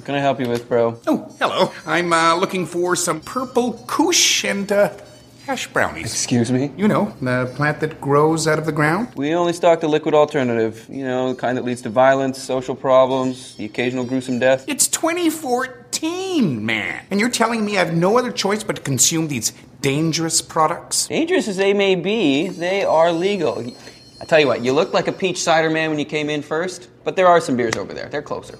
What 0.00 0.06
can 0.06 0.14
I 0.14 0.20
help 0.20 0.40
you 0.40 0.48
with, 0.48 0.66
bro? 0.66 0.98
Oh, 1.06 1.30
hello. 1.38 1.74
I'm 1.84 2.10
uh, 2.10 2.34
looking 2.34 2.64
for 2.64 2.96
some 2.96 3.20
purple 3.20 3.74
kush 3.86 4.46
and 4.46 4.72
uh, 4.72 4.96
hash 5.44 5.66
brownies. 5.66 6.06
Excuse 6.06 6.50
me? 6.50 6.72
You 6.74 6.88
know, 6.88 7.14
the 7.20 7.52
plant 7.54 7.80
that 7.80 8.00
grows 8.00 8.48
out 8.48 8.58
of 8.58 8.64
the 8.64 8.72
ground. 8.72 9.08
We 9.14 9.34
only 9.34 9.52
stock 9.52 9.80
the 9.80 9.88
liquid 9.88 10.14
alternative. 10.14 10.86
You 10.88 11.04
know, 11.04 11.34
the 11.34 11.38
kind 11.38 11.58
that 11.58 11.66
leads 11.66 11.82
to 11.82 11.90
violence, 11.90 12.42
social 12.42 12.74
problems, 12.74 13.56
the 13.56 13.66
occasional 13.66 14.06
gruesome 14.06 14.38
death. 14.38 14.64
It's 14.66 14.88
2014, 14.88 16.64
man. 16.64 17.04
And 17.10 17.20
you're 17.20 17.28
telling 17.28 17.62
me 17.66 17.76
I 17.76 17.84
have 17.84 17.92
no 17.92 18.16
other 18.16 18.32
choice 18.32 18.64
but 18.64 18.76
to 18.76 18.82
consume 18.82 19.28
these 19.28 19.52
dangerous 19.82 20.40
products? 20.40 21.08
Dangerous 21.08 21.46
as 21.46 21.58
they 21.58 21.74
may 21.74 21.94
be, 21.94 22.48
they 22.48 22.84
are 22.84 23.12
legal. 23.12 23.70
I 24.18 24.24
tell 24.24 24.40
you 24.40 24.46
what, 24.46 24.64
you 24.64 24.72
looked 24.72 24.94
like 24.94 25.08
a 25.08 25.12
peach 25.12 25.42
cider 25.42 25.68
man 25.68 25.90
when 25.90 25.98
you 25.98 26.06
came 26.06 26.30
in 26.30 26.40
first, 26.40 26.88
but 27.04 27.16
there 27.16 27.26
are 27.26 27.38
some 27.38 27.58
beers 27.58 27.76
over 27.76 27.92
there. 27.92 28.08
They're 28.08 28.22
closer. 28.22 28.58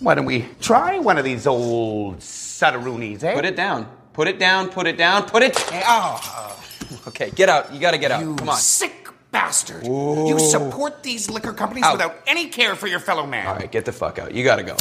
Why 0.00 0.14
don't 0.14 0.24
we 0.24 0.46
try 0.60 0.98
one 0.98 1.18
of 1.18 1.24
these 1.24 1.46
old 1.46 2.18
Sutteroonies, 2.18 3.22
eh? 3.22 3.34
Put 3.34 3.44
it 3.44 3.54
down. 3.56 3.86
Put 4.12 4.28
it 4.28 4.38
down. 4.38 4.68
Put 4.70 4.86
it 4.86 4.96
down. 4.96 5.24
Put 5.28 5.42
it. 5.42 5.54
Oh, 5.72 6.56
Okay, 7.06 7.30
get 7.30 7.48
out. 7.48 7.72
You 7.72 7.78
gotta 7.80 7.98
get 7.98 8.10
out. 8.10 8.20
you 8.22 8.34
Come 8.34 8.48
on. 8.48 8.56
sick 8.56 9.08
bastard. 9.30 9.84
You 9.86 10.38
support 10.40 11.02
these 11.04 11.30
liquor 11.30 11.52
companies 11.52 11.84
Out. 11.84 11.92
without 11.92 12.16
any 12.26 12.48
care 12.48 12.74
for 12.74 12.88
your 12.88 12.98
fellow 12.98 13.26
man. 13.26 13.46
All 13.46 13.54
right, 13.54 13.70
get 13.70 13.84
the 13.84 13.92
fuck 13.92 14.18
out. 14.18 14.34
You 14.34 14.42
gotta 14.42 14.62
go. 14.64 14.74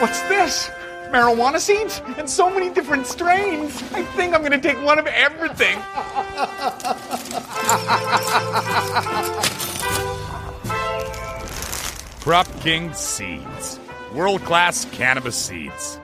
What's 0.00 0.20
this? 0.22 0.70
Marijuana 1.10 1.58
seeds? 1.58 2.02
And 2.18 2.28
so 2.28 2.50
many 2.50 2.68
different 2.68 3.06
strains. 3.06 3.82
I 3.94 4.02
think 4.14 4.34
I'm 4.34 4.42
gonna 4.42 4.60
take 4.60 4.80
one 4.84 4.98
of 4.98 5.06
everything. 5.06 5.78
Crop 12.28 12.60
King 12.60 12.92
Seeds. 12.92 13.80
World 14.12 14.42
class 14.42 14.84
cannabis 14.92 15.34
seeds. 15.34 15.98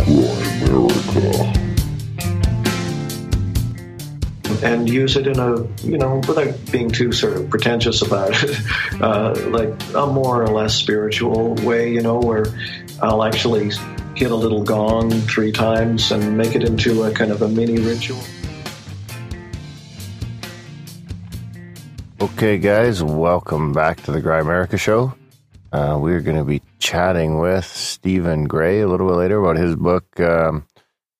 America. 0.00 1.52
and 4.64 4.90
use 4.90 5.16
it 5.16 5.28
in 5.28 5.38
a 5.38 5.62
you 5.86 5.96
know 5.96 6.20
without 6.26 6.52
being 6.72 6.90
too 6.90 7.12
sort 7.12 7.34
of 7.34 7.48
pretentious 7.48 8.02
about 8.02 8.30
it 8.42 8.58
uh, 9.00 9.32
like 9.50 9.72
a 9.94 10.06
more 10.06 10.42
or 10.42 10.48
less 10.48 10.74
spiritual 10.74 11.54
way 11.64 11.90
you 11.90 12.02
know 12.02 12.18
where 12.18 12.44
i'll 13.00 13.24
actually 13.24 13.70
hit 14.20 14.30
a 14.30 14.36
little 14.36 14.62
gong 14.62 15.10
three 15.10 15.50
times 15.50 16.12
and 16.12 16.36
make 16.36 16.54
it 16.54 16.62
into 16.62 17.04
a 17.04 17.10
kind 17.10 17.30
of 17.30 17.40
a 17.40 17.48
mini 17.48 17.78
ritual 17.78 18.20
Okay, 22.20 22.58
guys, 22.58 23.02
welcome 23.02 23.72
back 23.72 24.02
to 24.02 24.12
the 24.12 24.20
Grimerica 24.20 24.78
Show. 24.78 25.14
Uh, 25.72 25.98
we're 25.98 26.20
going 26.20 26.36
to 26.36 26.44
be 26.44 26.60
chatting 26.78 27.38
with 27.38 27.64
Stephen 27.64 28.44
Gray 28.44 28.80
a 28.80 28.86
little 28.88 29.08
bit 29.08 29.16
later 29.16 29.42
about 29.42 29.56
his 29.56 29.74
book, 29.74 30.20
um, 30.20 30.66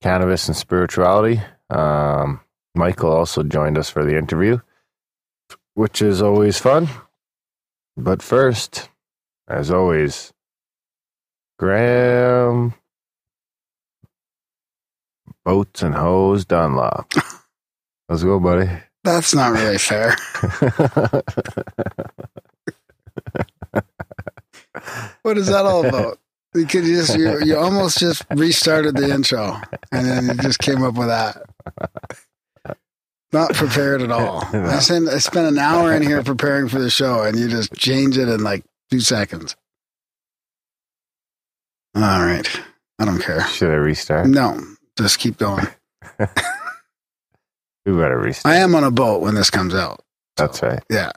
Cannabis 0.03 0.49
and 0.49 0.57
Spirituality. 0.57 1.41
Um, 1.71 2.41
Michael 2.75 3.13
also 3.13 3.43
joined 3.43 3.79
us 3.79 3.89
for 3.89 4.05
the 4.05 4.19
interview, 4.19 4.61
which 5.73 6.03
is 6.03 6.21
always 6.21 6.59
fun. 6.59 6.89
But 7.97 8.21
first, 8.21 8.91
as 9.49 9.71
always, 9.71 10.35
Graham 11.59 12.75
Boats 15.45 15.83
and 15.83 15.95
Hose 15.95 16.45
Dunlop. 16.45 17.13
Let's 18.09 18.23
go, 18.23 18.39
buddy. 18.41 18.71
That's 19.05 19.35
not 19.35 19.53
really 19.53 19.79
fair. 19.79 20.17
What 25.23 25.37
is 25.39 25.49
that 25.49 25.67
all 25.67 25.87
about? 25.87 26.19
You 26.55 26.67
could 26.67 26.85
just 26.85 27.17
you, 27.17 27.45
you 27.45 27.57
almost 27.57 27.99
just 27.99 28.25
restarted 28.31 28.97
the 28.97 29.13
intro 29.13 29.61
and 29.93 30.07
then 30.07 30.27
you 30.27 30.35
just 30.35 30.59
came 30.59 30.83
up 30.83 30.95
with 30.95 31.09
that. 31.09 31.49
Not 33.33 33.55
prepared 33.55 34.03
at 34.03 34.11
all. 34.11 34.45
I 34.53 34.81
spent, 34.81 35.09
I 35.09 35.19
spent 35.19 35.47
an 35.47 35.59
hour 35.59 35.93
in 35.93 36.03
here 36.03 36.23
preparing 36.25 36.69
for 36.69 36.81
the 36.81 36.91
show 36.91 37.23
and 37.23 37.39
you 37.39 37.49
just 37.49 37.73
change 37.75 38.19
it 38.19 38.29
in 38.29 38.43
like 38.43 38.65
two 38.91 38.99
seconds. 39.01 39.55
All 41.95 42.03
right. 42.03 42.49
I 42.99 43.05
don't 43.05 43.23
care. 43.23 43.47
Should 43.47 43.71
I 43.71 43.75
restart? 43.75 44.27
No, 44.27 44.61
just 45.01 45.19
keep 45.19 45.37
going. 45.39 45.67
We 47.87 47.93
better 47.93 48.19
restart. 48.19 48.55
I 48.55 48.59
am 48.59 48.75
on 48.75 48.85
a 48.85 48.91
boat 48.91 49.23
when 49.23 49.35
this 49.35 49.49
comes 49.49 49.75
out. 49.75 50.05
That's 50.37 50.63
right. 50.63 50.83
Yeah. 50.91 51.13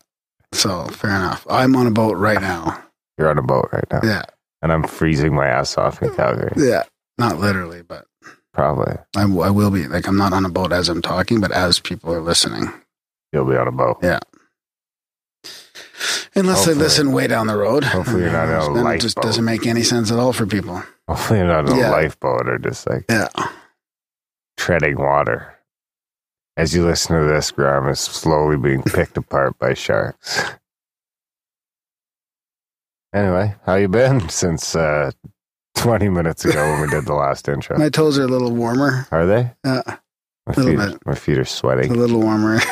So 0.54 0.86
fair 0.86 1.10
enough. 1.12 1.46
I'm 1.50 1.76
on 1.76 1.88
a 1.88 1.92
boat 1.92 2.16
right 2.16 2.40
now. 2.40 2.82
You're 3.18 3.30
on 3.30 3.38
a 3.38 3.42
boat 3.44 3.68
right 3.74 3.84
now. 3.92 4.00
Yeah. 4.02 4.24
And 4.62 4.72
I'm 4.72 4.84
freezing 4.84 5.36
my 5.36 5.46
ass 5.46 5.78
off 5.78 6.02
in 6.02 6.16
Calgary. 6.16 6.54
Yeah. 6.56 6.84
Not 7.18 7.38
literally, 7.38 7.82
but 7.82 8.06
Probably. 8.54 8.96
I, 9.16 9.24
I 9.24 9.50
will 9.50 9.72
be. 9.72 9.88
Like, 9.88 10.08
I'm 10.08 10.18
not 10.18 10.32
on 10.32 10.46
a 10.46 10.50
boat 10.50 10.72
as 10.72 10.88
I'm 10.88 11.02
talking, 11.02 11.42
but 11.42 11.52
as 11.52 11.80
people 11.80 12.14
are 12.14 12.22
listening. 12.22 12.72
You'll 13.34 13.46
be 13.46 13.58
on 13.58 13.68
a 13.68 13.72
boat. 13.72 13.98
Yeah. 14.02 14.20
Unless 16.36 16.58
Hopefully. 16.60 16.76
they 16.76 16.80
listen 16.82 17.12
way 17.12 17.28
down 17.28 17.48
the 17.48 17.58
road. 17.58 17.84
Hopefully 17.84 18.22
you're 18.24 18.32
not 18.32 18.48
on 18.50 18.72
a 18.72 18.74
Then 18.84 18.88
it 18.96 19.02
just 19.02 19.18
doesn't 19.18 19.44
make 19.44 19.68
any 19.68 19.84
sense 19.84 20.12
at 20.12 20.18
all 20.18 20.32
for 20.34 20.46
people. 20.46 20.82
Hopefully 21.10 21.40
you're 21.40 21.48
not 21.48 21.70
on 21.70 21.78
Yeah. 21.78 21.90
a 21.90 21.92
lifeboat 21.92 22.48
or 22.48 22.58
just 22.58 22.88
like 22.90 23.06
Yeah. 23.10 23.28
Treading 24.64 24.98
water. 24.98 25.54
As 26.56 26.74
you 26.74 26.86
listen 26.86 27.20
to 27.20 27.26
this, 27.28 27.52
Graham 27.52 27.90
is 27.90 28.00
slowly 28.00 28.56
being 28.56 28.82
picked 28.84 29.18
apart 29.18 29.58
by 29.60 29.74
sharks. 29.74 30.42
Anyway, 33.14 33.56
how 33.66 33.76
you 33.76 33.88
been 33.90 34.30
since 34.30 34.74
uh, 34.76 35.12
20 35.76 36.08
minutes 36.10 36.46
ago 36.46 36.64
when 36.72 36.82
we 36.82 36.88
did 36.88 37.06
the 37.06 37.14
last 37.14 37.50
intro? 37.50 37.78
My 37.78 37.90
toes 37.90 38.18
are 38.18 38.24
a 38.24 38.28
little 38.28 38.52
warmer. 38.56 39.06
Are 39.12 39.26
they? 39.26 39.52
Yeah. 39.66 39.82
My 40.46 40.54
Little 40.56 40.72
feet, 40.72 40.78
bit. 40.94 41.06
my 41.06 41.16
feet 41.16 41.38
are 41.38 41.46
sweating. 41.46 41.92
A 41.92 41.96
little 41.96 42.22
warmer. 42.22 42.60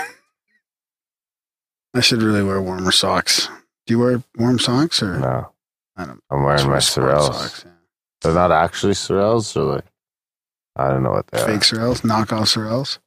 I 1.94 2.00
should 2.02 2.22
really 2.22 2.44
wear 2.44 2.62
warmer 2.62 2.92
socks. 2.92 3.48
Do 3.86 3.94
you 3.94 4.00
wear 4.00 4.24
warm 4.38 4.60
socks 4.60 5.04
or? 5.04 5.18
No, 5.20 5.52
I 5.98 6.06
don't. 6.06 6.22
I'm 6.30 6.44
wearing 6.44 6.70
my 6.70 6.80
sport 6.80 7.12
Sorels. 7.12 7.34
socks, 7.34 7.64
yeah. 7.66 7.72
They're 8.22 8.34
not 8.34 8.52
actually 8.52 8.94
Sorels, 8.94 9.56
or 9.58 9.76
like 9.76 9.86
I 10.88 10.90
don't 10.90 11.04
know 11.04 11.12
what 11.12 11.28
they 11.28 11.38
Fake 11.40 11.48
are. 11.48 11.60
Sorels, 11.60 12.02
knockoff 12.02 12.48
Sorels. 12.56 13.00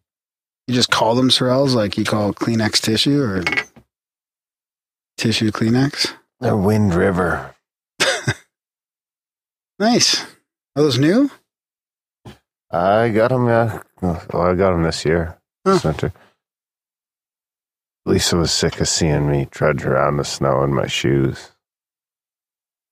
You 0.66 0.74
just 0.74 0.90
call 0.90 1.14
them 1.14 1.28
Sorels 1.28 1.74
like 1.74 1.98
you 1.98 2.04
call 2.04 2.32
Kleenex 2.32 2.80
tissue 2.80 3.20
or 3.22 3.44
tissue 5.18 5.50
Kleenex. 5.50 6.12
They're 6.40 6.56
Wind 6.56 6.94
River. 6.94 7.54
Nice. 9.78 10.22
Are 10.76 10.82
those 10.82 10.98
new? 10.98 11.30
I 12.70 13.08
got 13.10 13.28
them. 13.30 13.46
Yeah, 13.46 13.82
well, 14.00 14.42
I 14.42 14.54
got 14.54 14.70
them 14.72 14.82
this 14.82 15.04
year, 15.04 15.36
Huh. 15.66 15.74
this 15.74 15.84
winter. 15.84 16.12
Lisa 18.06 18.36
was 18.36 18.52
sick 18.52 18.80
of 18.80 18.88
seeing 18.88 19.30
me 19.30 19.46
trudge 19.50 19.84
around 19.84 20.16
the 20.18 20.24
snow 20.24 20.62
in 20.62 20.74
my 20.74 20.86
shoes. 20.86 21.50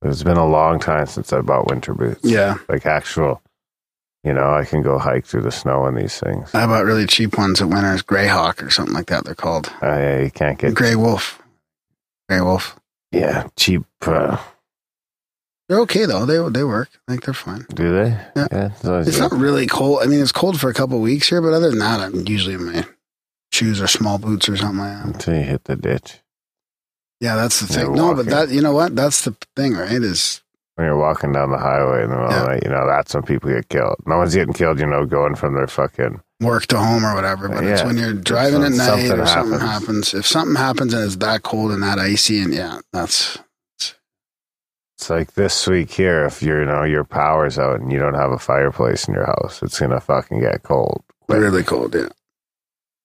It's 0.02 0.22
been 0.22 0.36
a 0.38 0.46
long 0.46 0.80
time 0.80 1.06
since 1.06 1.32
I 1.32 1.40
bought 1.42 1.68
winter 1.68 1.94
boots. 1.94 2.20
Yeah. 2.24 2.56
like 2.68 2.86
actual. 2.86 3.40
You 4.24 4.32
know, 4.32 4.54
I 4.54 4.64
can 4.64 4.82
go 4.82 4.98
hike 4.98 5.26
through 5.26 5.42
the 5.42 5.50
snow 5.50 5.86
in 5.86 5.96
these 5.96 6.18
things. 6.20 6.54
I 6.54 6.66
bought 6.66 6.84
really 6.84 7.06
cheap 7.06 7.36
ones 7.36 7.60
at 7.60 7.68
Winners, 7.68 8.02
Greyhawk 8.02 8.64
or 8.64 8.70
something 8.70 8.94
like 8.94 9.06
that. 9.06 9.24
They're 9.24 9.34
called 9.34 9.72
I 9.82 10.20
you 10.22 10.30
can't 10.30 10.58
get 10.58 10.74
Grey 10.74 10.94
Wolf. 10.94 11.42
Grey 12.28 12.40
Wolf. 12.40 12.78
yeah 13.10 13.48
cheap. 13.56 13.82
Uh, 14.00 14.36
They're 15.68 15.80
okay 15.80 16.04
though. 16.06 16.24
They 16.24 16.38
they 16.50 16.64
work. 16.64 16.90
I 17.08 17.12
think 17.12 17.24
they're 17.24 17.34
fine. 17.34 17.66
do 17.74 17.92
they? 17.92 18.10
Yeah. 18.36 18.70
it's 18.82 19.08
It's 19.08 19.18
not 19.18 19.32
really 19.32 19.66
cold. 19.66 20.00
I 20.02 20.06
mean, 20.06 20.20
it's 20.20 20.32
cold 20.32 20.60
for 20.60 20.70
a 20.70 20.74
couple 20.74 20.96
of 20.96 21.02
weeks 21.02 21.28
here, 21.28 21.42
but 21.42 21.52
other 21.52 21.70
than 21.70 21.80
that, 21.80 22.00
I'm 22.00 22.26
usually 22.26 22.54
in 22.54 22.64
my 22.66 22.84
shoes 23.52 23.80
or 23.80 23.86
small 23.88 24.18
boots 24.18 24.48
or 24.48 24.56
something 24.56 24.78
like 24.78 24.96
that. 24.98 25.06
until 25.06 25.34
you 25.34 25.42
hit 25.42 25.64
the 25.64 25.76
ditch. 25.76 26.20
Yeah, 27.20 27.36
that's 27.36 27.60
the 27.60 27.72
You're 27.72 27.86
thing. 27.86 27.94
No, 27.94 28.14
but 28.14 28.26
that 28.26 28.50
you 28.50 28.60
know 28.60 28.72
what? 28.72 28.94
That's 28.96 29.24
the 29.24 29.36
thing, 29.56 29.74
right? 29.74 29.90
Is 29.90 30.42
when 30.76 30.86
you're 30.86 30.96
walking 30.96 31.32
down 31.32 31.50
the 31.50 31.58
highway 31.58 32.02
in 32.04 32.10
the 32.10 32.16
middle 32.16 32.30
of 32.30 32.34
the 32.34 32.46
night, 32.48 32.62
you 32.64 32.70
know, 32.70 32.86
that's 32.86 33.12
when 33.14 33.22
people 33.24 33.50
get 33.50 33.68
killed. 33.68 33.96
No 34.06 34.18
one's 34.18 34.34
getting 34.34 34.54
killed, 34.54 34.80
you 34.80 34.86
know, 34.86 35.04
going 35.04 35.34
from 35.34 35.54
their 35.54 35.66
fucking. 35.66 36.20
work 36.40 36.66
to 36.68 36.78
home 36.78 37.04
or 37.04 37.14
whatever. 37.14 37.48
But 37.48 37.64
it's 37.64 37.82
when 37.84 37.96
you're 37.98 38.14
driving 38.14 38.62
at 38.62 38.72
night 38.72 38.86
something 38.86 39.12
or 39.12 39.26
something 39.26 39.60
happens. 39.60 40.10
happens. 40.10 40.14
If 40.14 40.26
something 40.26 40.56
happens 40.56 40.94
and 40.94 41.04
it's 41.04 41.16
that 41.16 41.42
cold 41.42 41.72
and 41.72 41.82
that 41.82 41.98
icy, 41.98 42.40
and 42.40 42.54
yeah, 42.54 42.80
that's 42.92 43.38
It's 43.78 45.10
like 45.10 45.34
this 45.34 45.66
week 45.66 45.90
here, 45.90 46.24
if 46.24 46.42
you're, 46.42 46.60
you 46.60 46.66
know, 46.66 46.84
your 46.84 47.04
power's 47.04 47.58
out 47.58 47.80
and 47.80 47.92
you 47.92 47.98
don't 47.98 48.14
have 48.14 48.30
a 48.30 48.38
fireplace 48.38 49.06
in 49.08 49.14
your 49.14 49.26
house, 49.26 49.62
it's 49.62 49.78
going 49.78 49.90
to 49.90 50.00
fucking 50.00 50.40
get 50.40 50.62
cold. 50.62 51.02
quick. 51.20 51.38
really 51.38 51.62
cold. 51.64 51.94
Yeah, 51.94 52.08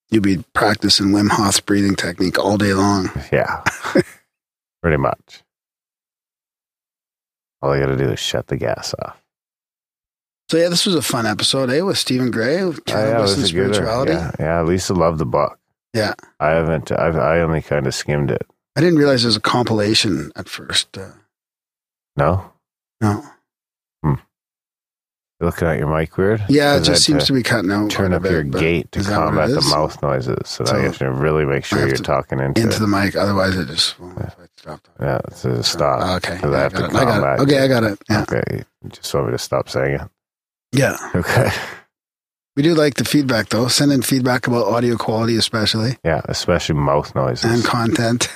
you'd 0.09 0.23
be 0.23 0.43
practicing 0.53 1.07
Wim 1.07 1.29
Hof's 1.29 1.59
breathing 1.59 1.95
technique 1.95 2.39
all 2.39 2.57
day 2.57 2.73
long. 2.73 3.09
Yeah. 3.31 3.63
Pretty 4.81 4.97
much. 4.97 5.43
All 7.61 7.75
you 7.75 7.81
got 7.83 7.91
to 7.91 7.97
do 7.97 8.09
is 8.11 8.19
shut 8.19 8.47
the 8.47 8.57
gas 8.57 8.93
off. 9.03 9.21
So 10.49 10.57
yeah, 10.57 10.69
this 10.69 10.85
was 10.85 10.95
a 10.95 11.01
fun 11.01 11.25
episode, 11.25 11.69
eh? 11.69 11.81
With 11.81 11.97
Stephen 11.97 12.31
Gray, 12.31 12.61
Oh, 12.61 12.71
yeah, 12.71 12.77
cannabis 12.85 13.31
was 13.31 13.37
and 13.39 13.47
spirituality. 13.47 14.13
Yeah, 14.13 14.31
yeah. 14.39 14.61
Lisa 14.63 14.93
loved 14.93 15.17
the 15.17 15.25
book. 15.25 15.59
Yeah. 15.93 16.13
I 16.39 16.49
haven't. 16.49 16.91
I've, 16.91 17.17
I 17.17 17.39
only 17.41 17.61
kind 17.61 17.85
of 17.87 17.93
skimmed 17.95 18.31
it. 18.31 18.45
I 18.75 18.81
didn't 18.81 18.99
realize 18.99 19.23
it 19.23 19.27
was 19.27 19.35
a 19.35 19.41
compilation 19.41 20.31
at 20.35 20.47
first. 20.47 20.97
Uh, 20.97 21.09
No, 22.15 22.51
no. 23.01 23.23
You're 25.39 25.49
looking 25.51 25.67
at 25.67 25.77
your 25.77 25.87
mic 25.95 26.17
weird. 26.17 26.43
Yeah, 26.49 26.77
it 26.77 26.83
just 26.83 27.03
seems 27.03 27.25
to 27.25 27.33
be 27.33 27.43
cutting 27.43 27.69
out. 27.71 27.91
turn 27.91 28.11
up 28.11 28.23
your 28.23 28.41
bit, 28.43 28.51
but 28.53 28.59
gate 28.59 28.91
to 28.93 29.03
that 29.03 29.13
combat 29.13 29.49
the 29.51 29.61
mouth 29.61 30.01
noises. 30.01 30.35
So, 30.49 30.65
So 30.65 30.75
I 30.75 30.79
have 30.81 30.97
to 30.97 31.11
really 31.11 31.45
make 31.45 31.63
sure 31.63 31.77
you're 31.85 31.95
to- 31.95 32.01
talking 32.01 32.39
into, 32.39 32.59
into 32.61 32.77
it. 32.77 32.79
the 32.79 32.87
mic. 32.87 33.15
Otherwise, 33.15 33.55
it 33.55 33.67
just 33.67 33.95
if 33.99 34.35
I 34.39 34.46
stop. 34.57 34.87
Yeah, 34.99 35.19
a 35.27 35.63
stop. 35.63 35.99
Oh, 36.03 36.15
okay, 36.17 36.33
I 36.43 36.47
I 36.47 36.59
have 36.59 36.73
got 36.73 36.79
to 36.79 36.85
it. 36.85 36.91
Got 36.91 37.07
combat. 37.07 37.39
Okay, 37.39 37.59
I 37.59 37.67
got 37.67 37.83
it. 37.83 37.99
Yeah, 38.09 38.21
Okay, 38.23 38.43
you 38.83 38.89
just 38.89 39.13
want 39.13 39.27
me 39.27 39.31
to 39.33 39.37
stop 39.37 39.69
saying 39.69 39.95
it. 39.99 40.09
yeah. 40.71 40.97
Okay. 41.15 41.49
We 42.55 42.63
do 42.63 42.73
like 42.73 42.95
the 42.95 43.05
feedback 43.05 43.49
though. 43.49 43.67
Send 43.67 43.91
in 43.91 44.01
feedback 44.01 44.47
about 44.47 44.65
audio 44.65 44.95
quality, 44.97 45.35
especially 45.35 45.97
Yeah, 46.03 46.21
especially 46.25 46.75
mouth 46.75 47.13
noises. 47.13 47.45
and 47.51 47.63
content. 47.63 48.29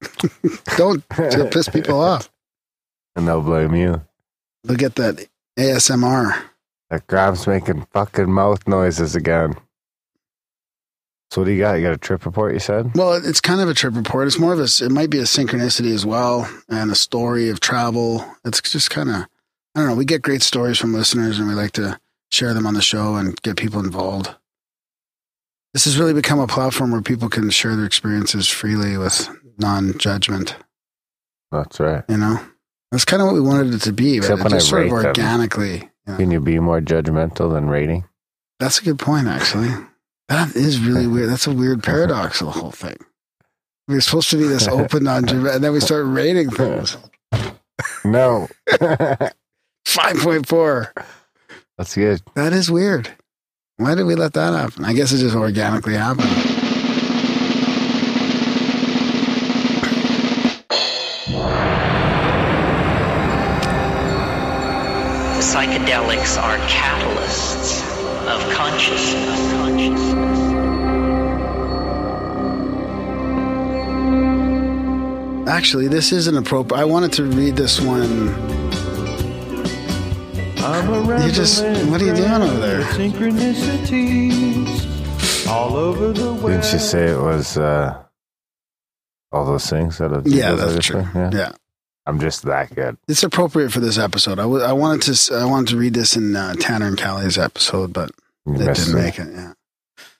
Don't 0.76 1.08
piss 1.08 1.68
people 1.68 2.00
off. 2.00 2.30
and 3.16 3.26
they'll 3.28 3.42
blame 3.42 3.74
you. 3.74 4.02
They'll 4.64 4.76
get 4.76 4.96
that 4.96 5.26
ASMR. 5.58 6.40
That 6.90 7.06
Graham's 7.06 7.46
making 7.46 7.86
fucking 7.92 8.32
mouth 8.32 8.66
noises 8.66 9.14
again. 9.14 9.54
So 11.30 11.42
what 11.42 11.46
do 11.46 11.52
you 11.52 11.58
got? 11.58 11.74
You 11.74 11.82
got 11.82 11.92
a 11.92 11.98
trip 11.98 12.24
report? 12.24 12.54
You 12.54 12.60
said. 12.60 12.92
Well, 12.94 13.12
it's 13.12 13.40
kind 13.40 13.60
of 13.60 13.68
a 13.68 13.74
trip 13.74 13.94
report. 13.94 14.26
It's 14.26 14.38
more 14.38 14.52
of 14.52 14.60
a. 14.60 14.68
It 14.84 14.90
might 14.90 15.10
be 15.10 15.18
a 15.18 15.24
synchronicity 15.24 15.92
as 15.92 16.06
well, 16.06 16.48
and 16.68 16.90
a 16.90 16.94
story 16.94 17.50
of 17.50 17.60
travel. 17.60 18.24
It's 18.44 18.60
just 18.62 18.90
kind 18.90 19.10
of. 19.10 19.16
I 19.74 19.80
don't 19.80 19.88
know. 19.88 19.94
We 19.94 20.06
get 20.06 20.22
great 20.22 20.42
stories 20.42 20.78
from 20.78 20.94
listeners, 20.94 21.38
and 21.38 21.46
we 21.46 21.54
like 21.54 21.72
to 21.72 22.00
share 22.30 22.54
them 22.54 22.66
on 22.66 22.74
the 22.74 22.82
show 22.82 23.16
and 23.16 23.40
get 23.42 23.56
people 23.56 23.80
involved. 23.80 24.34
This 25.74 25.84
has 25.84 25.98
really 25.98 26.14
become 26.14 26.40
a 26.40 26.46
platform 26.46 26.92
where 26.92 27.02
people 27.02 27.28
can 27.28 27.50
share 27.50 27.76
their 27.76 27.84
experiences 27.84 28.48
freely 28.48 28.96
with 28.96 29.28
non-judgment. 29.58 30.56
That's 31.52 31.78
right. 31.78 32.04
You 32.08 32.16
know, 32.16 32.40
that's 32.90 33.04
kind 33.04 33.20
of 33.20 33.26
what 33.26 33.34
we 33.34 33.40
wanted 33.40 33.74
it 33.74 33.82
to 33.82 33.92
be, 33.92 34.18
but 34.18 34.30
Except 34.30 34.46
it 34.46 34.50
just 34.50 34.68
sort 34.68 34.86
of 34.86 34.92
organically. 34.92 35.74
You 36.06 36.12
know. 36.12 36.16
Can 36.16 36.30
you 36.30 36.40
be 36.40 36.58
more 36.58 36.80
judgmental 36.80 37.52
than 37.52 37.68
rating? 37.68 38.04
That's 38.58 38.80
a 38.80 38.84
good 38.84 38.98
point, 38.98 39.28
actually. 39.28 39.70
That 40.28 40.54
is 40.54 40.80
really 40.80 41.06
weird. 41.12 41.30
That's 41.30 41.46
a 41.46 41.52
weird 41.52 41.78
uh-huh. 41.78 41.92
paradox 41.92 42.40
of 42.40 42.48
the 42.48 42.52
whole 42.52 42.70
thing. 42.70 42.96
We're 43.86 44.00
supposed 44.00 44.30
to 44.30 44.36
be 44.36 44.44
this 44.44 44.68
open, 44.68 45.04
non 45.04 45.28
and 45.28 45.64
then 45.64 45.72
we 45.72 45.80
start 45.80 46.06
rating 46.06 46.50
things. 46.50 46.96
No. 48.04 48.48
5.4. 48.68 51.04
That's 51.78 51.94
good. 51.94 52.20
That 52.34 52.52
is 52.52 52.70
weird. 52.70 53.10
Why 53.76 53.94
did 53.94 54.04
we 54.04 54.14
let 54.14 54.34
that 54.34 54.52
happen? 54.52 54.84
I 54.84 54.92
guess 54.92 55.12
it 55.12 55.18
just 55.18 55.36
organically 55.36 55.94
happened. 55.94 56.28
Psychedelics 65.40 66.36
are 66.42 66.58
catalysts 66.66 67.80
of 68.26 68.52
consciousness. 68.52 69.57
Consciousness. 69.78 70.38
Actually, 75.48 75.88
this 75.88 76.12
isn't 76.12 76.36
appropriate. 76.36 76.80
I 76.80 76.84
wanted 76.84 77.12
to 77.14 77.24
read 77.24 77.56
this 77.56 77.80
one. 77.80 78.28
You 80.58 81.30
just, 81.32 81.62
what 81.88 82.00
are 82.02 82.04
you 82.04 82.14
doing 82.14 82.30
over 82.30 82.58
there? 82.58 82.82
synchronicities. 82.82 85.46
all 85.48 85.74
over. 85.76 86.12
Didn't 86.12 86.72
you 86.72 86.78
say 86.78 87.06
it 87.06 87.18
was 87.18 87.56
uh, 87.56 88.02
all 89.32 89.46
those 89.46 89.68
things 89.70 89.96
that 89.98 90.10
have 90.10 90.26
Yeah, 90.26 90.52
that's 90.52 90.72
other 90.72 90.82
true. 90.82 91.06
Yeah. 91.14 91.30
Yeah. 91.32 91.52
I'm 92.04 92.20
just 92.20 92.42
that 92.44 92.74
good. 92.74 92.98
It's 93.08 93.22
appropriate 93.22 93.70
for 93.72 93.80
this 93.80 93.96
episode. 93.98 94.38
I 94.38 94.44
wanted 94.72 95.02
to 95.02 95.12
s- 95.12 95.30
I 95.30 95.44
wanted 95.46 95.68
to 95.70 95.76
read 95.78 95.94
this 95.94 96.16
in 96.16 96.34
uh, 96.36 96.54
Tanner 96.54 96.86
and 96.86 96.98
Callie's 96.98 97.38
episode, 97.38 97.92
but 97.92 98.10
You 98.46 98.54
it 98.54 98.58
didn't 98.74 98.90
it. 98.90 98.94
make 98.94 99.18
it. 99.18 99.28
Yeah. 99.32 99.52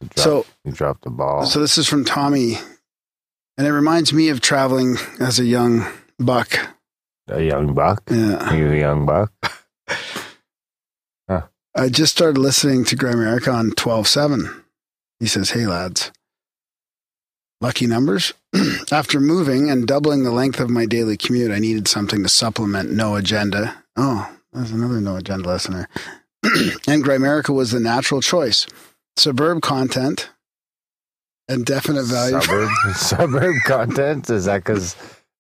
You 0.01 0.09
dropped, 0.09 0.19
So 0.19 0.47
you 0.65 0.73
dropped 0.73 1.03
the 1.05 1.11
ball. 1.11 1.45
So 1.47 1.61
this 1.61 1.77
is 1.79 1.89
from 1.89 2.05
Tommy, 2.05 2.59
and 3.57 3.67
it 3.67 3.73
reminds 3.73 4.13
me 4.13 4.29
of 4.29 4.41
traveling 4.41 4.97
as 5.21 5.39
a 5.41 5.45
young 5.45 5.87
buck. 6.19 6.57
a 7.29 7.43
young 7.43 7.75
buck. 7.75 8.03
Yeah, 8.11 8.53
You 8.55 8.71
a 8.73 8.77
young 8.77 9.07
buck? 9.07 9.33
huh. 11.29 11.43
I 11.75 11.89
just 11.89 12.15
started 12.17 12.39
listening 12.39 12.85
to 12.87 12.97
Grimerica 12.97 13.53
on 13.53 13.73
twelve 13.73 14.07
seven. 14.09 14.65
He 15.21 15.27
says, 15.27 15.51
"Hey 15.51 15.67
lads, 15.67 16.13
lucky 17.61 17.87
numbers." 17.87 18.33
After 18.93 19.21
moving 19.21 19.69
and 19.71 19.87
doubling 19.87 20.23
the 20.25 20.31
length 20.33 20.59
of 20.61 20.71
my 20.71 20.87
daily 20.87 21.17
commute, 21.17 21.51
I 21.51 21.59
needed 21.59 21.87
something 21.89 22.23
to 22.23 22.29
supplement 22.29 22.91
No 22.93 23.15
Agenda. 23.17 23.83
Oh, 23.97 24.31
there's 24.53 24.71
another 24.71 25.01
No 25.01 25.17
Agenda 25.17 25.49
listener. 25.49 25.89
and 26.45 27.05
Grimerica 27.05 27.55
was 27.55 27.73
the 27.73 27.81
natural 27.81 28.21
choice. 28.23 28.67
Suburb 29.19 29.63
content 29.63 30.31
and 31.49 31.65
definite 31.65 32.05
value. 32.05 32.41
Suburb, 32.41 32.71
suburb 32.95 33.55
content? 33.65 34.31
Is 34.31 34.45
that 34.45 34.59
because 34.59 34.95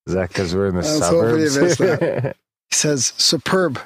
is 0.06 0.14
that 0.14 0.28
because 0.28 0.54
we're 0.54 0.68
in 0.68 0.74
the 0.74 0.80
I 0.80 0.96
was 0.96 1.08
hoping 1.08 1.40
you 1.40 1.48
suburbs? 1.48 2.36
He 2.70 2.76
says 2.76 3.14
superb. 3.16 3.80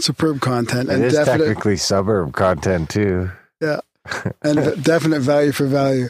Superb 0.00 0.40
content 0.40 0.88
it 0.88 0.94
and 0.94 1.04
is 1.04 1.12
definite 1.12 1.46
technically 1.46 1.76
suburb 1.76 2.32
content 2.32 2.88
too. 2.90 3.30
Yeah. 3.60 3.80
And 4.42 4.82
definite 4.82 5.20
value 5.20 5.52
for 5.52 5.66
value. 5.66 6.08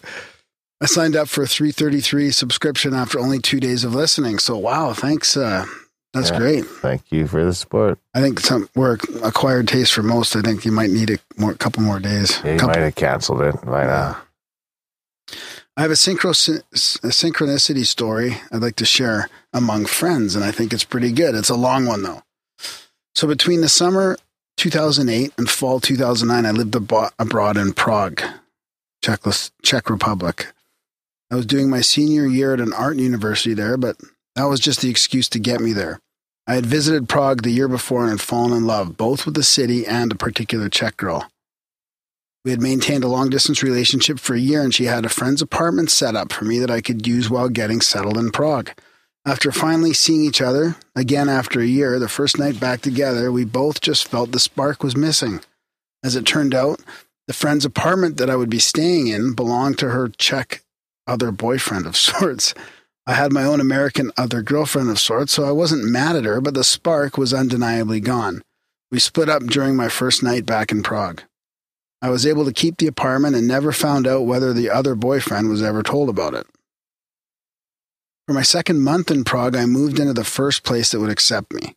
I 0.80 0.86
signed 0.86 1.16
up 1.16 1.28
for 1.28 1.42
a 1.42 1.46
333 1.48 2.30
subscription 2.30 2.94
after 2.94 3.18
only 3.18 3.40
two 3.40 3.58
days 3.58 3.82
of 3.82 3.94
listening. 3.94 4.38
So 4.38 4.56
wow, 4.56 4.92
thanks. 4.92 5.36
Uh, 5.36 5.66
that's 6.12 6.30
Yeah. 6.30 6.38
great. 6.38 6.64
Thank 6.66 7.10
you 7.12 7.26
for 7.26 7.44
the 7.44 7.54
support. 7.54 7.98
I 8.14 8.20
think 8.20 8.40
some 8.40 8.68
we're 8.74 8.98
acquired 9.22 9.68
taste 9.68 9.92
for 9.92 10.02
most. 10.02 10.34
I 10.36 10.40
think 10.42 10.64
you 10.64 10.72
might 10.72 10.90
need 10.90 11.10
a 11.10 11.18
more 11.36 11.54
couple 11.54 11.82
more 11.82 12.00
days. 12.00 12.40
Yeah, 12.44 12.52
you 12.54 12.58
Couple- 12.58 12.74
might 12.74 12.82
have 12.84 12.94
canceled 12.94 13.42
it 13.42 13.64
by 13.64 13.84
now. 13.86 14.18
I 15.76 15.82
have 15.82 15.90
a, 15.92 15.94
synchro- 15.94 16.58
a 16.58 17.08
synchronicity 17.08 17.86
story 17.86 18.36
I'd 18.52 18.60
like 18.60 18.76
to 18.76 18.84
share 18.84 19.28
among 19.52 19.86
friends, 19.86 20.34
and 20.34 20.44
I 20.44 20.50
think 20.50 20.72
it's 20.72 20.84
pretty 20.84 21.12
good. 21.12 21.34
It's 21.34 21.48
a 21.48 21.54
long 21.54 21.86
one, 21.86 22.02
though. 22.02 22.22
So, 23.14 23.26
between 23.26 23.60
the 23.60 23.68
summer 23.68 24.18
2008 24.56 25.32
and 25.38 25.48
fall 25.48 25.80
2009, 25.80 26.44
I 26.44 26.50
lived 26.50 26.72
abo- 26.74 27.10
abroad 27.18 27.56
in 27.56 27.72
Prague, 27.72 28.20
Czech, 29.02 29.20
Czech 29.62 29.88
Republic. 29.88 30.48
I 31.30 31.36
was 31.36 31.46
doing 31.46 31.70
my 31.70 31.80
senior 31.80 32.26
year 32.26 32.52
at 32.52 32.60
an 32.60 32.72
art 32.74 32.96
university 32.96 33.54
there, 33.54 33.76
but 33.76 33.96
that 34.34 34.44
was 34.44 34.60
just 34.60 34.80
the 34.82 34.90
excuse 34.90 35.28
to 35.30 35.38
get 35.38 35.60
me 35.60 35.72
there. 35.72 36.00
I 36.50 36.54
had 36.54 36.66
visited 36.66 37.08
Prague 37.08 37.42
the 37.42 37.52
year 37.52 37.68
before 37.68 38.00
and 38.00 38.10
had 38.10 38.20
fallen 38.20 38.52
in 38.52 38.66
love, 38.66 38.96
both 38.96 39.24
with 39.24 39.36
the 39.36 39.44
city 39.44 39.86
and 39.86 40.10
a 40.10 40.16
particular 40.16 40.68
Czech 40.68 40.96
girl. 40.96 41.30
We 42.44 42.50
had 42.50 42.60
maintained 42.60 43.04
a 43.04 43.08
long 43.08 43.30
distance 43.30 43.62
relationship 43.62 44.18
for 44.18 44.34
a 44.34 44.40
year, 44.40 44.60
and 44.60 44.74
she 44.74 44.86
had 44.86 45.04
a 45.04 45.08
friend's 45.08 45.42
apartment 45.42 45.92
set 45.92 46.16
up 46.16 46.32
for 46.32 46.44
me 46.44 46.58
that 46.58 46.68
I 46.68 46.80
could 46.80 47.06
use 47.06 47.30
while 47.30 47.48
getting 47.50 47.80
settled 47.80 48.18
in 48.18 48.32
Prague. 48.32 48.70
After 49.24 49.52
finally 49.52 49.92
seeing 49.92 50.24
each 50.24 50.40
other, 50.40 50.74
again 50.96 51.28
after 51.28 51.60
a 51.60 51.66
year, 51.66 52.00
the 52.00 52.08
first 52.08 52.36
night 52.36 52.58
back 52.58 52.80
together, 52.80 53.30
we 53.30 53.44
both 53.44 53.80
just 53.80 54.08
felt 54.08 54.32
the 54.32 54.40
spark 54.40 54.82
was 54.82 54.96
missing. 54.96 55.42
As 56.02 56.16
it 56.16 56.26
turned 56.26 56.52
out, 56.52 56.80
the 57.28 57.32
friend's 57.32 57.64
apartment 57.64 58.16
that 58.16 58.28
I 58.28 58.34
would 58.34 58.50
be 58.50 58.58
staying 58.58 59.06
in 59.06 59.34
belonged 59.34 59.78
to 59.78 59.90
her 59.90 60.08
Czech 60.08 60.64
other 61.06 61.30
boyfriend 61.30 61.86
of 61.86 61.96
sorts. 62.08 62.54
I 63.06 63.14
had 63.14 63.32
my 63.32 63.44
own 63.44 63.60
American 63.60 64.12
other 64.16 64.42
girlfriend 64.42 64.90
of 64.90 64.98
sorts, 64.98 65.32
so 65.32 65.44
I 65.44 65.52
wasn't 65.52 65.90
mad 65.90 66.16
at 66.16 66.24
her, 66.24 66.40
but 66.40 66.54
the 66.54 66.64
spark 66.64 67.16
was 67.16 67.34
undeniably 67.34 68.00
gone. 68.00 68.42
We 68.90 68.98
split 68.98 69.28
up 69.28 69.42
during 69.44 69.76
my 69.76 69.88
first 69.88 70.22
night 70.22 70.46
back 70.46 70.70
in 70.70 70.82
Prague. 70.82 71.22
I 72.02 72.10
was 72.10 72.26
able 72.26 72.44
to 72.44 72.52
keep 72.52 72.78
the 72.78 72.86
apartment 72.86 73.36
and 73.36 73.46
never 73.46 73.72
found 73.72 74.06
out 74.06 74.26
whether 74.26 74.52
the 74.52 74.70
other 74.70 74.94
boyfriend 74.94 75.48
was 75.48 75.62
ever 75.62 75.82
told 75.82 76.08
about 76.08 76.34
it. 76.34 76.46
For 78.26 78.34
my 78.34 78.42
second 78.42 78.80
month 78.80 79.10
in 79.10 79.24
Prague, 79.24 79.56
I 79.56 79.66
moved 79.66 79.98
into 79.98 80.12
the 80.12 80.24
first 80.24 80.62
place 80.62 80.90
that 80.90 81.00
would 81.00 81.10
accept 81.10 81.52
me. 81.52 81.74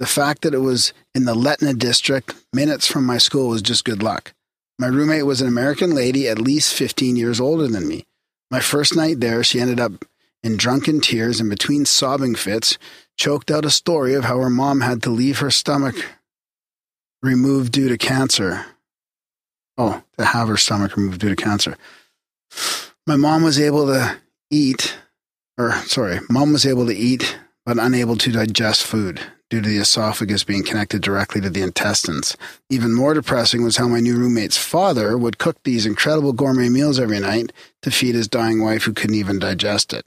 The 0.00 0.06
fact 0.06 0.42
that 0.42 0.54
it 0.54 0.58
was 0.58 0.92
in 1.14 1.24
the 1.24 1.34
Letna 1.34 1.78
district, 1.78 2.34
minutes 2.52 2.86
from 2.86 3.06
my 3.06 3.18
school, 3.18 3.48
was 3.48 3.62
just 3.62 3.84
good 3.84 4.02
luck. 4.02 4.32
My 4.78 4.88
roommate 4.88 5.24
was 5.24 5.40
an 5.40 5.46
American 5.46 5.94
lady, 5.94 6.28
at 6.28 6.38
least 6.38 6.74
15 6.74 7.14
years 7.16 7.40
older 7.40 7.68
than 7.68 7.86
me. 7.86 8.04
My 8.50 8.60
first 8.60 8.96
night 8.96 9.20
there, 9.20 9.44
she 9.44 9.60
ended 9.60 9.78
up 9.78 10.04
in 10.44 10.58
drunken 10.58 11.00
tears 11.00 11.40
and 11.40 11.48
between 11.48 11.86
sobbing 11.86 12.34
fits, 12.34 12.78
choked 13.16 13.50
out 13.50 13.64
a 13.64 13.70
story 13.70 14.14
of 14.14 14.24
how 14.24 14.38
her 14.38 14.50
mom 14.50 14.82
had 14.82 15.02
to 15.02 15.10
leave 15.10 15.38
her 15.38 15.50
stomach 15.50 15.96
removed 17.22 17.72
due 17.72 17.88
to 17.88 17.96
cancer. 17.96 18.66
Oh, 19.78 20.04
to 20.18 20.24
have 20.26 20.48
her 20.48 20.58
stomach 20.58 20.96
removed 20.96 21.20
due 21.20 21.34
to 21.34 21.42
cancer. 21.42 21.76
My 23.06 23.16
mom 23.16 23.42
was 23.42 23.58
able 23.58 23.86
to 23.86 24.18
eat, 24.50 24.96
or 25.58 25.72
sorry, 25.86 26.20
mom 26.30 26.52
was 26.52 26.66
able 26.66 26.86
to 26.86 26.94
eat, 26.94 27.38
but 27.64 27.78
unable 27.78 28.16
to 28.16 28.30
digest 28.30 28.84
food 28.84 29.20
due 29.48 29.62
to 29.62 29.68
the 29.68 29.78
esophagus 29.78 30.44
being 30.44 30.62
connected 30.62 31.00
directly 31.00 31.40
to 31.40 31.48
the 31.48 31.62
intestines. 31.62 32.36
Even 32.68 32.92
more 32.92 33.14
depressing 33.14 33.64
was 33.64 33.78
how 33.78 33.88
my 33.88 34.00
new 34.00 34.16
roommate's 34.16 34.58
father 34.58 35.16
would 35.16 35.38
cook 35.38 35.56
these 35.64 35.86
incredible 35.86 36.32
gourmet 36.32 36.68
meals 36.68 37.00
every 37.00 37.20
night 37.20 37.52
to 37.80 37.90
feed 37.90 38.14
his 38.14 38.28
dying 38.28 38.62
wife 38.62 38.82
who 38.82 38.92
couldn't 38.92 39.16
even 39.16 39.38
digest 39.38 39.92
it. 39.92 40.06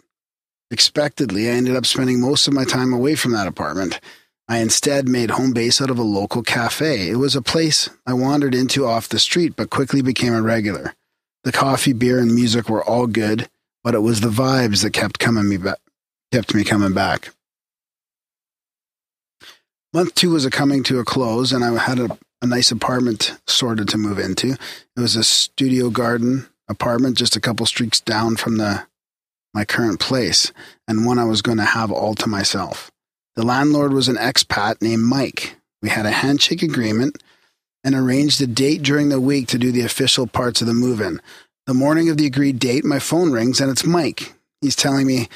Expectedly, 0.70 1.48
I 1.48 1.54
ended 1.54 1.76
up 1.76 1.86
spending 1.86 2.20
most 2.20 2.48
of 2.48 2.54
my 2.54 2.66
time 2.66 2.94
away 2.94 3.16
from 3.16 3.32
that 3.32 3.48
apartment. 3.48 4.00
I 4.50 4.60
instead 4.60 5.08
made 5.08 5.32
home 5.32 5.52
base 5.54 5.82
out 5.82 5.90
of 5.90 6.00
a 6.00 6.04
local 6.04 6.42
cafe. 6.42 7.10
It 7.10 7.18
was 7.18 7.36
a 7.36 7.42
place 7.42 7.90
I 8.06 8.14
wandered 8.14 8.56
into 8.56 8.86
off 8.86 9.10
the 9.10 9.20
street, 9.20 9.56
but 9.56 9.70
quickly 9.70 10.02
became 10.02 10.34
a 10.34 10.42
regular. 10.42 10.94
The 11.44 11.52
coffee, 11.52 11.94
beer, 11.94 12.20
and 12.20 12.34
music 12.34 12.70
were 12.70 12.84
all 12.84 13.08
good, 13.08 13.50
but 13.84 13.94
it 13.94 14.00
was 14.00 14.22
the 14.22 14.30
vibes 14.30 14.84
that 14.84 14.92
kept 14.92 15.20
coming 15.20 15.48
me 15.48 15.58
back, 15.58 15.80
kept 16.32 16.54
me 16.54 16.64
coming 16.64 16.94
back. 16.94 17.34
Month 19.94 20.16
two 20.16 20.32
was 20.32 20.46
a 20.46 20.50
coming 20.50 20.84
to 20.84 21.00
a 21.00 21.06
close, 21.06 21.54
and 21.54 21.64
I 21.64 21.78
had 21.78 22.00
a, 22.00 22.18
a 22.42 22.48
nice 22.48 22.72
apartment 22.72 23.38
sorted 23.48 23.88
to 23.90 23.98
move 23.98 24.20
into. 24.20 24.52
It 24.52 25.00
was 25.00 25.16
a 25.16 25.24
studio 25.24 25.90
garden 25.90 26.48
apartment, 26.70 27.18
just 27.18 27.38
a 27.38 27.42
couple 27.42 27.66
streets 27.66 28.02
down 28.02 28.36
from 28.36 28.58
the 28.58 28.86
my 29.54 29.66
current 29.66 30.00
place, 30.00 30.52
and 30.88 31.06
one 31.06 31.20
I 31.20 31.26
was 31.26 31.42
going 31.42 31.58
to 31.58 31.66
have 31.66 31.92
all 31.92 32.16
to 32.16 32.28
myself. 32.28 32.92
The 33.36 33.46
landlord 33.46 33.94
was 33.94 34.08
an 34.08 34.16
expat 34.16 34.82
named 34.82 35.04
Mike. 35.04 35.56
We 35.82 35.90
had 35.90 36.06
a 36.06 36.12
handshake 36.12 36.64
agreement 36.64 37.22
and 37.84 37.96
arranged 37.96 38.42
a 38.42 38.48
date 38.48 38.82
during 38.82 39.10
the 39.10 39.22
week 39.22 39.48
to 39.48 39.58
do 39.58 39.72
the 39.72 39.82
official 39.82 40.28
parts 40.28 40.62
of 40.62 40.68
the 40.68 40.74
move 40.74 41.00
in. 41.00 41.22
The 41.68 41.74
morning 41.74 42.10
of 42.10 42.18
the 42.18 42.26
agreed 42.26 42.60
date, 42.60 42.84
my 42.84 43.00
phone 43.00 43.32
rings 43.32 43.62
and 43.62 43.70
it's 43.70 43.86
Mike. 43.86 44.34
He's 44.62 44.76
telling 44.76 45.06
me 45.06 45.28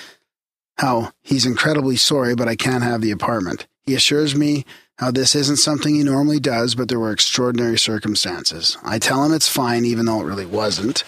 how 0.78 1.12
he's 1.22 1.46
incredibly 1.46 1.96
sorry, 1.96 2.36
but 2.36 2.48
I 2.48 2.56
can't 2.56 2.84
have 2.84 3.02
the 3.02 3.12
apartment. 3.12 3.68
He 3.84 3.94
assures 3.94 4.36
me 4.36 4.66
how 4.98 5.12
this 5.12 5.36
isn't 5.36 5.58
something 5.58 5.96
he 5.96 6.04
normally 6.04 6.40
does, 6.40 6.76
but 6.76 6.88
there 6.88 7.00
were 7.00 7.12
extraordinary 7.12 7.78
circumstances. 7.78 8.78
I 8.84 9.00
tell 9.00 9.24
him 9.24 9.34
it's 9.34 9.48
fine, 9.48 9.86
even 9.86 10.06
though 10.06 10.22
it 10.22 10.26
really 10.26 10.46
wasn't. 10.46 11.04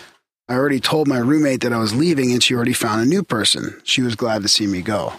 I 0.48 0.56
already 0.56 0.80
told 0.80 1.08
my 1.08 1.20
roommate 1.20 1.62
that 1.62 1.74
I 1.74 1.80
was 1.80 1.96
leaving, 1.96 2.32
and 2.32 2.44
she 2.44 2.54
already 2.54 2.74
found 2.74 3.02
a 3.02 3.06
new 3.06 3.24
person. 3.24 3.82
She 3.84 4.02
was 4.02 4.16
glad 4.16 4.42
to 4.42 4.50
see 4.50 4.68
me 4.68 4.82
go. 4.82 5.14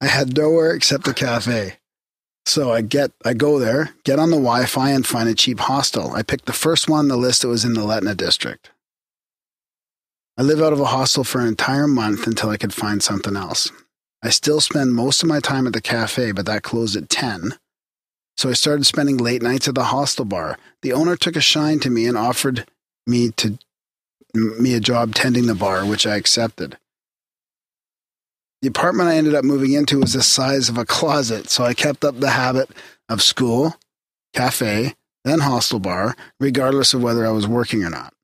I 0.00 0.06
had 0.06 0.36
nowhere 0.36 0.74
except 0.74 1.04
the 1.04 1.14
cafe. 1.14 1.78
So 2.46 2.72
I 2.72 2.82
get 2.82 3.12
I 3.24 3.32
go 3.32 3.58
there, 3.58 3.94
get 4.04 4.18
on 4.18 4.30
the 4.30 4.36
Wi-Fi 4.36 4.90
and 4.90 5.06
find 5.06 5.28
a 5.28 5.34
cheap 5.34 5.60
hostel. 5.60 6.12
I 6.12 6.22
picked 6.22 6.46
the 6.46 6.52
first 6.52 6.90
one 6.90 7.00
on 7.00 7.08
the 7.08 7.16
list 7.16 7.42
that 7.42 7.48
was 7.48 7.64
in 7.64 7.72
the 7.72 7.80
Letna 7.80 8.16
district. 8.16 8.70
I 10.36 10.42
live 10.42 10.60
out 10.60 10.72
of 10.72 10.80
a 10.80 10.86
hostel 10.86 11.24
for 11.24 11.40
an 11.40 11.46
entire 11.46 11.86
month 11.86 12.26
until 12.26 12.50
I 12.50 12.56
could 12.56 12.74
find 12.74 13.02
something 13.02 13.36
else. 13.36 13.70
I 14.22 14.30
still 14.30 14.60
spend 14.60 14.94
most 14.94 15.22
of 15.22 15.28
my 15.28 15.38
time 15.38 15.66
at 15.66 15.72
the 15.72 15.80
cafe, 15.80 16.32
but 16.32 16.44
that 16.46 16.62
closed 16.62 16.96
at 16.96 17.08
10. 17.08 17.56
So 18.36 18.50
I 18.50 18.54
started 18.54 18.84
spending 18.84 19.16
late 19.16 19.42
nights 19.42 19.68
at 19.68 19.74
the 19.74 19.84
hostel 19.84 20.24
bar. 20.24 20.58
The 20.82 20.92
owner 20.92 21.16
took 21.16 21.36
a 21.36 21.40
shine 21.40 21.78
to 21.80 21.90
me 21.90 22.06
and 22.06 22.18
offered 22.18 22.66
me 23.06 23.30
to 23.32 23.58
me 24.34 24.74
a 24.74 24.80
job 24.80 25.14
tending 25.14 25.46
the 25.46 25.54
bar, 25.54 25.86
which 25.86 26.06
I 26.06 26.16
accepted. 26.16 26.76
The 28.62 28.68
apartment 28.68 29.10
I 29.10 29.16
ended 29.16 29.34
up 29.34 29.44
moving 29.44 29.72
into 29.72 30.00
was 30.00 30.14
the 30.14 30.22
size 30.22 30.68
of 30.68 30.78
a 30.78 30.86
closet, 30.86 31.50
so 31.50 31.64
I 31.64 31.74
kept 31.74 32.04
up 32.04 32.18
the 32.18 32.30
habit 32.30 32.70
of 33.08 33.22
school, 33.22 33.74
cafe, 34.32 34.94
then 35.24 35.40
hostel 35.40 35.78
bar, 35.78 36.16
regardless 36.40 36.94
of 36.94 37.02
whether 37.02 37.26
I 37.26 37.30
was 37.30 37.46
working 37.46 37.84
or 37.84 37.90
not. 37.90 38.14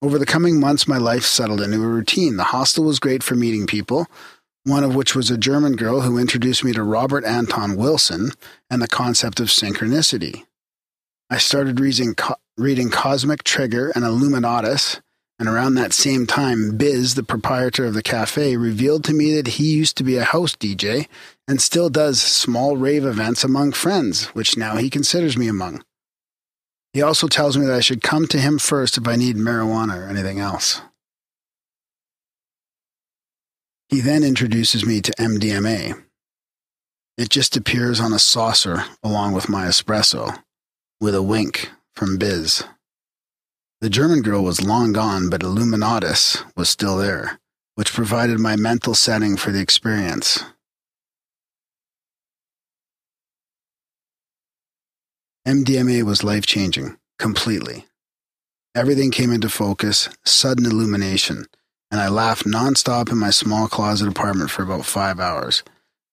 Over 0.00 0.18
the 0.18 0.26
coming 0.26 0.58
months, 0.58 0.88
my 0.88 0.98
life 0.98 1.24
settled 1.24 1.60
into 1.60 1.82
a 1.82 1.86
routine. 1.86 2.36
The 2.36 2.44
hostel 2.44 2.84
was 2.84 2.98
great 2.98 3.22
for 3.22 3.34
meeting 3.34 3.66
people, 3.66 4.06
one 4.64 4.82
of 4.82 4.94
which 4.94 5.14
was 5.14 5.30
a 5.30 5.38
German 5.38 5.76
girl 5.76 6.00
who 6.00 6.18
introduced 6.18 6.64
me 6.64 6.72
to 6.72 6.82
Robert 6.82 7.24
Anton 7.24 7.76
Wilson 7.76 8.30
and 8.70 8.82
the 8.82 8.88
concept 8.88 9.40
of 9.40 9.48
synchronicity. 9.48 10.44
I 11.32 11.38
started 11.38 11.80
reading, 11.80 12.14
reading 12.58 12.90
Cosmic 12.90 13.42
Trigger 13.42 13.90
and 13.94 14.04
Illuminatus, 14.04 15.00
and 15.38 15.48
around 15.48 15.76
that 15.76 15.94
same 15.94 16.26
time, 16.26 16.76
Biz, 16.76 17.14
the 17.14 17.22
proprietor 17.22 17.86
of 17.86 17.94
the 17.94 18.02
cafe, 18.02 18.54
revealed 18.58 19.02
to 19.04 19.14
me 19.14 19.32
that 19.36 19.54
he 19.56 19.72
used 19.72 19.96
to 19.96 20.04
be 20.04 20.18
a 20.18 20.24
house 20.24 20.54
DJ 20.54 21.08
and 21.48 21.58
still 21.58 21.88
does 21.88 22.20
small 22.20 22.76
rave 22.76 23.06
events 23.06 23.44
among 23.44 23.72
friends, 23.72 24.26
which 24.34 24.58
now 24.58 24.76
he 24.76 24.90
considers 24.90 25.38
me 25.38 25.48
among. 25.48 25.82
He 26.92 27.00
also 27.00 27.28
tells 27.28 27.56
me 27.56 27.64
that 27.64 27.76
I 27.76 27.80
should 27.80 28.02
come 28.02 28.26
to 28.26 28.38
him 28.38 28.58
first 28.58 28.98
if 28.98 29.08
I 29.08 29.16
need 29.16 29.36
marijuana 29.36 30.02
or 30.02 30.10
anything 30.10 30.38
else. 30.38 30.82
He 33.88 34.02
then 34.02 34.22
introduces 34.22 34.84
me 34.84 35.00
to 35.00 35.12
MDMA. 35.12 35.98
It 37.16 37.30
just 37.30 37.56
appears 37.56 38.00
on 38.00 38.12
a 38.12 38.18
saucer 38.18 38.84
along 39.02 39.32
with 39.32 39.48
my 39.48 39.64
espresso, 39.64 40.42
with 41.02 41.16
a 41.16 41.22
wink 41.22 41.68
from 41.96 42.16
Biz. 42.16 42.62
The 43.80 43.90
German 43.90 44.22
girl 44.22 44.44
was 44.44 44.64
long 44.64 44.92
gone, 44.92 45.28
but 45.30 45.40
Illuminatus 45.40 46.44
was 46.56 46.70
still 46.70 46.96
there, 46.96 47.40
which 47.74 47.92
provided 47.92 48.38
my 48.38 48.54
mental 48.54 48.94
setting 48.94 49.36
for 49.36 49.50
the 49.50 49.60
experience. 49.60 50.44
MDMA 55.44 56.04
was 56.04 56.22
life 56.22 56.46
changing, 56.46 56.96
completely. 57.18 57.86
Everything 58.72 59.10
came 59.10 59.32
into 59.32 59.48
focus, 59.48 60.08
sudden 60.24 60.66
illumination, 60.66 61.46
and 61.90 62.00
I 62.00 62.06
laughed 62.06 62.46
nonstop 62.46 63.10
in 63.10 63.18
my 63.18 63.30
small 63.30 63.66
closet 63.66 64.06
apartment 64.06 64.52
for 64.52 64.62
about 64.62 64.86
five 64.86 65.18
hours. 65.18 65.64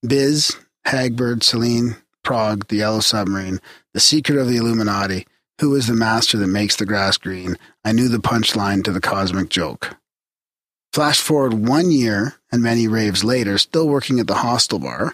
Biz, 0.02 0.58
Hagbard, 0.88 1.44
Celine, 1.44 1.98
Prague, 2.24 2.68
the 2.68 2.78
Yellow 2.78 3.00
Submarine, 3.00 3.60
the 3.94 4.00
secret 4.00 4.38
of 4.38 4.48
the 4.48 4.58
Illuminati, 4.58 5.26
who 5.60 5.76
is 5.76 5.88
the 5.88 5.94
master 5.94 6.38
that 6.38 6.48
makes 6.48 6.76
the 6.76 6.86
grass 6.86 7.18
green, 7.18 7.58
I 7.84 7.92
knew 7.92 8.08
the 8.08 8.18
punchline 8.18 8.84
to 8.84 8.92
the 8.92 9.02
cosmic 9.02 9.50
joke. 9.50 9.98
Flash 10.94 11.20
forward 11.20 11.54
one 11.54 11.92
year 11.92 12.36
and 12.52 12.64
many 12.64 12.88
raves 12.88 13.24
later, 13.24 13.58
still 13.58 13.88
working 13.88 14.20
at 14.20 14.28
the 14.28 14.36
hostel 14.36 14.80
bar, 14.80 15.14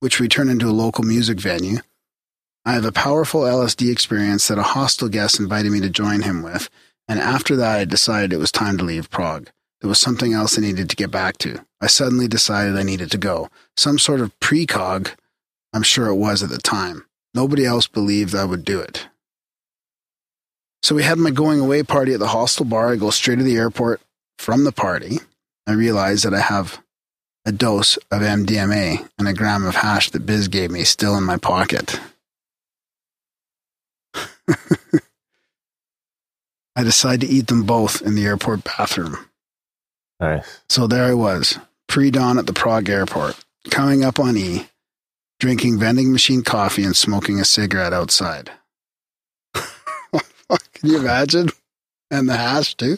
which 0.00 0.20
we 0.20 0.28
turned 0.28 0.50
into 0.50 0.68
a 0.68 0.72
local 0.72 1.04
music 1.04 1.40
venue. 1.40 1.78
I 2.66 2.72
have 2.72 2.84
a 2.84 2.92
powerful 2.92 3.42
LSD 3.42 3.90
experience 3.90 4.48
that 4.48 4.58
a 4.58 4.62
hostel 4.62 5.08
guest 5.08 5.38
invited 5.38 5.70
me 5.72 5.80
to 5.80 5.90
join 5.90 6.22
him 6.22 6.42
with, 6.42 6.68
and 7.08 7.20
after 7.20 7.56
that 7.56 7.80
I 7.80 7.84
decided 7.84 8.32
it 8.32 8.38
was 8.38 8.52
time 8.52 8.78
to 8.78 8.84
leave 8.84 9.10
Prague. 9.10 9.50
There 9.80 9.88
was 9.88 9.98
something 9.98 10.32
else 10.32 10.58
I 10.58 10.62
needed 10.62 10.88
to 10.90 10.96
get 10.96 11.10
back 11.10 11.36
to. 11.38 11.64
I 11.80 11.88
suddenly 11.88 12.26
decided 12.26 12.76
I 12.76 12.82
needed 12.82 13.10
to 13.10 13.18
go. 13.18 13.50
Some 13.76 13.98
sort 13.98 14.20
of 14.20 14.38
precog, 14.40 15.10
I'm 15.74 15.82
sure 15.82 16.06
it 16.06 16.14
was 16.14 16.42
at 16.42 16.50
the 16.50 16.58
time. 16.58 17.04
Nobody 17.34 17.66
else 17.66 17.88
believed 17.88 18.34
I 18.34 18.44
would 18.44 18.64
do 18.64 18.80
it. 18.80 19.08
So 20.84 20.94
we 20.94 21.02
had 21.02 21.18
my 21.18 21.30
going 21.30 21.58
away 21.60 21.82
party 21.82 22.14
at 22.14 22.20
the 22.20 22.28
hostel 22.28 22.64
bar. 22.64 22.92
I 22.92 22.96
go 22.96 23.10
straight 23.10 23.36
to 23.36 23.42
the 23.42 23.56
airport 23.56 24.00
from 24.38 24.62
the 24.64 24.72
party. 24.72 25.18
I 25.66 25.72
realize 25.72 26.22
that 26.22 26.32
I 26.32 26.40
have 26.40 26.80
a 27.44 27.50
dose 27.52 27.96
of 28.10 28.22
MDMA 28.22 29.08
and 29.18 29.26
a 29.26 29.34
gram 29.34 29.66
of 29.66 29.74
hash 29.74 30.10
that 30.10 30.24
Biz 30.24 30.48
gave 30.48 30.70
me 30.70 30.84
still 30.84 31.16
in 31.18 31.24
my 31.24 31.38
pocket. 31.38 31.98
I 36.76 36.82
decide 36.82 37.20
to 37.22 37.26
eat 37.26 37.48
them 37.48 37.64
both 37.64 38.00
in 38.02 38.14
the 38.14 38.26
airport 38.26 38.62
bathroom. 38.64 39.16
Nice. 40.20 40.60
So 40.68 40.86
there 40.86 41.04
I 41.04 41.14
was, 41.14 41.58
pre 41.88 42.10
dawn 42.10 42.38
at 42.38 42.46
the 42.46 42.52
Prague 42.52 42.88
airport, 42.88 43.44
coming 43.70 44.04
up 44.04 44.20
on 44.20 44.36
E, 44.36 44.68
drinking 45.44 45.78
vending 45.78 46.10
machine 46.10 46.40
coffee 46.42 46.84
and 46.84 46.96
smoking 46.96 47.38
a 47.38 47.44
cigarette 47.44 47.92
outside. 47.92 48.50
Can 49.54 50.88
you 50.88 50.96
imagine? 50.96 51.50
And 52.10 52.26
the 52.26 52.38
hash, 52.38 52.74
too. 52.74 52.96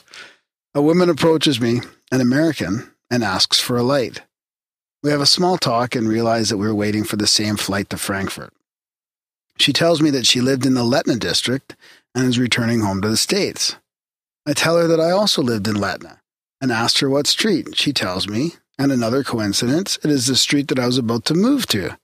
A 0.72 0.80
woman 0.80 1.10
approaches 1.10 1.60
me, 1.60 1.80
an 2.12 2.20
American, 2.20 2.92
and 3.10 3.24
asks 3.24 3.58
for 3.58 3.76
a 3.76 3.82
light. 3.82 4.22
We 5.02 5.10
have 5.10 5.20
a 5.20 5.26
small 5.26 5.58
talk 5.58 5.96
and 5.96 6.08
realize 6.08 6.48
that 6.50 6.58
we're 6.58 6.72
waiting 6.72 7.02
for 7.02 7.16
the 7.16 7.26
same 7.26 7.56
flight 7.56 7.90
to 7.90 7.96
Frankfurt. 7.96 8.52
She 9.58 9.72
tells 9.72 10.00
me 10.00 10.10
that 10.10 10.28
she 10.28 10.40
lived 10.40 10.64
in 10.64 10.74
the 10.74 10.84
Letna 10.84 11.18
district 11.18 11.74
and 12.14 12.26
is 12.26 12.38
returning 12.38 12.78
home 12.78 13.02
to 13.02 13.08
the 13.08 13.16
States. 13.16 13.74
I 14.46 14.52
tell 14.52 14.76
her 14.76 14.86
that 14.86 15.00
I 15.00 15.10
also 15.10 15.42
lived 15.42 15.66
in 15.66 15.74
Letna 15.74 16.20
and 16.60 16.70
asked 16.70 17.00
her 17.00 17.10
what 17.10 17.26
street. 17.26 17.76
She 17.76 17.92
tells 17.92 18.28
me, 18.28 18.54
and 18.78 18.92
another 18.92 19.24
coincidence, 19.24 19.98
it 20.04 20.12
is 20.12 20.28
the 20.28 20.36
street 20.36 20.68
that 20.68 20.78
I 20.78 20.86
was 20.86 20.98
about 20.98 21.24
to 21.24 21.34
move 21.34 21.66
to 21.66 21.96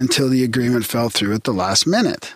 until 0.00 0.28
the 0.28 0.44
agreement 0.44 0.84
fell 0.84 1.08
through 1.08 1.34
at 1.34 1.44
the 1.44 1.52
last 1.52 1.86
minute. 1.86 2.34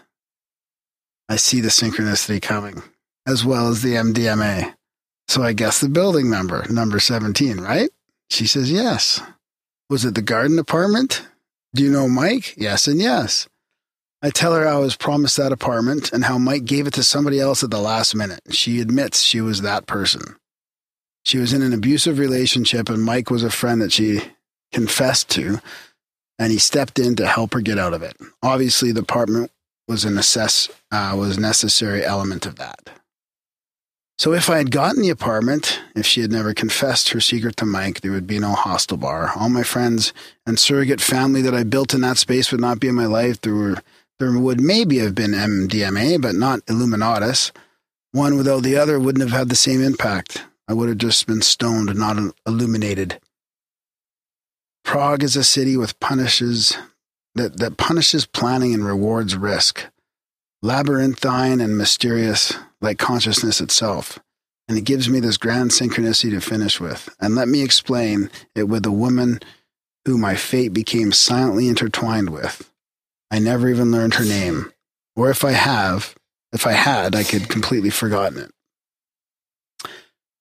I 1.28 1.36
see 1.36 1.60
the 1.60 1.68
synchronicity 1.68 2.42
coming, 2.42 2.82
as 3.26 3.44
well 3.44 3.68
as 3.68 3.82
the 3.82 3.94
MDMA. 3.94 4.74
So 5.28 5.42
I 5.42 5.52
guess 5.52 5.80
the 5.80 5.88
building 5.88 6.28
number, 6.28 6.66
number 6.70 6.98
17, 6.98 7.58
right? 7.58 7.90
She 8.30 8.46
says, 8.46 8.70
yes. 8.70 9.20
Was 9.88 10.04
it 10.04 10.14
the 10.14 10.22
garden 10.22 10.58
apartment? 10.58 11.26
Do 11.74 11.84
you 11.84 11.90
know 11.90 12.08
Mike? 12.08 12.54
Yes, 12.56 12.88
and 12.88 13.00
yes. 13.00 13.48
I 14.22 14.30
tell 14.30 14.54
her 14.54 14.66
I 14.66 14.76
was 14.76 14.96
promised 14.96 15.36
that 15.36 15.52
apartment 15.52 16.12
and 16.12 16.24
how 16.24 16.36
Mike 16.36 16.64
gave 16.64 16.86
it 16.86 16.94
to 16.94 17.02
somebody 17.02 17.40
else 17.40 17.62
at 17.62 17.70
the 17.70 17.80
last 17.80 18.14
minute. 18.14 18.40
She 18.50 18.80
admits 18.80 19.22
she 19.22 19.40
was 19.40 19.62
that 19.62 19.86
person. 19.86 20.36
She 21.24 21.38
was 21.38 21.52
in 21.52 21.62
an 21.62 21.72
abusive 21.72 22.18
relationship, 22.18 22.88
and 22.88 23.02
Mike 23.02 23.30
was 23.30 23.44
a 23.44 23.50
friend 23.50 23.80
that 23.82 23.92
she 23.92 24.20
confessed 24.72 25.28
to, 25.30 25.60
and 26.40 26.50
he 26.50 26.58
stepped 26.58 26.98
in 26.98 27.14
to 27.16 27.26
help 27.26 27.52
her 27.52 27.60
get 27.60 27.78
out 27.78 27.92
of 27.92 28.02
it. 28.02 28.16
Obviously, 28.42 28.90
the 28.90 29.02
apartment 29.02 29.52
was 29.86 30.04
a 30.04 30.08
necess- 30.08 30.70
uh, 30.90 31.14
was 31.16 31.38
necessary 31.38 32.04
element 32.04 32.46
of 32.46 32.56
that. 32.56 32.90
So 34.18 34.32
if 34.32 34.50
I 34.50 34.58
had 34.58 34.70
gotten 34.70 35.02
the 35.02 35.10
apartment, 35.10 35.80
if 35.94 36.06
she 36.06 36.20
had 36.20 36.32
never 36.32 36.52
confessed 36.54 37.10
her 37.10 37.20
secret 37.20 37.56
to 37.58 37.66
Mike, 37.66 38.00
there 38.00 38.12
would 38.12 38.26
be 38.26 38.38
no 38.38 38.52
hostel 38.52 38.96
bar. 38.96 39.32
All 39.36 39.48
my 39.48 39.62
friends 39.62 40.12
and 40.46 40.58
surrogate 40.58 41.00
family 41.00 41.42
that 41.42 41.54
I 41.54 41.62
built 41.62 41.94
in 41.94 42.00
that 42.02 42.18
space 42.18 42.50
would 42.50 42.60
not 42.60 42.80
be 42.80 42.88
in 42.88 42.94
my 42.94 43.06
life. 43.06 43.40
There 43.40 43.54
were 43.54 43.82
there 44.18 44.38
would 44.38 44.60
maybe 44.60 44.98
have 44.98 45.14
been 45.14 45.32
MDMA, 45.32 46.20
but 46.20 46.34
not 46.34 46.60
Illuminatus. 46.66 47.52
One 48.12 48.36
without 48.36 48.62
the 48.62 48.76
other 48.76 49.00
wouldn't 49.00 49.22
have 49.22 49.38
had 49.38 49.48
the 49.48 49.56
same 49.56 49.82
impact. 49.82 50.44
I 50.68 50.74
would 50.74 50.90
have 50.90 50.98
just 50.98 51.26
been 51.26 51.42
stoned, 51.42 51.94
not 51.96 52.34
illuminated. 52.46 53.18
Prague 54.84 55.22
is 55.22 55.36
a 55.36 55.44
city 55.44 55.76
with 55.76 55.98
punishes 56.00 56.76
that, 57.34 57.58
that 57.58 57.76
punishes 57.76 58.26
planning 58.26 58.74
and 58.74 58.84
rewards 58.84 59.36
risk. 59.36 59.86
Labyrinthine 60.62 61.60
and 61.60 61.78
mysterious, 61.78 62.52
like 62.80 62.98
consciousness 62.98 63.60
itself. 63.60 64.18
And 64.68 64.76
it 64.76 64.84
gives 64.84 65.08
me 65.08 65.20
this 65.20 65.36
grand 65.36 65.70
synchronicity 65.70 66.30
to 66.30 66.40
finish 66.40 66.80
with. 66.80 67.08
And 67.20 67.34
let 67.34 67.48
me 67.48 67.62
explain 67.62 68.30
it 68.54 68.64
with 68.64 68.86
a 68.86 68.92
woman 68.92 69.40
who 70.04 70.16
my 70.16 70.34
fate 70.34 70.72
became 70.72 71.12
silently 71.12 71.68
intertwined 71.68 72.30
with. 72.30 72.70
I 73.30 73.38
never 73.38 73.68
even 73.68 73.90
learned 73.90 74.14
her 74.14 74.24
name. 74.24 74.72
Or 75.16 75.30
if 75.30 75.44
I 75.44 75.52
have, 75.52 76.14
if 76.52 76.66
I 76.66 76.72
had, 76.72 77.14
I 77.14 77.24
could 77.24 77.48
completely 77.48 77.90
forgotten 77.90 78.38
it. 78.38 79.90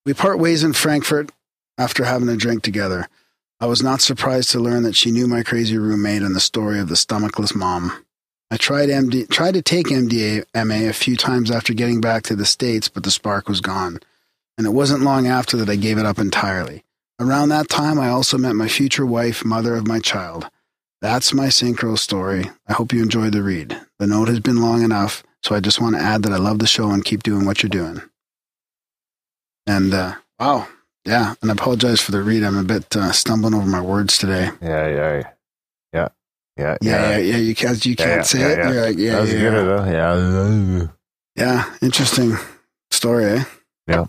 We 0.06 0.14
part 0.14 0.40
ways 0.40 0.64
in 0.64 0.74
Frankfurt 0.74 1.32
after 1.78 2.04
having 2.04 2.30
a 2.30 2.36
drink 2.36 2.64
together. 2.64 3.08
I 3.62 3.66
was 3.66 3.84
not 3.84 4.02
surprised 4.02 4.52
to 4.52 4.60
learn 4.60 4.84
that 4.84 4.96
she 4.96 5.12
knew 5.12 5.28
my 5.28 5.44
crazy 5.44 5.78
roommate 5.78 6.22
and 6.22 6.34
the 6.34 6.40
story 6.40 6.80
of 6.80 6.88
the 6.88 6.96
stomachless 6.96 7.54
mom. 7.54 8.06
I 8.50 8.58
tried 8.58 8.90
MD, 8.90 9.30
tried 9.30 9.54
to 9.56 9.62
take 9.62 9.88
MDMA 9.88 10.90
a 10.90 10.94
few 10.94 11.18
times 11.18 11.52
after 11.52 11.74
getting 11.74 12.00
back 12.00 12.24
to 12.24 12.36
the 12.36 12.46
States, 12.46 12.88
but 12.88 13.04
the 13.04 13.12
spark 13.12 13.50
was 13.50 13.60
gone. 13.60 14.00
And 14.58 14.66
it 14.66 14.72
wasn't 14.72 15.04
long 15.04 15.28
after 15.28 15.58
that 15.58 15.70
I 15.70 15.76
gave 15.76 15.98
it 15.98 16.06
up 16.06 16.20
entirely. 16.20 16.84
Around 17.20 17.50
that 17.50 17.68
time, 17.68 18.00
I 18.00 18.08
also 18.08 18.38
met 18.38 18.56
my 18.56 18.70
future 18.70 19.06
wife, 19.06 19.44
mother 19.44 19.76
of 19.76 19.86
my 19.86 20.00
child. 20.00 20.50
That's 21.02 21.34
my 21.34 21.48
synchro 21.48 21.98
story. 21.98 22.50
I 22.68 22.74
hope 22.74 22.94
you 22.94 23.02
enjoyed 23.02 23.34
the 23.34 23.44
read. 23.44 23.80
The 24.00 24.08
note 24.08 24.30
has 24.30 24.40
been 24.40 24.62
long 24.62 24.84
enough, 24.84 25.24
so 25.44 25.54
I 25.54 25.60
just 25.60 25.82
want 25.82 25.96
to 25.96 26.02
add 26.02 26.24
that 26.24 26.32
I 26.32 26.38
love 26.38 26.60
the 26.60 26.68
show 26.68 26.92
and 26.92 27.04
keep 27.04 27.24
doing 27.24 27.46
what 27.46 27.62
you're 27.62 27.70
doing. 27.70 28.02
And 29.68 29.94
uh, 29.94 30.16
wow, 30.40 30.68
yeah. 31.10 31.34
And 31.42 31.50
I 31.50 31.54
apologize 31.54 32.02
for 32.02 32.12
the 32.12 32.22
read. 32.22 32.44
I'm 32.44 32.58
a 32.58 32.64
bit 32.64 32.96
uh, 32.96 33.12
stumbling 33.12 33.56
over 33.56 33.68
my 33.68 33.82
words 33.82 34.18
today. 34.18 34.52
Yeah, 34.62 34.88
yeah, 34.88 35.24
yeah, 35.94 36.08
yeah, 36.60 36.78
yeah, 36.82 37.12
yeah. 37.12 37.18
yeah 37.18 37.38
you 37.38 37.56
can't, 37.56 37.84
you 37.86 37.96
can't 37.96 38.10
yeah, 38.10 38.22
say 38.22 38.40
yeah, 38.40 38.48
it. 38.48 38.58
Yeah, 38.58 38.72
You're 38.72 38.82
like, 38.86 38.98
yeah, 38.98 39.12
that 39.12 39.22
was 39.22 39.34
yeah, 39.34 39.40
good 39.40 39.68
though. 39.68 40.88
Yeah, 40.88 40.88
yeah. 41.36 41.76
Interesting 41.82 42.38
story, 42.92 43.26
eh? 43.26 43.44
Yeah, 43.88 44.06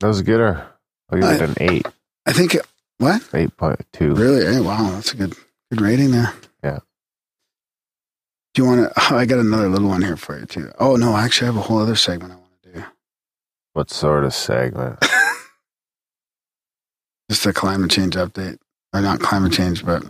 that 0.00 0.06
was 0.08 0.22
good. 0.22 0.40
Or 0.40 0.66
I'll 1.10 1.20
give 1.20 1.40
it 1.40 1.50
an 1.50 1.56
eight. 1.60 1.86
I 2.26 2.32
think 2.32 2.54
it, 2.54 2.66
what 2.98 3.22
eight 3.32 3.56
point 3.56 3.80
two. 3.92 4.14
Really? 4.14 4.44
Hey, 4.44 4.60
wow, 4.60 4.90
that's 4.92 5.12
a 5.12 5.16
good 5.16 5.34
good 5.70 5.80
rating 5.80 6.10
there. 6.10 6.32
Yeah. 6.62 6.78
Do 8.54 8.62
you 8.62 8.68
want 8.68 8.80
to? 8.80 8.92
Oh, 8.96 9.16
I 9.18 9.26
got 9.26 9.38
another 9.38 9.68
little 9.68 9.88
one 9.88 10.02
here 10.02 10.16
for 10.16 10.38
you 10.38 10.46
too. 10.46 10.72
Oh 10.78 10.96
no, 10.96 11.16
actually, 11.16 11.48
I 11.48 11.52
have 11.52 11.60
a 11.60 11.66
whole 11.66 11.78
other 11.78 11.96
segment 11.96 12.32
I 12.32 12.36
want 12.36 12.62
to 12.62 12.72
do. 12.72 12.84
What 13.74 13.90
sort 13.90 14.24
of 14.24 14.32
segment? 14.32 15.04
Just 17.34 17.46
a 17.46 17.52
climate 17.52 17.90
change 17.90 18.14
update, 18.14 18.58
or 18.92 19.00
not 19.00 19.18
climate 19.18 19.52
change, 19.52 19.84
but 19.84 20.04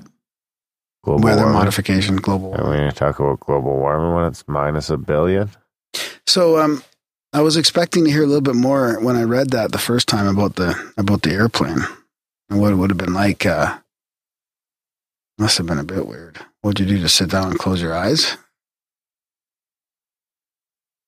global 1.03 1.25
weather 1.25 1.45
warming. 1.45 1.59
modification, 1.59 2.17
global. 2.17 2.53
And 2.53 2.69
we 2.69 2.77
going 2.77 2.91
to 2.91 2.95
talk 2.95 3.19
about 3.19 3.41
global 3.41 3.79
warming 3.79 4.15
when 4.15 4.27
it's 4.27 4.45
minus 4.47 4.91
a 4.91 4.99
billion. 4.99 5.49
So, 6.27 6.59
um, 6.59 6.85
I 7.33 7.41
was 7.41 7.57
expecting 7.57 8.05
to 8.05 8.11
hear 8.11 8.25
a 8.25 8.27
little 8.27 8.43
bit 8.43 8.57
more 8.57 9.03
when 9.03 9.17
I 9.17 9.23
read 9.23 9.53
that 9.53 9.73
the 9.73 9.79
first 9.79 10.07
time 10.07 10.27
about 10.27 10.57
the 10.57 10.77
about 10.99 11.23
the 11.23 11.31
airplane 11.33 11.79
and 12.51 12.61
what 12.61 12.73
it 12.73 12.77
would 12.77 12.91
have 12.91 12.99
been 12.99 13.15
like. 13.15 13.47
Uh, 13.47 13.79
must 15.39 15.57
have 15.57 15.67
been 15.67 15.79
a 15.79 15.83
bit 15.83 16.07
weird. 16.07 16.41
What'd 16.61 16.79
you 16.79 16.85
do? 16.85 17.01
Just 17.01 17.17
sit 17.17 17.31
down 17.31 17.53
and 17.53 17.59
close 17.59 17.81
your 17.81 17.95
eyes? 17.95 18.37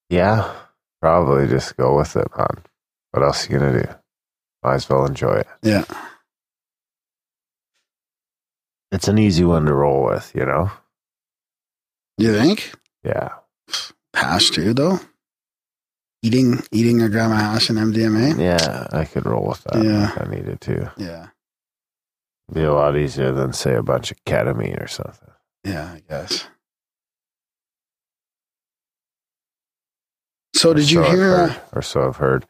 Yeah, 0.08 0.50
probably 1.02 1.46
just 1.46 1.76
go 1.76 1.94
with 1.94 2.16
it, 2.16 2.28
man. 2.38 2.64
What 3.10 3.22
else 3.22 3.50
are 3.50 3.52
you 3.52 3.58
gonna 3.58 3.82
do? 3.82 3.94
Might 4.66 4.74
as 4.74 4.88
well 4.90 5.06
enjoy 5.06 5.34
it. 5.36 5.46
Yeah. 5.62 5.84
It's 8.90 9.06
an 9.06 9.16
easy 9.16 9.44
one 9.44 9.64
to 9.66 9.72
roll 9.72 10.04
with, 10.06 10.32
you 10.34 10.44
know? 10.44 10.72
You 12.18 12.32
think? 12.34 12.72
Yeah. 13.04 13.28
Hash 14.12 14.50
too, 14.50 14.74
though? 14.74 14.98
Eating 16.24 16.64
eating 16.72 17.00
a 17.00 17.08
gram 17.08 17.30
of 17.30 17.38
hash 17.38 17.70
and 17.70 17.78
MDMA? 17.78 18.40
Yeah, 18.40 18.88
I 18.90 19.04
could 19.04 19.24
roll 19.24 19.46
with 19.46 19.62
that 19.64 19.84
Yeah. 19.84 20.08
if 20.12 20.20
I 20.20 20.34
needed 20.34 20.60
to. 20.62 20.92
Yeah. 20.96 21.28
Be 22.52 22.64
a 22.64 22.72
lot 22.72 22.96
easier 22.96 23.30
than 23.30 23.52
say 23.52 23.76
a 23.76 23.84
bunch 23.84 24.10
of 24.10 24.16
ketamine 24.24 24.82
or 24.82 24.88
something. 24.88 25.30
Yeah, 25.62 25.92
I 25.92 26.02
guess. 26.08 26.44
So 30.56 30.74
did 30.74 30.90
you 30.90 31.04
so 31.04 31.08
I've 31.08 31.12
hear? 31.16 31.34
uh, 31.34 31.48
heard- 31.50 31.62
or 31.72 31.82
so 31.82 32.08
I've 32.08 32.16
heard. 32.16 32.46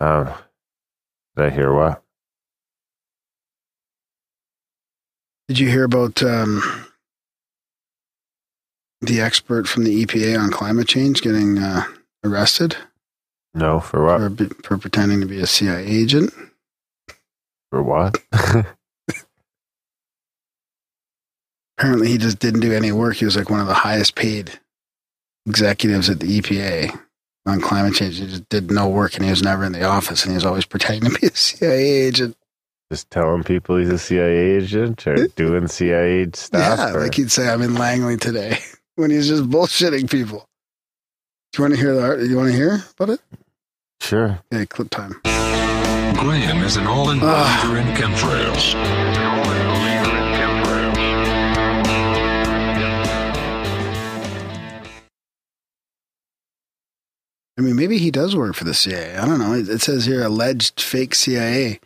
Um, 0.00 0.32
did 1.36 1.46
I 1.46 1.50
hear 1.50 1.72
what? 1.72 2.02
Did 5.48 5.58
you 5.58 5.68
hear 5.68 5.84
about 5.84 6.22
um, 6.22 6.62
the 9.00 9.20
expert 9.20 9.66
from 9.66 9.84
the 9.84 10.04
EPA 10.06 10.38
on 10.38 10.50
climate 10.50 10.86
change 10.86 11.22
getting 11.22 11.58
uh, 11.58 11.84
arrested 12.24 12.76
No, 13.54 13.80
for 13.80 14.04
what? 14.04 14.38
for, 14.38 14.46
for 14.62 14.78
pretending 14.78 15.20
to 15.20 15.26
be 15.26 15.40
a 15.40 15.46
CIA 15.46 15.84
agent? 15.86 16.32
For 17.70 17.82
what? 17.82 18.16
Apparently, 21.78 22.08
he 22.08 22.18
just 22.18 22.38
didn't 22.38 22.60
do 22.60 22.72
any 22.72 22.92
work. 22.92 23.16
He 23.16 23.24
was 23.24 23.36
like 23.36 23.48
one 23.50 23.60
of 23.60 23.66
the 23.66 23.74
highest 23.74 24.14
paid 24.14 24.60
executives 25.46 26.10
at 26.10 26.20
the 26.20 26.40
EPA 26.40 26.96
on 27.50 27.60
climate 27.60 27.94
change. 27.94 28.18
He 28.18 28.26
just 28.26 28.48
did 28.48 28.70
no 28.70 28.88
work, 28.88 29.14
and 29.16 29.24
he 29.24 29.30
was 29.30 29.42
never 29.42 29.64
in 29.64 29.72
the 29.72 29.84
office, 29.84 30.22
and 30.24 30.32
he 30.32 30.34
was 30.36 30.44
always 30.46 30.64
pretending 30.64 31.10
to 31.10 31.18
be 31.20 31.26
a 31.26 31.34
CIA 31.36 31.84
agent. 32.06 32.36
Just 32.90 33.10
telling 33.10 33.44
people 33.44 33.76
he's 33.76 33.88
a 33.90 33.98
CIA 33.98 34.56
agent 34.56 35.06
or 35.06 35.26
doing 35.36 35.68
CIA 35.68 36.28
stuff? 36.34 36.78
yeah, 36.78 36.92
or- 36.94 37.00
like 37.02 37.14
he'd 37.14 37.30
say, 37.30 37.48
"I'm 37.48 37.62
in 37.62 37.74
Langley 37.74 38.16
today," 38.16 38.58
when 38.96 39.10
he's 39.10 39.28
just 39.28 39.48
bullshitting 39.48 40.10
people. 40.10 40.46
Do 41.52 41.62
you 41.62 41.68
want 41.68 41.74
to 41.74 41.80
hear 41.80 41.94
the? 41.94 42.02
art? 42.02 42.20
You 42.20 42.36
want 42.36 42.50
to 42.50 42.56
hear 42.56 42.82
about 42.98 43.10
it? 43.10 43.20
sure. 44.00 44.38
Okay, 44.52 44.66
clip 44.66 44.90
time. 44.90 45.20
Graham 45.22 46.62
is 46.64 46.76
an 46.76 46.86
all-in 46.86 47.18
Ah. 47.22 47.60
believer 47.64 47.80
in 47.88 47.96
chemtrails. 47.96 48.74
I 57.60 57.62
mean, 57.62 57.76
maybe 57.76 57.98
he 57.98 58.10
does 58.10 58.34
work 58.34 58.54
for 58.54 58.64
the 58.64 58.72
CIA. 58.72 59.18
I 59.18 59.26
don't 59.26 59.38
know. 59.38 59.52
It 59.52 59.68
it 59.68 59.82
says 59.82 60.06
here 60.06 60.24
alleged 60.24 60.80
fake 60.80 61.14
CIA 61.14 61.78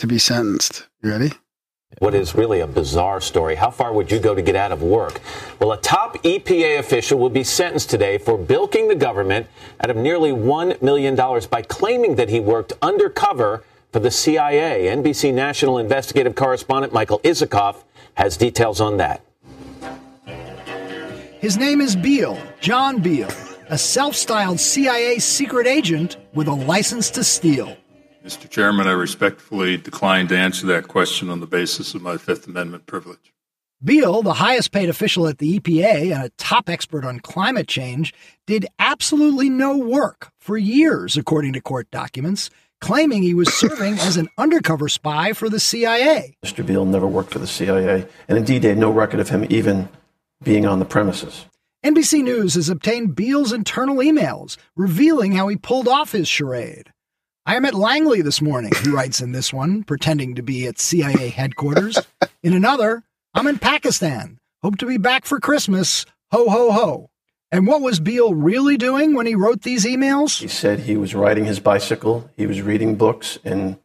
to 0.00 0.06
be 0.08 0.18
sentenced. 0.18 0.88
You 1.00 1.10
ready? 1.10 1.30
What 2.00 2.12
is 2.12 2.34
really 2.34 2.58
a 2.58 2.66
bizarre 2.66 3.20
story. 3.20 3.54
How 3.54 3.70
far 3.70 3.92
would 3.92 4.10
you 4.10 4.18
go 4.18 4.34
to 4.34 4.42
get 4.42 4.56
out 4.56 4.72
of 4.72 4.82
work? 4.82 5.20
Well, 5.60 5.70
a 5.70 5.76
top 5.76 6.20
EPA 6.24 6.80
official 6.80 7.20
will 7.20 7.30
be 7.30 7.44
sentenced 7.44 7.88
today 7.88 8.18
for 8.18 8.36
bilking 8.36 8.88
the 8.88 8.96
government 8.96 9.46
out 9.80 9.90
of 9.90 9.96
nearly 9.96 10.32
$1 10.32 10.82
million 10.82 11.14
by 11.14 11.62
claiming 11.62 12.16
that 12.16 12.28
he 12.28 12.40
worked 12.40 12.72
undercover 12.82 13.62
for 13.92 14.00
the 14.00 14.10
CIA. 14.10 14.86
NBC 14.88 15.32
national 15.32 15.78
investigative 15.78 16.34
correspondent 16.34 16.92
Michael 16.92 17.20
Isikoff 17.20 17.84
has 18.14 18.36
details 18.36 18.80
on 18.80 18.96
that. 18.96 19.22
His 21.40 21.56
name 21.56 21.80
is 21.80 21.94
Beale, 21.94 22.42
John 22.60 23.00
Beale, 23.00 23.30
a 23.68 23.78
self 23.78 24.14
styled 24.14 24.60
CIA 24.60 25.18
secret 25.18 25.66
agent 25.66 26.16
with 26.34 26.48
a 26.48 26.54
license 26.54 27.10
to 27.10 27.24
steal. 27.24 27.76
Mr. 28.24 28.48
Chairman, 28.48 28.88
I 28.88 28.92
respectfully 28.92 29.76
decline 29.76 30.26
to 30.28 30.36
answer 30.36 30.66
that 30.66 30.88
question 30.88 31.30
on 31.30 31.40
the 31.40 31.46
basis 31.46 31.94
of 31.94 32.02
my 32.02 32.16
Fifth 32.16 32.46
Amendment 32.46 32.86
privilege. 32.86 33.32
Beale, 33.84 34.22
the 34.22 34.32
highest 34.32 34.72
paid 34.72 34.88
official 34.88 35.28
at 35.28 35.38
the 35.38 35.60
EPA 35.60 36.12
and 36.12 36.24
a 36.24 36.30
top 36.30 36.68
expert 36.68 37.04
on 37.04 37.20
climate 37.20 37.68
change, 37.68 38.14
did 38.46 38.66
absolutely 38.78 39.50
no 39.50 39.76
work 39.76 40.32
for 40.40 40.56
years, 40.56 41.16
according 41.16 41.52
to 41.52 41.60
court 41.60 41.90
documents, 41.90 42.50
claiming 42.80 43.22
he 43.22 43.34
was 43.34 43.52
serving 43.52 43.94
as 44.00 44.16
an 44.16 44.28
undercover 44.38 44.88
spy 44.88 45.32
for 45.32 45.48
the 45.48 45.60
CIA. 45.60 46.36
Mr. 46.44 46.64
Beale 46.66 46.86
never 46.86 47.06
worked 47.06 47.32
for 47.32 47.38
the 47.38 47.46
CIA, 47.46 48.08
and 48.28 48.38
indeed 48.38 48.62
they 48.62 48.70
had 48.70 48.78
no 48.78 48.90
record 48.90 49.20
of 49.20 49.28
him 49.28 49.46
even 49.50 49.88
being 50.42 50.66
on 50.66 50.78
the 50.78 50.84
premises. 50.84 51.44
NBC 51.86 52.24
News 52.24 52.54
has 52.54 52.68
obtained 52.68 53.14
Beale's 53.14 53.52
internal 53.52 53.98
emails 53.98 54.56
revealing 54.74 55.30
how 55.30 55.46
he 55.46 55.54
pulled 55.54 55.86
off 55.86 56.10
his 56.10 56.26
charade. 56.26 56.92
I 57.46 57.54
am 57.54 57.64
at 57.64 57.74
Langley 57.74 58.22
this 58.22 58.42
morning, 58.42 58.72
he 58.82 58.90
writes 58.90 59.20
in 59.20 59.30
this 59.30 59.52
one, 59.52 59.84
pretending 59.84 60.34
to 60.34 60.42
be 60.42 60.66
at 60.66 60.80
CIA 60.80 61.28
headquarters. 61.28 61.96
In 62.42 62.54
another, 62.54 63.04
I'm 63.34 63.46
in 63.46 63.60
Pakistan. 63.60 64.40
Hope 64.64 64.78
to 64.78 64.86
be 64.86 64.96
back 64.96 65.26
for 65.26 65.38
Christmas. 65.38 66.04
Ho, 66.32 66.48
ho, 66.48 66.72
ho. 66.72 67.10
And 67.52 67.68
what 67.68 67.82
was 67.82 68.00
Beale 68.00 68.34
really 68.34 68.76
doing 68.76 69.14
when 69.14 69.26
he 69.26 69.36
wrote 69.36 69.62
these 69.62 69.84
emails? 69.84 70.40
He 70.40 70.48
said 70.48 70.80
he 70.80 70.96
was 70.96 71.14
riding 71.14 71.44
his 71.44 71.60
bicycle, 71.60 72.28
he 72.36 72.48
was 72.48 72.62
reading 72.62 72.96
books, 72.96 73.38
and 73.44 73.78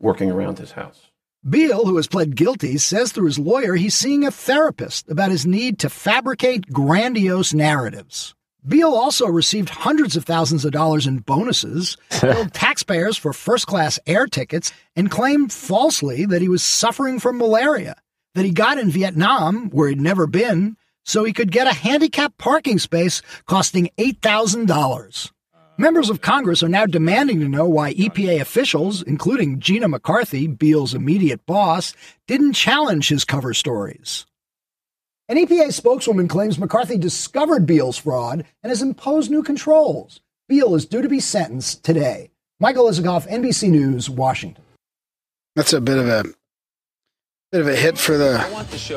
working 0.00 0.28
around 0.28 0.58
his 0.58 0.72
house. 0.72 1.12
Beale, 1.46 1.84
who 1.84 1.96
has 1.96 2.06
pled 2.06 2.36
guilty, 2.36 2.78
says 2.78 3.12
through 3.12 3.26
his 3.26 3.38
lawyer 3.38 3.74
he's 3.74 3.94
seeing 3.94 4.24
a 4.24 4.30
therapist 4.30 5.10
about 5.10 5.30
his 5.30 5.44
need 5.44 5.78
to 5.80 5.90
fabricate 5.90 6.72
grandiose 6.72 7.52
narratives. 7.52 8.34
Beale 8.66 8.94
also 8.94 9.26
received 9.26 9.68
hundreds 9.68 10.16
of 10.16 10.24
thousands 10.24 10.64
of 10.64 10.72
dollars 10.72 11.06
in 11.06 11.18
bonuses, 11.18 11.98
billed 12.22 12.54
taxpayers 12.54 13.18
for 13.18 13.34
first 13.34 13.66
class 13.66 13.98
air 14.06 14.26
tickets, 14.26 14.72
and 14.96 15.10
claimed 15.10 15.52
falsely 15.52 16.24
that 16.24 16.40
he 16.40 16.48
was 16.48 16.62
suffering 16.62 17.20
from 17.20 17.36
malaria, 17.36 17.96
that 18.34 18.46
he 18.46 18.50
got 18.50 18.78
in 18.78 18.88
Vietnam, 18.90 19.68
where 19.68 19.90
he'd 19.90 20.00
never 20.00 20.26
been, 20.26 20.78
so 21.04 21.24
he 21.24 21.34
could 21.34 21.52
get 21.52 21.66
a 21.66 21.74
handicapped 21.74 22.38
parking 22.38 22.78
space 22.78 23.20
costing 23.44 23.90
$8,000. 23.98 25.30
Members 25.76 26.08
of 26.08 26.20
Congress 26.20 26.62
are 26.62 26.68
now 26.68 26.86
demanding 26.86 27.40
to 27.40 27.48
know 27.48 27.68
why 27.68 27.94
EPA 27.94 28.40
officials, 28.40 29.02
including 29.02 29.58
Gina 29.58 29.88
McCarthy, 29.88 30.46
Beale's 30.46 30.94
immediate 30.94 31.44
boss, 31.46 31.94
didn't 32.28 32.52
challenge 32.52 33.08
his 33.08 33.24
cover 33.24 33.52
stories. 33.52 34.24
An 35.28 35.36
EPA 35.36 35.72
spokeswoman 35.72 36.28
claims 36.28 36.60
McCarthy 36.60 36.96
discovered 36.96 37.66
Beale's 37.66 37.98
fraud 37.98 38.44
and 38.62 38.70
has 38.70 38.82
imposed 38.82 39.32
new 39.32 39.42
controls. 39.42 40.20
Beale 40.48 40.76
is 40.76 40.86
due 40.86 41.02
to 41.02 41.08
be 41.08 41.18
sentenced 41.18 41.82
today. 41.82 42.30
Michael 42.60 42.84
Isikoff, 42.84 43.28
NBC 43.28 43.68
News, 43.68 44.08
Washington. 44.08 44.62
That's 45.56 45.72
a 45.72 45.80
bit 45.80 45.98
of 45.98 46.06
a 46.06 46.22
bit 47.50 47.62
of 47.62 47.66
a 47.66 47.74
hit 47.74 47.98
for 47.98 48.16
the 48.16 48.38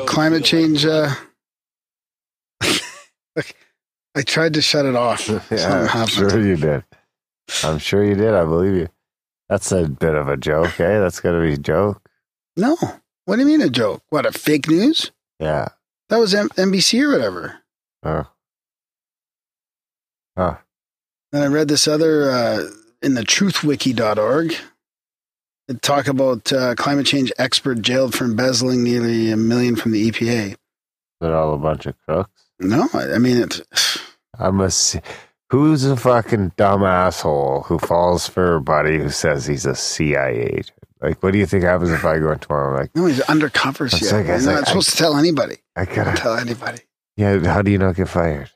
climate 0.06 0.44
change. 0.44 0.86
Uh, 0.86 1.12
I 4.18 4.22
tried 4.22 4.54
to 4.54 4.62
shut 4.62 4.84
it 4.84 4.96
off. 4.96 5.28
yeah, 5.50 5.88
I'm 5.94 6.08
sure 6.08 6.44
you 6.44 6.56
did. 6.56 6.82
I'm 7.62 7.78
sure 7.78 8.04
you 8.04 8.16
did. 8.16 8.34
I 8.34 8.42
believe 8.42 8.74
you. 8.74 8.88
That's 9.48 9.70
a 9.70 9.88
bit 9.88 10.16
of 10.16 10.26
a 10.26 10.36
joke, 10.36 10.80
eh? 10.80 10.98
That's 10.98 11.20
to 11.20 11.40
be 11.40 11.52
a 11.52 11.56
joke. 11.56 12.02
No. 12.56 12.76
What 13.26 13.36
do 13.36 13.42
you 13.42 13.46
mean 13.46 13.62
a 13.62 13.70
joke? 13.70 14.02
What, 14.10 14.26
a 14.26 14.32
fake 14.32 14.68
news? 14.68 15.12
Yeah. 15.38 15.68
That 16.08 16.18
was 16.18 16.34
M- 16.34 16.48
NBC 16.48 17.00
or 17.00 17.12
whatever. 17.12 17.60
Oh. 18.02 18.26
Huh. 20.36 20.56
And 21.32 21.44
I 21.44 21.46
read 21.46 21.68
this 21.68 21.86
other 21.86 22.28
uh, 22.28 22.64
in 23.00 23.14
the 23.14 23.22
truthwiki.org. 23.22 24.56
It 25.68 25.80
talk 25.82 26.08
about 26.08 26.52
uh, 26.52 26.74
climate 26.74 27.06
change 27.06 27.30
expert 27.38 27.82
jailed 27.82 28.16
for 28.16 28.24
embezzling 28.24 28.82
nearly 28.82 29.30
a 29.30 29.36
million 29.36 29.76
from 29.76 29.92
the 29.92 30.10
EPA. 30.10 30.56
They're 31.20 31.36
all 31.36 31.54
a 31.54 31.58
bunch 31.58 31.86
of 31.86 31.94
crooks. 32.04 32.48
No, 32.58 32.88
I, 32.92 33.12
I 33.12 33.18
mean 33.18 33.36
it. 33.36 33.60
I 34.38 34.50
must. 34.50 34.78
See. 34.78 35.00
Who's 35.50 35.84
a 35.84 35.96
fucking 35.96 36.52
dumb 36.56 36.84
asshole 36.84 37.62
who 37.62 37.78
falls 37.78 38.28
for 38.28 38.56
a 38.56 38.60
buddy 38.60 38.98
who 38.98 39.08
says 39.08 39.46
he's 39.46 39.64
a 39.64 39.74
CIA 39.74 40.42
agent? 40.42 40.72
Like, 41.00 41.22
what 41.22 41.32
do 41.32 41.38
you 41.38 41.46
think 41.46 41.64
happens 41.64 41.90
if 41.90 42.04
I 42.04 42.18
go 42.18 42.32
in 42.32 42.38
tomorrow? 42.38 42.74
I'm 42.74 42.80
like, 42.82 42.94
No, 42.94 43.06
he's 43.06 43.20
undercover. 43.22 43.86
Yeah, 43.86 43.98
like- 44.16 44.26
you're 44.26 44.34
it's 44.36 44.44
not 44.44 44.54
like, 44.56 44.66
supposed 44.66 44.88
I- 44.88 44.92
to 44.92 44.96
tell 44.98 45.16
anybody. 45.16 45.56
I 45.76 45.84
gotta 45.86 46.16
tell 46.20 46.34
anybody. 46.36 46.80
Yeah, 47.16 47.38
how 47.52 47.62
do 47.62 47.70
you 47.70 47.78
not 47.78 47.96
get 47.96 48.08
fired? 48.08 48.50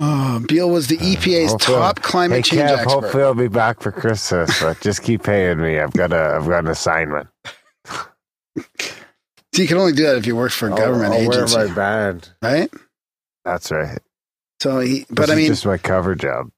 Oh, 0.00 0.40
Beale 0.46 0.70
was 0.70 0.86
the 0.86 0.96
uh, 0.98 1.02
EPA's 1.02 1.50
Hopefully- 1.52 1.76
top 1.78 2.02
climate 2.02 2.36
hey, 2.38 2.42
change 2.56 2.70
Kev, 2.70 2.78
expert. 2.78 2.90
Hopefully, 2.90 3.22
I'll 3.24 3.34
be 3.34 3.48
back 3.48 3.80
for 3.80 3.90
Christmas, 3.92 4.60
but 4.60 4.80
just 4.82 5.02
keep 5.02 5.22
paying 5.24 5.60
me. 5.60 5.78
I've 5.78 5.92
got 5.92 6.12
a, 6.12 6.36
I've 6.36 6.46
got 6.48 6.60
an 6.64 6.68
assignment. 6.68 7.28
So 9.54 9.62
you 9.62 9.66
can 9.68 9.78
only 9.78 9.92
do 9.92 10.04
that 10.04 10.16
if 10.16 10.26
you 10.26 10.36
work 10.36 10.52
for 10.52 10.68
a 10.68 10.70
government 10.76 11.14
I'll, 11.14 11.20
I'll 11.20 11.32
agency, 11.34 11.56
wear 11.56 11.68
my 11.68 11.74
band. 11.74 12.28
right? 12.42 12.70
That's 13.48 13.70
right. 13.70 13.98
So 14.60 14.80
he, 14.80 15.06
but 15.08 15.22
This 15.26 15.30
I 15.30 15.34
mean, 15.36 15.46
just 15.46 15.64
my 15.66 15.78
cover 15.78 16.14
job. 16.14 16.50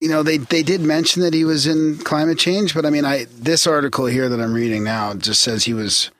you 0.00 0.08
know, 0.10 0.22
they 0.22 0.36
they 0.36 0.62
did 0.62 0.82
mention 0.82 1.22
that 1.22 1.32
he 1.32 1.44
was 1.44 1.66
in 1.66 1.96
climate 1.98 2.38
change, 2.38 2.74
but 2.74 2.84
I 2.84 2.90
mean, 2.90 3.04
I 3.06 3.24
this 3.32 3.66
article 3.66 4.06
here 4.06 4.28
that 4.28 4.40
I'm 4.40 4.52
reading 4.52 4.84
now 4.84 5.14
just 5.14 5.40
says 5.40 5.64
he 5.64 5.72
was 5.74 6.10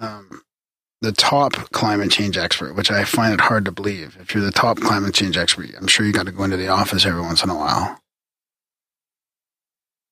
um, 0.00 0.42
the 1.02 1.12
top 1.12 1.52
climate 1.70 2.10
change 2.10 2.36
expert, 2.36 2.74
which 2.74 2.90
I 2.90 3.04
find 3.04 3.32
it 3.32 3.40
hard 3.42 3.64
to 3.66 3.72
believe. 3.72 4.16
If 4.20 4.34
you're 4.34 4.44
the 4.44 4.50
top 4.50 4.78
climate 4.80 5.14
change 5.14 5.36
expert, 5.36 5.70
I'm 5.78 5.86
sure 5.86 6.04
you 6.04 6.12
got 6.12 6.26
to 6.26 6.32
go 6.32 6.44
into 6.44 6.56
the 6.56 6.68
office 6.68 7.06
every 7.06 7.20
once 7.22 7.44
in 7.44 7.50
a 7.50 7.56
while. 7.56 8.00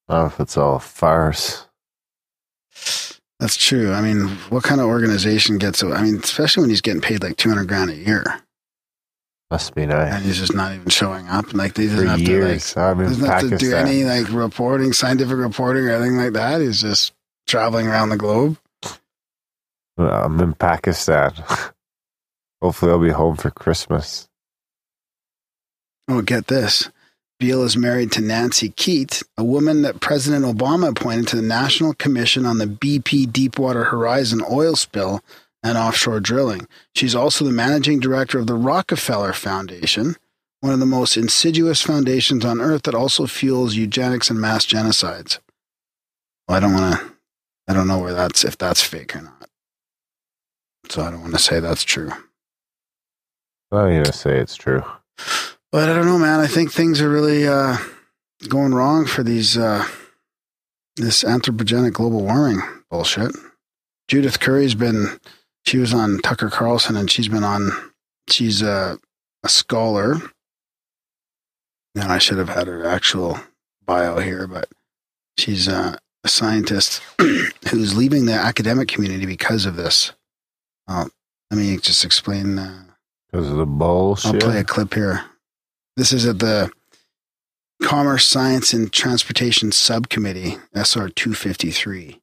Oh, 0.09 0.27
if 0.27 0.39
it's 0.39 0.57
all 0.57 0.77
a 0.77 0.81
farce. 0.81 1.67
That's 3.41 3.57
true. 3.57 3.93
I 3.93 4.01
mean, 4.01 4.29
what 4.51 4.63
kind 4.65 4.81
of 4.81 4.87
organization 4.87 5.59
gets? 5.59 5.83
I 5.83 6.03
mean, 6.03 6.17
especially 6.19 6.63
when 6.63 6.71
he's 6.71 6.81
getting 6.81 7.03
paid 7.03 7.23
like 7.23 7.37
200 7.37 7.67
grand 7.69 7.91
a 7.91 7.95
year, 7.97 8.25
Must 9.51 9.75
be 9.77 9.87
nice. 9.87 10.13
and 10.15 10.25
he's 10.25 10.39
just 10.39 10.55
not 10.55 10.75
even 10.75 10.89
showing 10.89 11.29
up. 11.29 11.55
Like 11.55 11.75
they 11.75 11.85
doesn't 11.87 11.99
For 12.05 12.11
have 12.11 12.21
years. 12.21 12.73
to 12.75 12.81
like 12.81 12.99
doesn't 12.99 13.25
have 13.27 13.49
to 13.51 13.57
do 13.57 13.75
any 13.77 14.05
like 14.05 14.31
reporting, 14.33 14.93
scientific 14.93 15.37
reporting, 15.37 15.85
or 15.85 15.91
anything 15.93 16.17
like 16.17 16.33
that. 16.33 16.61
He's 16.61 16.81
just 16.81 17.13
traveling 17.47 17.87
around 17.87 18.09
the 18.09 18.17
globe. 18.17 18.59
I'm 19.97 20.41
in 20.41 20.55
Pakistan. 20.55 21.33
Hopefully, 22.61 22.91
I'll 22.91 22.99
be 23.01 23.11
home 23.11 23.37
for 23.37 23.51
Christmas. 23.51 24.29
Oh, 26.09 26.23
get 26.23 26.49
this. 26.49 26.91
Beale 27.39 27.63
is 27.65 27.77
married 27.77 28.13
to 28.13 28.23
Nancy 28.23 28.71
Kete, 28.71 29.23
a 29.37 29.45
woman 29.45 29.83
that 29.83 30.01
President 30.01 30.45
Obama 30.45 30.89
appointed 30.89 31.29
to 31.29 31.37
the 31.37 31.43
National 31.43 31.93
Commission 31.95 32.47
on 32.47 32.59
the 32.59 32.67
BP 32.67 33.31
Deepwater 33.31 33.85
Horizon 33.85 34.43
oil 34.51 34.75
spill 34.75 35.21
and 35.67 35.77
offshore 35.77 36.21
drilling. 36.21 36.67
She's 36.95 37.15
also 37.15 37.45
the 37.45 37.53
managing 37.53 38.01
director 38.01 38.39
of 38.39 38.47
the 38.47 38.55
Rockefeller 38.55 39.33
Foundation, 39.33 40.17
one 40.61 40.73
of 40.73 40.81
the 40.81 40.87
most 40.87 41.17
insidious 41.17 41.83
foundations 41.83 42.45
on 42.45 42.61
earth 42.61 42.83
that 42.85 42.95
also 42.95 43.27
fuels 43.27 43.75
eugenics 43.75 44.31
and 44.31 44.41
mass 44.41 44.65
genocides. 44.65 45.39
Well, 46.47 46.57
I 46.57 46.61
don't 46.61 46.75
want 46.75 46.95
to, 46.95 47.13
I 47.69 47.73
don't 47.73 47.89
know 47.89 47.99
where 47.99 48.15
that's, 48.15 48.45
if 48.45 48.57
that's 48.57 48.83
fake 48.83 49.17
or 49.17 49.23
not. 49.23 49.49
So 50.89 51.03
I 51.03 51.11
don't 51.11 51.23
want 51.23 51.35
to 51.35 51.41
say 51.41 51.59
that's 51.59 51.83
true. 51.83 52.13
I'm 53.73 54.03
gonna 54.03 54.13
say 54.13 54.39
it's 54.39 54.55
true. 54.55 54.85
But 55.73 55.91
I 55.91 55.95
don't 55.95 56.07
know, 56.07 56.19
man. 56.19 56.41
I 56.41 56.47
think 56.47 56.73
things 56.73 57.01
are 57.01 57.11
really 57.11 57.47
uh, 57.47 57.77
going 58.49 58.73
wrong 58.73 59.07
for 59.07 59.25
these 59.25 59.59
uh, 59.59 59.85
this 60.95 61.25
anthropogenic 61.25 61.93
global 61.93 62.23
warming 62.23 62.63
bullshit. 62.91 63.33
Judith 64.09 64.39
Curry's 64.39 64.77
been 64.77 65.19
she 65.67 65.79
was 65.79 65.93
on 65.93 66.19
Tucker 66.21 66.49
Carlson 66.49 66.97
and 66.97 67.11
she's 67.11 67.29
been 67.29 67.45
on 67.45 67.71
she's 68.29 68.63
a, 68.63 68.99
a 69.43 69.49
scholar. 69.49 70.15
And 71.95 72.05
I 72.13 72.19
should 72.19 72.39
have 72.39 72.51
had 72.51 72.67
her 72.67 72.87
actual 72.87 73.39
bio 73.85 74.19
here, 74.19 74.47
but 74.47 74.69
she's 75.39 75.67
uh, 75.67 75.97
a 76.25 76.29
scientist 76.29 77.01
who's 77.71 77.97
leaving 77.97 78.27
the 78.27 78.35
academic 78.35 78.89
community 78.89 79.25
because 79.27 79.65
of 79.65 79.77
this. 79.77 80.13
Uh, 80.87 81.07
let 81.51 81.59
me 81.59 81.77
just 81.79 82.05
explain. 82.05 82.59
Uh, 82.59 82.85
Because 83.31 83.51
of 83.51 83.57
the 83.57 83.67
bullshit. 83.67 84.35
I'll 84.35 84.41
play 84.41 84.61
a 84.61 84.65
clip 84.65 84.93
here. 84.95 85.25
This 85.97 86.13
is 86.13 86.27
at 86.27 86.39
the 86.39 86.71
Commerce, 87.83 88.27
Science, 88.27 88.73
and 88.75 88.93
Transportation 88.93 89.73
Subcommittee, 89.73 90.59
SR 90.75 91.09
253. 91.09 92.21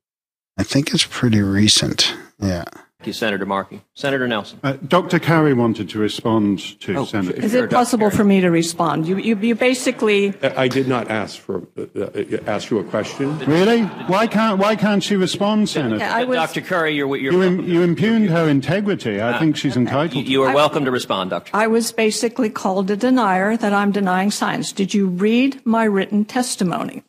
I 0.58 0.64
think 0.64 0.94
it's 0.94 1.06
pretty 1.06 1.42
recent. 1.42 2.16
Yeah. 2.40 2.66
Thank 3.04 3.08
you, 3.10 3.14
Senator 3.20 3.46
Markey. 3.46 3.82
Senator 3.96 4.30
Nelson. 4.30 4.62
Uh, 4.64 4.78
Dr. 4.88 5.20
Curry 5.20 5.54
wanted 5.54 5.90
to 5.90 6.00
respond 6.00 6.80
to 6.80 6.96
Oh, 7.00 7.04
Senator. 7.04 7.34
Is 7.42 7.54
it 7.54 7.70
possible 7.70 8.10
for 8.10 8.24
me 8.24 8.40
to 8.40 8.50
respond? 8.50 9.10
You, 9.10 9.18
you, 9.18 9.38
you 9.40 9.56
basically, 9.56 10.34
I 10.42 10.70
did 10.70 10.88
not 10.88 11.12
ask 11.12 11.38
for 11.38 11.68
uh, 11.78 11.82
uh, 12.00 12.38
ask 12.48 12.72
you 12.72 12.80
a 12.80 12.84
question. 12.86 13.38
Really? 13.40 13.82
Why 14.08 14.26
can't 14.28 14.58
Why 14.58 14.78
can't 14.78 15.04
she 15.04 15.18
respond, 15.18 15.68
Senator? 15.68 15.98
Yeah, 15.98 16.16
I 16.16 16.24
was- 16.24 16.38
Dr. 16.38 16.62
Curry, 16.62 16.96
you're, 16.96 17.14
you're 17.18 17.34
you, 17.34 17.44
im- 17.44 17.66
you 17.66 17.82
impugned 17.82 18.30
her 18.30 18.48
integrity. 18.48 19.22
I 19.22 19.38
think 19.38 19.58
she's 19.58 19.76
entitled. 19.76 20.26
you 20.26 20.44
are 20.44 20.56
welcome 20.56 20.86
to 20.86 20.92
respond, 20.92 21.32
Dr. 21.32 21.52
I 21.54 21.68
was 21.68 21.92
basically 21.92 22.50
called 22.50 22.90
a 22.90 22.96
denier 22.96 23.58
that 23.58 23.74
I'm 23.74 23.92
denying 23.92 24.32
science. 24.32 24.72
Did 24.72 24.94
you 24.94 25.08
read 25.08 25.60
my 25.66 25.84
written 25.84 26.24
testimony? 26.24 27.04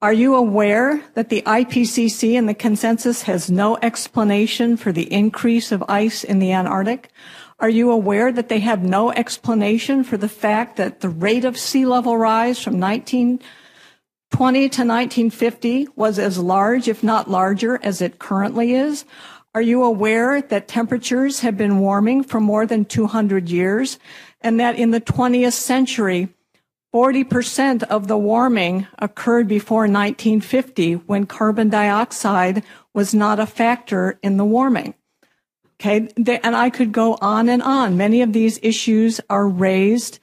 Are 0.00 0.12
you 0.12 0.36
aware 0.36 1.02
that 1.14 1.28
the 1.28 1.42
IPCC 1.42 2.38
and 2.38 2.48
the 2.48 2.54
consensus 2.54 3.22
has 3.22 3.50
no 3.50 3.76
explanation 3.82 4.76
for 4.76 4.92
the 4.92 5.12
increase 5.12 5.72
of 5.72 5.82
ice 5.88 6.22
in 6.22 6.38
the 6.38 6.52
Antarctic? 6.52 7.10
Are 7.58 7.68
you 7.68 7.90
aware 7.90 8.30
that 8.30 8.48
they 8.48 8.60
have 8.60 8.84
no 8.84 9.10
explanation 9.10 10.04
for 10.04 10.16
the 10.16 10.28
fact 10.28 10.76
that 10.76 11.00
the 11.00 11.08
rate 11.08 11.44
of 11.44 11.58
sea 11.58 11.84
level 11.84 12.16
rise 12.16 12.62
from 12.62 12.78
1920 12.78 13.40
to 14.60 14.64
1950 14.66 15.88
was 15.96 16.20
as 16.20 16.38
large, 16.38 16.86
if 16.86 17.02
not 17.02 17.28
larger, 17.28 17.80
as 17.82 18.00
it 18.00 18.20
currently 18.20 18.74
is? 18.74 19.04
Are 19.52 19.62
you 19.62 19.82
aware 19.82 20.40
that 20.40 20.68
temperatures 20.68 21.40
have 21.40 21.56
been 21.56 21.80
warming 21.80 22.22
for 22.22 22.38
more 22.38 22.66
than 22.66 22.84
200 22.84 23.48
years 23.48 23.98
and 24.42 24.60
that 24.60 24.76
in 24.76 24.92
the 24.92 25.00
20th 25.00 25.54
century, 25.54 26.28
40% 26.94 27.82
of 27.84 28.08
the 28.08 28.16
warming 28.16 28.86
occurred 28.98 29.46
before 29.46 29.82
1950 29.82 30.94
when 30.94 31.26
carbon 31.26 31.68
dioxide 31.68 32.62
was 32.94 33.12
not 33.12 33.38
a 33.38 33.46
factor 33.46 34.18
in 34.22 34.38
the 34.38 34.44
warming. 34.44 34.94
Okay. 35.80 36.08
They, 36.16 36.40
and 36.40 36.56
I 36.56 36.70
could 36.70 36.92
go 36.92 37.18
on 37.20 37.48
and 37.48 37.62
on. 37.62 37.96
Many 37.96 38.22
of 38.22 38.32
these 38.32 38.58
issues 38.62 39.20
are 39.30 39.46
raised 39.46 40.18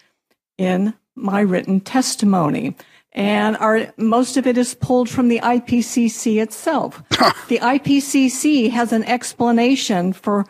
in 0.58 0.93
my 1.15 1.39
written 1.41 1.80
testimony. 1.80 2.75
And 3.13 3.56
are, 3.58 3.93
most 3.95 4.36
of 4.36 4.45
it 4.45 4.58
is 4.58 4.75
pulled 4.75 5.10
from 5.10 5.30
the 5.30 5.39
IPCC 5.39 6.41
itself. 6.41 7.01
the 7.47 7.60
IPCC 7.60 8.71
has 8.71 8.91
an 8.91 9.06
explanation 9.06 10.12
for, 10.12 10.45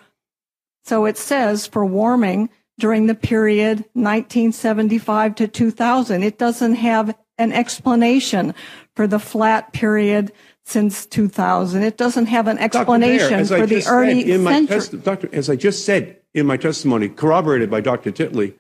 so 0.84 1.06
it 1.06 1.18
says 1.18 1.68
for 1.68 1.86
warming 1.86 2.50
during 2.78 3.08
the 3.08 3.16
period 3.16 3.80
1975 3.94 5.36
to 5.36 5.48
2000. 5.48 6.24
It 6.24 6.38
doesn't 6.38 6.76
have 6.76 7.16
an 7.38 7.52
explanation 7.52 8.54
for 8.96 9.08
the 9.08 9.20
flat 9.20 9.74
period 9.74 10.32
since 10.64 11.06
2000. 11.06 11.84
It 11.84 11.98
doesn't 11.98 12.26
have 12.28 12.48
an 12.48 12.58
explanation 12.58 13.44
Dr. 13.44 13.50
Baer, 13.50 13.58
I 13.58 13.62
for 13.62 13.68
the 13.68 13.76
just 13.76 13.88
said 13.88 13.94
early 13.94 14.32
in 14.32 14.44
my 14.44 14.54
century. 14.54 14.78
testi- 14.78 15.04
Doctor, 15.04 15.30
as 15.32 15.50
I 15.50 15.56
just 15.56 15.86
said 15.86 16.18
in 16.34 16.46
my 16.46 16.58
testimony, 16.58 17.10
corroborated 17.10 17.70
by 17.70 17.82
Dr. 17.82 18.12
Titley, 18.12 18.56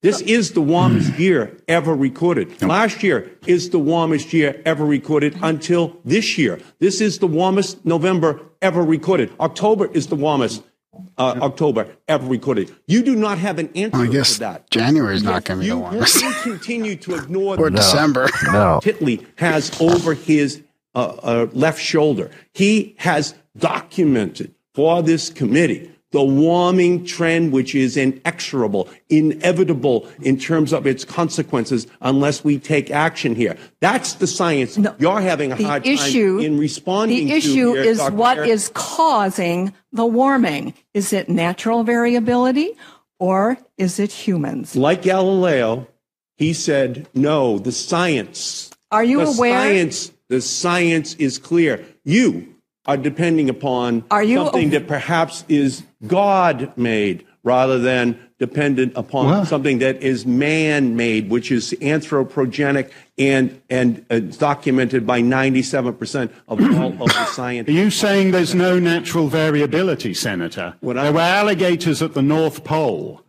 this 0.00 0.20
is 0.22 0.52
the 0.52 0.60
warmest 0.60 1.18
year 1.18 1.56
ever 1.68 1.94
recorded. 1.94 2.60
Last 2.62 3.02
year 3.02 3.30
is 3.46 3.70
the 3.70 3.78
warmest 3.78 4.32
year 4.32 4.60
ever 4.64 4.84
recorded 4.84 5.36
until 5.42 5.96
this 6.04 6.38
year. 6.38 6.60
This 6.78 7.00
is 7.00 7.18
the 7.18 7.26
warmest 7.26 7.84
November 7.84 8.40
ever 8.62 8.82
recorded. 8.82 9.32
October 9.40 9.86
is 9.92 10.06
the 10.08 10.16
warmest 10.16 10.62
uh, 11.18 11.36
October 11.42 11.88
ever 12.08 12.26
recorded. 12.26 12.74
You 12.86 13.02
do 13.02 13.14
not 13.16 13.38
have 13.38 13.58
an 13.58 13.70
answer 13.74 13.98
I 13.98 14.06
guess 14.06 14.34
to 14.34 14.40
that. 14.40 14.70
January 14.70 15.14
is 15.16 15.22
not 15.22 15.44
going 15.44 15.60
to 15.60 15.64
be 15.64 15.68
the 15.70 15.76
You, 15.76 15.80
warmest. 15.80 16.22
you 16.22 16.32
continue 16.42 16.96
to 16.96 17.14
ignore 17.14 17.56
Or 17.60 17.70
December. 17.70 18.28
No. 18.44 18.80
Titley 18.82 19.24
has 19.36 19.80
over 19.80 20.14
his 20.14 20.62
uh, 20.94 20.98
uh, 21.22 21.46
left 21.52 21.80
shoulder. 21.80 22.30
He 22.52 22.94
has 22.98 23.34
documented 23.56 24.54
for 24.74 25.02
this 25.02 25.30
committee 25.30 25.90
the 26.14 26.22
warming 26.22 27.04
trend, 27.04 27.50
which 27.50 27.74
is 27.74 27.96
inexorable, 27.96 28.88
inevitable 29.10 30.08
in 30.22 30.38
terms 30.38 30.72
of 30.72 30.86
its 30.86 31.04
consequences 31.04 31.88
unless 32.02 32.44
we 32.44 32.56
take 32.56 32.88
action 32.88 33.34
here. 33.34 33.56
That's 33.80 34.14
the 34.14 34.28
science 34.28 34.78
you're 34.98 35.20
having 35.20 35.50
a 35.50 35.56
hard 35.56 35.84
issue, 35.84 36.38
time 36.38 36.46
in 36.46 36.56
responding 36.56 37.26
the 37.26 37.32
issue 37.32 37.74
here, 37.74 37.82
is 37.82 37.98
Dr. 37.98 38.14
what 38.14 38.38
is 38.38 38.70
causing 38.74 39.74
the 39.90 40.06
warming. 40.06 40.74
Is 40.94 41.12
it 41.12 41.28
natural 41.28 41.82
variability 41.82 42.70
or 43.18 43.58
is 43.76 43.98
it 43.98 44.12
humans? 44.12 44.76
like 44.76 45.02
Galileo, 45.02 45.88
he 46.36 46.52
said, 46.52 47.08
no, 47.12 47.58
the 47.58 47.72
science. 47.72 48.70
Are 48.92 49.02
you 49.02 49.18
the 49.18 49.32
aware- 49.32 49.60
Science, 49.60 50.12
the 50.28 50.40
science 50.40 51.14
is 51.14 51.38
clear. 51.38 51.84
You 52.04 52.53
are 52.86 52.96
depending 52.96 53.48
upon 53.48 54.04
Are 54.10 54.22
you 54.22 54.36
something 54.38 54.68
aw- 54.68 54.72
that 54.72 54.88
perhaps 54.88 55.44
is 55.48 55.82
God 56.06 56.72
made 56.76 57.24
rather 57.42 57.78
than 57.78 58.18
dependent 58.38 58.92
upon 58.96 59.26
Wow. 59.26 59.44
something 59.44 59.78
that 59.78 60.02
is 60.02 60.26
man 60.26 60.96
made, 60.96 61.30
which 61.30 61.50
is 61.52 61.74
anthropogenic 61.80 62.90
and, 63.18 63.60
and 63.70 64.04
uh, 64.10 64.18
documented 64.18 65.06
by 65.06 65.20
97% 65.22 66.30
of 66.48 66.60
all 66.60 67.02
of 67.02 67.08
the 67.10 67.24
science. 67.32 67.68
Are 67.68 67.72
you 67.72 67.90
saying 67.90 68.32
there's 68.32 68.54
no 68.54 68.78
natural 68.78 69.28
variability, 69.28 70.14
Senator? 70.14 70.74
there 70.82 71.12
were 71.12 71.20
alligators 71.20 72.02
at 72.02 72.14
the 72.14 72.22
North 72.22 72.64
Pole. 72.64 73.22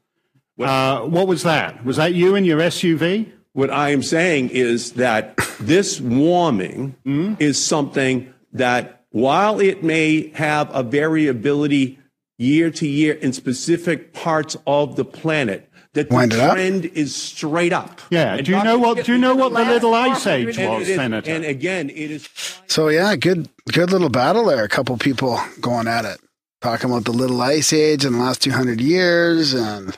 Uh, 0.59 1.01
what 1.01 1.27
was 1.27 1.43
that? 1.43 1.83
Was 1.85 1.97
that 1.97 2.13
you 2.13 2.35
in 2.35 2.45
your 2.45 2.59
SUV? 2.59 3.29
What 3.53 3.69
I 3.69 3.89
am 3.91 4.01
saying 4.01 4.49
is 4.49 4.93
that 4.93 5.37
this 5.59 5.99
warming 6.01 6.95
is 7.39 7.63
something 7.63 8.33
that, 8.53 9.03
while 9.15 9.61
it 9.61 9.81
may 9.81 10.27
have 10.31 10.69
a 10.75 10.83
variability 10.83 11.97
year 12.37 12.69
to 12.69 12.85
year 12.85 13.13
in 13.13 13.31
specific 13.31 14.11
parts 14.11 14.57
of 14.67 14.97
the 14.97 15.05
planet, 15.05 15.69
that 15.93 16.09
Wind 16.09 16.33
the 16.33 16.43
up. 16.43 16.55
trend 16.55 16.83
is 16.83 17.15
straight 17.15 17.71
up. 17.71 18.01
Yeah. 18.09 18.35
And 18.35 18.45
Do 18.45 18.51
you 18.51 18.61
know 18.61 18.77
what? 18.77 19.05
Do 19.05 19.13
you 19.13 19.17
know 19.17 19.33
what 19.33 19.53
the 19.53 19.63
Little 19.63 19.93
Ice 19.93 20.27
Age 20.27 20.57
and 20.59 20.69
was, 20.73 20.81
it 20.81 20.91
is- 20.91 20.95
Senator? 20.97 21.31
And 21.31 21.45
again, 21.45 21.89
it 21.89 22.11
is 22.11 22.27
So 22.67 22.89
yeah, 22.89 23.15
good 23.15 23.47
good 23.71 23.89
little 23.91 24.09
battle 24.09 24.43
there. 24.47 24.65
A 24.65 24.67
couple 24.67 24.97
people 24.97 25.39
going 25.61 25.87
at 25.87 26.03
it, 26.03 26.19
talking 26.59 26.89
about 26.89 27.05
the 27.05 27.13
little 27.13 27.41
ice 27.41 27.71
age 27.71 28.03
in 28.03 28.11
the 28.11 28.19
last 28.19 28.41
two 28.41 28.51
hundred 28.51 28.81
years 28.81 29.53
and 29.53 29.97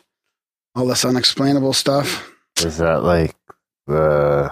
all 0.76 0.86
this 0.86 1.04
unexplainable 1.04 1.74
stuff. 1.74 2.32
Is 2.64 2.78
that 2.78 3.02
like 3.02 3.36
the 3.88 4.52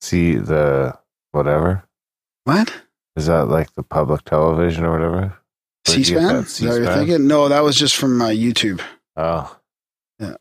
see 0.00 0.36
the 0.36 0.96
whatever? 1.32 1.82
What? 2.44 2.72
Is 3.18 3.26
that 3.26 3.48
like 3.48 3.74
the 3.74 3.82
public 3.82 4.24
television 4.24 4.84
or 4.84 4.92
whatever? 4.92 5.36
Where'd 5.86 5.98
you 5.98 6.04
get 6.04 6.04
C-SPAN? 6.04 6.22
that, 6.28 6.44
Is 6.46 6.58
that 6.58 6.68
what 6.68 6.80
you're 6.82 6.94
thinking? 6.94 7.26
No, 7.26 7.48
that 7.48 7.64
was 7.64 7.74
just 7.76 7.96
from 7.96 8.22
uh, 8.22 8.28
YouTube. 8.28 8.80
Oh, 9.16 9.56
Yeah. 10.20 10.36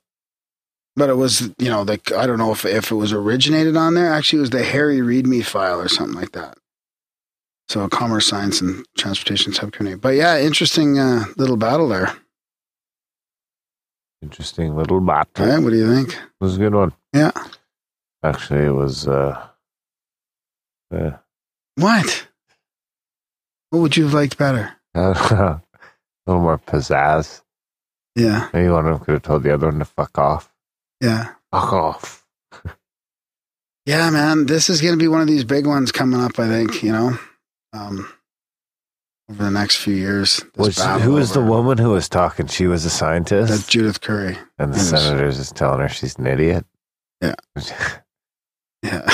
But 0.96 1.10
it 1.10 1.16
was, 1.16 1.50
you 1.58 1.70
know, 1.72 1.82
like 1.82 2.12
I 2.12 2.28
don't 2.28 2.38
know 2.38 2.52
if 2.52 2.66
if 2.66 2.92
it 2.92 2.96
was 2.96 3.12
originated 3.14 3.76
on 3.76 3.96
there. 3.96 4.14
Actually, 4.14 4.38
it 4.38 4.42
was 4.42 4.50
the 4.52 4.64
Harry 4.64 5.00
README 5.00 5.44
file 5.44 5.82
or 5.82 5.88
something 5.88 6.16
like 6.16 6.34
that. 6.34 6.56
So, 7.68 7.88
Commerce, 7.90 8.28
Science, 8.28 8.62
and 8.62 8.86
Transportation 8.96 9.54
Subcommittee. 9.54 9.96
But 9.96 10.10
yeah, 10.10 10.40
interesting 10.40 11.00
uh, 11.00 11.26
little 11.36 11.58
battle 11.58 11.90
there. 11.90 12.16
interesting 14.22 14.76
little 14.76 15.02
battle. 15.02 15.46
All 15.46 15.52
right, 15.52 15.64
what 15.64 15.72
do 15.72 15.78
you 15.78 15.92
think? 15.96 16.14
It 16.14 16.20
was 16.40 16.58
a 16.58 16.60
good 16.60 16.76
one. 16.76 16.94
Yeah. 17.12 17.32
Actually, 18.24 18.66
it 18.66 18.72
was. 18.72 19.08
uh 19.08 19.48
uh, 20.94 21.12
What? 21.76 22.27
What 23.70 23.80
would 23.80 23.98
you 23.98 24.06
have 24.06 24.14
liked 24.14 24.38
better? 24.38 24.74
a 24.96 25.62
little 26.26 26.42
more 26.42 26.58
pizzazz. 26.58 27.42
Yeah. 28.16 28.50
Maybe 28.54 28.70
one 28.70 28.88
of 28.88 28.94
them 28.98 29.06
could 29.06 29.14
have 29.14 29.22
told 29.24 29.44
the 29.44 29.54
other 29.54 29.68
one 29.68 29.80
to 29.80 29.86
fuck 29.86 30.18
off. 30.18 30.52
Yeah. 31.02 31.34
Fuck 31.52 31.74
off. 31.74 32.26
Yeah, 33.86 34.10
man, 34.10 34.48
this 34.48 34.70
is 34.70 34.82
going 34.82 34.96
to 34.96 35.00
be 35.02 35.08
one 35.08 35.22
of 35.22 35.28
these 35.28 35.46
big 35.46 35.66
ones 35.66 35.94
coming 35.94 36.20
up. 36.20 36.38
I 36.38 36.50
think 36.50 36.84
you 36.84 36.92
know, 36.92 37.18
um, 37.72 38.12
over 39.30 39.46
the 39.46 39.50
next 39.50 39.78
few 39.78 39.96
years. 39.96 40.44
Was 40.58 40.78
who 40.78 41.14
was 41.14 41.32
the 41.32 41.42
woman 41.42 41.78
who 41.78 41.92
was 41.92 42.10
talking? 42.10 42.48
She 42.48 42.68
was 42.68 42.84
a 42.84 42.90
scientist. 42.90 43.50
That's 43.50 43.66
Judith 43.66 44.02
Curry. 44.02 44.38
and 44.60 44.74
the 44.74 44.80
senators 44.80 45.40
is 45.40 45.54
telling 45.54 45.80
her 45.80 45.88
she's 45.88 46.18
an 46.18 46.28
idiot. 46.28 46.66
Yeah. 47.22 47.36
Yeah. 48.84 49.10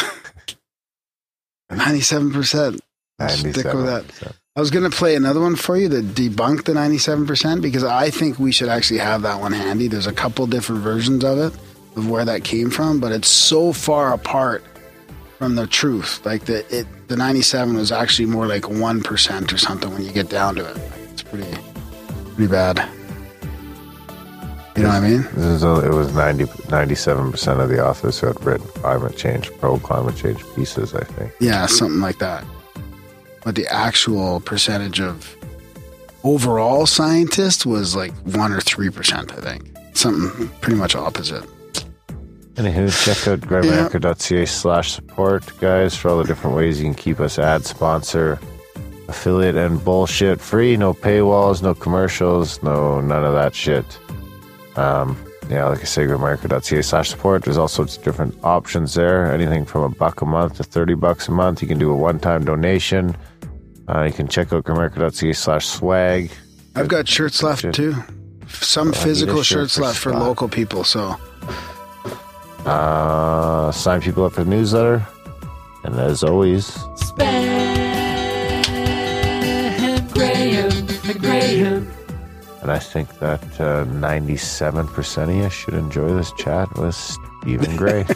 Ninety-seven 1.69 2.31
percent. 2.33 2.81
Stick 3.29 3.55
with 3.55 3.85
that. 3.85 4.35
97%. 4.55 4.57
I 4.57 4.59
was 4.59 4.71
going 4.71 4.89
to 4.89 4.95
play 4.95 5.15
another 5.15 5.39
one 5.39 5.55
for 5.55 5.77
you 5.77 5.89
to 5.89 6.01
debunk 6.01 6.65
the 6.65 6.73
ninety-seven 6.75 7.25
percent 7.25 7.61
because 7.61 7.83
I 7.83 8.11
think 8.11 8.37
we 8.37 8.51
should 8.51 8.69
actually 8.69 8.99
have 8.99 9.23
that 9.23 9.39
one 9.39 9.51
handy. 9.51 9.87
There's 9.87 10.07
a 10.07 10.13
couple 10.13 10.45
different 10.45 10.81
versions 10.81 11.23
of 11.23 11.39
it 11.39 11.53
of 11.95 12.09
where 12.09 12.25
that 12.25 12.43
came 12.43 12.69
from, 12.69 12.99
but 12.99 13.11
it's 13.11 13.27
so 13.27 13.73
far 13.73 14.13
apart 14.13 14.63
from 15.39 15.55
the 15.55 15.65
truth. 15.65 16.23
Like 16.25 16.45
the 16.45 16.65
it, 16.75 16.87
the 17.07 17.15
ninety-seven 17.15 17.75
was 17.75 17.91
actually 17.91 18.27
more 18.27 18.45
like 18.45 18.69
one 18.69 19.01
percent 19.01 19.51
or 19.51 19.57
something 19.57 19.91
when 19.91 20.03
you 20.03 20.11
get 20.11 20.29
down 20.29 20.55
to 20.55 20.69
it. 20.69 20.77
It's 21.11 21.23
pretty, 21.23 21.51
pretty 22.35 22.51
bad. 22.51 22.77
You 24.75 24.83
know 24.83 24.89
what 24.89 25.03
I 25.03 25.07
mean? 25.07 25.21
This 25.33 25.45
is 25.45 25.63
only, 25.63 25.85
it 25.85 25.93
was 25.93 26.15
90, 26.15 26.45
97 26.69 27.31
percent 27.31 27.59
of 27.59 27.69
the 27.69 27.83
authors 27.83 28.19
who 28.19 28.27
had 28.27 28.43
written 28.43 28.67
climate 28.67 29.15
change, 29.15 29.51
pro 29.59 29.77
climate 29.77 30.15
change 30.15 30.43
pieces. 30.55 30.93
I 30.93 31.03
think. 31.03 31.31
Yeah, 31.39 31.65
something 31.65 32.01
like 32.01 32.19
that. 32.19 32.43
But 33.43 33.55
the 33.55 33.67
actual 33.67 34.39
percentage 34.39 35.01
of 35.01 35.35
overall 36.23 36.85
scientists 36.85 37.65
was 37.65 37.95
like 37.95 38.13
one 38.25 38.51
or 38.53 38.61
three 38.61 38.89
percent, 38.89 39.33
I 39.33 39.41
think. 39.41 39.69
Something 39.93 40.47
pretty 40.61 40.77
much 40.77 40.95
opposite. 40.95 41.43
Anywho, 42.55 43.03
check 43.03 43.27
out 43.27 43.39
grimerica.ca 43.41 44.45
slash 44.45 44.93
support, 44.93 45.43
guys, 45.59 45.95
for 45.95 46.09
all 46.09 46.19
the 46.19 46.23
different 46.23 46.55
ways 46.55 46.79
you 46.79 46.85
can 46.85 46.93
keep 46.93 47.19
us 47.19 47.39
ad 47.39 47.65
sponsor, 47.65 48.39
affiliate, 49.07 49.55
and 49.55 49.83
bullshit 49.83 50.39
free. 50.39 50.77
No 50.77 50.93
paywalls, 50.93 51.63
no 51.63 51.73
commercials, 51.73 52.61
no 52.61 53.01
none 53.01 53.25
of 53.25 53.33
that 53.33 53.55
shit. 53.55 53.85
Um, 54.75 55.17
yeah, 55.49 55.65
like 55.65 55.81
I 55.81 55.83
say, 55.83 56.05
grimerica.ca 56.05 56.81
slash 56.83 57.09
support. 57.09 57.43
There's 57.43 57.57
all 57.57 57.67
sorts 57.67 57.97
of 57.97 58.03
different 58.03 58.37
options 58.43 58.93
there. 58.93 59.31
Anything 59.31 59.65
from 59.65 59.81
a 59.81 59.89
buck 59.89 60.21
a 60.21 60.25
month 60.25 60.57
to 60.57 60.63
30 60.63 60.93
bucks 60.93 61.27
a 61.27 61.31
month. 61.31 61.61
You 61.61 61.67
can 61.67 61.79
do 61.79 61.91
a 61.91 61.95
one 61.95 62.19
time 62.19 62.45
donation. 62.45 63.15
Uh, 63.87 64.03
you 64.03 64.13
can 64.13 64.27
check 64.27 64.53
out 64.53 64.63
grimerica.ca 64.63 65.33
slash 65.33 65.67
swag. 65.67 66.31
I've 66.75 66.87
got 66.87 67.07
shirts 67.07 67.43
left 67.43 67.73
too. 67.73 67.93
Some 68.47 68.89
Oh, 68.89 68.91
I 68.91 68.93
need 68.93 68.97
a 68.97 69.03
physical 69.03 69.43
shirts 69.43 69.75
for 69.75 69.81
left 69.81 69.97
for 69.99 70.09
Scott. 70.11 70.21
local 70.21 70.47
people. 70.47 70.83
So 70.83 71.15
Uh, 72.65 73.71
sign 73.71 73.99
people 74.01 74.23
up 74.25 74.33
for 74.33 74.43
the 74.43 74.49
newsletter. 74.49 75.05
And 75.83 75.95
as 75.99 76.23
always, 76.23 76.77
Graham, 80.13 80.85
Graham. 81.19 81.91
And 82.61 82.71
I 82.71 82.79
think 82.79 83.19
that 83.19 83.43
uh, 83.59 83.83
97% 83.85 85.23
of 85.23 85.35
you 85.35 85.49
should 85.49 85.73
enjoy 85.73 86.13
this 86.13 86.31
chat 86.37 86.73
with 86.77 86.95
Stephen 86.95 87.75
Gray. 87.75 88.05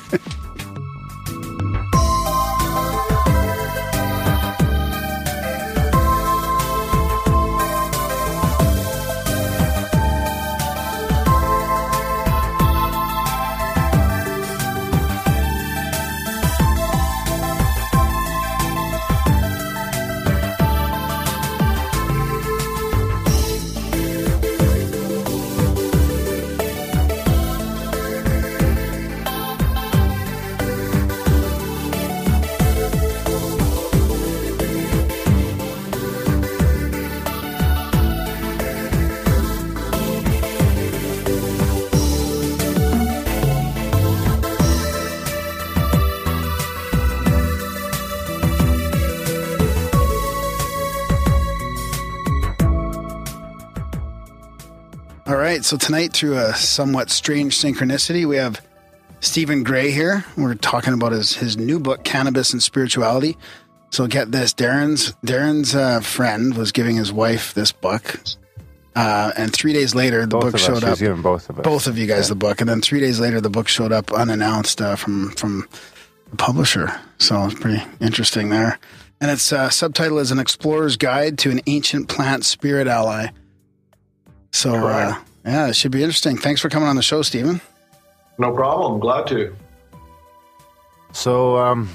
All 55.27 55.35
right, 55.35 55.65
so 55.65 55.75
tonight, 55.75 56.13
through 56.13 56.37
a 56.37 56.55
somewhat 56.55 57.09
strange 57.09 57.57
synchronicity, 57.57 58.25
we 58.25 58.37
have 58.37 58.61
Stephen 59.19 59.61
Gray 59.61 59.91
here. 59.91 60.23
We're 60.37 60.55
talking 60.55 60.93
about 60.93 61.11
his 61.11 61.33
his 61.35 61.57
new 61.57 61.81
book, 61.81 62.05
Cannabis 62.05 62.53
and 62.53 62.63
Spirituality. 62.63 63.37
So 63.89 64.07
get 64.07 64.31
this, 64.31 64.53
Darren's 64.53 65.11
Darren's 65.25 65.75
uh, 65.75 65.99
friend 65.99 66.55
was 66.55 66.71
giving 66.71 66.95
his 66.95 67.11
wife 67.11 67.53
this 67.53 67.73
book, 67.73 68.21
uh, 68.95 69.33
and 69.35 69.51
three 69.51 69.73
days 69.73 69.93
later, 69.93 70.21
the 70.21 70.37
Both 70.37 70.53
book 70.53 70.61
showed 70.61 70.85
up. 70.85 70.97
giving 70.97 71.21
both 71.21 71.49
of 71.49 71.59
us. 71.59 71.63
Both 71.65 71.87
of 71.87 71.97
you 71.97 72.07
guys 72.07 72.29
the 72.29 72.35
book, 72.35 72.61
and 72.61 72.69
then 72.69 72.79
three 72.79 73.01
days 73.01 73.19
later, 73.19 73.41
the 73.41 73.49
book 73.49 73.67
showed 73.67 73.91
up 73.91 74.13
unannounced 74.13 74.81
uh, 74.81 74.95
from 74.95 75.31
from 75.31 75.67
the 76.29 76.37
publisher. 76.37 76.97
So 77.17 77.47
it's 77.47 77.59
pretty 77.59 77.83
interesting 77.99 78.47
there. 78.47 78.79
And 79.19 79.29
its 79.29 79.51
uh, 79.51 79.71
subtitle 79.71 80.19
is 80.19 80.31
"An 80.31 80.39
Explorer's 80.39 80.95
Guide 80.95 81.37
to 81.39 81.51
an 81.51 81.59
Ancient 81.67 82.07
Plant 82.07 82.45
Spirit 82.45 82.87
Ally." 82.87 83.27
So 84.51 84.87
uh, 84.87 85.15
yeah, 85.45 85.67
it 85.67 85.75
should 85.75 85.91
be 85.91 86.03
interesting. 86.03 86.37
Thanks 86.37 86.61
for 86.61 86.69
coming 86.69 86.89
on 86.89 86.95
the 86.95 87.01
show, 87.01 87.21
Stephen. 87.21 87.61
No 88.37 88.53
problem. 88.53 88.99
Glad 88.99 89.27
to. 89.27 89.55
So, 91.13 91.57
um, 91.57 91.89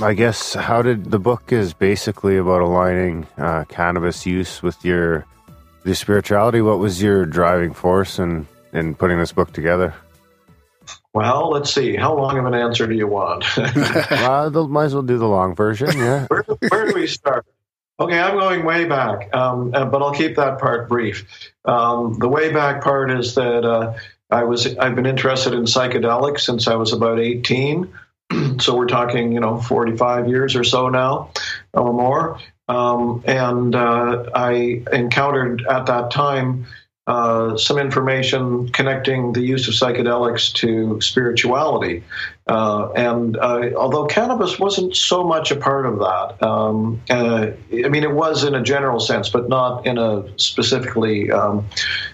I 0.00 0.14
guess 0.14 0.54
how 0.54 0.82
did 0.82 1.10
the 1.10 1.18
book 1.18 1.52
is 1.52 1.74
basically 1.74 2.36
about 2.36 2.62
aligning 2.62 3.26
uh, 3.36 3.64
cannabis 3.64 4.24
use 4.24 4.62
with 4.62 4.82
your 4.84 5.26
your 5.84 5.94
spirituality. 5.94 6.60
What 6.60 6.78
was 6.78 7.02
your 7.02 7.26
driving 7.26 7.74
force 7.74 8.18
in 8.18 8.46
in 8.72 8.94
putting 8.94 9.18
this 9.18 9.32
book 9.32 9.52
together? 9.52 9.94
Well, 11.14 11.50
let's 11.50 11.72
see. 11.72 11.96
How 11.96 12.16
long 12.16 12.38
of 12.38 12.46
an 12.46 12.54
answer 12.54 12.86
do 12.86 12.94
you 12.94 13.06
want? 13.06 13.44
well, 14.10 14.68
might 14.68 14.84
as 14.84 14.94
well 14.94 15.02
do 15.02 15.18
the 15.18 15.28
long 15.28 15.54
version. 15.54 15.90
Yeah. 15.98 16.26
where, 16.28 16.42
where 16.70 16.86
do 16.86 16.94
we 16.94 17.06
start? 17.06 17.44
Okay, 18.02 18.18
I'm 18.18 18.36
going 18.36 18.64
way 18.64 18.84
back, 18.84 19.32
um, 19.32 19.72
uh, 19.72 19.84
but 19.84 20.02
I'll 20.02 20.12
keep 20.12 20.34
that 20.34 20.58
part 20.58 20.88
brief. 20.88 21.24
Um, 21.64 22.18
the 22.18 22.26
way 22.26 22.52
back 22.52 22.82
part 22.82 23.12
is 23.12 23.36
that 23.36 23.64
uh, 23.64 23.94
I 24.28 24.42
was 24.42 24.76
I've 24.76 24.96
been 24.96 25.06
interested 25.06 25.52
in 25.52 25.66
psychedelics 25.66 26.40
since 26.40 26.66
I 26.66 26.74
was 26.74 26.92
about 26.92 27.20
18. 27.20 27.94
so 28.58 28.76
we're 28.76 28.88
talking, 28.88 29.30
you 29.30 29.38
know, 29.38 29.60
45 29.60 30.28
years 30.28 30.56
or 30.56 30.64
so 30.64 30.88
now, 30.88 31.30
or 31.74 31.92
more. 31.92 32.40
Um, 32.66 33.22
and 33.24 33.72
uh, 33.76 34.30
I 34.34 34.82
encountered 34.92 35.64
at 35.70 35.86
that 35.86 36.10
time 36.10 36.66
uh, 37.06 37.56
some 37.56 37.78
information 37.78 38.68
connecting 38.70 39.32
the 39.32 39.42
use 39.42 39.68
of 39.68 39.74
psychedelics 39.74 40.52
to 40.54 41.00
spirituality. 41.00 42.02
Uh, 42.46 42.90
and 42.92 43.36
uh, 43.36 43.70
although 43.76 44.06
cannabis 44.06 44.58
wasn't 44.58 44.96
so 44.96 45.22
much 45.22 45.52
a 45.52 45.56
part 45.56 45.86
of 45.86 46.00
that, 46.00 46.42
um, 46.42 47.00
uh, 47.08 47.46
I 47.72 47.88
mean, 47.88 48.02
it 48.02 48.12
was 48.12 48.42
in 48.42 48.54
a 48.54 48.62
general 48.62 48.98
sense, 48.98 49.28
but 49.28 49.48
not 49.48 49.86
in 49.86 49.96
a 49.96 50.24
specifically 50.38 51.30
um, 51.30 51.68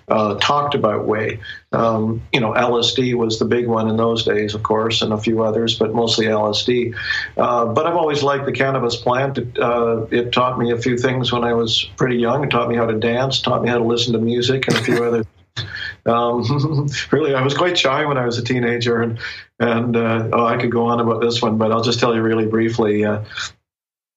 uh, 0.09 0.35
talked 0.35 0.75
about 0.75 1.07
way. 1.07 1.41
Um, 1.73 2.23
you 2.33 2.41
know, 2.41 2.53
LSD 2.53 3.15
was 3.15 3.39
the 3.39 3.47
big 3.47 3.67
one 3.67 3.89
in 3.89 3.97
those 3.97 4.25
days, 4.25 4.55
of 4.55 4.63
course, 4.63 5.01
and 5.01 5.13
a 5.13 5.19
few 5.19 5.43
others, 5.43 5.79
but 5.79 5.95
mostly 5.95 6.27
LSD. 6.27 6.95
Uh, 7.37 7.67
but 7.67 7.87
I've 7.87 7.97
always 7.97 8.23
liked 8.23 8.45
the 8.45 8.53
cannabis 8.53 8.97
plant. 8.97 9.39
It, 9.39 9.59
uh, 9.59 10.07
it 10.11 10.33
taught 10.33 10.59
me 10.59 10.73
a 10.73 10.79
few 10.79 10.99
things 10.99 11.33
when 11.33 11.45
I 11.45 11.55
was 11.55 11.85
pretty 11.97 12.17
young. 12.17 12.45
It 12.45 12.51
taught 12.51 12.69
me 12.69 12.77
how 12.77 12.87
to 12.87 12.99
dance, 12.99 13.41
taught 13.41 13.63
me 13.63 13.69
how 13.71 13.79
to 13.79 13.85
listen 13.85 14.13
to 14.13 14.19
music, 14.19 14.69
and 14.69 14.77
a 14.77 14.83
few 14.83 15.05
other 15.05 15.25
um, 16.09 16.89
really, 17.11 17.35
I 17.35 17.43
was 17.43 17.55
quite 17.55 17.79
shy 17.79 18.05
when 18.05 18.19
I 18.19 18.27
was 18.27 18.39
a 18.39 18.45
teenager, 18.45 19.03
and 19.03 19.19
and 19.61 19.97
uh, 19.97 20.29
oh, 20.33 20.47
I 20.47 20.57
could 20.57 20.73
go 20.73 20.87
on 20.87 21.01
about 21.01 21.21
this 21.21 21.43
one, 21.43 21.59
but 21.59 21.73
I'll 21.73 21.83
just 21.83 22.01
tell 22.01 22.15
you 22.15 22.23
really 22.23 22.47
briefly. 22.47 23.05
Uh, 23.05 23.25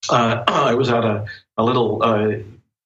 uh, 0.10 0.44
I 0.48 0.76
was 0.76 0.90
at 0.90 1.04
a, 1.04 1.26
a 1.58 1.64
little 1.64 2.02
uh, 2.04 2.32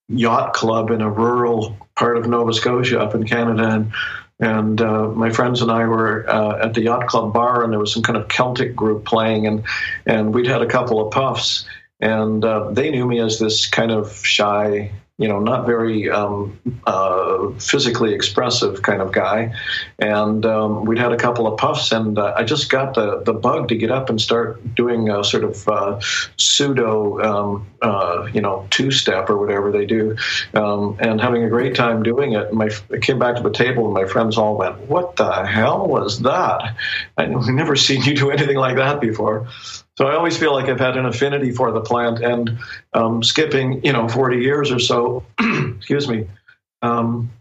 yacht 0.09 0.53
club 0.53 0.91
in 0.91 1.01
a 1.01 1.09
rural 1.09 1.77
part 1.95 2.17
of 2.17 2.27
Nova 2.27 2.53
Scotia 2.53 2.99
up 2.99 3.15
in 3.15 3.25
Canada, 3.25 3.69
and 3.69 3.93
and 4.39 4.81
uh, 4.81 5.07
my 5.07 5.29
friends 5.29 5.61
and 5.61 5.71
I 5.71 5.85
were 5.85 6.29
uh, 6.29 6.65
at 6.65 6.73
the 6.73 6.81
yacht 6.81 7.07
club 7.07 7.33
bar, 7.33 7.63
and 7.63 7.71
there 7.71 7.79
was 7.79 7.93
some 7.93 8.03
kind 8.03 8.17
of 8.17 8.27
Celtic 8.27 8.75
group 8.75 9.05
playing, 9.05 9.47
and 9.47 9.63
and 10.05 10.33
we'd 10.33 10.47
had 10.47 10.61
a 10.61 10.67
couple 10.67 11.05
of 11.05 11.11
puffs, 11.11 11.65
and 11.99 12.43
uh, 12.43 12.71
they 12.71 12.89
knew 12.89 13.05
me 13.05 13.19
as 13.19 13.39
this 13.39 13.67
kind 13.67 13.91
of 13.91 14.25
shy, 14.25 14.91
you 15.17 15.29
know, 15.29 15.39
not 15.39 15.65
very 15.65 16.09
um, 16.09 16.59
uh, 16.85 17.51
physically 17.57 18.13
expressive 18.13 18.81
kind 18.81 19.01
of 19.01 19.13
guy, 19.13 19.53
and 19.97 20.45
um, 20.45 20.83
we'd 20.83 20.97
had 20.97 21.13
a 21.13 21.17
couple 21.17 21.47
of 21.47 21.57
puffs, 21.57 21.93
and 21.93 22.19
uh, 22.19 22.33
I 22.35 22.43
just 22.43 22.69
got 22.69 22.95
the 22.95 23.21
the 23.23 23.33
bug 23.33 23.69
to 23.69 23.75
get 23.75 23.91
up 23.91 24.09
and 24.09 24.19
start 24.19 24.75
doing 24.75 25.09
a 25.09 25.23
sort 25.23 25.45
of 25.45 25.67
uh, 25.69 26.01
pseudo, 26.35 27.21
um, 27.21 27.67
uh, 27.81 28.27
you 28.33 28.41
know, 28.41 28.67
two 28.71 28.91
step 28.91 29.29
or 29.29 29.37
whatever 29.37 29.71
they 29.71 29.85
do, 29.85 30.17
um, 30.53 30.97
and 30.99 31.21
having 31.21 31.45
a 31.45 31.49
great 31.49 31.75
time 31.75 32.03
doing 32.03 32.33
it. 32.33 32.49
And 32.49 32.57
my 32.57 32.69
I 32.91 32.97
came 32.97 33.17
back 33.17 33.37
to 33.37 33.41
the 33.41 33.51
table, 33.51 33.85
and 33.85 33.93
my 33.93 34.05
friends 34.05 34.37
all 34.37 34.57
went, 34.57 34.77
"What 34.89 35.15
the 35.15 35.45
hell 35.45 35.87
was 35.87 36.19
that? 36.23 36.75
I've 37.17 37.47
never 37.47 37.77
seen 37.77 38.03
you 38.03 38.15
do 38.15 38.31
anything 38.31 38.57
like 38.57 38.75
that 38.75 38.99
before." 38.99 39.47
So 39.97 40.07
I 40.07 40.15
always 40.15 40.37
feel 40.37 40.51
like 40.53 40.67
I've 40.67 40.79
had 40.79 40.97
an 40.97 41.05
affinity 41.05 41.51
for 41.51 41.71
the 41.71 41.81
plant, 41.81 42.19
and 42.19 42.59
um, 42.93 43.23
skipping, 43.23 43.83
you 43.83 43.93
know, 43.93 44.09
40 44.09 44.37
years 44.37 44.71
or 44.71 44.79
so, 44.79 45.23
excuse 45.39 46.07
me. 46.07 46.27
Um, 46.81 47.31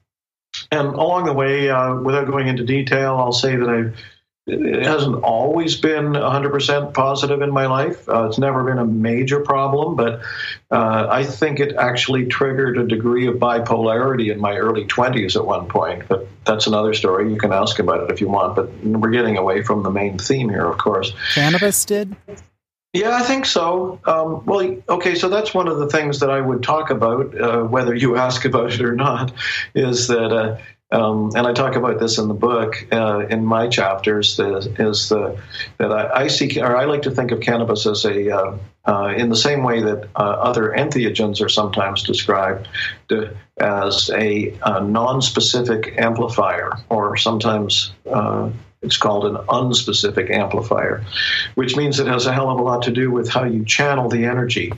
and 0.70 0.88
along 0.88 1.24
the 1.24 1.32
way, 1.32 1.68
uh, 1.68 1.96
without 1.96 2.28
going 2.28 2.46
into 2.46 2.64
detail, 2.64 3.16
I'll 3.16 3.32
say 3.32 3.56
that 3.56 3.68
I've 3.68 3.96
it 4.46 4.84
hasn't 4.84 5.22
always 5.22 5.76
been 5.76 6.12
100% 6.12 6.92
positive 6.92 7.40
in 7.40 7.50
my 7.50 7.66
life. 7.66 8.06
Uh, 8.06 8.26
it's 8.26 8.38
never 8.38 8.62
been 8.62 8.78
a 8.78 8.84
major 8.84 9.40
problem, 9.40 9.96
but 9.96 10.20
uh, 10.70 11.06
I 11.10 11.24
think 11.24 11.60
it 11.60 11.74
actually 11.76 12.26
triggered 12.26 12.76
a 12.76 12.86
degree 12.86 13.26
of 13.26 13.36
bipolarity 13.36 14.30
in 14.30 14.38
my 14.38 14.56
early 14.56 14.84
20s 14.84 15.34
at 15.34 15.46
one 15.46 15.66
point. 15.66 16.06
But 16.08 16.28
that's 16.44 16.66
another 16.66 16.92
story. 16.92 17.30
You 17.30 17.38
can 17.38 17.52
ask 17.52 17.78
about 17.78 18.04
it 18.04 18.10
if 18.10 18.20
you 18.20 18.28
want, 18.28 18.54
but 18.54 18.70
we're 18.84 19.10
getting 19.10 19.38
away 19.38 19.62
from 19.62 19.82
the 19.82 19.90
main 19.90 20.18
theme 20.18 20.50
here, 20.50 20.66
of 20.66 20.76
course. 20.76 21.14
Cannabis 21.32 21.82
did? 21.86 22.14
Yeah, 22.92 23.16
I 23.16 23.22
think 23.22 23.46
so. 23.46 23.98
Um, 24.04 24.44
well, 24.44 24.76
okay, 24.88 25.14
so 25.16 25.28
that's 25.28 25.52
one 25.52 25.68
of 25.68 25.78
the 25.78 25.88
things 25.88 26.20
that 26.20 26.30
I 26.30 26.40
would 26.40 26.62
talk 26.62 26.90
about, 26.90 27.40
uh, 27.40 27.62
whether 27.62 27.92
you 27.94 28.16
ask 28.16 28.44
about 28.44 28.72
it 28.72 28.82
or 28.82 28.94
not, 28.94 29.32
is 29.74 30.06
that, 30.08 30.32
uh, 30.32 30.58
um, 30.90 31.30
and 31.34 31.46
I 31.46 31.52
talk 31.52 31.76
about 31.76 31.98
this 31.98 32.18
in 32.18 32.28
the 32.28 32.34
book 32.34 32.86
uh, 32.92 33.26
in 33.28 33.44
my 33.44 33.68
chapters, 33.68 34.38
is, 34.38 34.66
is 34.78 35.08
the 35.08 35.40
that 35.78 35.90
I, 35.90 36.24
I 36.24 36.26
see, 36.28 36.60
or 36.60 36.76
I 36.76 36.84
like 36.84 37.02
to 37.02 37.10
think 37.10 37.32
of 37.32 37.40
cannabis 37.40 37.86
as 37.86 38.04
a, 38.04 38.30
uh, 38.30 38.58
uh, 38.84 39.14
in 39.16 39.28
the 39.28 39.36
same 39.36 39.62
way 39.62 39.82
that 39.82 40.08
uh, 40.14 40.18
other 40.18 40.74
entheogens 40.76 41.40
are 41.40 41.48
sometimes 41.48 42.02
described 42.02 42.68
to, 43.08 43.34
as 43.58 44.10
a, 44.10 44.56
a 44.62 44.82
non-specific 44.82 45.94
amplifier, 45.98 46.72
or 46.90 47.16
sometimes 47.16 47.92
uh, 48.10 48.50
it's 48.82 48.98
called 48.98 49.24
an 49.24 49.36
unspecific 49.46 50.30
amplifier, 50.30 51.04
which 51.54 51.76
means 51.76 51.98
it 51.98 52.06
has 52.06 52.26
a 52.26 52.32
hell 52.32 52.50
of 52.50 52.60
a 52.60 52.62
lot 52.62 52.82
to 52.82 52.90
do 52.90 53.10
with 53.10 53.28
how 53.28 53.44
you 53.44 53.64
channel 53.64 54.08
the 54.08 54.26
energy. 54.26 54.72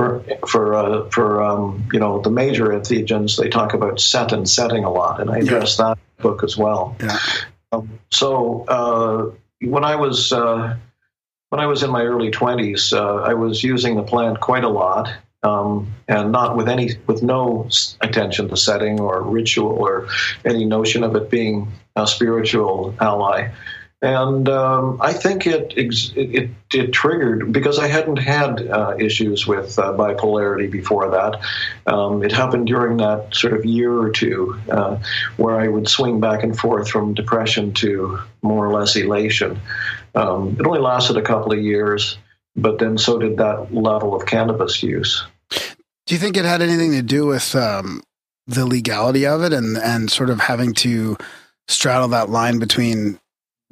For 0.00 0.24
for 0.48 0.74
uh, 0.74 1.10
for 1.10 1.42
um, 1.42 1.88
you 1.92 2.00
know 2.00 2.20
the 2.22 2.30
major 2.30 2.68
entheogens, 2.68 3.36
they 3.36 3.50
talk 3.50 3.74
about 3.74 4.00
set 4.00 4.32
and 4.32 4.48
setting 4.48 4.84
a 4.84 4.90
lot, 4.90 5.20
and 5.20 5.28
I 5.28 5.38
address 5.38 5.76
that 5.76 5.98
book 6.18 6.42
as 6.42 6.56
well. 6.56 6.96
Um, 7.72 8.00
so 8.10 8.64
uh, 8.66 9.36
when 9.60 9.84
I 9.84 9.96
was 9.96 10.32
uh, 10.32 10.76
when 11.50 11.60
I 11.60 11.66
was 11.66 11.82
in 11.82 11.90
my 11.90 12.04
early 12.04 12.30
twenties, 12.30 12.94
uh, 12.94 13.16
I 13.16 13.34
was 13.34 13.62
using 13.62 13.96
the 13.96 14.02
plant 14.02 14.40
quite 14.40 14.64
a 14.64 14.70
lot, 14.70 15.12
um, 15.42 15.92
and 16.08 16.32
not 16.32 16.56
with 16.56 16.68
any 16.68 16.92
with 17.06 17.22
no 17.22 17.68
attention 18.00 18.48
to 18.48 18.56
setting 18.56 19.00
or 19.00 19.22
ritual 19.22 19.68
or 19.68 20.08
any 20.46 20.64
notion 20.64 21.04
of 21.04 21.14
it 21.14 21.28
being 21.28 21.68
a 21.94 22.06
spiritual 22.06 22.94
ally. 23.00 23.50
And 24.02 24.48
um, 24.48 24.96
I 25.02 25.12
think 25.12 25.46
it, 25.46 25.74
it 25.76 26.50
it 26.72 26.92
triggered 26.92 27.52
because 27.52 27.78
I 27.78 27.86
hadn't 27.86 28.16
had 28.16 28.66
uh, 28.66 28.94
issues 28.98 29.46
with 29.46 29.78
uh, 29.78 29.92
bipolarity 29.92 30.70
before 30.70 31.10
that. 31.10 31.40
Um, 31.86 32.22
it 32.22 32.32
happened 32.32 32.66
during 32.66 32.96
that 32.96 33.34
sort 33.34 33.52
of 33.52 33.66
year 33.66 33.92
or 33.92 34.10
two 34.10 34.58
uh, 34.70 34.98
where 35.36 35.60
I 35.60 35.68
would 35.68 35.86
swing 35.86 36.18
back 36.18 36.42
and 36.42 36.58
forth 36.58 36.88
from 36.88 37.12
depression 37.12 37.74
to 37.74 38.20
more 38.40 38.66
or 38.66 38.72
less 38.72 38.96
elation. 38.96 39.60
Um, 40.14 40.56
it 40.58 40.66
only 40.66 40.80
lasted 40.80 41.18
a 41.18 41.22
couple 41.22 41.52
of 41.52 41.58
years, 41.58 42.16
but 42.56 42.78
then 42.78 42.96
so 42.96 43.18
did 43.18 43.36
that 43.36 43.74
level 43.74 44.14
of 44.14 44.24
cannabis 44.24 44.82
use. 44.82 45.24
Do 45.50 46.14
you 46.14 46.18
think 46.18 46.38
it 46.38 46.46
had 46.46 46.62
anything 46.62 46.92
to 46.92 47.02
do 47.02 47.26
with 47.26 47.54
um, 47.54 48.02
the 48.46 48.64
legality 48.64 49.26
of 49.26 49.42
it 49.42 49.52
and 49.52 49.76
and 49.76 50.10
sort 50.10 50.30
of 50.30 50.40
having 50.40 50.72
to 50.74 51.18
straddle 51.68 52.08
that 52.08 52.30
line 52.30 52.58
between 52.58 53.18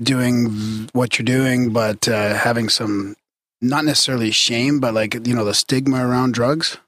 doing 0.01 0.89
what 0.93 1.19
you're 1.19 1.25
doing, 1.25 1.73
but 1.73 2.09
uh, 2.09 2.35
having 2.35 2.69
some 2.69 3.17
not 3.61 3.85
necessarily 3.85 4.31
shame, 4.31 4.81
but 4.81 4.95
like 4.95 5.15
you 5.27 5.35
know 5.35 5.45
the 5.45 5.55
stigma 5.55 6.07
around 6.07 6.35
drugs? 6.35 6.79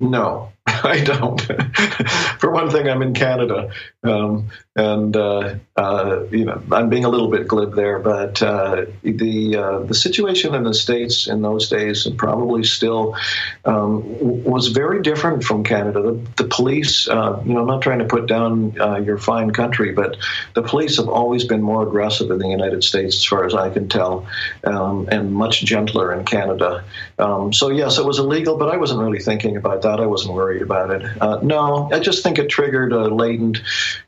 No, 0.00 0.50
I 0.66 1.00
don't. 1.04 1.40
For 2.40 2.50
one 2.50 2.70
thing, 2.70 2.88
I'm 2.88 3.02
in 3.02 3.14
Canada, 3.14 3.70
um, 4.02 4.48
and 4.76 5.16
uh, 5.16 5.56
uh, 5.76 6.24
you 6.30 6.44
know 6.44 6.62
I'm 6.72 6.88
being 6.88 7.04
a 7.04 7.08
little 7.08 7.28
bit 7.28 7.48
glib 7.48 7.74
there, 7.74 7.98
but 7.98 8.42
uh, 8.42 8.86
the 9.02 9.56
uh, 9.56 9.78
the 9.80 9.94
situation 9.94 10.54
in 10.54 10.64
the 10.64 10.74
states 10.74 11.26
in 11.26 11.42
those 11.42 11.68
days, 11.68 12.06
and 12.06 12.16
probably 12.16 12.64
still, 12.64 13.16
um, 13.64 14.02
was 14.44 14.68
very 14.68 15.02
different 15.02 15.44
from 15.44 15.64
Canada. 15.64 16.02
The, 16.02 16.42
the 16.42 16.48
police, 16.48 17.08
uh, 17.08 17.42
you 17.44 17.54
know, 17.54 17.60
I'm 17.60 17.66
not 17.66 17.82
trying 17.82 17.98
to 18.00 18.04
put 18.04 18.26
down 18.26 18.78
uh, 18.80 18.98
your 18.98 19.18
fine 19.18 19.50
country, 19.50 19.92
but 19.92 20.16
the 20.54 20.62
police 20.62 20.96
have 20.98 21.08
always 21.08 21.44
been 21.44 21.62
more 21.62 21.82
aggressive 21.86 22.30
in 22.30 22.38
the 22.38 22.48
United 22.48 22.84
States, 22.84 23.16
as 23.16 23.24
far 23.24 23.44
as 23.44 23.54
I 23.54 23.70
can 23.70 23.88
tell, 23.88 24.26
um, 24.64 25.08
and 25.10 25.32
much 25.32 25.62
gentler 25.64 26.12
in 26.12 26.24
Canada. 26.24 26.84
Um, 27.18 27.52
so 27.52 27.70
yes, 27.70 27.98
it 27.98 28.04
was 28.04 28.18
illegal, 28.18 28.56
but 28.56 28.70
I 28.70 28.76
wasn't 28.76 29.00
really 29.00 29.20
thinking 29.20 29.56
about 29.56 29.82
that. 29.82 29.89
I 29.98 30.06
wasn't 30.06 30.34
worried 30.34 30.62
about 30.62 30.90
it. 30.90 31.02
Uh, 31.20 31.40
no, 31.42 31.90
I 31.90 31.98
just 31.98 32.22
think 32.22 32.38
it 32.38 32.48
triggered 32.48 32.92
a 32.92 33.08
latent 33.08 33.62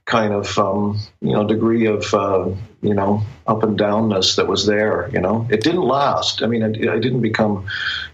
kind 0.05 0.35
of 0.35 0.59
um, 0.59 1.01
you 1.21 1.33
know 1.33 1.47
degree 1.47 1.87
of 1.87 2.13
uh, 2.15 2.51
you 2.83 2.95
know 2.95 3.23
up 3.47 3.63
and 3.65 3.79
downness 3.79 4.37
that 4.37 4.47
was 4.47 4.67
there. 4.67 5.11
You 5.13 5.21
know, 5.21 5.49
it 5.51 5.63
didn't 5.63 5.83
last. 5.83 6.43
I 6.43 6.47
mean, 6.47 6.63
it, 6.63 6.77
it 6.77 7.01
didn't 7.01 7.23
become 7.23 7.67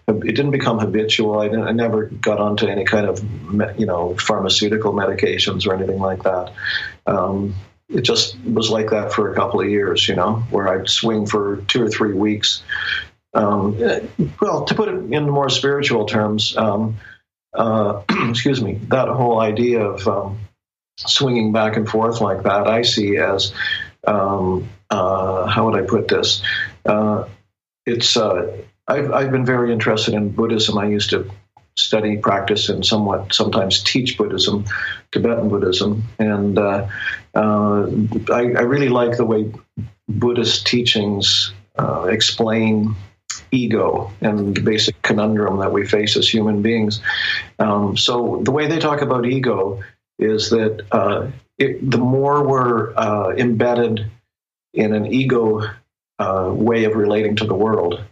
it 0.06 0.34
didn't 0.34 0.52
become 0.52 0.78
habitual. 0.78 1.40
I, 1.40 1.48
I, 1.48 1.72
never 1.72 2.06
got 2.06 2.38
onto 2.38 2.66
any 2.66 2.84
kind 2.84 3.06
of 3.06 3.22
you 3.78 3.86
know 3.86 4.16
pharmaceutical 4.16 4.92
medications 4.92 5.66
or 5.66 5.74
anything 5.74 5.98
like 5.98 6.22
that. 6.22 6.52
Um, 7.06 7.54
it 7.88 8.02
just 8.02 8.38
was 8.44 8.70
like 8.70 8.90
that 8.90 9.12
for 9.12 9.32
a 9.32 9.34
couple 9.34 9.60
of 9.60 9.68
years, 9.68 10.08
you 10.08 10.14
know, 10.14 10.36
where 10.50 10.68
I'd 10.68 10.88
swing 10.88 11.26
for 11.26 11.64
two 11.68 11.82
or 11.82 11.88
three 11.88 12.12
weeks. 12.12 12.62
Um, 13.34 13.78
well, 14.40 14.64
to 14.64 14.74
put 14.74 14.88
it 14.88 15.12
in 15.12 15.28
more 15.28 15.48
spiritual 15.48 16.06
terms, 16.06 16.56
um, 16.56 16.96
uh, 17.54 18.02
excuse 18.28 18.62
me, 18.62 18.74
that 18.88 19.08
whole 19.08 19.40
idea 19.40 19.80
of 19.80 20.06
um, 20.06 20.38
swinging 20.98 21.52
back 21.52 21.76
and 21.76 21.88
forth 21.88 22.20
like 22.20 22.42
that, 22.42 22.66
I 22.66 22.82
see 22.82 23.16
as 23.18 23.52
um, 24.06 24.68
uh, 24.90 25.46
how 25.46 25.66
would 25.66 25.82
I 25.82 25.86
put 25.86 26.08
this? 26.08 26.42
Uh, 26.84 27.24
it's 27.86 28.16
uh, 28.16 28.56
I've, 28.86 29.12
I've 29.12 29.30
been 29.30 29.44
very 29.44 29.72
interested 29.72 30.14
in 30.14 30.30
Buddhism. 30.30 30.78
I 30.78 30.86
used 30.86 31.10
to 31.10 31.30
study, 31.76 32.16
practice, 32.16 32.68
and 32.68 32.84
somewhat 32.84 33.32
sometimes 33.32 33.82
teach 33.82 34.18
Buddhism, 34.18 34.64
Tibetan 35.12 35.48
Buddhism, 35.48 36.02
and 36.18 36.58
uh, 36.58 36.88
I, 37.34 38.12
I, 38.30 38.62
really 38.62 38.88
like 38.88 39.16
the 39.16 39.24
way 39.24 39.52
Buddhist 40.08 40.66
teachings 40.66 41.52
uh, 41.78 42.06
explain 42.10 42.96
ego 43.50 44.12
and 44.20 44.54
the 44.54 44.60
basic 44.60 45.00
conundrum 45.02 45.58
that 45.58 45.72
we 45.72 45.86
face 45.86 46.16
as 46.16 46.28
human 46.28 46.62
beings. 46.62 47.00
Um, 47.58 47.96
so 47.96 48.40
the 48.44 48.50
way 48.50 48.66
they 48.66 48.78
talk 48.78 49.02
about 49.02 49.26
ego 49.26 49.82
is 50.18 50.50
that 50.50 50.84
uh, 50.92 51.28
it, 51.58 51.90
the 51.90 51.98
more 51.98 52.46
we're 52.46 52.94
uh, 52.96 53.30
embedded 53.36 54.10
in 54.74 54.94
an 54.94 55.06
ego 55.06 55.62
uh, 56.18 56.50
way 56.52 56.84
of 56.84 56.94
relating 56.94 57.36
to 57.36 57.44
the 57.44 57.54
world, 57.54 58.02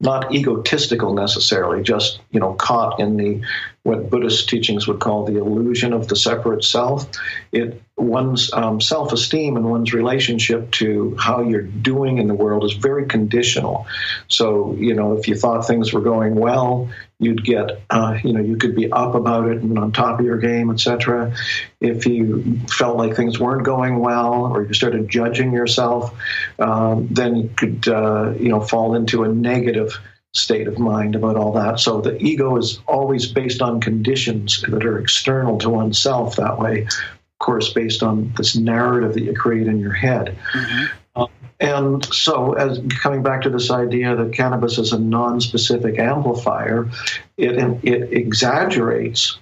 not 0.00 0.34
egotistical 0.34 1.14
necessarily, 1.14 1.82
just 1.82 2.20
you 2.30 2.40
know 2.40 2.54
caught 2.54 3.00
in 3.00 3.16
the 3.16 3.40
what 3.82 4.10
Buddhist 4.10 4.48
teachings 4.48 4.86
would 4.86 5.00
call 5.00 5.24
the 5.24 5.38
illusion 5.38 5.92
of 5.92 6.06
the 6.06 6.16
separate 6.16 6.64
self. 6.64 7.08
It 7.50 7.82
one's 7.96 8.52
um, 8.52 8.80
self-esteem 8.80 9.56
and 9.56 9.70
one's 9.70 9.92
relationship 9.92 10.70
to 10.72 11.16
how 11.18 11.42
you're 11.42 11.62
doing 11.62 12.18
in 12.18 12.28
the 12.28 12.34
world 12.34 12.64
is 12.64 12.72
very 12.72 13.06
conditional. 13.06 13.86
So 14.28 14.74
you 14.74 14.94
know 14.94 15.16
if 15.16 15.28
you 15.28 15.34
thought 15.34 15.66
things 15.66 15.92
were 15.92 16.02
going 16.02 16.34
well, 16.34 16.90
you'd 17.18 17.42
get 17.42 17.82
uh, 17.88 18.18
you 18.22 18.34
know 18.34 18.40
you 18.40 18.56
could 18.56 18.76
be 18.76 18.92
up 18.92 19.14
about 19.14 19.48
it 19.48 19.62
and 19.62 19.78
on 19.78 19.92
top 19.92 20.20
of 20.20 20.26
your 20.26 20.38
game, 20.38 20.70
etc. 20.70 21.34
If 21.80 22.06
you 22.06 22.60
felt 22.68 22.98
like 22.98 23.16
things 23.16 23.38
weren't 23.40 23.64
going 23.64 23.98
well 23.98 24.44
or 24.44 24.66
you 24.66 24.74
started 24.74 25.08
judging 25.08 25.52
yourself, 25.52 26.14
um, 26.58 27.08
then 27.10 27.36
you 27.36 27.50
could 27.56 27.88
uh, 27.88 28.34
you 28.38 28.50
know 28.50 28.60
fall 28.60 28.94
into 28.94 29.24
a 29.24 29.28
negative 29.28 29.98
state 30.32 30.68
of 30.68 30.78
mind 30.78 31.16
about 31.16 31.36
all 31.36 31.52
that. 31.52 31.80
So 31.80 32.00
the 32.00 32.16
ego 32.22 32.56
is 32.56 32.80
always 32.86 33.26
based 33.30 33.62
on 33.62 33.80
conditions 33.80 34.62
that 34.62 34.84
are 34.84 34.98
external 34.98 35.58
to 35.58 35.70
oneself 35.70 36.36
that 36.36 36.58
way, 36.58 36.82
of 36.82 37.38
course, 37.38 37.72
based 37.72 38.02
on 38.02 38.32
this 38.36 38.56
narrative 38.56 39.14
that 39.14 39.22
you 39.22 39.34
create 39.34 39.66
in 39.66 39.80
your 39.80 39.92
head. 39.92 40.36
Mm-hmm. 40.52 40.86
Um, 41.16 41.28
and 41.58 42.04
so, 42.06 42.52
as 42.52 42.80
coming 43.00 43.22
back 43.22 43.42
to 43.42 43.50
this 43.50 43.70
idea 43.70 44.14
that 44.16 44.32
cannabis 44.32 44.78
is 44.78 44.92
a 44.92 44.98
non-specific 44.98 45.98
amplifier, 45.98 46.88
it 47.36 47.58
it 47.84 48.12
exaggerates 48.12 49.36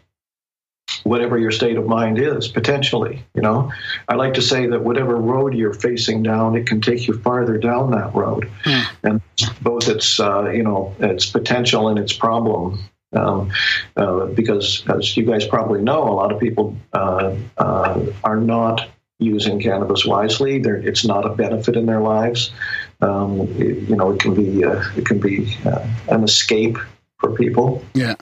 whatever 1.09 1.39
your 1.39 1.51
state 1.51 1.77
of 1.77 1.87
mind 1.87 2.19
is 2.19 2.49
potentially 2.49 3.25
you 3.35 3.43
know? 3.43 3.73
I 4.09 4.15
like 4.15 4.35
to 4.35 4.43
say 4.43 4.67
that 4.67 4.83
whatever 4.83 5.17
road 5.17 5.55
you're 5.55 5.75
facing 5.75 6.23
down 6.23 6.57
it 6.57 6.67
can 6.67 6.81
take 6.81 7.07
you 7.07 7.19
farther 7.21 7.59
down 7.59 7.91
that 7.93 8.15
road. 8.15 8.51
Mm. 8.65 8.87
and 9.05 9.21
both 9.63 9.89
its 9.89 10.21
uh, 10.21 10.51
you 10.51 10.63
know 10.63 10.95
its 10.99 11.27
potential 11.27 11.89
and 11.89 11.99
its 11.99 12.13
problem 12.13 12.79
um, 13.15 13.51
uh, 13.97 14.27
because 14.27 14.85
as 14.89 15.17
you 15.17 15.25
guys 15.25 15.47
probably 15.47 15.81
know 15.81 16.03
a 16.03 16.15
lot 16.15 16.33
of 16.33 16.39
people 16.39 16.77
uh, 16.93 17.35
uh 17.57 18.07
are 18.25 18.37
not 18.37 18.89
using 19.21 19.61
cannabis 19.61 20.05
wisely. 20.05 20.61
They're, 20.61 20.77
it's 20.77 21.05
not 21.05 21.27
a 21.27 21.31
benefit 21.31 21.77
in 21.77 21.87
their 21.87 22.01
lives. 22.01 22.53
Um, 23.01 23.41
it, 23.59 23.89
you 23.89 23.97
know 23.97 24.13
it 24.13 24.21
can 24.21 24.35
be 24.35 24.65
uh, 24.65 24.83
it 24.97 25.07
can 25.07 25.19
be 25.19 25.57
uh, 25.65 25.87
an 26.09 26.25
escape 26.25 26.79
for 27.19 27.35
people. 27.35 27.85
Yeah. 27.95 28.15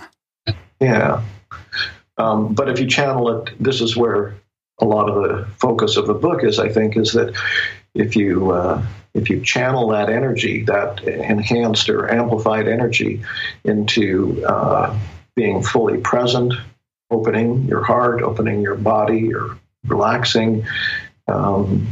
Yeah 0.80 1.22
um, 2.18 2.54
but 2.54 2.68
if 2.68 2.78
you 2.80 2.86
channel 2.86 3.30
it, 3.30 3.52
this 3.60 3.80
is 3.80 3.96
where 3.96 4.34
a 4.78 4.84
lot 4.84 5.08
of 5.08 5.22
the 5.22 5.46
focus 5.58 5.96
of 5.96 6.06
the 6.06 6.14
book 6.14 6.44
is. 6.44 6.58
I 6.58 6.68
think 6.68 6.96
is 6.96 7.12
that 7.12 7.34
if 7.94 8.16
you 8.16 8.50
uh, 8.52 8.84
if 9.14 9.30
you 9.30 9.40
channel 9.40 9.88
that 9.88 10.10
energy, 10.10 10.62
that 10.64 11.02
enhanced 11.04 11.88
or 11.88 12.10
amplified 12.10 12.68
energy, 12.68 13.22
into 13.64 14.44
uh, 14.46 14.96
being 15.34 15.62
fully 15.62 15.98
present, 15.98 16.54
opening 17.10 17.64
your 17.64 17.82
heart, 17.82 18.22
opening 18.22 18.60
your 18.60 18.76
body, 18.76 19.34
or 19.34 19.58
relaxing. 19.86 20.66
Um, 21.28 21.86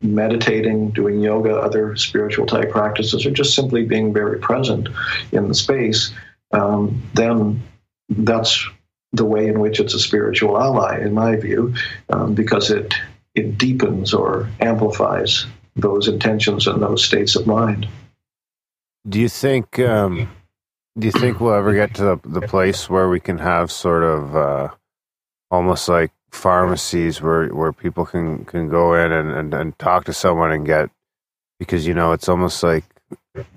meditating, 0.00 0.90
doing 0.90 1.20
yoga, 1.20 1.56
other 1.56 1.96
spiritual 1.96 2.46
type 2.46 2.70
practices, 2.70 3.26
or 3.26 3.30
just 3.30 3.54
simply 3.54 3.84
being 3.84 4.12
very 4.12 4.38
present 4.38 4.88
in 5.32 5.48
the 5.48 5.54
space, 5.54 6.12
um, 6.52 7.02
then 7.14 7.60
that's 8.08 8.68
the 9.12 9.24
way 9.24 9.48
in 9.48 9.60
which 9.60 9.80
it's 9.80 9.94
a 9.94 9.98
spiritual 9.98 10.60
ally, 10.60 11.00
in 11.00 11.14
my 11.14 11.36
view, 11.36 11.74
um, 12.10 12.34
because 12.34 12.70
it 12.70 12.94
it 13.34 13.56
deepens 13.56 14.12
or 14.12 14.48
amplifies 14.60 15.46
those 15.76 16.08
intentions 16.08 16.66
and 16.66 16.82
those 16.82 17.04
states 17.04 17.36
of 17.36 17.46
mind. 17.46 17.88
Do 19.08 19.20
you 19.20 19.28
think? 19.28 19.78
Um, 19.78 20.30
do 20.98 21.06
you 21.06 21.12
think 21.12 21.40
we'll 21.40 21.54
ever 21.54 21.72
get 21.72 21.94
to 21.94 22.02
the, 22.02 22.20
the 22.24 22.46
place 22.46 22.90
where 22.90 23.08
we 23.08 23.20
can 23.20 23.38
have 23.38 23.70
sort 23.70 24.02
of 24.02 24.34
uh, 24.34 24.68
almost 25.50 25.88
like 25.88 26.10
pharmacies 26.30 27.22
where 27.22 27.48
where 27.48 27.72
people 27.72 28.04
can 28.04 28.44
can 28.44 28.68
go 28.68 28.94
in 28.94 29.12
and, 29.12 29.30
and, 29.30 29.54
and 29.54 29.78
talk 29.78 30.04
to 30.04 30.12
someone 30.12 30.52
and 30.52 30.66
get 30.66 30.90
because 31.58 31.86
you 31.86 31.94
know 31.94 32.12
it's 32.12 32.28
almost 32.28 32.62
like 32.62 32.84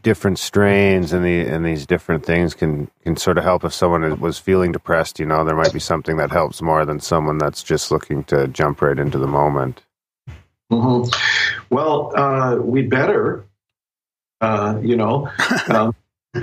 different 0.02 0.40
strains 0.40 1.14
and 1.14 1.26
the 1.26 1.42
and 1.42 1.66
these 1.66 1.86
different 1.86 2.26
things 2.26 2.54
can 2.54 2.90
can 3.04 3.16
sort 3.18 3.38
of 3.38 3.44
help 3.44 3.64
if 3.64 3.74
someone 3.74 4.20
was 4.20 4.38
feeling 4.38 4.72
depressed 4.72 5.20
you 5.20 5.26
know 5.26 5.44
there 5.44 5.56
might 5.56 5.74
be 5.74 5.80
something 5.80 6.18
that 6.18 6.32
helps 6.32 6.62
more 6.62 6.86
than 6.86 7.00
someone 7.00 7.38
that's 7.38 7.64
just 7.64 7.92
looking 7.92 8.24
to 8.24 8.48
jump 8.48 8.82
right 8.82 9.00
into 9.00 9.18
the 9.18 9.28
moment 9.28 9.82
mm-hmm. 10.72 11.10
well 11.70 12.16
uh, 12.16 12.56
we 12.56 12.84
better 12.84 13.46
uh, 14.40 14.80
you 14.82 14.96
know 14.96 15.30
um, 15.70 15.96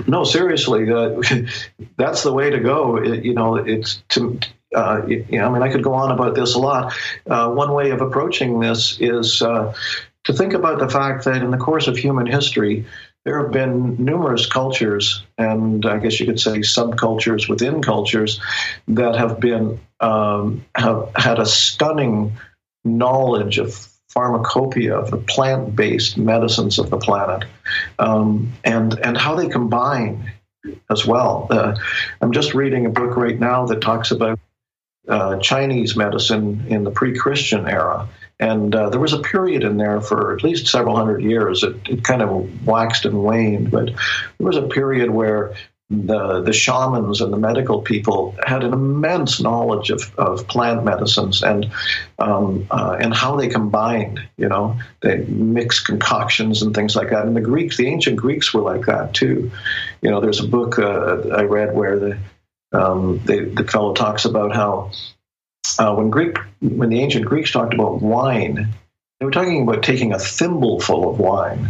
no 0.07 0.23
seriously 0.23 0.91
uh, 0.91 1.21
that's 1.97 2.23
the 2.23 2.33
way 2.33 2.49
to 2.49 2.59
go 2.59 2.97
it, 2.97 3.23
you 3.23 3.33
know 3.33 3.55
it's 3.55 4.03
to 4.09 4.39
uh, 4.75 5.01
you 5.07 5.25
know, 5.31 5.47
I 5.47 5.49
mean, 5.49 5.63
I 5.63 5.71
could 5.71 5.83
go 5.83 5.93
on 5.93 6.11
about 6.11 6.35
this 6.35 6.53
a 6.53 6.59
lot. 6.59 6.93
Uh, 7.27 7.49
one 7.49 7.73
way 7.73 7.89
of 7.89 8.01
approaching 8.01 8.59
this 8.59 8.99
is 9.01 9.41
uh, 9.41 9.73
to 10.29 10.33
think 10.35 10.53
about 10.53 10.77
the 10.77 10.87
fact 10.87 11.25
that 11.25 11.41
in 11.41 11.49
the 11.49 11.57
course 11.57 11.87
of 11.87 11.97
human 11.97 12.27
history, 12.27 12.85
there 13.25 13.41
have 13.41 13.51
been 13.51 13.95
numerous 13.97 14.45
cultures, 14.45 15.23
and 15.39 15.83
I 15.87 15.97
guess 15.97 16.19
you 16.19 16.27
could 16.27 16.39
say 16.39 16.59
subcultures 16.59 17.49
within 17.49 17.81
cultures, 17.81 18.39
that 18.89 19.15
have 19.15 19.39
been 19.39 19.79
um, 19.99 20.63
have 20.75 21.09
had 21.15 21.39
a 21.39 21.47
stunning 21.47 22.37
knowledge 22.85 23.57
of 23.57 23.73
pharmacopoeia 24.09 24.95
of 24.95 25.09
the 25.09 25.17
plant-based 25.17 26.15
medicines 26.19 26.77
of 26.77 26.91
the 26.91 26.97
planet, 26.97 27.49
um, 27.97 28.53
and 28.63 28.99
and 28.99 29.17
how 29.17 29.33
they 29.33 29.49
combine 29.49 30.31
as 30.91 31.07
well. 31.07 31.47
Uh, 31.49 31.75
I'm 32.21 32.33
just 32.33 32.53
reading 32.53 32.85
a 32.85 32.89
book 32.91 33.17
right 33.17 33.39
now 33.39 33.65
that 33.65 33.81
talks 33.81 34.11
about 34.11 34.39
uh, 35.07 35.39
Chinese 35.39 35.95
medicine 35.95 36.65
in 36.67 36.83
the 36.83 36.91
pre-Christian 36.91 37.67
era 37.67 38.07
and 38.39 38.73
uh, 38.73 38.89
there 38.89 38.99
was 38.99 39.13
a 39.13 39.19
period 39.19 39.63
in 39.63 39.77
there 39.77 39.99
for 40.01 40.35
at 40.35 40.43
least 40.43 40.67
several 40.67 40.95
hundred 40.95 41.21
years. 41.21 41.63
It, 41.63 41.75
it 41.89 42.03
kind 42.03 42.21
of 42.21 42.65
waxed 42.65 43.05
and 43.05 43.23
waned, 43.23 43.71
but 43.71 43.87
there 43.87 44.47
was 44.47 44.57
a 44.57 44.67
period 44.67 45.09
where 45.09 45.55
the 45.89 46.41
the 46.41 46.53
shamans 46.53 47.19
and 47.19 47.33
the 47.33 47.37
medical 47.37 47.81
people 47.81 48.35
had 48.45 48.63
an 48.63 48.73
immense 48.73 49.41
knowledge 49.41 49.89
of, 49.89 50.13
of 50.19 50.47
plant 50.47 50.83
medicines 50.83 51.41
and 51.41 51.71
um, 52.19 52.67
uh, 52.69 52.95
and 52.99 53.13
how 53.13 53.35
they 53.35 53.47
combined. 53.47 54.21
You 54.37 54.49
know, 54.49 54.79
they 55.01 55.17
mix 55.17 55.79
concoctions 55.79 56.61
and 56.61 56.75
things 56.75 56.95
like 56.95 57.09
that. 57.09 57.25
And 57.25 57.35
the 57.35 57.41
Greeks, 57.41 57.75
the 57.77 57.87
ancient 57.87 58.17
Greeks, 58.17 58.53
were 58.53 58.61
like 58.61 58.85
that 58.85 59.15
too. 59.15 59.51
You 60.01 60.11
know, 60.11 60.21
there's 60.21 60.39
a 60.39 60.47
book 60.47 60.77
uh, 60.77 61.29
I 61.29 61.43
read 61.43 61.75
where 61.75 61.97
the 61.99 62.17
um, 62.71 63.19
they, 63.25 63.45
the 63.45 63.63
fellow 63.63 63.93
talks 63.95 64.25
about 64.25 64.53
how 64.53 64.91
uh, 65.79 65.95
when 65.95 66.09
Greek 66.09 66.37
when 66.61 66.89
the 66.89 67.01
ancient 67.01 67.25
Greeks 67.25 67.51
talked 67.51 67.73
about 67.73 68.01
wine, 68.01 68.67
they 69.19 69.25
were 69.25 69.31
talking 69.31 69.63
about 69.63 69.81
taking 69.81 70.13
a 70.13 70.19
thimbleful 70.19 71.09
of 71.09 71.19
wine, 71.19 71.69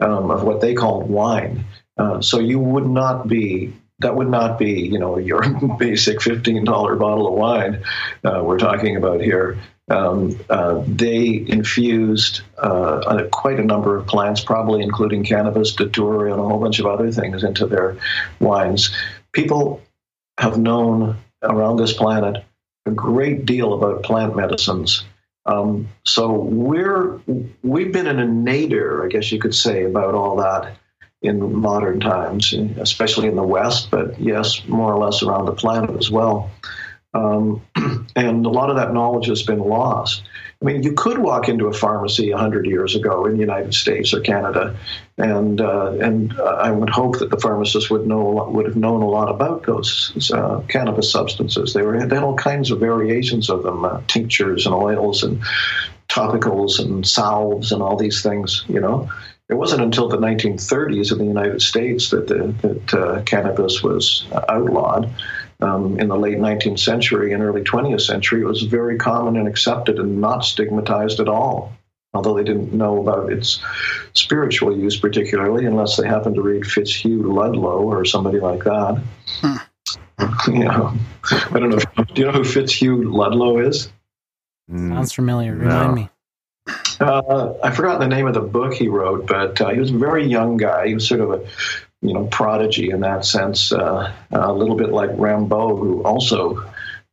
um, 0.00 0.30
of 0.30 0.44
what 0.44 0.60
they 0.60 0.74
called 0.74 1.10
wine. 1.10 1.64
Uh, 1.98 2.20
so 2.22 2.38
you 2.38 2.60
would 2.60 2.86
not 2.86 3.26
be 3.26 3.72
that 3.98 4.14
would 4.14 4.28
not 4.28 4.58
be 4.58 4.80
you 4.80 4.98
know 4.98 5.18
your 5.18 5.42
basic 5.78 6.22
fifteen 6.22 6.64
dollar 6.64 6.94
bottle 6.96 7.26
of 7.26 7.34
wine 7.34 7.82
uh, 8.24 8.40
we're 8.42 8.58
talking 8.58 8.96
about 8.96 9.20
here. 9.20 9.58
Um, 9.90 10.38
uh, 10.50 10.82
they 10.86 11.44
infused 11.48 12.42
uh, 12.58 13.24
quite 13.32 13.58
a 13.58 13.64
number 13.64 13.96
of 13.96 14.06
plants, 14.06 14.44
probably 14.44 14.82
including 14.82 15.24
cannabis, 15.24 15.74
datura, 15.74 16.30
and 16.30 16.38
a 16.38 16.44
whole 16.44 16.60
bunch 16.60 16.78
of 16.78 16.84
other 16.84 17.10
things 17.10 17.42
into 17.42 17.66
their 17.66 17.96
wines. 18.38 18.94
People 19.32 19.80
have 20.36 20.58
known 20.58 21.16
around 21.42 21.78
this 21.78 21.94
planet 21.94 22.44
a 22.88 22.92
great 22.92 23.44
deal 23.46 23.74
about 23.74 24.02
plant 24.02 24.34
medicines. 24.36 25.04
Um, 25.46 25.88
so 26.04 26.32
we're 26.32 27.20
we've 27.62 27.92
been 27.92 28.06
in 28.06 28.18
a 28.18 28.26
nadir, 28.26 29.04
I 29.04 29.08
guess 29.08 29.32
you 29.32 29.38
could 29.38 29.54
say, 29.54 29.84
about 29.84 30.14
all 30.14 30.36
that 30.36 30.76
in 31.22 31.54
modern 31.54 32.00
times, 32.00 32.52
especially 32.52 33.28
in 33.28 33.34
the 33.34 33.42
West, 33.42 33.90
but 33.90 34.20
yes, 34.20 34.66
more 34.68 34.92
or 34.92 35.04
less 35.04 35.22
around 35.22 35.46
the 35.46 35.54
planet 35.54 35.90
as 35.96 36.10
well. 36.10 36.50
Um, 37.14 37.62
and 38.16 38.44
a 38.44 38.50
lot 38.50 38.70
of 38.70 38.76
that 38.76 38.92
knowledge 38.92 39.26
has 39.26 39.42
been 39.42 39.60
lost. 39.60 40.22
I 40.60 40.64
mean, 40.64 40.82
you 40.82 40.92
could 40.92 41.18
walk 41.18 41.48
into 41.48 41.68
a 41.68 41.72
pharmacy 41.72 42.30
100 42.30 42.66
years 42.66 42.96
ago 42.96 43.26
in 43.26 43.34
the 43.34 43.38
United 43.38 43.74
States 43.74 44.12
or 44.12 44.20
Canada, 44.20 44.76
and 45.16 45.60
uh, 45.60 45.92
and 46.00 46.38
uh, 46.38 46.42
I 46.42 46.72
would 46.72 46.90
hope 46.90 47.20
that 47.20 47.30
the 47.30 47.38
pharmacist 47.38 47.90
would 47.90 48.06
know 48.06 48.26
lot, 48.26 48.52
would 48.52 48.66
have 48.66 48.76
known 48.76 49.02
a 49.02 49.08
lot 49.08 49.30
about 49.30 49.64
those 49.64 50.30
uh, 50.34 50.60
cannabis 50.68 51.12
substances. 51.12 51.74
They 51.74 51.82
were 51.82 52.04
they 52.06 52.16
had 52.16 52.24
all 52.24 52.34
kinds 52.34 52.72
of 52.72 52.80
variations 52.80 53.48
of 53.48 53.62
them, 53.62 53.84
uh, 53.84 54.00
tinctures 54.08 54.66
and 54.66 54.74
oils 54.74 55.22
and 55.22 55.40
topicals 56.08 56.80
and 56.80 57.06
salves 57.06 57.70
and 57.70 57.80
all 57.80 57.96
these 57.96 58.22
things. 58.22 58.64
You 58.68 58.80
know, 58.80 59.08
it 59.48 59.54
wasn't 59.54 59.82
until 59.82 60.08
the 60.08 60.18
1930s 60.18 61.12
in 61.12 61.18
the 61.18 61.24
United 61.24 61.62
States 61.62 62.10
that 62.10 62.26
the, 62.26 62.52
that 62.62 62.94
uh, 62.94 63.22
cannabis 63.22 63.82
was 63.82 64.26
outlawed 64.48 65.08
um, 65.60 65.98
in 65.98 66.08
the 66.08 66.16
late 66.16 66.38
19th 66.38 66.78
century 66.78 67.32
and 67.32 67.42
early 67.42 67.62
20th 67.62 68.02
century, 68.02 68.42
it 68.42 68.46
was 68.46 68.62
very 68.62 68.96
common 68.96 69.36
and 69.36 69.48
accepted 69.48 69.98
and 69.98 70.20
not 70.20 70.44
stigmatized 70.44 71.20
at 71.20 71.28
all. 71.28 71.72
Although 72.14 72.34
they 72.34 72.44
didn't 72.44 72.72
know 72.72 73.00
about 73.02 73.30
its 73.30 73.60
spiritual 74.14 74.76
use 74.76 74.98
particularly, 74.98 75.66
unless 75.66 75.96
they 75.96 76.06
happened 76.08 76.36
to 76.36 76.42
read 76.42 76.64
Fitzhugh 76.66 77.22
Ludlow 77.32 77.82
or 77.82 78.04
somebody 78.04 78.40
like 78.40 78.64
that. 78.64 79.02
Hmm. 79.40 79.56
you 80.52 80.64
know, 80.64 80.94
I 81.30 81.58
don't 81.58 81.70
know. 81.70 81.76
If, 81.76 82.06
do 82.14 82.20
you 82.22 82.26
know 82.26 82.32
who 82.32 82.44
Fitzhugh 82.44 83.10
Ludlow 83.12 83.58
is? 83.58 83.90
Sounds 84.70 85.12
familiar. 85.12 85.54
Remind 85.54 85.88
No. 85.88 85.94
me. 85.94 86.08
Uh, 87.00 87.54
I 87.62 87.70
forgot 87.70 88.00
the 88.00 88.08
name 88.08 88.26
of 88.26 88.34
the 88.34 88.40
book 88.40 88.74
he 88.74 88.88
wrote, 88.88 89.26
but 89.26 89.60
uh, 89.60 89.70
he 89.70 89.78
was 89.78 89.90
a 89.90 89.96
very 89.96 90.26
young 90.26 90.56
guy. 90.56 90.88
He 90.88 90.94
was 90.94 91.06
sort 91.06 91.20
of 91.20 91.30
a, 91.30 91.46
you 92.00 92.14
know, 92.14 92.26
prodigy 92.26 92.90
in 92.90 93.00
that 93.00 93.24
sense, 93.24 93.72
uh, 93.72 94.12
a 94.30 94.52
little 94.52 94.76
bit 94.76 94.90
like 94.90 95.10
Rimbaud, 95.10 95.78
who 95.78 96.02
also, 96.04 96.64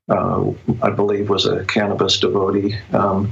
uh, 0.10 0.52
I 0.82 0.92
believe, 0.92 1.30
was 1.30 1.46
a 1.46 1.66
cannabis 1.66 2.20
devotee 2.20 2.78
um, 2.94 3.32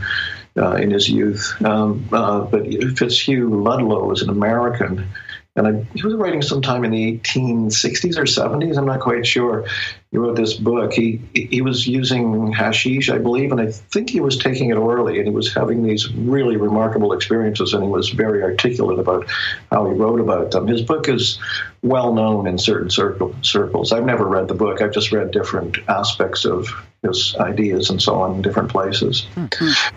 uh, 0.57 0.75
in 0.75 0.91
his 0.91 1.09
youth. 1.09 1.55
Um, 1.63 2.07
uh, 2.11 2.41
but 2.41 2.65
Fitzhugh 2.97 3.49
Ludlow 3.49 4.11
is 4.11 4.21
an 4.21 4.29
American. 4.29 5.07
And 5.55 5.67
I, 5.67 5.85
he 5.93 6.01
was 6.01 6.15
writing 6.15 6.41
sometime 6.41 6.83
in 6.83 6.89
the 6.89 7.19
1860s 7.19 8.17
or 8.17 8.23
70s. 8.23 8.75
I'm 8.75 8.85
not 8.85 9.01
quite 9.01 9.25
sure. 9.25 9.67
He 10.09 10.17
wrote 10.17 10.35
this 10.35 10.55
book. 10.55 10.93
He 10.93 11.21
he 11.33 11.61
was 11.61 11.87
using 11.87 12.51
hashish, 12.51 13.09
I 13.09 13.19
believe, 13.19 13.51
and 13.51 13.61
I 13.61 13.67
think 13.71 14.09
he 14.09 14.19
was 14.19 14.37
taking 14.37 14.71
it 14.71 14.77
orally, 14.77 15.19
and 15.19 15.27
he 15.27 15.33
was 15.33 15.53
having 15.53 15.83
these 15.83 16.11
really 16.13 16.57
remarkable 16.57 17.13
experiences. 17.13 17.73
And 17.73 17.83
he 17.83 17.89
was 17.89 18.09
very 18.09 18.41
articulate 18.41 18.97
about 18.97 19.27
how 19.71 19.87
he 19.87 19.93
wrote 19.95 20.19
about 20.19 20.51
them. 20.51 20.67
His 20.67 20.81
book 20.81 21.07
is 21.07 21.37
well 21.83 22.13
known 22.13 22.47
in 22.47 22.57
certain 22.57 22.89
circle, 22.89 23.35
circles. 23.41 23.91
I've 23.91 24.05
never 24.05 24.27
read 24.27 24.47
the 24.47 24.55
book. 24.55 24.81
I've 24.81 24.93
just 24.93 25.11
read 25.11 25.31
different 25.31 25.77
aspects 25.87 26.45
of 26.45 26.67
his 27.03 27.35
ideas 27.39 27.89
and 27.89 28.01
so 28.01 28.21
on 28.21 28.35
in 28.35 28.41
different 28.41 28.69
places. 28.69 29.27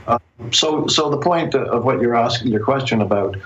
Um, 0.06 0.18
so, 0.52 0.86
so 0.86 1.08
the 1.08 1.18
point 1.18 1.54
of 1.54 1.84
what 1.84 2.00
you're 2.00 2.16
asking, 2.16 2.52
your 2.52 2.64
question 2.64 3.00
about, 3.00 3.36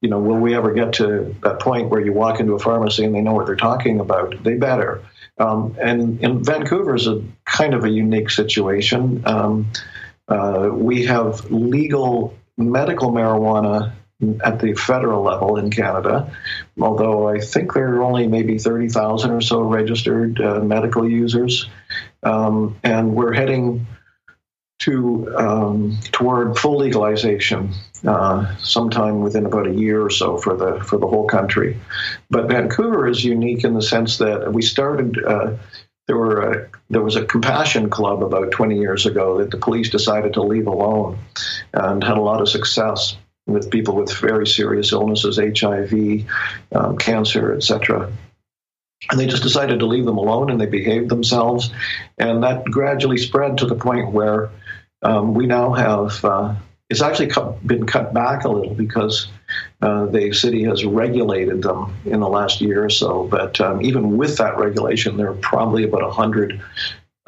you 0.00 0.08
know, 0.08 0.18
will 0.18 0.38
we 0.38 0.54
ever 0.54 0.72
get 0.72 0.94
to 0.94 1.34
that 1.42 1.60
point 1.60 1.90
where 1.90 2.00
you 2.00 2.12
walk 2.12 2.40
into 2.40 2.54
a 2.54 2.58
pharmacy 2.58 3.04
and 3.04 3.14
they 3.14 3.20
know 3.20 3.34
what 3.34 3.46
they're 3.46 3.56
talking 3.56 4.00
about? 4.00 4.42
They 4.42 4.54
better. 4.54 5.02
Um, 5.38 5.76
and 5.80 6.20
in 6.22 6.44
Vancouver 6.44 6.94
is 6.94 7.06
a 7.06 7.22
kind 7.44 7.74
of 7.74 7.84
a 7.84 7.90
unique 7.90 8.30
situation. 8.30 9.22
Um, 9.26 9.70
uh, 10.28 10.70
we 10.72 11.06
have 11.06 11.50
legal 11.50 12.36
medical 12.56 13.10
marijuana 13.10 13.92
at 14.44 14.60
the 14.60 14.74
federal 14.74 15.22
level 15.22 15.56
in 15.56 15.70
Canada, 15.70 16.34
although 16.78 17.28
I 17.28 17.40
think 17.40 17.72
there 17.72 17.94
are 17.94 18.02
only 18.02 18.26
maybe 18.26 18.58
30,000 18.58 19.30
or 19.30 19.40
so 19.40 19.62
registered 19.62 20.40
uh, 20.40 20.60
medical 20.60 21.08
users. 21.08 21.68
Um, 22.22 22.78
and 22.82 23.14
we're 23.14 23.32
heading 23.32 23.86
to 24.80 25.34
um, 25.36 25.98
toward 26.10 26.58
full 26.58 26.78
legalization 26.78 27.72
uh, 28.06 28.56
sometime 28.56 29.20
within 29.20 29.46
about 29.46 29.66
a 29.66 29.74
year 29.74 30.02
or 30.02 30.10
so 30.10 30.38
for 30.38 30.56
the 30.56 30.82
for 30.82 30.98
the 30.98 31.06
whole 31.06 31.26
country. 31.26 31.78
But 32.30 32.48
Vancouver 32.48 33.06
is 33.06 33.24
unique 33.24 33.64
in 33.64 33.74
the 33.74 33.82
sense 33.82 34.18
that 34.18 34.52
we 34.52 34.62
started. 34.62 35.22
Uh, 35.22 35.56
there 36.06 36.16
were 36.16 36.40
a, 36.40 36.68
there 36.88 37.02
was 37.02 37.14
a 37.14 37.24
compassion 37.24 37.88
club 37.88 38.24
about 38.24 38.50
20 38.50 38.78
years 38.78 39.06
ago 39.06 39.38
that 39.38 39.52
the 39.52 39.58
police 39.58 39.90
decided 39.90 40.32
to 40.34 40.42
leave 40.42 40.66
alone, 40.66 41.18
and 41.72 42.02
had 42.02 42.16
a 42.16 42.22
lot 42.22 42.40
of 42.40 42.48
success 42.48 43.16
with 43.46 43.70
people 43.70 43.94
with 43.94 44.12
very 44.18 44.46
serious 44.46 44.92
illnesses, 44.92 45.38
HIV, 45.38 46.24
um, 46.72 46.96
cancer, 46.98 47.54
etc 47.54 48.10
and 49.10 49.18
they 49.18 49.26
just 49.26 49.42
decided 49.42 49.78
to 49.78 49.86
leave 49.86 50.04
them 50.04 50.18
alone 50.18 50.50
and 50.50 50.60
they 50.60 50.66
behaved 50.66 51.08
themselves 51.08 51.70
and 52.18 52.42
that 52.42 52.64
gradually 52.66 53.16
spread 53.16 53.58
to 53.58 53.66
the 53.66 53.74
point 53.74 54.12
where 54.12 54.50
um, 55.02 55.34
we 55.34 55.46
now 55.46 55.72
have 55.72 56.24
uh, 56.24 56.54
it's 56.88 57.02
actually 57.02 57.28
cut, 57.28 57.64
been 57.66 57.86
cut 57.86 58.12
back 58.12 58.44
a 58.44 58.48
little 58.48 58.74
because 58.74 59.28
uh, 59.80 60.06
the 60.06 60.32
city 60.32 60.64
has 60.64 60.84
regulated 60.84 61.62
them 61.62 61.94
in 62.04 62.18
the 62.20 62.28
last 62.28 62.60
year 62.60 62.84
or 62.84 62.90
so. 62.90 63.28
But 63.28 63.60
um, 63.60 63.80
even 63.80 64.16
with 64.16 64.36
that 64.38 64.58
regulation 64.58 65.16
there 65.16 65.30
are 65.30 65.36
probably 65.36 65.84
about 65.84 66.02
100 66.02 66.60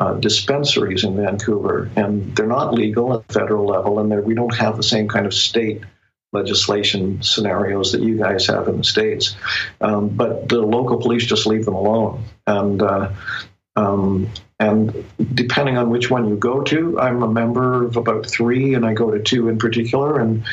uh, 0.01 0.15
dispensaries 0.15 1.05
in 1.05 1.17
vancouver. 1.17 1.89
And 1.95 2.35
they're 2.35 2.47
not 2.47 2.75
legal 2.75 3.15
at 3.15 3.29
the 3.29 3.35
federal 3.35 3.67
level 3.67 4.01
and 4.01 4.25
we 4.25 4.35
don't 4.35 4.55
have 4.57 4.77
the 4.77 4.83
same 4.83 5.07
kind 5.07 5.27
of 5.27 5.33
state 5.33 5.83
legislation 6.33 7.23
scenarios 7.23 7.93
that 7.93 8.03
you 8.03 8.17
guys 8.17 8.47
have 8.47 8.67
in 8.69 8.79
the 8.79 8.85
states. 8.85 9.37
Um, 9.81 10.09
but 10.09 10.49
the 10.49 10.61
local 10.61 10.99
police 10.99 11.27
just 11.27 11.47
leave 11.47 11.65
them 11.65 11.75
alone, 11.75 12.25
and 12.47 12.83
uh, 12.83 13.13
um, 13.77 14.31
and 14.63 15.05
depending 15.35 15.77
on 15.77 15.91
which 15.91 16.09
one 16.09 16.29
you 16.29 16.37
go 16.37 16.63
to, 16.63 17.01
I'm 17.01 17.23
a 17.23 17.29
member 17.29 17.85
of 17.85 17.97
about 17.97 18.27
three, 18.27 18.75
and 18.75 18.87
I 18.87 18.95
go 18.95 19.11
to 19.11 19.21
two 19.21 19.49
in 19.49 19.59
particular, 19.59 20.21
and 20.21 20.45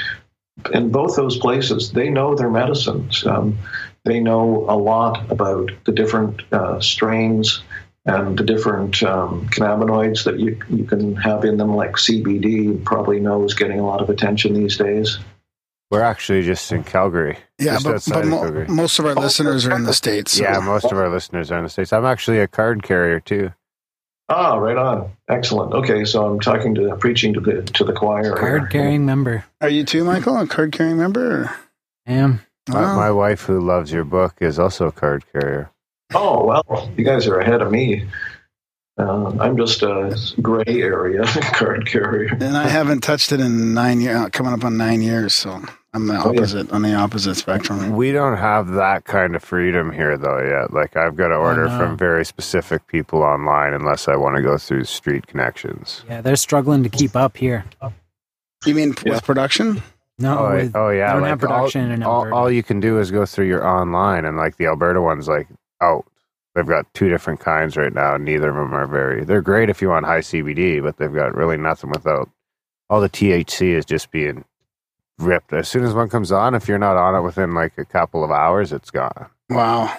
in 0.74 0.90
both 0.90 1.16
those 1.16 1.38
places, 1.38 1.92
they 1.92 2.10
know 2.10 2.34
their 2.36 2.50
medicines. 2.50 3.24
Um, 3.26 3.58
they 4.06 4.20
know 4.20 4.66
a 4.68 4.76
lot 4.78 5.30
about 5.32 5.70
the 5.86 5.92
different 5.92 6.42
uh, 6.52 6.80
strains 6.80 7.62
and 8.06 8.38
the 8.38 8.44
different 8.44 9.04
um, 9.04 9.48
cannabinoids 9.50 10.24
that 10.24 10.40
you, 10.40 10.60
you 10.70 10.86
can 10.86 11.16
have 11.18 11.46
in 11.46 11.58
them, 11.58 11.76
like 11.76 11.92
CBD, 11.92 12.84
probably 12.84 13.20
know 13.20 13.44
is 13.44 13.54
getting 13.54 13.80
a 13.80 13.86
lot 13.86 14.02
of 14.02 14.10
attention 14.10 14.54
these 14.54 14.78
days. 14.78 15.20
We're 15.92 16.02
actually 16.02 16.44
just 16.44 16.72
in 16.72 16.84
Calgary. 16.84 17.38
Yeah, 17.60 17.78
but, 17.84 18.04
but 18.10 18.26
mo- 18.26 18.42
Calgary. 18.42 18.68
most 18.68 18.98
of 19.00 19.06
our 19.06 19.16
listeners 19.16 19.68
are 19.68 19.76
in 19.76 19.84
the 19.84 19.94
states. 19.94 20.34
so- 20.34 20.44
Yeah, 20.44 20.60
most 20.60 20.86
of 20.86 20.98
our 20.98 21.10
listeners 21.10 21.52
are 21.52 21.58
in 21.58 21.64
the 21.64 21.70
states. 21.70 21.94
I'm 21.94 22.06
actually 22.06 22.40
a 22.40 22.48
card 22.48 22.82
carrier 22.84 23.20
too. 23.20 23.52
Ah, 24.30 24.56
right 24.56 24.78
on. 24.78 25.12
Excellent. 25.28 25.74
Okay, 25.74 26.06
so 26.06 26.26
I'm 26.26 26.40
talking 26.40 26.76
to 26.76 26.96
preaching 26.98 27.34
to 27.34 27.40
the 27.40 27.64
to 27.64 27.84
the 27.84 27.94
choir. 27.94 28.36
Card 28.36 28.70
carrying 28.70 29.06
member. 29.06 29.44
Are 29.60 29.70
you 29.70 29.84
too, 29.84 30.04
Michael, 30.04 30.38
a 30.38 30.48
card 30.48 30.72
carrying 30.72 30.98
member? 30.98 31.44
Or? 31.44 31.56
Am. 32.06 32.42
My, 32.68 32.96
my 32.96 33.12
wife, 33.12 33.42
who 33.42 33.60
loves 33.60 33.92
your 33.92 34.04
book, 34.04 34.36
is 34.42 34.60
also 34.60 34.88
a 34.88 34.92
card 34.92 35.24
carrier. 35.32 35.72
Oh 36.14 36.44
well, 36.46 36.92
you 36.96 37.04
guys 37.04 37.26
are 37.26 37.40
ahead 37.40 37.62
of 37.62 37.72
me. 37.72 38.08
Uh, 39.00 39.34
I'm 39.40 39.58
just 39.58 39.82
a 39.82 40.16
gray 40.42 40.64
area 40.68 41.24
card 41.54 41.88
carrier. 41.88 42.34
And 42.34 42.58
I 42.58 42.68
haven't 42.68 43.02
touched 43.02 43.32
it 43.32 43.40
in 43.40 43.74
nine 43.74 44.02
years, 44.02 44.30
coming 44.32 44.54
up 44.54 44.64
on 44.64 44.78
nine 44.78 45.02
years. 45.02 45.34
So 45.34 45.64
I'm 45.94 46.06
the 46.06 46.14
Oh, 46.24 46.32
yeah. 46.32 46.40
opposite 46.42 46.72
on 46.72 46.82
the 46.84 46.94
opposite 46.94 47.36
spectrum. 47.36 47.96
We 47.96 48.12
don't 48.12 48.38
have 48.38 48.68
that 48.74 49.06
kind 49.06 49.36
of 49.36 49.44
freedom 49.44 49.92
here, 49.92 50.18
though, 50.18 50.40
yet. 50.40 50.72
Like, 50.72 50.96
I've 50.96 51.16
got 51.16 51.30
to 51.30 51.36
order 51.36 51.68
no. 51.68 51.78
from 51.78 51.98
very 51.98 52.24
specific 52.26 52.86
people 52.88 53.24
online 53.24 53.74
unless 53.74 54.08
I 54.08 54.16
want 54.16 54.36
to 54.36 54.44
go 54.44 54.58
through 54.58 54.84
street 54.84 55.26
connections. 55.26 56.04
Yeah, 56.08 56.22
they're 56.22 56.36
struggling 56.36 56.84
to 56.84 56.90
keep 56.90 57.16
up 57.16 57.38
here. 57.38 57.66
You 58.66 58.76
mean 58.76 58.94
with 59.04 59.24
production? 59.24 59.82
No, 60.20 60.38
oh, 60.38 60.56
with- 60.58 60.76
oh, 60.76 60.90
yeah. 60.90 61.08
they 61.08 61.14
don't 61.14 61.22
like, 61.24 61.30
have 61.30 61.40
production 61.40 61.86
all, 61.88 61.92
in 61.92 62.04
all, 62.04 62.16
Alberta. 62.18 62.36
all 62.36 62.52
you 62.52 62.62
can 62.62 62.80
do 62.80 63.00
is 63.00 63.10
go 63.10 63.26
through 63.26 63.48
your 63.48 63.66
online, 63.68 64.26
and 64.26 64.38
like 64.38 64.58
the 64.58 64.66
Alberta 64.68 65.02
one's 65.02 65.28
like 65.28 65.48
out. 65.82 66.06
They've 66.56 66.68
got 66.68 66.94
two 66.94 67.10
different 67.10 67.40
kinds 67.40 67.78
right 67.78 67.94
now. 67.94 68.18
Neither 68.18 68.50
of 68.50 68.56
them 68.56 68.74
are 68.76 68.86
very. 68.86 69.24
They're 69.24 69.42
great 69.42 69.70
if 69.70 69.82
you 69.82 69.90
want 69.90 70.06
high 70.06 70.20
CBD, 70.20 70.84
but 70.84 70.98
they've 70.98 71.14
got 71.14 71.34
really 71.36 71.58
nothing 71.58 71.90
without. 71.90 72.30
All 72.90 73.00
the 73.02 73.10
THC 73.10 73.70
is 73.76 73.86
just 73.86 74.12
being 74.12 74.44
ripped. 75.20 75.54
As 75.54 75.68
soon 75.68 75.84
as 75.84 75.94
one 75.94 76.10
comes 76.10 76.32
on, 76.32 76.56
if 76.56 76.68
you're 76.68 76.80
not 76.80 76.98
on 76.98 77.16
it 77.16 77.22
within 77.22 77.54
like 77.54 77.78
a 77.78 77.86
couple 77.86 78.24
of 78.24 78.32
hours, 78.32 78.72
it's 78.72 78.92
gone. 78.92 79.30
Wow. 79.50 79.96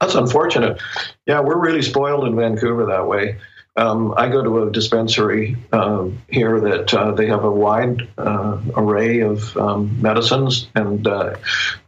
That's 0.00 0.14
unfortunate. 0.14 0.80
Yeah, 1.26 1.40
we're 1.40 1.58
really 1.58 1.82
spoiled 1.82 2.26
in 2.26 2.36
Vancouver 2.36 2.86
that 2.86 3.06
way. 3.06 3.38
Um, 3.76 4.14
I 4.16 4.28
go 4.28 4.42
to 4.42 4.62
a 4.62 4.70
dispensary 4.70 5.56
um, 5.72 6.22
here 6.28 6.60
that 6.60 6.94
uh, 6.94 7.10
they 7.12 7.26
have 7.26 7.42
a 7.42 7.50
wide 7.50 8.08
uh, 8.16 8.60
array 8.76 9.20
of 9.20 9.56
um, 9.56 10.00
medicines, 10.00 10.68
and 10.76 11.06
uh, 11.06 11.34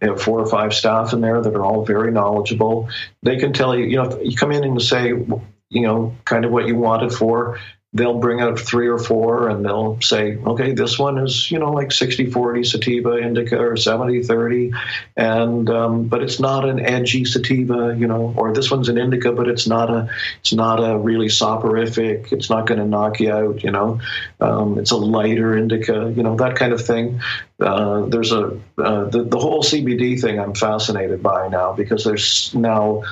they 0.00 0.08
have 0.08 0.20
four 0.20 0.40
or 0.40 0.46
five 0.46 0.74
staff 0.74 1.12
in 1.12 1.20
there 1.20 1.40
that 1.40 1.54
are 1.54 1.64
all 1.64 1.84
very 1.84 2.10
knowledgeable. 2.10 2.88
They 3.22 3.36
can 3.36 3.52
tell 3.52 3.76
you, 3.76 3.84
you 3.84 3.96
know, 3.96 4.04
if 4.04 4.30
you 4.30 4.36
come 4.36 4.50
in 4.50 4.64
and 4.64 4.82
say, 4.82 5.08
you 5.08 5.82
know, 5.82 6.16
kind 6.24 6.44
of 6.44 6.50
what 6.50 6.66
you 6.66 6.74
want 6.74 7.04
it 7.04 7.12
for. 7.12 7.60
They'll 7.92 8.18
bring 8.18 8.40
out 8.40 8.58
three 8.58 8.88
or 8.88 8.98
four 8.98 9.48
and 9.48 9.64
they'll 9.64 10.00
say, 10.02 10.36
okay, 10.36 10.72
this 10.72 10.98
one 10.98 11.16
is, 11.18 11.50
you 11.50 11.58
know, 11.58 11.70
like 11.70 11.92
60 11.92 12.30
40 12.30 12.64
sativa 12.64 13.16
indica 13.16 13.58
or 13.58 13.76
70 13.76 14.24
30. 14.24 14.72
And, 15.16 15.70
um, 15.70 16.08
but 16.08 16.22
it's 16.22 16.38
not 16.38 16.68
an 16.68 16.80
edgy 16.80 17.24
sativa, 17.24 17.96
you 17.96 18.06
know, 18.06 18.34
or 18.36 18.52
this 18.52 18.70
one's 18.70 18.88
an 18.88 18.98
indica, 18.98 19.32
but 19.32 19.48
it's 19.48 19.66
not 19.66 19.88
a, 19.88 20.10
it's 20.40 20.52
not 20.52 20.76
a 20.76 20.98
really 20.98 21.28
soporific. 21.28 22.32
It's 22.32 22.50
not 22.50 22.66
going 22.66 22.80
to 22.80 22.86
knock 22.86 23.20
you 23.20 23.32
out, 23.32 23.64
you 23.64 23.70
know, 23.70 24.00
um, 24.40 24.78
it's 24.78 24.90
a 24.90 24.96
lighter 24.96 25.56
indica, 25.56 26.12
you 26.14 26.22
know, 26.22 26.36
that 26.36 26.56
kind 26.56 26.72
of 26.72 26.84
thing. 26.84 27.20
Uh, 27.58 28.06
there's 28.06 28.32
a, 28.32 28.60
uh, 28.76 29.04
the, 29.04 29.24
the 29.24 29.38
whole 29.38 29.62
CBD 29.62 30.20
thing 30.20 30.38
I'm 30.38 30.54
fascinated 30.54 31.22
by 31.22 31.48
now 31.48 31.72
because 31.72 32.04
there's 32.04 32.54
now, 32.54 33.04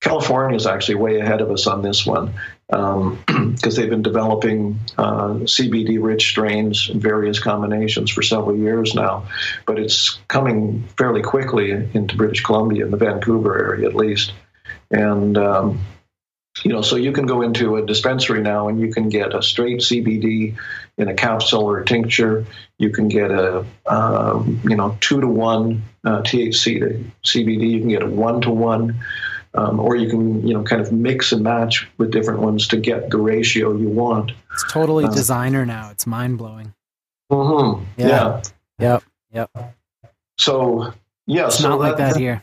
California 0.00 0.56
is 0.56 0.66
actually 0.66 0.96
way 0.96 1.20
ahead 1.20 1.40
of 1.40 1.50
us 1.50 1.66
on 1.66 1.80
this 1.80 2.04
one 2.04 2.34
because 3.56 3.76
they've 3.76 3.90
been 3.90 4.02
developing 4.02 4.80
uh, 4.98 5.34
CBD 5.44 5.98
rich 6.02 6.28
strains 6.28 6.90
in 6.90 6.98
various 6.98 7.38
combinations 7.38 8.10
for 8.10 8.22
several 8.22 8.56
years 8.56 8.94
now. 8.94 9.28
But 9.66 9.78
it's 9.78 10.18
coming 10.28 10.82
fairly 10.98 11.22
quickly 11.22 11.70
into 11.70 12.16
British 12.16 12.42
Columbia, 12.42 12.84
in 12.84 12.90
the 12.90 12.96
Vancouver 12.96 13.56
area 13.56 13.88
at 13.88 13.94
least. 13.94 14.32
And, 14.90 15.38
um, 15.38 15.80
you 16.64 16.72
know, 16.72 16.82
so 16.82 16.96
you 16.96 17.12
can 17.12 17.26
go 17.26 17.42
into 17.42 17.76
a 17.76 17.86
dispensary 17.86 18.40
now 18.40 18.68
and 18.68 18.80
you 18.80 18.92
can 18.92 19.10
get 19.10 19.34
a 19.34 19.42
straight 19.42 19.80
CBD 19.80 20.56
in 20.98 21.08
a 21.08 21.14
capsule 21.14 21.64
or 21.64 21.80
a 21.80 21.84
tincture. 21.84 22.46
You 22.78 22.90
can 22.90 23.08
get 23.08 23.30
a, 23.30 23.64
um, 23.86 24.60
you 24.64 24.74
know, 24.74 24.96
two 25.00 25.20
to 25.20 25.28
one 25.28 25.82
uh, 26.04 26.22
THC 26.22 26.80
to 26.80 27.04
CBD. 27.24 27.70
You 27.70 27.80
can 27.80 27.88
get 27.88 28.02
a 28.02 28.06
one 28.06 28.40
to 28.40 28.50
one 28.50 28.98
um, 29.56 29.80
or 29.80 29.96
you 29.96 30.08
can 30.08 30.46
you 30.46 30.54
know 30.54 30.62
kind 30.62 30.80
of 30.82 30.92
mix 30.92 31.32
and 31.32 31.42
match 31.42 31.88
with 31.98 32.10
different 32.10 32.40
ones 32.40 32.66
to 32.68 32.76
get 32.76 33.10
the 33.10 33.18
ratio 33.18 33.76
you 33.76 33.88
want. 33.88 34.32
It's 34.52 34.64
totally 34.70 35.04
Uh, 35.06 35.14
designer 35.14 35.64
now. 35.66 35.90
It's 35.90 36.06
mind 36.06 36.38
blowing. 36.38 36.74
hmm 37.30 37.82
Yeah. 37.96 38.42
Yep. 38.78 39.02
Yep. 39.32 39.74
So 40.38 40.92
yeah, 41.26 41.46
It's 41.46 41.58
so 41.58 41.68
not 41.70 41.80
like 41.80 41.96
that 41.96 42.16
here. 42.16 42.42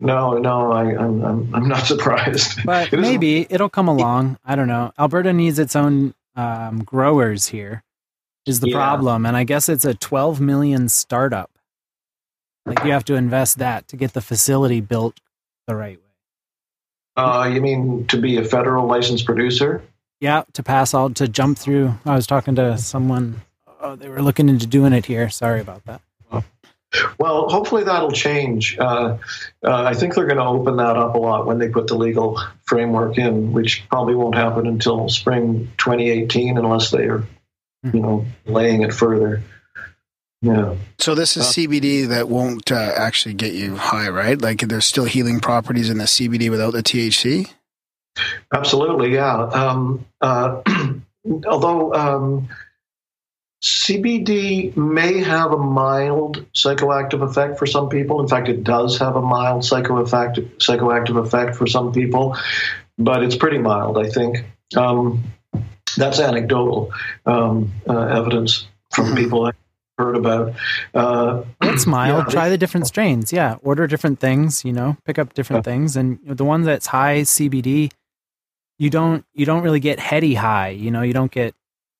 No, 0.00 0.38
no, 0.38 0.70
I, 0.72 0.82
I'm, 0.96 1.24
I'm 1.24 1.54
I'm 1.54 1.68
not 1.68 1.84
surprised. 1.92 2.60
But 2.64 2.92
It 2.92 3.00
maybe 3.00 3.46
it'll 3.50 3.68
come 3.68 3.88
along. 3.88 4.38
I 4.44 4.54
don't 4.54 4.68
know. 4.68 4.92
Alberta 4.98 5.32
needs 5.32 5.58
its 5.58 5.74
own 5.74 6.14
um, 6.36 6.84
growers 6.84 7.48
here. 7.48 7.82
Is 8.46 8.60
the 8.60 8.68
Yeah. 8.68 8.76
problem, 8.76 9.26
and 9.26 9.36
I 9.36 9.44
guess 9.44 9.68
it's 9.68 9.84
a 9.84 9.92
12 9.94 10.40
million 10.40 10.88
startup. 10.88 11.50
Like 12.64 12.82
you 12.84 12.92
have 12.92 13.04
to 13.06 13.14
invest 13.14 13.58
that 13.58 13.88
to 13.88 13.96
get 13.96 14.12
the 14.14 14.20
facility 14.22 14.80
built 14.80 15.20
the 15.68 15.76
right 15.76 15.98
way. 15.98 16.02
Uh, 17.16 17.50
you 17.52 17.60
mean 17.60 18.06
to 18.08 18.20
be 18.20 18.38
a 18.38 18.44
federal 18.44 18.86
licensed 18.86 19.24
producer? 19.24 19.82
Yeah, 20.20 20.42
to 20.54 20.62
pass 20.64 20.94
all 20.94 21.10
to 21.10 21.28
jump 21.28 21.58
through. 21.58 21.94
I 22.04 22.16
was 22.16 22.26
talking 22.26 22.56
to 22.56 22.76
someone. 22.78 23.42
Oh, 23.80 23.94
they 23.94 24.08
were 24.08 24.22
looking 24.22 24.48
into 24.48 24.66
doing 24.66 24.92
it 24.92 25.06
here. 25.06 25.28
Sorry 25.30 25.60
about 25.60 25.84
that. 25.84 26.00
Well, 27.18 27.50
hopefully 27.50 27.84
that'll 27.84 28.12
change. 28.12 28.78
Uh, 28.78 29.18
uh, 29.62 29.82
I 29.84 29.92
think 29.92 30.14
they're 30.14 30.26
going 30.26 30.38
to 30.38 30.44
open 30.44 30.76
that 30.78 30.96
up 30.96 31.14
a 31.14 31.18
lot 31.18 31.44
when 31.44 31.58
they 31.58 31.68
put 31.68 31.86
the 31.86 31.96
legal 31.96 32.40
framework 32.64 33.18
in, 33.18 33.52
which 33.52 33.86
probably 33.90 34.14
won't 34.14 34.34
happen 34.34 34.66
until 34.66 35.08
spring 35.10 35.70
2018 35.76 36.56
unless 36.56 36.90
they 36.90 37.04
are, 37.04 37.24
you 37.92 38.00
know, 38.00 38.24
laying 38.46 38.82
it 38.82 38.94
further. 38.94 39.42
Yeah. 40.40 40.76
So 40.98 41.14
this 41.14 41.36
is 41.36 41.46
CBD 41.46 42.06
that 42.08 42.28
won't 42.28 42.70
uh, 42.70 42.92
actually 42.96 43.34
get 43.34 43.54
you 43.54 43.76
high, 43.76 44.08
right? 44.08 44.40
Like 44.40 44.60
there's 44.60 44.86
still 44.86 45.04
healing 45.04 45.40
properties 45.40 45.90
in 45.90 45.98
the 45.98 46.04
CBD 46.04 46.48
without 46.50 46.72
the 46.72 46.82
THC. 46.82 47.52
Absolutely, 48.52 49.14
yeah. 49.14 49.34
Um, 49.34 50.06
uh, 50.20 50.62
although 51.46 51.92
um, 51.92 52.48
CBD 53.62 54.76
may 54.76 55.18
have 55.18 55.52
a 55.52 55.58
mild 55.58 56.46
psychoactive 56.52 57.22
effect 57.22 57.58
for 57.58 57.66
some 57.66 57.88
people. 57.88 58.20
In 58.20 58.28
fact, 58.28 58.48
it 58.48 58.62
does 58.62 58.98
have 58.98 59.16
a 59.16 59.22
mild 59.22 59.62
psychoactive 59.62 60.56
psychoactive 60.58 61.18
effect 61.24 61.56
for 61.56 61.66
some 61.66 61.92
people, 61.92 62.36
but 62.96 63.24
it's 63.24 63.36
pretty 63.36 63.58
mild, 63.58 63.98
I 63.98 64.08
think. 64.08 64.44
Um, 64.76 65.24
that's 65.96 66.20
anecdotal 66.20 66.92
um, 67.26 67.72
uh, 67.88 68.06
evidence 68.06 68.68
from 68.92 69.16
people 69.16 69.46
I've 69.46 69.54
heard 69.98 70.16
about. 70.16 70.54
Uh, 70.94 71.42
It's 71.62 71.86
mild. 71.96 72.24
yeah, 72.26 72.32
Try 72.32 72.48
the 72.48 72.58
different 72.58 72.86
strains. 72.86 73.32
Yeah, 73.32 73.56
order 73.62 73.86
different 73.86 74.20
things. 74.20 74.64
You 74.64 74.72
know, 74.72 74.96
pick 75.04 75.18
up 75.18 75.34
different 75.34 75.64
things, 75.64 75.96
and 75.96 76.18
the 76.24 76.44
one 76.44 76.62
that's 76.62 76.86
high 76.86 77.22
CBD, 77.22 77.90
you 78.78 78.90
don't 78.90 79.24
you 79.34 79.44
don't 79.44 79.62
really 79.62 79.80
get 79.80 79.98
heady 79.98 80.34
high. 80.34 80.68
You 80.70 80.90
know, 80.90 81.02
you 81.02 81.12
don't 81.12 81.30
get 81.32 81.54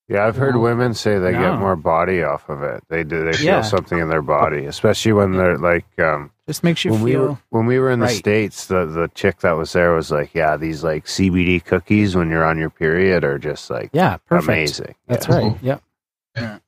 Yeah, 0.07 0.25
I've 0.25 0.37
heard 0.37 0.55
No. 0.55 0.61
women 0.61 0.93
say 0.95 1.19
they 1.19 1.33
No. 1.33 1.39
get 1.51 1.59
more 1.59 1.75
body 1.75 2.23
off 2.23 2.49
of 2.49 2.63
it. 2.63 2.83
They 2.89 3.03
do. 3.03 3.23
They 3.25 3.33
feel 3.33 3.45
Yeah. 3.45 3.61
something 3.61 3.99
in 3.99 4.09
their 4.09 4.23
body, 4.23 4.65
especially 4.65 5.13
when 5.13 5.33
they're 5.33 5.57
like. 5.57 5.85
Um, 5.99 6.31
just 6.47 6.63
makes 6.63 6.83
you 6.83 6.91
when 6.91 7.03
we 7.03 7.11
feel 7.11 7.27
were 7.27 7.37
when 7.51 7.65
we 7.67 7.77
were 7.77 7.91
in 7.91 7.99
the 7.99 8.07
states, 8.09 8.65
the 8.65 8.85
the 8.87 9.07
chick 9.13 9.41
that 9.41 9.51
was 9.51 9.71
there 9.73 9.93
was 9.93 10.09
like, 10.09 10.33
"Yeah, 10.33 10.57
these 10.57 10.83
like 10.83 11.05
CBD 11.05 11.59
cookies 11.63 12.15
when 12.15 12.29
you're 12.31 12.43
on 12.43 12.57
your 12.57 12.71
period 12.71 13.23
are 13.23 13.37
just 13.37 13.69
like 13.69 13.91
yeah, 13.93 14.17
perfect. 14.27 14.47
amazing." 14.49 14.95
That's 15.07 15.27
Yeah. 15.27 15.35
right. 15.35 15.57
Yep. 15.61 15.83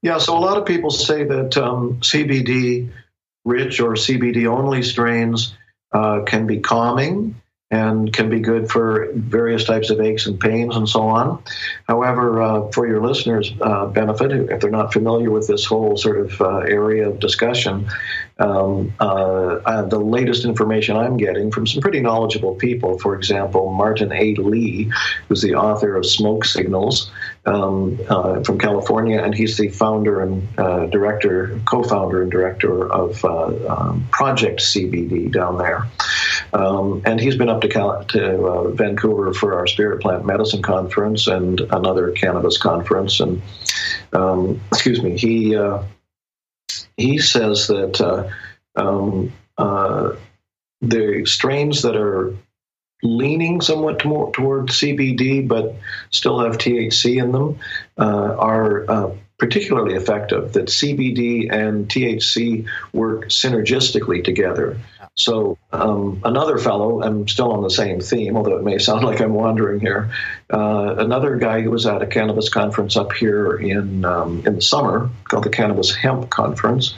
Yeah, 0.02 0.18
so 0.18 0.38
a 0.38 0.40
lot 0.40 0.58
of 0.58 0.66
people 0.66 0.92
say 0.92 1.24
that 1.24 1.58
um, 1.58 2.00
CBD 2.02 2.92
rich 3.46 3.80
or 3.80 3.94
CBD 3.94 4.46
only 4.48 4.84
strains 4.84 5.56
uh, 5.92 6.22
can 6.26 6.48
be 6.48 6.60
calming 6.60 7.41
and 7.72 8.12
can 8.12 8.30
be 8.30 8.42
good 8.42 8.70
for 8.70 9.08
various 9.14 9.64
types 9.64 9.90
of 9.90 10.02
aches 10.02 10.26
and 10.28 10.38
pains 10.38 10.76
and 10.76 10.88
so 10.88 11.04
on. 11.04 11.42
However, 11.88 12.42
uh, 12.42 12.68
for 12.72 12.86
your 12.86 13.02
listeners' 13.02 13.54
uh, 13.62 13.86
benefit, 13.86 14.34
if 14.34 14.60
they're 14.60 14.70
not 14.70 14.92
familiar 14.92 15.32
with 15.32 15.48
this 15.48 15.66
whole 15.66 15.96
sort 15.96 16.20
of 16.20 16.42
uh, 16.42 16.58
area 16.58 17.08
of 17.08 17.20
discussion, 17.20 17.88
um, 18.40 18.94
uh, 19.00 19.06
uh, 19.06 19.82
the 19.84 20.00
latest 20.00 20.44
information 20.44 20.98
I'm 20.98 21.16
getting 21.16 21.50
from 21.50 21.66
some 21.66 21.82
pretty 21.82 22.02
knowledgeable 22.02 22.56
people, 22.56 23.00
for 23.00 23.16
example, 23.16 23.72
Martin 23.72 24.12
A. 24.12 24.36
Lee, 24.36 24.92
who's 25.30 25.42
the 25.42 25.56
author 25.56 25.96
of 25.96 26.06
Smoke 26.06 26.44
Signals 26.44 27.10
um, 27.46 28.00
uh, 28.10 28.44
from 28.44 28.60
California, 28.60 29.22
and 29.22 29.34
he's 29.34 29.58
the 29.58 29.70
founder 29.70 30.22
and 30.22 30.92
director, 30.92 31.58
co-founder 31.66 32.22
and 32.22 32.32
director 32.32 32.92
of 32.92 33.24
um, 33.24 34.06
Project 34.12 34.60
CBD 34.60 35.32
down 35.32 35.58
there. 35.58 35.86
Um, 36.54 37.04
and 37.06 37.20
he's 37.20 37.38
been 37.38 37.50
up 37.50 37.62
to, 37.62 37.70
Cal- 37.70 38.04
to 38.06 38.46
uh, 38.46 38.68
Vancouver 38.72 39.34
for 39.34 39.58
our 39.58 39.68
Spirit 39.68 40.02
Plant 40.02 40.26
Medicine 40.26 40.62
Conference 40.62 41.28
and 41.28 41.62
another 41.62 42.12
cannabis 42.12 42.58
conference. 42.58 43.20
And 43.20 43.42
um, 44.14 44.62
excuse 44.72 45.02
me, 45.02 45.18
he 45.18 45.56
uh, 45.56 45.84
he 46.98 47.18
says 47.18 47.68
that 47.68 48.02
uh, 48.02 48.30
um, 48.76 49.34
uh, 49.58 50.16
the 50.82 51.26
strains 51.26 51.84
that 51.84 51.96
are 51.96 52.36
leaning 53.04 53.62
somewhat 53.62 54.06
more, 54.06 54.32
toward 54.32 54.68
CBD 54.68 55.48
but 55.48 55.76
still 56.12 56.40
have 56.40 56.58
THC 56.58 57.22
in 57.22 57.32
them 57.32 57.60
uh, 57.98 58.36
are 58.38 58.90
uh, 58.90 59.12
particularly 59.38 59.96
effective. 59.96 60.54
That 60.54 60.68
CBD 60.68 61.52
and 61.52 61.88
THC 61.88 62.68
work 62.94 63.26
synergistically 63.26 64.24
together. 64.24 64.80
So 65.16 65.58
um, 65.74 66.22
another 66.24 66.58
fellow, 66.58 67.04
I'm 67.04 67.28
still 67.28 67.52
on 67.52 67.62
the 67.62 67.70
same 67.70 68.00
theme, 68.00 68.38
although 68.38 68.58
it 68.58 68.64
may 68.64 68.78
sound 68.78 69.04
like 69.06 69.20
I'm 69.20 69.34
wandering 69.34 69.80
here. 69.80 70.12
Uh, 70.52 70.96
another 70.98 71.36
guy 71.36 71.62
who 71.62 71.72
was 71.72 71.86
at 71.86 72.02
a 72.02 72.08
cannabis 72.08 72.50
conference 72.50 72.96
up 72.96 73.12
here 73.14 73.56
in 73.58 74.06
um, 74.06 74.44
in 74.46 74.56
the 74.56 74.62
summer 74.62 75.10
called 75.26 75.44
the 75.44 75.50
Cannabis 75.50 75.94
Hemp 75.94 76.30
Conference. 76.30 76.96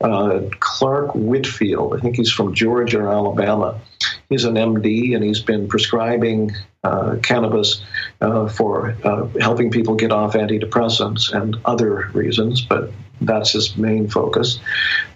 Uh, 0.00 0.40
Clark 0.60 1.14
Whitfield, 1.14 1.96
I 1.96 2.00
think 2.00 2.16
he's 2.16 2.30
from 2.30 2.54
Georgia 2.54 3.00
or 3.00 3.10
Alabama. 3.10 3.80
He's 4.28 4.44
an 4.44 4.54
MD 4.54 5.14
and 5.14 5.24
he's 5.24 5.40
been 5.40 5.68
prescribing 5.68 6.54
uh, 6.84 7.16
cannabis 7.22 7.82
uh, 8.20 8.48
for 8.48 8.96
uh, 9.02 9.26
helping 9.40 9.70
people 9.70 9.94
get 9.94 10.12
off 10.12 10.34
antidepressants 10.34 11.32
and 11.32 11.56
other 11.64 12.10
reasons, 12.12 12.60
but 12.60 12.92
that's 13.20 13.52
his 13.52 13.76
main 13.76 14.08
focus. 14.08 14.58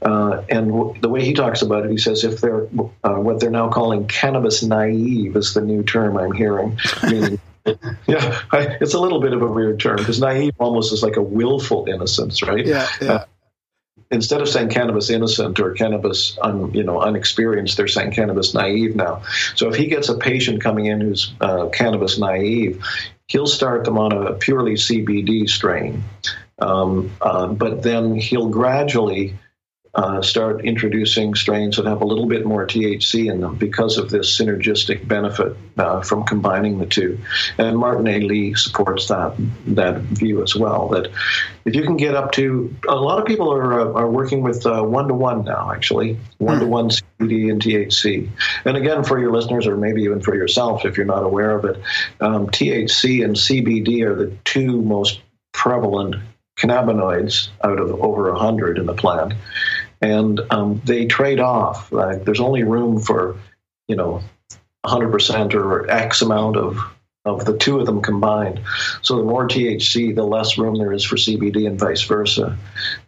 Uh, 0.03 0.43
and 0.49 0.69
w- 0.69 1.01
the 1.01 1.09
way 1.09 1.25
he 1.25 1.35
talks 1.35 1.63
about 1.63 1.85
it, 1.85 1.91
he 1.91 1.99
says 1.99 2.25
if 2.25 2.41
they're 2.41 2.65
uh, 3.05 3.15
what 3.15 3.41
they're 3.41 3.51
now 3.51 3.69
calling 3.69 4.07
cannabis 4.07 4.63
naive 4.63 5.37
is 5.37 5.55
the 5.55 5.61
new 5.61 5.83
term 5.83 6.17
I'm 6.17 6.33
hearing, 6.33 6.79
meaning. 7.05 7.41
Yeah, 8.07 8.41
I, 8.51 8.79
it's 8.81 8.95
a 8.95 9.01
little 9.01 9.21
bit 9.21 9.33
of 9.33 9.43
a 9.43 9.47
weird 9.47 9.81
term 9.81 9.97
because 9.97 10.21
naive 10.21 10.55
almost 10.59 10.93
is 10.93 11.03
like 11.03 11.17
a 11.17 11.23
willful 11.23 11.87
innocence, 11.89 12.43
right? 12.43 12.65
Yeah, 12.65 12.89
yeah. 13.01 13.13
Uh, 13.13 13.25
instead 14.11 14.41
of 14.41 14.49
saying 14.49 14.71
cannabis 14.71 15.11
innocent 15.11 15.61
or 15.61 15.73
cannabis 15.73 16.37
un, 16.43 16.73
you 16.75 16.83
know 16.83 17.01
unexperienced, 17.01 17.77
they're 17.77 17.89
saying 17.89 18.13
cannabis 18.13 18.55
naive 18.55 18.97
now. 18.97 19.23
So 19.55 19.69
if 19.69 19.77
he 19.77 19.87
gets 19.87 20.09
a 20.09 20.17
patient 20.17 20.63
coming 20.63 20.87
in 20.87 21.01
who's 21.01 21.33
uh, 21.41 21.69
cannabis 21.69 22.19
naive, 22.19 22.83
he'll 23.29 23.47
start 23.47 23.85
them 23.85 23.99
on 23.99 24.13
a 24.13 24.33
purely 24.35 24.75
CBD 24.75 25.49
strain, 25.49 26.03
um, 26.61 27.11
uh, 27.21 27.47
but 27.49 27.83
then 27.83 28.15
he'll 28.15 28.49
gradually. 28.49 29.37
Uh, 29.93 30.23
start 30.23 30.65
introducing 30.65 31.35
strains 31.35 31.77
that 31.77 31.85
have 31.85 32.01
a 32.01 32.05
little 32.05 32.29
bit 32.29 32.47
more 32.47 32.65
THC 32.65 33.29
in 33.29 33.41
them 33.41 33.57
because 33.57 33.99
of 33.99 34.09
this 34.09 34.39
synergistic 34.39 35.09
benefit 35.09 35.57
uh, 35.79 36.01
from 36.01 36.23
combining 36.23 36.79
the 36.79 36.87
two. 36.87 37.19
And 37.59 37.77
Martin 37.77 38.07
A. 38.07 38.21
Lee 38.21 38.55
supports 38.55 39.09
that 39.09 39.35
that 39.67 39.97
view 40.03 40.45
as 40.45 40.55
well. 40.55 40.91
That 40.91 41.11
if 41.65 41.75
you 41.75 41.83
can 41.83 41.97
get 41.97 42.15
up 42.15 42.31
to 42.33 42.73
a 42.89 42.95
lot 42.95 43.19
of 43.19 43.27
people 43.27 43.53
are 43.53 43.81
uh, 43.81 43.93
are 43.95 44.09
working 44.09 44.43
with 44.43 44.65
one 44.65 45.09
to 45.09 45.15
one 45.15 45.45
now, 45.45 45.73
actually 45.73 46.21
one 46.39 46.61
to 46.61 46.67
one 46.67 46.91
CBD 46.91 47.51
and 47.51 47.61
THC. 47.61 48.31
And 48.65 48.77
again, 48.77 49.03
for 49.03 49.19
your 49.19 49.33
listeners, 49.33 49.67
or 49.67 49.77
maybe 49.77 50.03
even 50.03 50.21
for 50.21 50.37
yourself, 50.37 50.85
if 50.85 50.97
you're 50.99 51.05
not 51.05 51.25
aware 51.25 51.51
of 51.51 51.65
it, 51.65 51.83
um, 52.21 52.47
THC 52.47 53.25
and 53.25 53.35
CBD 53.35 54.03
are 54.03 54.15
the 54.15 54.37
two 54.45 54.81
most 54.83 55.21
prevalent 55.53 56.17
cannabinoids 56.61 57.49
out 57.65 57.81
of 57.81 57.91
over 58.03 58.31
100 58.33 58.79
in 58.79 58.87
the 58.87 58.95
plant. 58.95 59.35
And 60.01 60.41
um, 60.51 60.81
they 60.85 61.07
trade 61.07 61.41
off 61.41 61.93
like 61.93 62.25
there's 62.25 62.41
only 62.41 62.63
room 62.63 63.01
for 63.01 63.39
you 63.89 63.97
know 63.97 64.23
100% 64.85 65.55
or 65.55 65.91
x 65.91 66.23
amount 66.23 66.57
of 66.57 66.79
of 67.27 67.45
the 67.45 67.57
two 67.59 67.79
of 67.79 67.85
them 67.85 68.01
combined. 68.01 68.61
So 69.03 69.19
the 69.19 69.25
more 69.25 69.47
thc 69.47 70.15
the 70.15 70.25
less 70.25 70.57
room 70.57 70.77
there 70.77 70.93
is 70.93 71.05
for 71.05 71.17
cbd 71.17 71.67
and 71.67 71.79
vice 71.79 72.03
versa. 72.03 72.57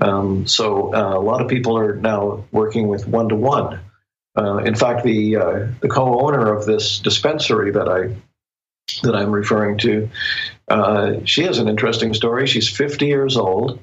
Um, 0.01 0.47
so 0.47 0.95
uh, 0.95 1.17
a 1.17 1.21
lot 1.21 1.41
of 1.41 1.49
people 1.49 1.79
are 1.79 1.97
now 1.97 2.45
working 2.53 2.89
with 2.89 3.09
one 3.09 3.31
to 3.31 3.37
one. 3.37 3.81
In 4.37 4.75
fact 4.75 5.03
the 5.05 5.37
uh, 5.37 5.67
the 5.81 5.89
co-owner 5.89 6.53
of 6.55 6.67
this 6.67 6.99
dispensary 6.99 7.71
that 7.73 7.89
i 7.89 8.15
that 9.03 9.15
i'm 9.15 9.31
referring 9.31 9.79
to 9.79 10.09
uh, 10.69 11.15
she 11.25 11.43
has 11.43 11.59
an 11.59 11.69
interesting 11.69 12.15
story 12.15 12.47
she's 12.47 12.69
50 12.69 13.07
years 13.07 13.37
old 13.37 13.79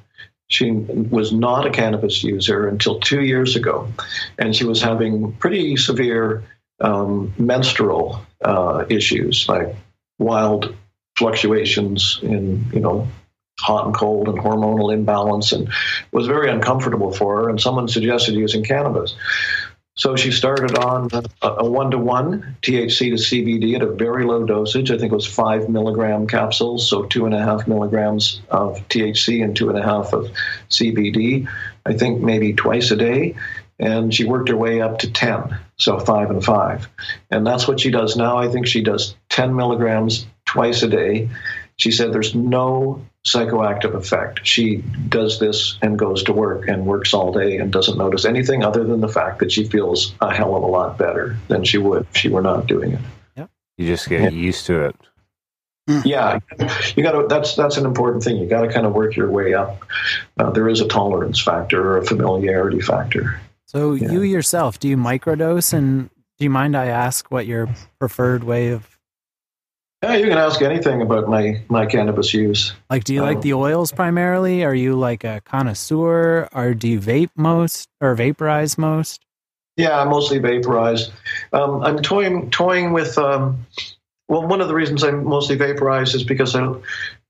she 0.49 0.71
was 0.71 1.31
not 1.31 1.67
a 1.67 1.69
cannabis 1.69 2.23
user 2.23 2.67
until 2.67 2.99
two 2.99 3.21
years 3.21 3.55
ago, 3.55 3.87
and 4.37 4.55
she 4.55 4.65
was 4.65 4.81
having 4.81 5.31
pretty 5.33 5.77
severe 5.77 6.43
um, 6.81 7.33
menstrual 7.37 8.25
uh, 8.43 8.83
issues, 8.89 9.47
like 9.47 9.75
wild 10.17 10.75
fluctuations 11.15 12.19
in, 12.23 12.65
you 12.73 12.79
know, 12.79 13.07
hot 13.59 13.85
and 13.85 13.93
cold 13.93 14.27
and 14.27 14.39
hormonal 14.39 14.91
imbalance, 14.91 15.51
and 15.51 15.69
was 16.11 16.25
very 16.25 16.49
uncomfortable 16.49 17.11
for 17.13 17.43
her. 17.43 17.49
And 17.49 17.61
someone 17.61 17.87
suggested 17.87 18.33
using 18.33 18.63
cannabis. 18.63 19.13
So 19.99 20.15
she 20.15 20.31
started 20.31 20.77
on 20.77 21.09
a 21.41 21.69
one 21.69 21.91
to 21.91 21.97
one 21.97 22.55
THC 22.61 23.09
to 23.09 23.15
CBD 23.15 23.75
at 23.75 23.81
a 23.81 23.91
very 23.91 24.23
low 24.23 24.45
dosage. 24.45 24.91
I 24.91 24.97
think 24.97 25.11
it 25.11 25.15
was 25.15 25.25
five 25.25 25.67
milligram 25.67 26.25
capsules, 26.25 26.89
so 26.89 27.03
two 27.03 27.25
and 27.25 27.35
a 27.35 27.43
half 27.43 27.67
milligrams 27.67 28.39
of 28.49 28.77
THC 28.87 29.43
and 29.43 29.53
two 29.53 29.67
and 29.67 29.77
a 29.77 29.83
half 29.83 30.13
of 30.13 30.31
CBD. 30.69 31.49
I 31.85 31.93
think 31.95 32.21
maybe 32.21 32.53
twice 32.53 32.91
a 32.91 32.95
day. 32.95 33.35
And 33.77 34.13
she 34.13 34.23
worked 34.23 34.47
her 34.47 34.55
way 34.55 34.79
up 34.79 34.99
to 34.99 35.11
10, 35.11 35.57
so 35.75 35.99
five 35.99 36.29
and 36.29 36.43
five. 36.43 36.87
And 37.29 37.45
that's 37.45 37.67
what 37.67 37.81
she 37.81 37.91
does 37.91 38.15
now. 38.15 38.37
I 38.37 38.47
think 38.47 38.67
she 38.67 38.81
does 38.81 39.17
10 39.27 39.53
milligrams 39.53 40.25
twice 40.45 40.81
a 40.81 40.87
day. 40.87 41.29
She 41.79 41.91
said 41.91 42.11
there's 42.11 42.35
no 42.35 43.05
psychoactive 43.25 43.95
effect. 43.95 44.45
She 44.45 44.83
does 45.07 45.39
this 45.39 45.77
and 45.81 45.97
goes 45.97 46.23
to 46.23 46.33
work 46.33 46.67
and 46.67 46.85
works 46.85 47.13
all 47.13 47.31
day 47.31 47.57
and 47.57 47.71
doesn't 47.71 47.97
notice 47.97 48.25
anything 48.25 48.65
other 48.65 48.83
than 48.83 48.99
the 48.99 49.07
fact 49.07 49.39
that 49.39 49.49
she 49.49 49.63
feels 49.63 50.13
a 50.19 50.33
hell 50.33 50.55
of 50.57 50.63
a 50.63 50.67
lot 50.67 50.97
better 50.97 51.37
than 51.47 51.63
she 51.63 51.77
would 51.77 52.05
if 52.11 52.17
she 52.17 52.27
were 52.27 52.41
not 52.41 52.67
doing 52.67 52.93
it. 52.93 52.99
Yep. 53.37 53.49
You 53.77 53.87
just 53.87 54.09
get 54.09 54.33
used 54.33 54.65
to 54.65 54.87
it. 54.87 54.95
Yeah, 56.05 56.39
you 56.95 57.01
got 57.01 57.13
to. 57.13 57.27
That's 57.27 57.55
that's 57.55 57.77
an 57.77 57.85
important 57.85 58.23
thing. 58.23 58.37
You 58.37 58.47
got 58.47 58.61
to 58.61 58.71
kind 58.71 58.85
of 58.85 58.93
work 58.93 59.15
your 59.15 59.31
way 59.31 59.55
up. 59.55 59.83
Uh, 60.37 60.51
there 60.51 60.69
is 60.69 60.81
a 60.81 60.87
tolerance 60.87 61.41
factor 61.41 61.81
or 61.81 61.97
a 61.97 62.05
familiarity 62.05 62.79
factor. 62.79 63.41
So 63.65 63.93
you 63.93 64.21
yourself, 64.21 64.77
do 64.77 64.87
you 64.87 64.97
microdose? 64.97 65.73
And 65.73 66.09
do 66.37 66.43
you 66.43 66.49
mind 66.51 66.75
I 66.75 66.87
ask 66.87 67.31
what 67.31 67.47
your 67.47 67.69
preferred 67.99 68.43
way 68.43 68.69
of 68.69 68.98
yeah, 70.03 70.15
you 70.15 70.27
can 70.27 70.37
ask 70.37 70.61
anything 70.61 71.01
about 71.01 71.27
my 71.27 71.61
my 71.67 71.85
cannabis 71.85 72.33
use. 72.33 72.73
Like, 72.89 73.03
do 73.03 73.13
you 73.13 73.21
like 73.21 73.41
the 73.41 73.53
oils 73.53 73.91
primarily? 73.91 74.63
Are 74.63 74.75
you 74.75 74.95
like 74.95 75.23
a 75.23 75.41
connoisseur, 75.41 76.47
or 76.53 76.73
do 76.73 76.87
you 76.87 76.99
vape 76.99 77.31
most 77.35 77.89
or 77.99 78.15
vaporize 78.15 78.77
most? 78.77 79.25
Yeah, 79.75 79.99
I 79.99 80.05
mostly 80.05 80.39
vaporize. 80.39 81.09
Um, 81.53 81.83
I'm 81.83 82.01
toying 82.01 82.49
toying 82.49 82.93
with. 82.93 83.17
Um, 83.17 83.65
well, 84.29 84.45
one 84.47 84.61
of 84.61 84.67
the 84.67 84.75
reasons 84.75 85.03
I 85.03 85.11
mostly 85.11 85.55
vaporize 85.55 86.13
is 86.13 86.23
because 86.23 86.55
I, 86.55 86.71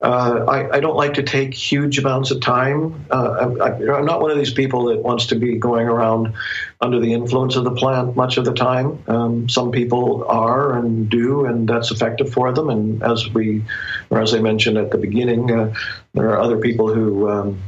uh, 0.02 0.46
I, 0.48 0.78
I 0.78 0.80
don't 0.80 0.96
like 0.96 1.16
to 1.16 1.24
take 1.24 1.54
huge 1.54 2.00
amounts 2.00 2.32
of 2.32 2.40
time. 2.40 3.06
Uh, 3.12 3.56
I, 3.60 3.98
I'm 3.98 4.06
not 4.06 4.22
one 4.22 4.32
of 4.32 4.38
these 4.38 4.54
people 4.54 4.86
that 4.86 5.00
wants 5.00 5.28
to 5.28 5.36
be 5.36 5.58
going 5.58 5.88
around 5.88 6.36
under 6.80 7.02
the 7.02 7.14
influence 7.14 7.58
of 7.58 7.66
the 7.66 7.76
plant 7.76 8.16
much 8.16 8.38
of 8.38 8.46
the 8.46 8.54
time. 8.54 9.04
Um, 9.08 9.50
some 9.50 9.72
people 9.72 10.24
are 10.26 10.78
and 10.78 11.10
do, 11.10 11.46
and 11.46 11.68
that's 11.68 11.92
effective 11.92 12.32
for 12.32 12.54
them. 12.54 12.70
And 12.70 13.04
as 13.04 13.28
we, 13.30 13.66
or 14.10 14.22
as 14.22 14.34
I 14.34 14.40
mentioned 14.40 14.78
at 14.78 14.90
the 14.90 14.98
beginning, 14.98 15.52
uh, 15.52 15.74
there 16.14 16.30
are 16.30 16.40
other 16.40 16.60
people 16.60 16.94
who. 16.94 17.30
Um, 17.30 17.62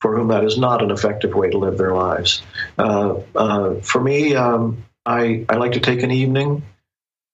for 0.00 0.16
whom 0.16 0.28
that 0.28 0.42
is 0.42 0.58
not 0.58 0.82
an 0.82 0.90
effective 0.90 1.32
way 1.32 1.48
to 1.48 1.58
live 1.58 1.78
their 1.78 1.94
lives. 1.94 2.42
Uh, 2.76 3.20
uh, 3.36 3.74
for 3.82 4.00
me, 4.00 4.34
um, 4.34 4.82
I, 5.06 5.46
I 5.48 5.58
like 5.58 5.72
to 5.72 5.80
take 5.80 6.02
an 6.02 6.10
evening, 6.10 6.64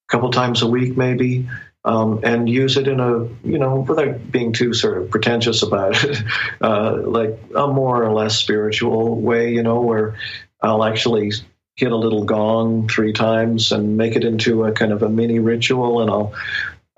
a 0.06 0.12
couple 0.12 0.30
times 0.30 0.60
a 0.60 0.66
week 0.66 0.94
maybe, 0.94 1.48
um, 1.88 2.20
and 2.22 2.50
use 2.50 2.76
it 2.76 2.86
in 2.86 3.00
a, 3.00 3.24
you 3.42 3.58
know, 3.58 3.76
without 3.80 4.30
being 4.30 4.52
too 4.52 4.74
sort 4.74 4.98
of 4.98 5.10
pretentious 5.10 5.62
about 5.62 6.04
it, 6.04 6.22
uh, 6.60 6.98
like 7.02 7.40
a 7.56 7.66
more 7.66 8.04
or 8.04 8.12
less 8.12 8.36
spiritual 8.36 9.18
way, 9.18 9.54
you 9.54 9.62
know, 9.62 9.80
where 9.80 10.16
I'll 10.60 10.84
actually 10.84 11.32
hit 11.76 11.90
a 11.90 11.96
little 11.96 12.24
gong 12.24 12.88
three 12.88 13.14
times 13.14 13.72
and 13.72 13.96
make 13.96 14.16
it 14.16 14.24
into 14.24 14.64
a 14.64 14.72
kind 14.72 14.92
of 14.92 15.02
a 15.02 15.08
mini 15.08 15.38
ritual, 15.38 16.02
and 16.02 16.10
I'll 16.10 16.34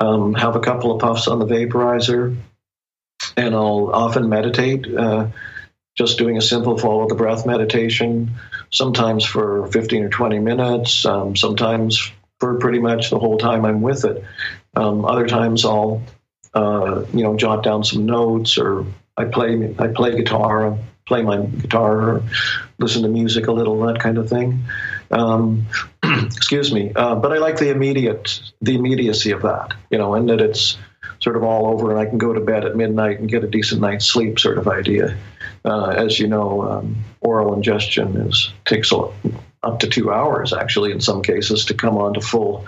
um, 0.00 0.34
have 0.34 0.56
a 0.56 0.60
couple 0.60 0.90
of 0.90 1.00
puffs 1.00 1.28
on 1.28 1.38
the 1.38 1.46
vaporizer, 1.46 2.36
and 3.36 3.54
I'll 3.54 3.90
often 3.94 4.28
meditate. 4.28 4.92
Uh, 4.92 5.28
just 5.96 6.18
doing 6.18 6.36
a 6.36 6.42
simple 6.42 6.76
follow 6.78 7.06
the 7.06 7.14
breath 7.14 7.46
meditation, 7.46 8.32
sometimes 8.72 9.24
for 9.24 9.68
15 9.68 10.02
or 10.02 10.08
20 10.08 10.40
minutes, 10.40 11.04
um, 11.04 11.36
sometimes 11.36 12.10
for 12.40 12.58
pretty 12.58 12.80
much 12.80 13.10
the 13.10 13.18
whole 13.18 13.38
time 13.38 13.64
I'm 13.64 13.82
with 13.82 14.04
it. 14.04 14.24
Um, 14.74 15.04
other 15.04 15.26
times 15.26 15.64
I'll, 15.64 16.02
uh, 16.54 17.04
you 17.12 17.22
know, 17.22 17.36
jot 17.36 17.62
down 17.62 17.84
some 17.84 18.06
notes 18.06 18.58
or 18.58 18.86
I 19.16 19.24
play 19.24 19.74
I 19.78 19.88
play 19.88 20.16
guitar, 20.16 20.78
play 21.06 21.22
my 21.22 21.38
guitar, 21.38 22.22
listen 22.78 23.02
to 23.02 23.08
music 23.08 23.46
a 23.48 23.52
little, 23.52 23.80
that 23.86 24.00
kind 24.00 24.18
of 24.18 24.28
thing. 24.28 24.64
Um, 25.10 25.66
excuse 26.02 26.72
me, 26.72 26.92
uh, 26.94 27.16
but 27.16 27.32
I 27.32 27.38
like 27.38 27.58
the 27.58 27.70
immediate 27.70 28.40
the 28.60 28.76
immediacy 28.76 29.32
of 29.32 29.42
that, 29.42 29.74
you 29.90 29.98
know, 29.98 30.14
and 30.14 30.28
that 30.28 30.40
it's 30.40 30.78
sort 31.20 31.36
of 31.36 31.42
all 31.42 31.66
over 31.66 31.90
and 31.90 32.00
I 32.00 32.06
can 32.06 32.18
go 32.18 32.32
to 32.32 32.40
bed 32.40 32.64
at 32.64 32.76
midnight 32.76 33.20
and 33.20 33.28
get 33.28 33.44
a 33.44 33.48
decent 33.48 33.80
night's 33.80 34.06
sleep, 34.06 34.38
sort 34.38 34.58
of 34.58 34.68
idea. 34.68 35.16
Uh, 35.64 35.88
as 35.88 36.18
you 36.18 36.26
know, 36.26 36.62
um, 36.62 37.04
oral 37.20 37.54
ingestion 37.54 38.16
is 38.28 38.52
takes 38.64 38.90
up 39.62 39.80
to 39.80 39.86
two 39.86 40.10
hours, 40.10 40.54
actually, 40.54 40.92
in 40.92 41.00
some 41.00 41.22
cases, 41.22 41.66
to 41.66 41.74
come 41.74 41.98
on 41.98 42.14
to 42.14 42.20
full 42.20 42.66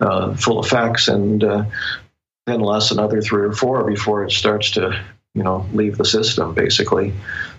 uh, 0.00 0.34
full 0.34 0.62
effects, 0.62 1.08
and 1.08 1.42
uh, 1.42 1.64
then 2.46 2.60
lasts 2.60 2.90
another 2.90 3.20
three 3.20 3.44
or 3.46 3.52
four 3.52 3.84
before 3.84 4.24
it 4.24 4.32
starts 4.32 4.72
to, 4.72 5.02
you 5.34 5.42
know, 5.42 5.66
leave 5.72 5.96
the 5.96 6.04
system, 6.04 6.54
basically. 6.54 7.12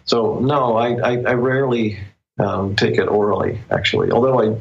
So 0.05 0.39
no, 0.39 0.77
I, 0.77 0.95
I, 0.95 1.11
I 1.17 1.33
rarely 1.33 1.99
um, 2.39 2.75
take 2.75 2.97
it 2.97 3.07
orally. 3.07 3.59
Actually, 3.69 4.11
although 4.11 4.41
I 4.41 4.59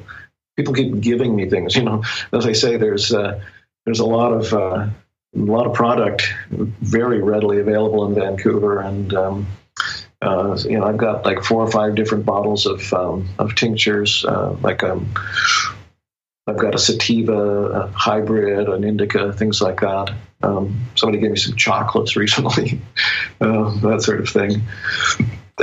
people 0.57 0.75
keep 0.75 1.01
giving 1.01 1.35
me 1.37 1.49
things, 1.49 1.77
you 1.77 1.85
know, 1.85 2.03
as 2.33 2.47
I 2.47 2.53
say, 2.53 2.77
there's 2.77 3.13
uh, 3.13 3.41
there's 3.85 4.01
a 4.01 4.07
lot 4.07 4.33
of 4.33 4.53
uh, 4.53 4.89
a 5.35 5.39
lot 5.39 5.67
of 5.67 5.75
product 5.75 6.33
very 6.51 7.23
readily 7.23 7.61
available 7.61 8.07
in 8.07 8.15
Vancouver, 8.15 8.81
and 8.81 9.15
um, 9.15 9.47
uh, 10.23 10.59
you 10.65 10.79
know 10.79 10.87
I've 10.87 10.97
got 10.97 11.25
like 11.25 11.43
four 11.43 11.63
or 11.63 11.71
five 11.71 11.95
different 11.95 12.25
bottles 12.25 12.67
of 12.67 12.93
um, 12.93 13.29
of 13.39 13.55
tinctures, 13.55 14.25
uh, 14.25 14.57
like 14.63 14.83
um, 14.83 15.13
I've 16.47 16.59
got 16.59 16.75
a 16.75 16.79
sativa 16.79 17.35
a 17.37 17.87
hybrid, 17.89 18.69
an 18.69 18.85
indica, 18.85 19.33
things 19.33 19.61
like 19.61 19.81
that. 19.81 20.15
Um, 20.43 20.79
somebody 20.95 21.21
gave 21.21 21.33
me 21.33 21.37
some 21.37 21.57
chocolates 21.57 22.15
recently, 22.25 22.81
uh, 23.41 23.71
that 23.81 24.03
sort 24.03 24.21
of 24.21 24.29
thing. 24.29 24.63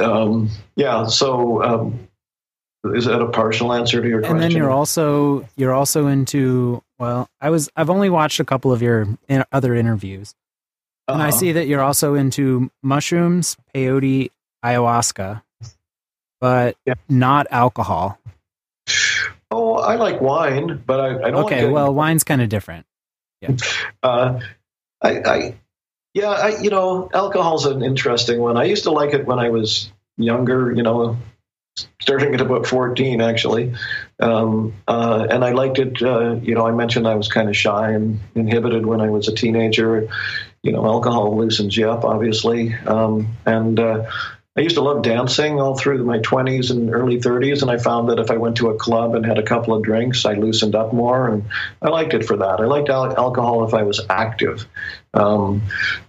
Um, 0.02 0.50
yeah, 0.76 1.06
so 1.06 1.64
um, 1.64 2.08
is 2.96 3.06
that 3.06 3.22
a 3.22 3.30
partial 3.30 3.72
answer 3.72 4.02
to 4.02 4.08
your 4.08 4.18
and 4.18 4.26
question? 4.26 4.44
And 4.44 4.52
then 4.52 4.58
you're 4.58 4.72
also 4.72 5.48
you're 5.56 5.74
also 5.74 6.08
into 6.08 6.84
well 7.00 7.30
i 7.40 7.50
was 7.50 7.70
i've 7.78 7.90
only 7.90 8.10
watched 8.10 8.40
a 8.42 8.44
couple 8.46 8.74
of 8.74 8.82
your 8.82 9.08
in, 9.30 9.44
other 9.54 9.74
interviews 9.74 10.36
and 11.08 11.22
i 11.22 11.30
Uh-huh. 11.30 11.38
see 11.38 11.52
that 11.54 11.68
you're 11.68 11.82
also 11.82 12.14
into 12.16 12.70
mushrooms 12.82 13.56
peyote 13.74 14.32
ayahuasca 14.66 15.42
but 16.42 16.76
not 17.08 17.48
alcohol 17.52 18.18
Oh, 19.56 19.76
I 19.76 19.96
like 19.96 20.20
wine, 20.20 20.82
but 20.84 21.00
I, 21.00 21.28
I 21.28 21.32
don't. 21.32 21.46
okay 21.46 21.66
like 21.66 21.74
well 21.74 21.94
wine's 22.04 22.24
kind 22.24 22.42
of 22.42 22.50
different 22.50 22.88
Uh, 24.02 24.40
I, 25.02 25.20
I, 25.20 25.56
yeah, 26.14 26.30
I, 26.30 26.62
you 26.62 26.70
know, 26.70 27.10
alcohol's 27.14 27.66
an 27.66 27.84
interesting 27.84 28.40
one. 28.40 28.58
I 28.58 28.64
used 28.64 28.84
to 28.84 28.92
like 28.92 29.14
it 29.14 29.26
when 29.26 29.38
I 29.40 29.50
was 29.50 29.92
younger. 30.18 30.72
You 30.72 30.82
know, 30.82 31.18
starting 32.02 32.34
at 32.34 32.42
about 32.42 32.66
fourteen, 32.66 33.22
actually, 33.22 33.74
um, 34.20 34.74
uh, 34.88 35.28
and 35.30 35.44
I 35.44 35.52
liked 35.52 35.78
it. 35.78 36.02
Uh, 36.02 36.36
you 36.36 36.56
know, 36.56 36.66
I 36.66 36.72
mentioned 36.72 37.08
I 37.08 37.16
was 37.16 37.28
kind 37.28 37.50
of 37.50 37.56
shy 37.56 37.92
and 37.92 38.20
inhibited 38.34 38.86
when 38.86 39.02
I 39.02 39.10
was 39.10 39.28
a 39.28 39.36
teenager. 39.36 40.08
You 40.64 40.72
know, 40.72 40.86
alcohol 40.86 41.38
loosens 41.38 41.76
you 41.76 41.92
up, 41.92 42.04
obviously, 42.06 42.74
um, 42.74 43.28
and. 43.46 43.80
I 44.56 44.62
used 44.62 44.76
to 44.76 44.82
love 44.82 45.02
dancing 45.02 45.60
all 45.60 45.76
through 45.76 46.04
my 46.04 46.20
20s 46.20 46.70
and 46.70 46.94
early 46.94 47.20
30s, 47.20 47.64
and 47.64 47.72
I 47.72 47.78
found 47.80 48.10
that 48.10 48.20
if 48.20 48.30
I 48.30 48.38
went 48.38 48.58
to 48.58 48.70
a 48.70 48.76
club 48.76 49.16
and 49.16 49.26
had 49.26 49.40
a 49.40 49.44
couple 49.44 49.74
of 49.74 49.82
drinks, 49.82 50.26
I 50.26 50.34
loosened 50.34 50.76
up 50.76 50.94
more, 50.94 51.28
and 51.28 51.46
I 51.82 51.90
liked 51.90 52.14
it 52.14 52.24
for 52.24 52.38
that. 52.38 52.60
I 52.60 52.66
liked 52.66 52.90
al- 52.90 53.18
alcohol 53.18 53.66
if 53.66 53.74
I 53.74 53.82
was 53.82 54.00
active. 54.12 54.68
Um, 55.16 55.64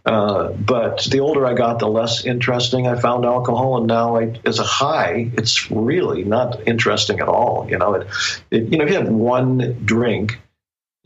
uh, 0.05 0.49
but 0.53 1.05
the 1.11 1.20
older 1.20 1.47
I 1.47 1.55
got, 1.55 1.78
the 1.78 1.88
less 1.88 2.26
interesting 2.26 2.86
I 2.86 3.01
found 3.01 3.24
alcohol, 3.24 3.78
and 3.78 3.86
now 3.86 4.18
I, 4.18 4.38
as 4.45 4.59
a 4.59 4.64
high, 4.64 5.30
it's 5.38 5.70
really 5.70 6.24
not 6.24 6.68
interesting 6.68 7.20
at 7.20 7.28
all. 7.28 7.66
You 7.70 7.78
know, 7.78 7.95
it, 7.95 8.09
it 8.51 8.64
you 8.64 8.76
know, 8.76 8.84
if 8.84 8.90
you 8.90 8.97
have 8.97 9.09
one 9.09 9.80
drink 9.86 10.38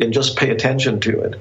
and 0.01 0.13
just 0.13 0.37
pay 0.37 0.51
attention 0.51 0.99
to 1.01 1.21
it, 1.21 1.37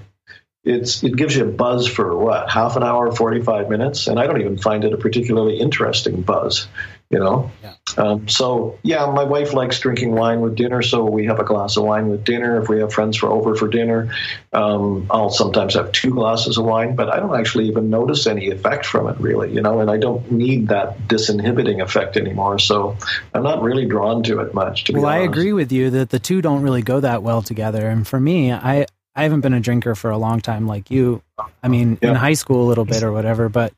it's 0.67 1.03
it 1.03 1.15
gives 1.15 1.35
you 1.35 1.45
a 1.45 1.51
buzz 1.51 1.87
for 1.87 2.15
what 2.17 2.49
half 2.49 2.75
an 2.75 2.83
hour, 2.83 3.11
forty 3.11 3.41
five 3.41 3.69
minutes, 3.69 4.07
and 4.07 4.19
I 4.19 4.27
don't 4.27 4.41
even 4.41 4.57
find 4.57 4.83
it 4.83 4.93
a 4.93 4.97
particularly 4.97 5.59
interesting 5.59 6.21
buzz. 6.21 6.67
You 7.09 7.19
know, 7.19 7.51
um, 7.95 8.27
so 8.27 8.77
yeah, 8.83 9.05
my 9.05 9.23
wife 9.23 9.53
likes 9.53 9.79
drinking 9.79 10.11
wine 10.11 10.41
with 10.41 10.55
dinner, 10.55 10.81
so 10.81 11.05
we 11.05 11.27
have 11.27 11.39
a 11.39 11.45
glass 11.45 11.77
of 11.77 11.85
wine 11.85 12.09
with 12.09 12.25
dinner. 12.25 12.61
If 12.61 12.67
we 12.67 12.81
have 12.81 12.91
friends 12.91 13.15
for 13.15 13.29
over 13.29 13.55
for 13.55 13.69
dinner, 13.69 14.13
um, 14.51 15.07
I'll 15.09 15.29
sometimes 15.29 15.75
have 15.75 15.93
two 15.93 16.11
glasses 16.11 16.57
of 16.57 16.65
wine, 16.65 16.97
but 16.97 17.07
I 17.07 17.21
don't 17.21 17.39
actually 17.39 17.69
even 17.69 17.89
notice 17.89 18.27
any 18.27 18.49
effect 18.49 18.85
from 18.85 19.07
it, 19.07 19.17
really. 19.21 19.53
You 19.53 19.61
know, 19.61 19.79
and 19.79 19.89
I 19.89 19.95
don't 19.95 20.29
need 20.29 20.67
that 20.67 20.99
disinhibiting 21.07 21.81
effect 21.81 22.17
anymore, 22.17 22.59
so 22.59 22.97
I'm 23.33 23.43
not 23.43 23.61
really 23.61 23.85
drawn 23.85 24.21
to 24.23 24.41
it 24.41 24.53
much. 24.53 24.83
To 24.85 24.93
be 24.93 24.99
well 24.99 25.07
i 25.07 25.19
agree 25.19 25.53
with 25.53 25.71
you 25.71 25.89
that 25.89 26.09
the 26.09 26.19
two 26.19 26.41
don't 26.41 26.61
really 26.61 26.81
go 26.81 26.99
that 26.99 27.23
well 27.23 27.41
together 27.41 27.89
and 27.89 28.07
for 28.07 28.19
me 28.19 28.51
i 28.51 28.85
i 29.17 29.23
haven't 29.23 29.41
been 29.41 29.53
a 29.53 29.59
drinker 29.59 29.95
for 29.95 30.09
a 30.11 30.17
long 30.17 30.39
time 30.39 30.65
like 30.67 30.89
you. 30.89 31.21
I 31.61 31.67
mean 31.67 31.97
in 32.01 32.15
high 32.15 32.33
school 32.33 32.63
a 32.65 32.67
little 32.67 32.85
bit 32.85 33.03
or 33.03 33.11
whatever 33.11 33.49
but 33.49 33.73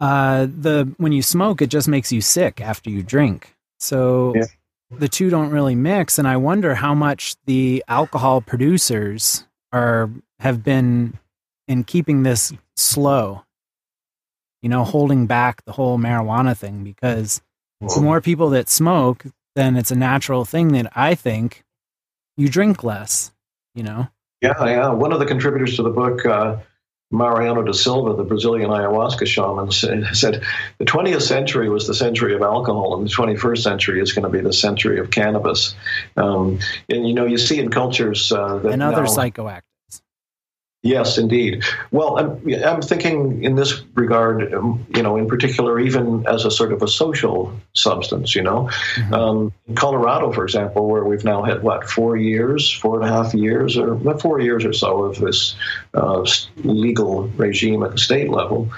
uh 0.00 0.46
the 0.46 0.92
when 0.96 1.12
you 1.12 1.22
smoke 1.22 1.62
it 1.62 1.68
just 1.68 1.86
makes 1.86 2.10
you 2.10 2.20
sick 2.20 2.60
after 2.60 2.90
you 2.90 3.02
drink. 3.04 3.54
So 3.78 4.32
the 4.90 5.08
two 5.08 5.30
don't 5.30 5.50
really 5.50 5.74
mix 5.74 6.18
and 6.18 6.26
i 6.28 6.36
wonder 6.36 6.74
how 6.74 6.94
much 6.94 7.34
the 7.46 7.82
alcohol 7.88 8.40
producers 8.42 9.46
are 9.72 10.10
have 10.40 10.62
been 10.64 11.18
in 11.68 11.84
keeping 11.84 12.24
this 12.24 12.52
slow. 12.76 13.44
You 14.62 14.68
know 14.68 14.84
holding 14.84 15.26
back 15.26 15.64
the 15.64 15.72
whole 15.72 15.98
marijuana 15.98 16.56
thing 16.56 16.84
because 16.84 17.40
the 17.80 18.00
more 18.00 18.20
people 18.20 18.50
that 18.50 18.68
smoke 18.68 19.24
then 19.56 19.76
it's 19.76 19.90
a 19.90 19.96
natural 19.96 20.44
thing 20.44 20.68
that 20.72 20.90
i 20.96 21.14
think 21.16 21.64
you 22.36 22.48
drink 22.48 22.84
less 22.84 23.32
you 23.74 23.82
know 23.82 24.08
Yeah, 24.42 24.64
yeah. 24.64 24.88
One 24.90 25.12
of 25.12 25.20
the 25.20 25.26
contributors 25.26 25.76
to 25.76 25.82
the 25.82 25.90
book, 25.90 26.26
uh, 26.26 26.56
Mariano 27.12 27.62
da 27.62 27.72
Silva, 27.72 28.14
the 28.14 28.24
Brazilian 28.24 28.70
ayahuasca 28.70 29.26
shaman, 29.26 29.70
said 30.14 30.42
the 30.78 30.84
20th 30.84 31.22
century 31.22 31.68
was 31.68 31.86
the 31.86 31.94
century 31.94 32.34
of 32.34 32.42
alcohol, 32.42 32.96
and 32.96 33.06
the 33.06 33.10
21st 33.10 33.58
century 33.58 34.00
is 34.00 34.12
going 34.12 34.24
to 34.24 34.30
be 34.30 34.40
the 34.40 34.52
century 34.52 34.98
of 34.98 35.10
cannabis. 35.10 35.74
Um, 36.16 36.58
and 36.88 37.06
you 37.06 37.14
know, 37.14 37.26
you 37.26 37.38
see 37.38 37.60
in 37.60 37.70
cultures 37.70 38.32
uh, 38.32 38.58
that 38.58 38.72
and 38.72 38.82
other 38.82 39.02
now- 39.02 39.08
psychoactive 39.08 39.62
Yes, 40.84 41.16
indeed. 41.16 41.62
Well, 41.92 42.18
I'm, 42.18 42.54
I'm 42.64 42.82
thinking 42.82 43.44
in 43.44 43.54
this 43.54 43.82
regard, 43.94 44.52
um, 44.52 44.84
you 44.96 45.02
know, 45.04 45.16
in 45.16 45.28
particular, 45.28 45.78
even 45.78 46.26
as 46.26 46.44
a 46.44 46.50
sort 46.50 46.72
of 46.72 46.82
a 46.82 46.88
social 46.88 47.52
substance, 47.72 48.34
you 48.34 48.42
know. 48.42 48.68
Um, 49.12 49.52
in 49.68 49.76
Colorado, 49.76 50.32
for 50.32 50.42
example, 50.42 50.88
where 50.88 51.04
we've 51.04 51.24
now 51.24 51.44
had, 51.44 51.62
what, 51.62 51.88
four 51.88 52.16
years, 52.16 52.68
four 52.68 53.00
and 53.00 53.08
a 53.08 53.12
half 53.12 53.32
years, 53.32 53.78
or 53.78 54.18
four 54.18 54.40
years 54.40 54.64
or 54.64 54.72
so 54.72 55.04
of 55.04 55.20
this 55.20 55.54
uh, 55.94 56.26
legal 56.56 57.28
regime 57.28 57.84
at 57.84 57.92
the 57.92 57.98
state 57.98 58.28
level, 58.28 58.68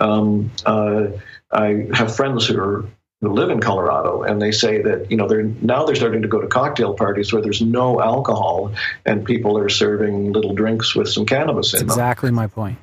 um, 0.00 0.50
uh, 0.66 1.06
I 1.52 1.86
have 1.94 2.16
friends 2.16 2.48
who 2.48 2.58
are 2.58 2.84
who 3.22 3.32
live 3.32 3.50
in 3.50 3.60
Colorado, 3.60 4.22
and 4.22 4.42
they 4.42 4.50
say 4.50 4.82
that 4.82 5.10
you 5.10 5.16
know 5.16 5.28
they're 5.28 5.44
now 5.44 5.86
they're 5.86 5.94
starting 5.94 6.22
to 6.22 6.28
go 6.28 6.40
to 6.40 6.48
cocktail 6.48 6.92
parties 6.92 7.32
where 7.32 7.40
there's 7.40 7.62
no 7.62 8.02
alcohol, 8.02 8.72
and 9.06 9.24
people 9.24 9.56
are 9.56 9.68
serving 9.68 10.32
little 10.32 10.54
drinks 10.54 10.94
with 10.94 11.08
some 11.08 11.24
cannabis 11.24 11.70
that's 11.70 11.82
in 11.82 11.86
them. 11.86 11.94
exactly 11.94 12.30
my 12.32 12.48
point 12.48 12.78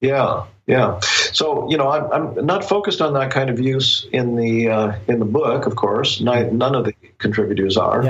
Yeah, 0.00 0.44
yeah. 0.66 1.00
So 1.00 1.70
you 1.70 1.76
know, 1.76 1.90
I'm, 1.90 2.38
I'm 2.38 2.46
not 2.46 2.64
focused 2.64 3.00
on 3.00 3.14
that 3.14 3.30
kind 3.30 3.50
of 3.50 3.60
use 3.60 4.06
in 4.12 4.34
the 4.34 4.68
uh, 4.70 4.98
in 5.08 5.18
the 5.18 5.24
book, 5.26 5.66
of 5.66 5.76
course. 5.76 6.20
Ni- 6.20 6.50
none 6.50 6.74
of 6.74 6.84
the 6.84 6.94
contributors 7.18 7.76
are. 7.76 8.02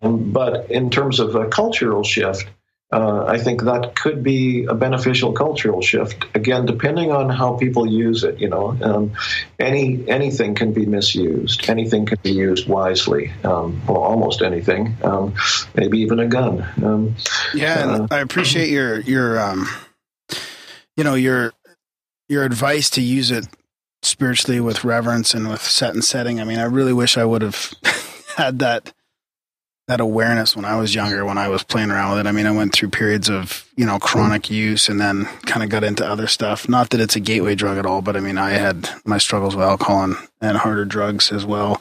Um, 0.00 0.30
but 0.32 0.70
in 0.70 0.90
terms 0.90 1.20
of 1.20 1.34
a 1.34 1.48
cultural 1.48 2.04
shift, 2.04 2.46
uh, 2.90 3.24
I 3.26 3.36
think 3.36 3.64
that 3.64 3.94
could 3.94 4.22
be 4.22 4.64
a 4.64 4.74
beneficial 4.74 5.32
cultural 5.32 5.82
shift. 5.82 6.24
Again, 6.34 6.64
depending 6.64 7.12
on 7.12 7.28
how 7.28 7.56
people 7.56 7.86
use 7.86 8.24
it, 8.24 8.40
you 8.40 8.48
know, 8.48 8.78
um, 8.80 9.12
any 9.58 10.08
anything 10.08 10.54
can 10.54 10.72
be 10.72 10.86
misused. 10.86 11.68
Anything 11.68 12.06
can 12.06 12.18
be 12.22 12.32
used 12.32 12.66
wisely. 12.66 13.30
Um, 13.44 13.82
well, 13.86 13.98
almost 13.98 14.40
anything. 14.40 14.96
Um, 15.02 15.34
maybe 15.74 15.98
even 15.98 16.18
a 16.18 16.26
gun. 16.26 16.66
Um, 16.82 17.16
Yeah, 17.52 17.74
uh, 17.74 17.94
and 17.94 18.12
I 18.12 18.20
appreciate 18.20 18.70
your 18.70 19.00
your 19.00 19.38
um, 19.38 19.68
you 20.96 21.04
know 21.04 21.14
your 21.14 21.52
your 22.26 22.44
advice 22.44 22.88
to 22.90 23.02
use 23.02 23.30
it 23.30 23.46
spiritually 24.02 24.60
with 24.60 24.82
reverence 24.82 25.34
and 25.34 25.50
with 25.50 25.60
set 25.60 25.92
and 25.92 26.02
setting. 26.02 26.40
I 26.40 26.44
mean, 26.44 26.58
I 26.58 26.64
really 26.64 26.94
wish 26.94 27.18
I 27.18 27.26
would 27.26 27.42
have 27.42 27.74
had 28.36 28.60
that 28.60 28.94
that 29.88 30.00
awareness 30.00 30.54
when 30.54 30.66
I 30.66 30.76
was 30.76 30.94
younger, 30.94 31.24
when 31.24 31.38
I 31.38 31.48
was 31.48 31.62
playing 31.62 31.90
around 31.90 32.10
with 32.10 32.20
it. 32.20 32.28
I 32.28 32.32
mean, 32.32 32.46
I 32.46 32.50
went 32.50 32.74
through 32.74 32.90
periods 32.90 33.28
of 33.28 33.66
you 33.74 33.86
know 33.86 33.98
chronic 33.98 34.50
use 34.50 34.88
and 34.88 35.00
then 35.00 35.24
kind 35.46 35.62
of 35.62 35.70
got 35.70 35.82
into 35.82 36.06
other 36.06 36.26
stuff. 36.26 36.68
Not 36.68 36.90
that 36.90 37.00
it's 37.00 37.16
a 37.16 37.20
gateway 37.20 37.54
drug 37.54 37.78
at 37.78 37.86
all, 37.86 38.02
but 38.02 38.14
I 38.16 38.20
mean, 38.20 38.38
I 38.38 38.50
had 38.50 38.88
my 39.04 39.18
struggles 39.18 39.56
with 39.56 39.64
alcohol 39.64 40.04
and, 40.04 40.16
and 40.40 40.58
harder 40.58 40.84
drugs 40.84 41.32
as 41.32 41.44
well. 41.44 41.80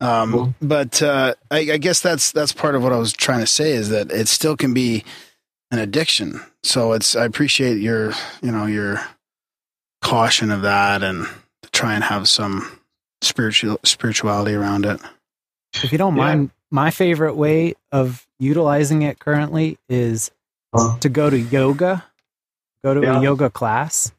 Um, 0.00 0.54
but 0.60 1.02
uh, 1.02 1.34
I, 1.50 1.58
I 1.72 1.76
guess 1.78 2.00
that's 2.00 2.30
that's 2.30 2.52
part 2.52 2.74
of 2.74 2.82
what 2.82 2.92
I 2.92 2.98
was 2.98 3.14
trying 3.14 3.40
to 3.40 3.46
say 3.46 3.72
is 3.72 3.88
that 3.88 4.12
it 4.12 4.28
still 4.28 4.56
can 4.56 4.74
be 4.74 5.02
an 5.70 5.78
addiction. 5.78 6.42
So 6.62 6.92
it's 6.92 7.16
I 7.16 7.24
appreciate 7.24 7.78
your 7.78 8.12
you 8.42 8.52
know 8.52 8.66
your 8.66 9.02
caution 10.02 10.50
of 10.50 10.60
that 10.62 11.02
and 11.02 11.26
to 11.62 11.70
try 11.70 11.94
and 11.94 12.04
have 12.04 12.28
some 12.28 12.80
spiritual 13.22 13.80
spirituality 13.82 14.54
around 14.54 14.84
it. 14.84 15.00
if 15.72 15.90
you 15.90 15.96
don't 15.96 16.14
mind 16.14 16.50
my 16.76 16.90
favorite 16.90 17.34
way 17.36 17.72
of 17.90 18.26
utilizing 18.38 19.00
it 19.00 19.18
currently 19.18 19.78
is 19.88 20.30
to 21.00 21.08
go 21.08 21.30
to 21.30 21.38
yoga 21.38 22.04
go 22.84 22.92
to 22.92 23.00
Yeah. 23.00 23.18
a 23.18 23.22
yoga 23.22 23.48
class 23.48 24.12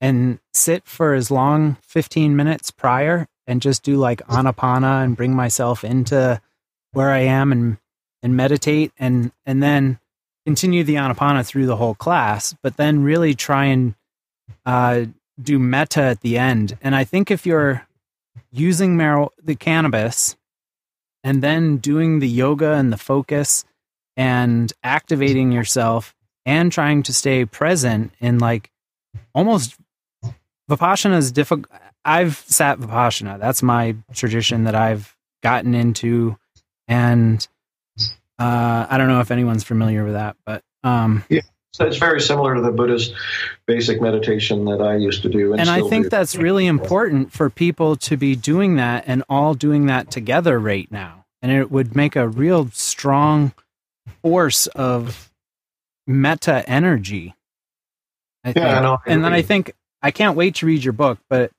and 0.00 0.38
sit 0.54 0.86
for 0.86 1.12
as 1.12 1.30
long 1.30 1.76
15 1.82 2.34
minutes 2.34 2.70
prior 2.70 3.26
and 3.46 3.60
just 3.60 3.82
do 3.82 3.96
like 3.98 4.20
anapana 4.26 5.04
and 5.04 5.16
bring 5.18 5.34
myself 5.34 5.84
into 5.84 6.40
where 6.92 7.10
I 7.10 7.20
am 7.20 7.52
and 7.52 7.76
and 8.22 8.34
meditate 8.34 8.90
and 8.98 9.30
and 9.44 9.62
then 9.62 9.98
continue 10.46 10.82
the 10.84 10.94
anapana 10.94 11.44
through 11.44 11.66
the 11.66 11.76
whole 11.76 11.94
class 11.94 12.54
but 12.62 12.78
then 12.78 13.02
really 13.02 13.34
try 13.34 13.66
and 13.66 13.94
uh 14.64 15.04
do 15.40 15.58
metta 15.58 16.00
at 16.02 16.20
the 16.22 16.38
end 16.38 16.78
and 16.80 16.96
I 16.96 17.04
think 17.04 17.30
if 17.30 17.44
you're 17.44 17.86
using 18.50 18.96
mar- 18.96 19.30
the 19.44 19.54
cannabis 19.56 20.36
and 21.24 21.42
then 21.42 21.78
doing 21.78 22.18
the 22.18 22.28
yoga 22.28 22.72
and 22.72 22.92
the 22.92 22.96
focus 22.96 23.64
and 24.16 24.72
activating 24.82 25.52
yourself 25.52 26.14
and 26.46 26.72
trying 26.72 27.02
to 27.04 27.12
stay 27.12 27.44
present 27.44 28.12
in 28.20 28.38
like 28.38 28.70
almost 29.34 29.76
vipassana 30.70 31.16
is 31.16 31.32
difficult. 31.32 31.66
I've 32.04 32.36
sat 32.36 32.78
vipassana. 32.78 33.38
That's 33.38 33.62
my 33.62 33.96
tradition 34.12 34.64
that 34.64 34.74
i've 34.74 35.16
gotten 35.42 35.74
into. 35.74 36.36
And 36.88 37.46
uh, 38.38 38.86
i 38.88 38.96
don't 38.98 39.08
know 39.08 39.20
if 39.20 39.30
anyone's 39.30 39.64
familiar 39.64 40.04
with 40.04 40.12
that 40.14 40.36
but 40.46 40.62
um, 40.84 41.24
yeah 41.28 41.40
so 41.72 41.84
it's 41.84 41.98
very 41.98 42.20
similar 42.20 42.54
to 42.54 42.60
the 42.60 42.72
buddhist 42.72 43.12
basic 43.66 44.00
meditation 44.00 44.64
that 44.64 44.80
i 44.80 44.96
used 44.96 45.22
to 45.22 45.28
do 45.28 45.52
and, 45.52 45.60
and 45.60 45.70
i 45.70 45.80
think 45.88 46.04
do. 46.04 46.10
that's 46.10 46.36
really 46.36 46.66
important 46.66 47.32
for 47.32 47.50
people 47.50 47.96
to 47.96 48.16
be 48.16 48.34
doing 48.34 48.76
that 48.76 49.04
and 49.06 49.22
all 49.28 49.54
doing 49.54 49.86
that 49.86 50.10
together 50.10 50.58
right 50.58 50.90
now 50.90 51.24
and 51.42 51.52
it 51.52 51.70
would 51.70 51.94
make 51.94 52.16
a 52.16 52.28
real 52.28 52.70
strong 52.72 53.52
force 54.22 54.66
of 54.68 55.30
metta 56.06 56.68
energy. 56.68 57.34
I 58.44 58.48
yeah, 58.48 58.52
think. 58.54 58.66
I 58.66 58.80
know. 58.80 58.98
and 59.06 59.24
then 59.24 59.32
I 59.32 59.42
think 59.42 59.72
I 60.02 60.10
can't 60.10 60.36
wait 60.36 60.56
to 60.56 60.66
read 60.66 60.82
your 60.82 60.92
book, 60.92 61.18
but 61.28 61.50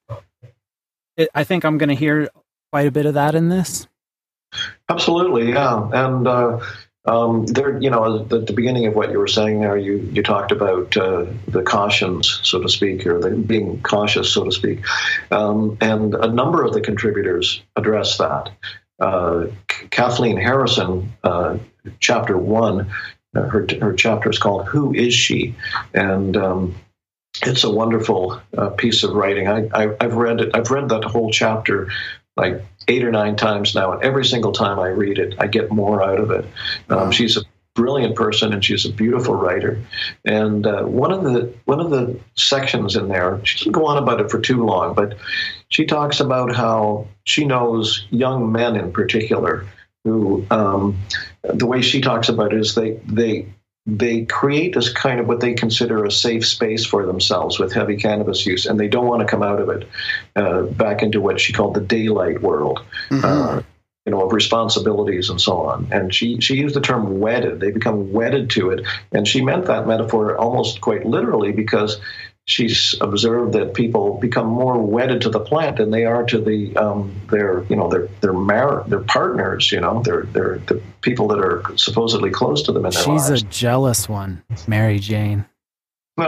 it, 1.18 1.30
I 1.34 1.44
think 1.44 1.64
I'm 1.64 1.78
going 1.78 1.90
to 1.90 1.96
hear 1.96 2.30
quite 2.72 2.88
a 2.88 2.92
bit 2.92 3.06
of 3.06 3.14
that 3.14 3.36
in 3.36 3.50
this. 3.50 3.88
Absolutely, 4.90 5.52
yeah, 5.52 5.90
and 5.94 6.28
uh, 6.28 6.60
um, 7.10 7.48
there, 7.48 7.82
you 7.82 7.90
know, 7.90 8.20
at 8.20 8.30
the 8.30 8.54
beginning 8.54 8.86
of 8.86 8.96
what 8.96 9.12
you 9.12 9.18
were 9.18 9.28
saying 9.28 9.62
there, 9.62 9.76
you 9.76 9.98
you 10.14 10.22
talked 10.22 10.52
about 10.52 10.96
uh, 10.96 11.26
the 11.48 11.64
cautions, 11.64 12.40
so 12.44 12.62
to 12.62 12.70
speak, 12.70 13.08
or 13.08 13.20
the 13.20 13.32
being 13.32 13.82
cautious, 13.82 14.32
so 14.32 14.44
to 14.44 14.52
speak, 14.52 14.86
um, 15.32 15.78
and 15.82 16.14
a 16.14 16.28
number 16.28 16.64
of 16.64 16.74
the 16.74 16.82
contributors 16.82 17.62
address 17.76 18.18
that. 18.20 18.52
Uh, 19.00 19.48
Kathleen 19.90 20.38
Harrison, 20.38 21.12
uh, 21.24 21.58
chapter 22.00 22.38
one, 22.38 22.92
uh, 23.36 23.42
her 23.42 23.66
her 23.82 23.94
chapter 23.94 24.30
is 24.30 24.38
called 24.38 24.68
"Who 24.68 24.94
Is 24.94 25.14
She," 25.16 25.56
and 25.96 26.38
um, 26.38 26.76
it's 27.42 27.64
a 27.64 27.72
wonderful 27.72 28.40
uh, 28.56 28.70
piece 28.70 29.04
of 29.04 29.14
writing. 29.14 29.48
I, 29.48 29.96
have 30.00 30.14
read 30.14 30.42
it. 30.42 30.52
I've 30.54 30.70
read 30.70 30.90
that 30.90 31.06
whole 31.06 31.32
chapter 31.32 31.90
like 32.40 32.66
eight 32.88 33.04
or 33.04 33.12
nine 33.12 33.36
times 33.36 33.76
now, 33.76 33.92
and 33.92 34.04
every 34.04 34.26
single 34.26 34.52
time 34.52 34.80
I 34.80 34.88
read 34.88 35.20
it, 35.20 35.36
I 35.38 35.48
get 35.48 35.72
more 35.72 36.02
out 36.02 36.20
of 36.20 36.32
it. 36.32 36.46
Um, 36.90 37.12
she's 37.12 37.38
a 37.38 37.42
brilliant 37.76 38.16
person 38.16 38.52
and 38.52 38.64
she's 38.64 38.86
a 38.86 38.92
beautiful 38.92 39.36
writer. 39.36 39.80
And 40.26 40.68
uh, 40.68 40.84
one 40.84 41.12
of 41.12 41.24
the 41.24 41.54
one 41.66 41.80
of 41.80 41.92
the 41.92 42.20
sections 42.36 42.96
in 42.96 43.08
there, 43.08 43.40
she 43.46 43.58
doesn't 43.60 43.72
go 43.72 43.86
on 43.86 43.98
about 43.98 44.20
it 44.20 44.30
for 44.30 44.40
too 44.40 44.66
long, 44.66 44.94
but 44.94 45.18
she 45.70 45.86
talks 45.86 46.20
about 46.20 46.54
how 46.54 47.08
she 47.24 47.46
knows 47.46 48.06
young 48.10 48.52
men 48.52 48.76
in 48.76 48.92
particular 48.92 49.66
who 50.04 50.46
um, 50.50 50.98
the 51.44 51.66
way 51.66 51.82
she 51.82 52.02
talks 52.02 52.30
about 52.30 52.54
it 52.54 52.60
is 52.60 52.76
they 52.76 52.92
they 53.06 53.48
they 53.86 54.26
create 54.26 54.76
this 54.76 54.92
kind 54.92 55.20
of 55.20 55.28
what 55.28 55.40
they 55.40 55.54
consider 55.54 56.06
a 56.06 56.12
safe 56.12 56.46
space 56.46 56.86
for 56.86 57.06
themselves 57.06 57.60
with 57.60 57.74
heavy 57.74 57.98
cannabis 57.98 58.46
use, 58.46 58.66
and 58.66 58.80
they 58.80 58.88
don't 58.88 59.08
want 59.08 59.22
to 59.22 59.28
come 59.28 59.44
out 59.44 59.60
of 59.60 59.70
it 59.70 59.88
uh, 60.36 60.64
back 60.64 61.02
into 61.02 61.22
what 61.22 61.40
she 61.40 61.54
called 61.54 61.74
the 61.74 61.82
daylight 61.82 62.42
world. 62.42 62.86
Mm-hmm. 63.10 63.26
Uh, 63.26 63.62
you 64.06 64.16
know, 64.16 64.26
of 64.26 64.34
responsibilities 64.34 65.30
and 65.30 65.40
so 65.40 65.58
on. 65.58 65.88
And 65.92 66.16
she, 66.16 66.40
she 66.40 66.56
used 66.56 66.74
the 66.76 66.82
term 66.82 67.20
wedded. 67.20 67.60
They 67.60 67.70
become 67.70 68.12
wedded 68.12 68.50
to 68.52 68.72
it. 68.72 68.84
And 69.12 69.28
she 69.28 69.42
meant 69.42 69.66
that 69.66 69.86
metaphor 69.86 70.36
almost 70.36 70.82
quite 70.82 71.06
literally 71.06 71.52
because 71.52 72.00
she's 72.50 72.96
observed 73.00 73.54
that 73.54 73.76
people 73.76 74.18
become 74.18 74.48
more 74.48 74.82
wedded 74.82 75.22
to 75.22 75.30
the 75.30 75.40
plant 75.40 75.78
than 75.78 75.92
they 75.92 76.06
are 76.06 76.24
to 76.24 76.42
the 76.42 76.76
um, 76.76 77.16
their 77.30 77.64
you 77.66 77.76
know 77.76 77.88
their 77.88 78.08
their 78.22 78.34
mar- 78.34 78.84
their 78.88 79.02
partners 79.02 79.72
you 79.72 79.80
know 79.80 80.02
they're 80.02 80.24
they're 80.34 80.58
the 80.66 80.82
people 81.02 81.28
that 81.28 81.40
are 81.40 81.64
supposedly 81.78 82.32
close 82.32 82.64
to 82.64 82.72
them 82.72 82.86
in 82.86 82.92
their 82.92 83.04
she's 83.04 83.30
lives. 83.30 83.44
a 83.44 83.46
jealous 83.46 84.10
one 84.10 84.44
mary 84.68 84.98
jane 85.00 85.46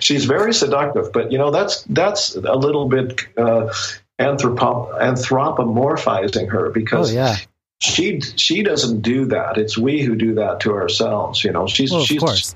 she's 0.00 0.24
very 0.24 0.52
seductive 0.52 1.12
but 1.12 1.30
you 1.30 1.38
know 1.38 1.50
that's 1.52 1.82
that's 1.84 2.34
a 2.34 2.56
little 2.56 2.88
bit 2.88 3.20
uh, 3.38 3.72
anthropo- 4.20 4.92
anthropomorphizing 5.00 6.50
her 6.50 6.70
because 6.70 7.12
oh, 7.12 7.14
yeah. 7.14 7.36
she 7.80 8.20
she 8.20 8.62
doesn't 8.64 9.00
do 9.00 9.26
that 9.26 9.56
it's 9.56 9.78
we 9.78 10.02
who 10.02 10.16
do 10.16 10.34
that 10.34 10.58
to 10.60 10.72
ourselves 10.72 11.44
you 11.44 11.52
know 11.52 11.66
she's 11.68 11.92
well, 11.92 12.04
she's 12.04 12.54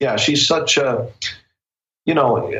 yeah, 0.00 0.16
she's 0.16 0.46
such 0.46 0.76
a, 0.76 1.10
you 2.04 2.14
know, 2.14 2.50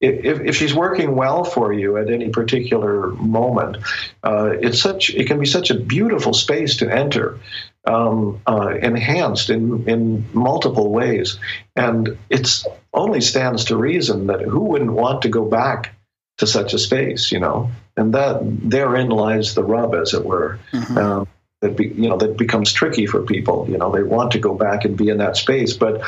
if, 0.00 0.40
if 0.40 0.56
she's 0.56 0.74
working 0.74 1.16
well 1.16 1.44
for 1.44 1.72
you 1.72 1.96
at 1.96 2.10
any 2.10 2.28
particular 2.28 3.08
moment, 3.08 3.78
uh, 4.22 4.50
it's 4.60 4.80
such 4.80 5.10
it 5.10 5.26
can 5.26 5.38
be 5.38 5.46
such 5.46 5.70
a 5.70 5.78
beautiful 5.78 6.32
space 6.32 6.76
to 6.76 6.92
enter, 6.92 7.38
um, 7.84 8.40
uh, 8.46 8.68
enhanced 8.80 9.50
in 9.50 9.88
in 9.88 10.24
multiple 10.32 10.90
ways, 10.90 11.38
and 11.74 12.16
it's 12.30 12.64
only 12.94 13.20
stands 13.20 13.64
to 13.66 13.76
reason 13.76 14.28
that 14.28 14.40
who 14.40 14.60
wouldn't 14.60 14.92
want 14.92 15.22
to 15.22 15.28
go 15.28 15.44
back 15.44 15.94
to 16.38 16.46
such 16.46 16.72
a 16.72 16.78
space, 16.78 17.32
you 17.32 17.40
know, 17.40 17.70
and 17.96 18.14
that 18.14 18.38
therein 18.42 19.08
lies 19.08 19.54
the 19.54 19.64
rub, 19.64 19.94
as 19.94 20.14
it 20.14 20.24
were. 20.24 20.58
Mm-hmm. 20.72 20.98
Um, 20.98 21.28
that 21.60 21.76
be, 21.76 21.88
you 21.88 22.08
know 22.08 22.16
that 22.16 22.36
becomes 22.36 22.72
tricky 22.72 23.06
for 23.06 23.22
people. 23.22 23.66
You 23.68 23.78
know, 23.78 23.90
they 23.90 24.02
want 24.02 24.32
to 24.32 24.38
go 24.38 24.54
back 24.54 24.84
and 24.84 24.96
be 24.96 25.08
in 25.08 25.18
that 25.18 25.36
space, 25.36 25.74
but 25.74 26.02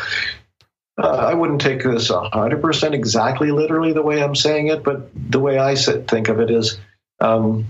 uh, 0.97 1.09
I 1.09 1.35
wouldn't 1.35 1.61
take 1.61 1.83
this 1.83 2.11
hundred 2.11 2.61
percent 2.61 2.95
exactly 2.95 3.51
literally 3.51 3.93
the 3.93 4.03
way 4.03 4.23
I'm 4.23 4.37
saying 4.37 4.69
it. 4.69 4.85
But 4.85 5.11
the 5.15 5.41
way 5.41 5.59
I 5.59 5.75
sit, 5.75 6.09
think 6.09 6.29
of 6.29 6.41
it 6.41 6.51
is, 6.51 6.79
um, 7.21 7.67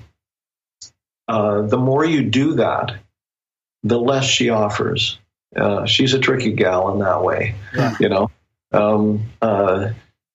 uh, 1.29 1.63
the 1.63 1.79
more 1.79 2.05
you 2.05 2.23
do 2.25 2.55
that, 2.55 2.97
the 3.83 3.99
less 3.99 4.25
she 4.25 4.51
offers. 4.51 5.19
Uh, 5.55 5.85
she's 5.85 6.15
a 6.15 6.19
tricky 6.19 6.53
gal 6.53 6.93
in 6.93 7.01
that 7.01 7.25
way, 7.25 7.57
yeah. 7.75 7.97
you 7.99 8.09
know. 8.09 8.31
Um, 8.73 9.31
uh, 9.43 9.91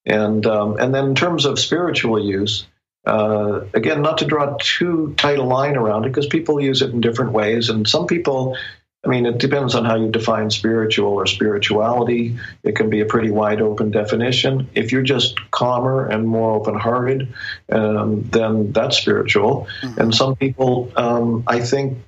and 0.06 0.46
um, 0.46 0.78
and 0.78 0.94
then 0.94 1.06
in 1.06 1.16
terms 1.16 1.46
of 1.46 1.58
spiritual 1.58 2.20
use, 2.24 2.66
uh, 3.06 3.62
again, 3.74 4.02
not 4.02 4.18
to 4.20 4.26
draw 4.26 4.56
too 4.60 5.14
tight 5.18 5.40
a 5.40 5.44
line 5.44 5.78
around 5.78 6.06
it 6.06 6.10
because 6.10 6.28
people 6.28 6.60
use 6.60 6.82
it 6.82 6.92
in 6.92 7.02
different 7.02 7.32
ways. 7.32 7.70
And 7.70 7.88
some 7.88 8.08
people, 8.08 8.58
I 9.04 9.08
mean, 9.08 9.26
it 9.26 9.38
depends 9.38 9.76
on 9.76 9.86
how 9.86 9.96
you 9.96 10.10
define 10.10 10.50
spiritual 10.50 11.14
or 11.14 11.28
spirituality. 11.28 12.38
It 12.64 12.76
can 12.76 12.90
be 12.90 13.02
a 13.02 13.06
pretty 13.06 13.30
wide 13.30 13.62
open 13.62 13.92
definition. 13.92 14.70
If 14.74 14.92
you're 14.92 15.04
just 15.04 15.40
calmer 15.52 16.08
and 16.08 16.28
more 16.28 16.56
open 16.56 16.76
hearted, 16.76 17.34
um, 17.72 18.24
then 18.32 18.72
that's 18.72 18.98
spiritual. 18.98 19.68
Mm-hmm. 19.82 20.02
And 20.02 20.16
some 20.16 20.36
people, 20.36 20.92
um, 20.96 21.44
I 21.46 21.60
think, 21.60 22.00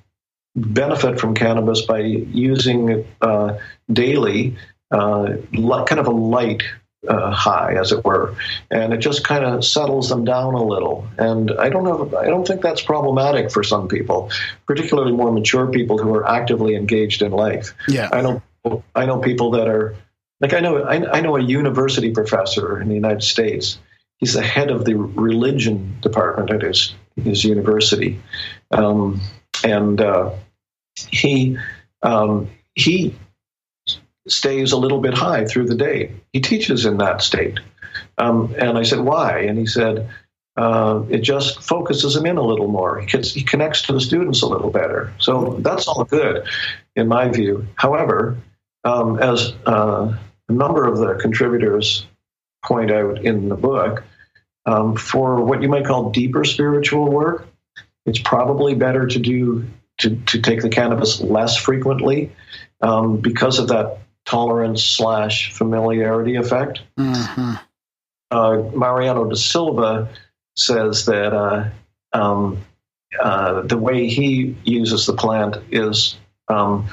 benefit 0.56 1.20
from 1.20 1.34
cannabis 1.34 1.82
by 1.82 2.00
using 2.00 2.88
it 2.88 3.06
uh, 3.20 3.58
daily, 3.92 4.56
uh, 4.90 5.36
kind 5.52 6.00
of 6.00 6.08
a 6.08 6.10
light 6.10 6.62
uh, 7.06 7.30
high, 7.30 7.74
as 7.74 7.92
it 7.92 8.04
were, 8.04 8.34
and 8.70 8.92
it 8.92 8.98
just 8.98 9.24
kind 9.24 9.44
of 9.44 9.64
settles 9.64 10.08
them 10.08 10.24
down 10.24 10.54
a 10.54 10.62
little. 10.62 11.06
And 11.16 11.52
I 11.52 11.68
don't 11.68 11.84
know, 11.84 12.18
I 12.18 12.26
don't 12.26 12.46
think 12.46 12.60
that's 12.60 12.82
problematic 12.82 13.52
for 13.52 13.62
some 13.62 13.88
people, 13.88 14.30
particularly 14.66 15.12
more 15.12 15.30
mature 15.30 15.68
people 15.68 15.98
who 15.98 16.14
are 16.14 16.26
actively 16.26 16.74
engaged 16.74 17.22
in 17.22 17.32
life. 17.32 17.74
Yeah, 17.86 18.08
I 18.12 18.20
know, 18.22 18.42
I 18.94 19.06
know 19.06 19.18
people 19.18 19.52
that 19.52 19.68
are 19.68 19.94
like 20.40 20.54
I 20.54 20.60
know, 20.60 20.82
I, 20.82 21.18
I 21.18 21.20
know 21.20 21.36
a 21.36 21.42
university 21.42 22.10
professor 22.12 22.80
in 22.80 22.88
the 22.88 22.94
United 22.94 23.22
States. 23.22 23.78
He's 24.18 24.34
the 24.34 24.42
head 24.42 24.70
of 24.70 24.84
the 24.84 24.96
religion 24.96 25.96
department 26.00 26.50
at 26.50 26.62
his 26.62 26.94
his 27.16 27.44
university, 27.44 28.20
um, 28.72 29.20
and 29.64 30.00
uh, 30.00 30.30
he 30.96 31.58
um, 32.02 32.50
he 32.74 33.14
stays 34.30 34.72
a 34.72 34.76
little 34.76 35.00
bit 35.00 35.14
high 35.14 35.44
through 35.44 35.66
the 35.66 35.74
day. 35.74 36.12
He 36.32 36.40
teaches 36.40 36.86
in 36.86 36.98
that 36.98 37.22
state. 37.22 37.60
Um, 38.16 38.54
and 38.58 38.76
I 38.76 38.82
said, 38.82 39.00
why? 39.00 39.40
And 39.40 39.58
he 39.58 39.66
said, 39.66 40.08
uh, 40.56 41.04
it 41.08 41.20
just 41.20 41.62
focuses 41.62 42.16
him 42.16 42.26
in 42.26 42.36
a 42.36 42.42
little 42.42 42.68
more. 42.68 43.00
He, 43.00 43.06
gets, 43.06 43.32
he 43.32 43.42
connects 43.42 43.82
to 43.82 43.92
the 43.92 44.00
students 44.00 44.42
a 44.42 44.46
little 44.46 44.70
better. 44.70 45.12
So 45.18 45.58
that's 45.60 45.86
all 45.86 46.04
good, 46.04 46.48
in 46.96 47.06
my 47.06 47.28
view. 47.28 47.66
However, 47.76 48.38
um, 48.84 49.18
as 49.20 49.52
uh, 49.66 50.16
a 50.48 50.52
number 50.52 50.86
of 50.86 50.98
the 50.98 51.14
contributors 51.14 52.06
point 52.64 52.90
out 52.90 53.24
in 53.24 53.48
the 53.48 53.56
book, 53.56 54.02
um, 54.66 54.96
for 54.96 55.40
what 55.42 55.62
you 55.62 55.68
might 55.68 55.86
call 55.86 56.10
deeper 56.10 56.44
spiritual 56.44 57.08
work, 57.08 57.46
it's 58.04 58.18
probably 58.18 58.74
better 58.74 59.06
to 59.06 59.18
do 59.18 59.68
to, 59.98 60.16
to 60.26 60.40
take 60.40 60.62
the 60.62 60.68
cannabis 60.68 61.20
less 61.20 61.56
frequently 61.56 62.32
um, 62.80 63.18
because 63.18 63.58
of 63.58 63.68
that 63.68 63.98
tolerance 64.28 64.84
slash 64.84 65.52
familiarity 65.52 66.36
effect. 66.36 66.80
Mm-hmm. 66.98 67.54
Uh, 68.30 68.58
Mariano 68.76 69.24
da 69.24 69.34
Silva 69.34 70.10
says 70.54 71.06
that 71.06 71.32
uh, 71.32 71.70
um, 72.12 72.58
uh, 73.18 73.62
the 73.62 73.78
way 73.78 74.06
he 74.06 74.54
uses 74.64 75.06
the 75.06 75.14
plant 75.14 75.56
is 75.70 76.18
um, 76.48 76.88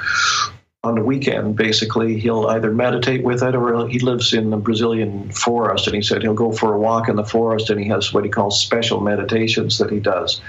on 0.82 0.96
the 0.96 1.04
weekend, 1.04 1.58
basically, 1.58 2.18
he'll 2.18 2.48
either 2.48 2.72
meditate 2.72 3.22
with 3.22 3.44
it 3.44 3.54
or 3.54 3.86
he 3.90 4.00
lives 4.00 4.34
in 4.34 4.50
the 4.50 4.58
Brazilian 4.58 5.30
forest. 5.32 5.88
And 5.88 5.96
he 5.96 6.02
said 6.02 6.22
he'll 6.22 6.36
go 6.36 6.54
for 6.54 6.74
a 6.74 6.80
walk 6.80 7.10
in 7.10 7.18
the 7.18 7.26
forest 7.26 7.70
and 7.70 7.82
he 7.82 7.90
has 7.90 8.14
what 8.14 8.24
he 8.24 8.30
calls 8.30 8.62
special 8.62 9.02
meditations 9.02 9.78
that 9.80 9.92
he 9.92 10.00
does. 10.00 10.40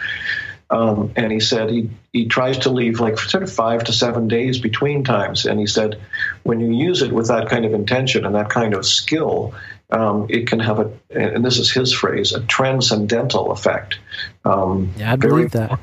Um, 0.69 1.13
and 1.15 1.31
he 1.31 1.39
said 1.39 1.71
he, 1.71 1.91
he 2.13 2.27
tries 2.27 2.59
to 2.59 2.71
leave 2.71 2.99
like 2.99 3.19
sort 3.19 3.45
of 3.45 3.53
five 3.53 3.85
to 3.85 3.93
seven 3.93 4.27
days 4.27 4.59
between 4.59 5.05
times. 5.05 5.47
And 5.47 5.61
he 5.61 5.67
said 5.67 6.01
when 6.43 6.59
you 6.61 6.73
use 6.73 7.03
it 7.03 7.13
with 7.13 7.29
that 7.29 7.49
kind 7.49 7.65
of 7.65 7.73
intention 7.73 8.27
and 8.27 8.35
that 8.35 8.51
kind 8.51 8.75
of 8.75 8.85
skill, 8.85 9.55
um, 9.91 10.27
it 10.29 10.49
can 10.49 10.59
have 10.59 10.81
a, 10.81 10.91
and 11.11 11.45
this 11.45 11.59
is 11.59 11.71
his 11.71 11.93
phrase, 11.93 12.33
a 12.33 12.41
transcendental 12.41 13.53
effect. 13.53 13.99
Um, 14.45 14.93
Yeah, 14.97 15.13
I 15.13 15.17
believe 15.17 15.53
that. 15.53 15.79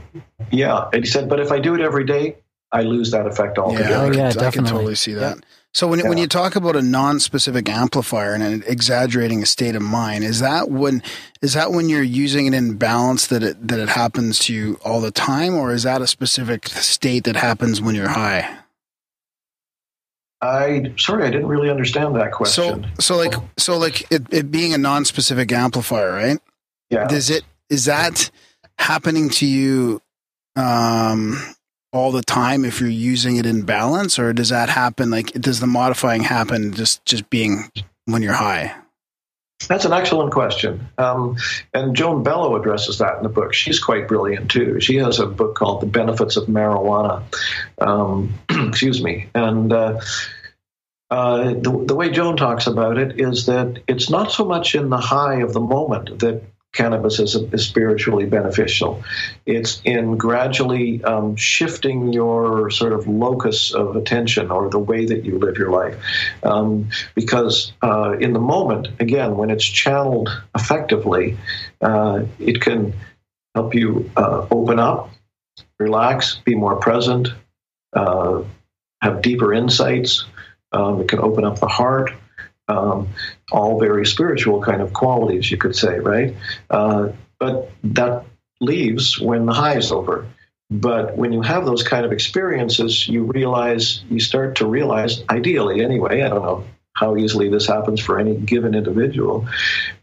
yeah. 0.51 0.89
And 0.91 1.05
he 1.05 1.09
said, 1.09 1.29
but 1.29 1.39
if 1.39 1.51
I 1.51 1.59
do 1.59 1.75
it 1.75 1.81
every 1.81 2.05
day, 2.05 2.35
I 2.69 2.81
lose 2.81 3.11
that 3.11 3.25
effect 3.27 3.57
altogether. 3.57 3.89
Yeah, 4.13 4.27
I 4.27 4.31
can- 4.33 4.43
I 4.43 4.51
can 4.51 4.65
totally 4.65 4.95
see 4.95 5.13
that. 5.13 5.37
So 5.73 5.87
when 5.87 6.07
when 6.07 6.19
you 6.19 6.27
talk 6.27 6.55
about 6.55 6.75
a 6.75 6.83
non-specific 6.83 7.67
amplifier 7.67 8.35
and 8.35 8.43
an 8.43 8.63
exaggerating 8.67 9.41
a 9.41 9.45
state 9.47 9.75
of 9.75 9.81
mind, 9.81 10.23
is 10.23 10.39
that 10.39 10.69
when 10.69 11.01
is 11.41 11.53
that 11.53 11.71
when 11.71 11.89
you're 11.89 12.03
using 12.03 12.45
it 12.45 12.53
in 12.53 12.77
balance 12.77 13.27
that 13.27 13.41
it 13.41 13.67
that 13.67 13.79
it 13.79 13.89
happens 13.89 14.37
to 14.39 14.53
you 14.53 14.79
all 14.85 15.01
the 15.01 15.09
time, 15.11 15.55
or 15.55 15.73
is 15.73 15.83
that 15.83 16.01
a 16.01 16.07
specific 16.07 16.67
state 16.67 17.23
that 17.23 17.35
happens 17.35 17.81
when 17.81 17.95
you're 17.95 18.07
high? 18.07 18.59
I 20.41 20.93
sorry, 20.97 21.25
I 21.25 21.31
didn't 21.31 21.47
really 21.47 21.71
understand 21.71 22.15
that 22.17 22.33
question. 22.33 22.83
So 22.97 23.01
so 23.01 23.17
like 23.17 23.33
so 23.57 23.77
like 23.77 24.11
it, 24.11 24.31
it 24.31 24.51
being 24.51 24.75
a 24.75 24.77
non-specific 24.77 25.51
amplifier, 25.51 26.11
right? 26.11 26.39
Yeah. 26.91 27.07
Does 27.07 27.31
it 27.31 27.43
is 27.69 27.85
that 27.85 28.29
happening 28.77 29.29
to 29.29 29.47
you 29.47 30.01
um 30.55 31.55
all 31.93 32.11
the 32.11 32.23
time 32.23 32.65
if 32.65 32.81
you're 32.81 32.89
using 32.89 33.37
it 33.37 33.45
in 33.45 33.61
balance 33.61 34.17
or 34.17 34.33
does 34.33 34.49
that 34.49 34.67
happen 34.67 35.11
like 35.11 35.31
does 35.33 35.59
the 35.59 35.67
modifying 35.67 36.23
happen 36.23 36.73
just 36.73 37.05
just 37.05 37.29
being 37.29 37.71
when 38.05 38.21
you're 38.21 38.33
high? 38.33 38.75
That's 39.67 39.85
an 39.85 39.93
excellent 39.93 40.33
question. 40.33 40.89
Um, 40.97 41.37
and 41.73 41.95
Joan 41.95 42.23
Bello 42.23 42.57
addresses 42.57 42.97
that 42.97 43.17
in 43.17 43.23
the 43.23 43.29
book. 43.29 43.53
She's 43.53 43.79
quite 43.79 44.09
brilliant 44.09 44.51
too. 44.51 44.81
She 44.81 44.97
has 44.97 45.19
a 45.19 45.25
book 45.25 45.55
called 45.55 45.81
The 45.81 45.85
Benefits 45.85 46.35
of 46.35 46.47
Marijuana. 46.47 47.23
Um, 47.79 48.33
excuse 48.49 49.01
me. 49.01 49.29
And 49.33 49.71
uh, 49.71 50.01
uh, 51.09 51.53
the, 51.53 51.83
the 51.87 51.95
way 51.95 52.09
Joan 52.09 52.35
talks 52.35 52.67
about 52.67 52.97
it 52.97 53.21
is 53.21 53.45
that 53.45 53.81
it's 53.87 54.09
not 54.09 54.33
so 54.33 54.43
much 54.43 54.75
in 54.75 54.89
the 54.89 54.97
high 54.97 55.41
of 55.41 55.53
the 55.53 55.61
moment 55.61 56.19
that 56.19 56.43
cannabis 56.73 57.19
is, 57.19 57.35
is 57.35 57.65
spiritually 57.65 58.25
beneficial. 58.25 59.03
It's 59.45 59.81
in 59.85 60.17
gradually 60.17 61.03
um, 61.03 61.35
shifting 61.35 62.11
your 62.11 62.71
sort 62.71 62.93
of 62.93 63.07
locus 63.07 63.73
of 63.73 63.95
attention 63.95 64.51
or 64.51 64.69
the 64.69 64.79
way 64.79 65.05
that 65.05 65.23
you 65.23 65.37
live 65.37 65.57
your 65.57 65.71
life. 65.71 65.95
Um, 66.41 66.89
because 67.15 67.71
uh, 67.81 68.17
in 68.19 68.33
the 68.33 68.39
moment, 68.39 68.87
again, 68.99 69.37
when 69.37 69.51
it's 69.51 69.65
channeled 69.65 70.29
effectively, 70.55 71.37
uh, 71.81 72.23
it 72.39 72.59
can 72.59 72.93
help 73.53 73.75
you 73.75 74.09
uh, 74.17 74.47
open 74.49 74.79
up, 74.79 75.11
relax, 75.79 76.41
be 76.43 76.55
more 76.55 76.77
present, 76.77 77.29
uh, 77.93 78.41
have 79.01 79.21
deeper 79.21 79.53
insights. 79.53 80.25
Um, 80.71 81.01
it 81.01 81.07
can 81.07 81.19
open 81.19 81.43
up 81.43 81.59
the 81.59 81.67
heart. 81.67 82.13
Um, 82.67 83.09
all 83.51 83.79
very 83.79 84.05
spiritual 84.05 84.61
kind 84.61 84.81
of 84.81 84.93
qualities, 84.93 85.51
you 85.51 85.57
could 85.57 85.75
say, 85.75 85.99
right? 85.99 86.33
Uh, 86.69 87.09
but 87.37 87.71
that 87.83 88.25
leaves 88.61 89.19
when 89.19 89.45
the 89.45 89.53
high 89.53 89.75
is 89.75 89.91
over. 89.91 90.25
But 90.71 91.17
when 91.17 91.33
you 91.33 91.41
have 91.41 91.65
those 91.65 91.83
kind 91.83 92.05
of 92.05 92.11
experiences, 92.11 93.07
you 93.07 93.25
realize, 93.25 94.03
you 94.09 94.19
start 94.19 94.55
to 94.55 94.65
realize, 94.65 95.23
ideally 95.29 95.83
anyway, 95.83 96.21
I 96.21 96.29
don't 96.29 96.41
know 96.41 96.63
how 96.93 97.17
easily 97.17 97.49
this 97.49 97.67
happens 97.67 97.99
for 97.99 98.19
any 98.19 98.35
given 98.35 98.73
individual, 98.73 99.47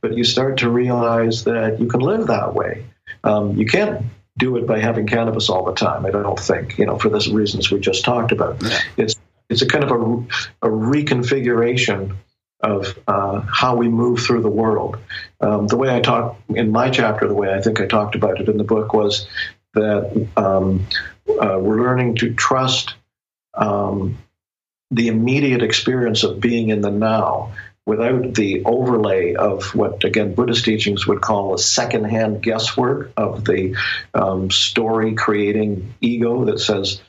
but 0.00 0.16
you 0.16 0.24
start 0.24 0.58
to 0.58 0.70
realize 0.70 1.44
that 1.44 1.80
you 1.80 1.86
can 1.86 2.00
live 2.00 2.26
that 2.26 2.54
way. 2.54 2.86
Um, 3.24 3.56
you 3.56 3.66
can't 3.66 4.04
do 4.38 4.56
it 4.56 4.66
by 4.66 4.78
having 4.78 5.06
cannabis 5.06 5.48
all 5.48 5.64
the 5.64 5.74
time, 5.74 6.04
I 6.06 6.10
don't 6.10 6.38
think, 6.38 6.78
you 6.78 6.86
know, 6.86 6.98
for 6.98 7.08
the 7.08 7.30
reasons 7.32 7.70
we 7.70 7.80
just 7.80 8.04
talked 8.04 8.32
about. 8.32 8.62
It's, 8.96 9.16
it's 9.48 9.62
a 9.62 9.66
kind 9.66 9.84
of 9.84 9.90
a, 9.90 10.66
a 10.66 10.70
reconfiguration 10.70 12.16
of 12.62 12.98
uh, 13.06 13.40
how 13.40 13.76
we 13.76 13.88
move 13.88 14.20
through 14.20 14.42
the 14.42 14.50
world. 14.50 14.98
Um, 15.40 15.66
the 15.66 15.76
way 15.76 15.94
I 15.94 16.00
talk 16.00 16.38
in 16.48 16.70
my 16.70 16.90
chapter, 16.90 17.26
the 17.26 17.34
way 17.34 17.52
I 17.52 17.60
think 17.60 17.80
I 17.80 17.86
talked 17.86 18.14
about 18.14 18.40
it 18.40 18.48
in 18.48 18.58
the 18.58 18.64
book 18.64 18.92
was 18.92 19.26
that 19.74 20.28
um, 20.36 20.86
uh, 21.28 21.58
we're 21.58 21.80
learning 21.80 22.16
to 22.16 22.34
trust 22.34 22.94
um, 23.54 24.18
the 24.90 25.08
immediate 25.08 25.62
experience 25.62 26.24
of 26.24 26.40
being 26.40 26.70
in 26.70 26.80
the 26.80 26.90
now 26.90 27.52
without 27.86 28.34
the 28.34 28.62
overlay 28.64 29.34
of 29.34 29.74
what, 29.74 30.04
again, 30.04 30.34
Buddhist 30.34 30.64
teachings 30.64 31.06
would 31.06 31.20
call 31.20 31.54
a 31.54 31.58
secondhand 31.58 32.42
guesswork 32.42 33.12
of 33.16 33.44
the 33.44 33.76
um, 34.14 34.50
story 34.50 35.14
creating 35.14 35.94
ego 36.00 36.44
that 36.44 36.60
says, 36.60 37.00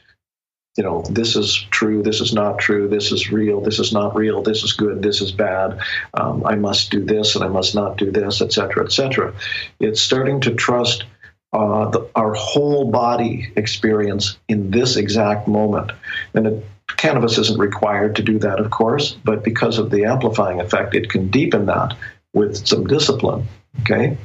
you 0.78 0.84
know, 0.84 1.02
this 1.10 1.36
is 1.36 1.56
true, 1.72 2.02
this 2.02 2.22
is 2.22 2.34
not 2.34 2.60
true, 2.60 2.88
this 2.88 3.12
is 3.12 3.32
real, 3.32 3.60
this 3.62 3.80
is 3.80 3.92
not 3.92 4.16
real, 4.16 4.42
this 4.42 4.64
is 4.64 4.74
good, 4.74 5.02
this 5.02 5.22
is 5.22 5.32
bad, 5.32 5.80
um, 6.14 6.46
I 6.46 6.56
must 6.56 6.92
do 6.92 7.04
this 7.04 7.36
and 7.36 7.44
I 7.44 7.50
must 7.50 7.76
not 7.76 7.98
do 7.98 8.10
this, 8.10 8.42
etc., 8.42 8.86
etc. 8.86 9.34
It's 9.80 10.02
starting 10.02 10.40
to 10.42 10.56
trust 10.56 11.04
uh, 11.52 11.90
the, 11.90 12.10
our 12.16 12.34
whole 12.34 12.90
body 12.90 13.52
experience 13.58 14.38
in 14.48 14.72
this 14.72 14.96
exact 14.96 15.48
moment. 15.48 15.92
And 16.34 16.48
it, 16.48 16.66
cannabis 16.96 17.38
isn't 17.38 17.60
required 17.60 18.16
to 18.16 18.22
do 18.22 18.40
that, 18.40 18.60
of 18.60 18.72
course, 18.72 19.18
but 19.26 19.44
because 19.44 19.78
of 19.78 19.90
the 19.90 20.06
amplifying 20.06 20.62
effect, 20.62 20.96
it 20.96 21.10
can 21.10 21.30
deepen 21.30 21.66
that 21.66 21.96
with 22.34 22.66
some 22.66 22.88
discipline. 22.88 23.48
Okay. 23.82 24.18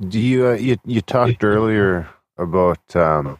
Do 0.00 0.20
you 0.20 0.48
uh, 0.48 0.52
you 0.54 0.76
you 0.84 1.00
talked 1.00 1.42
earlier 1.42 2.08
about 2.36 2.94
um, 2.94 3.38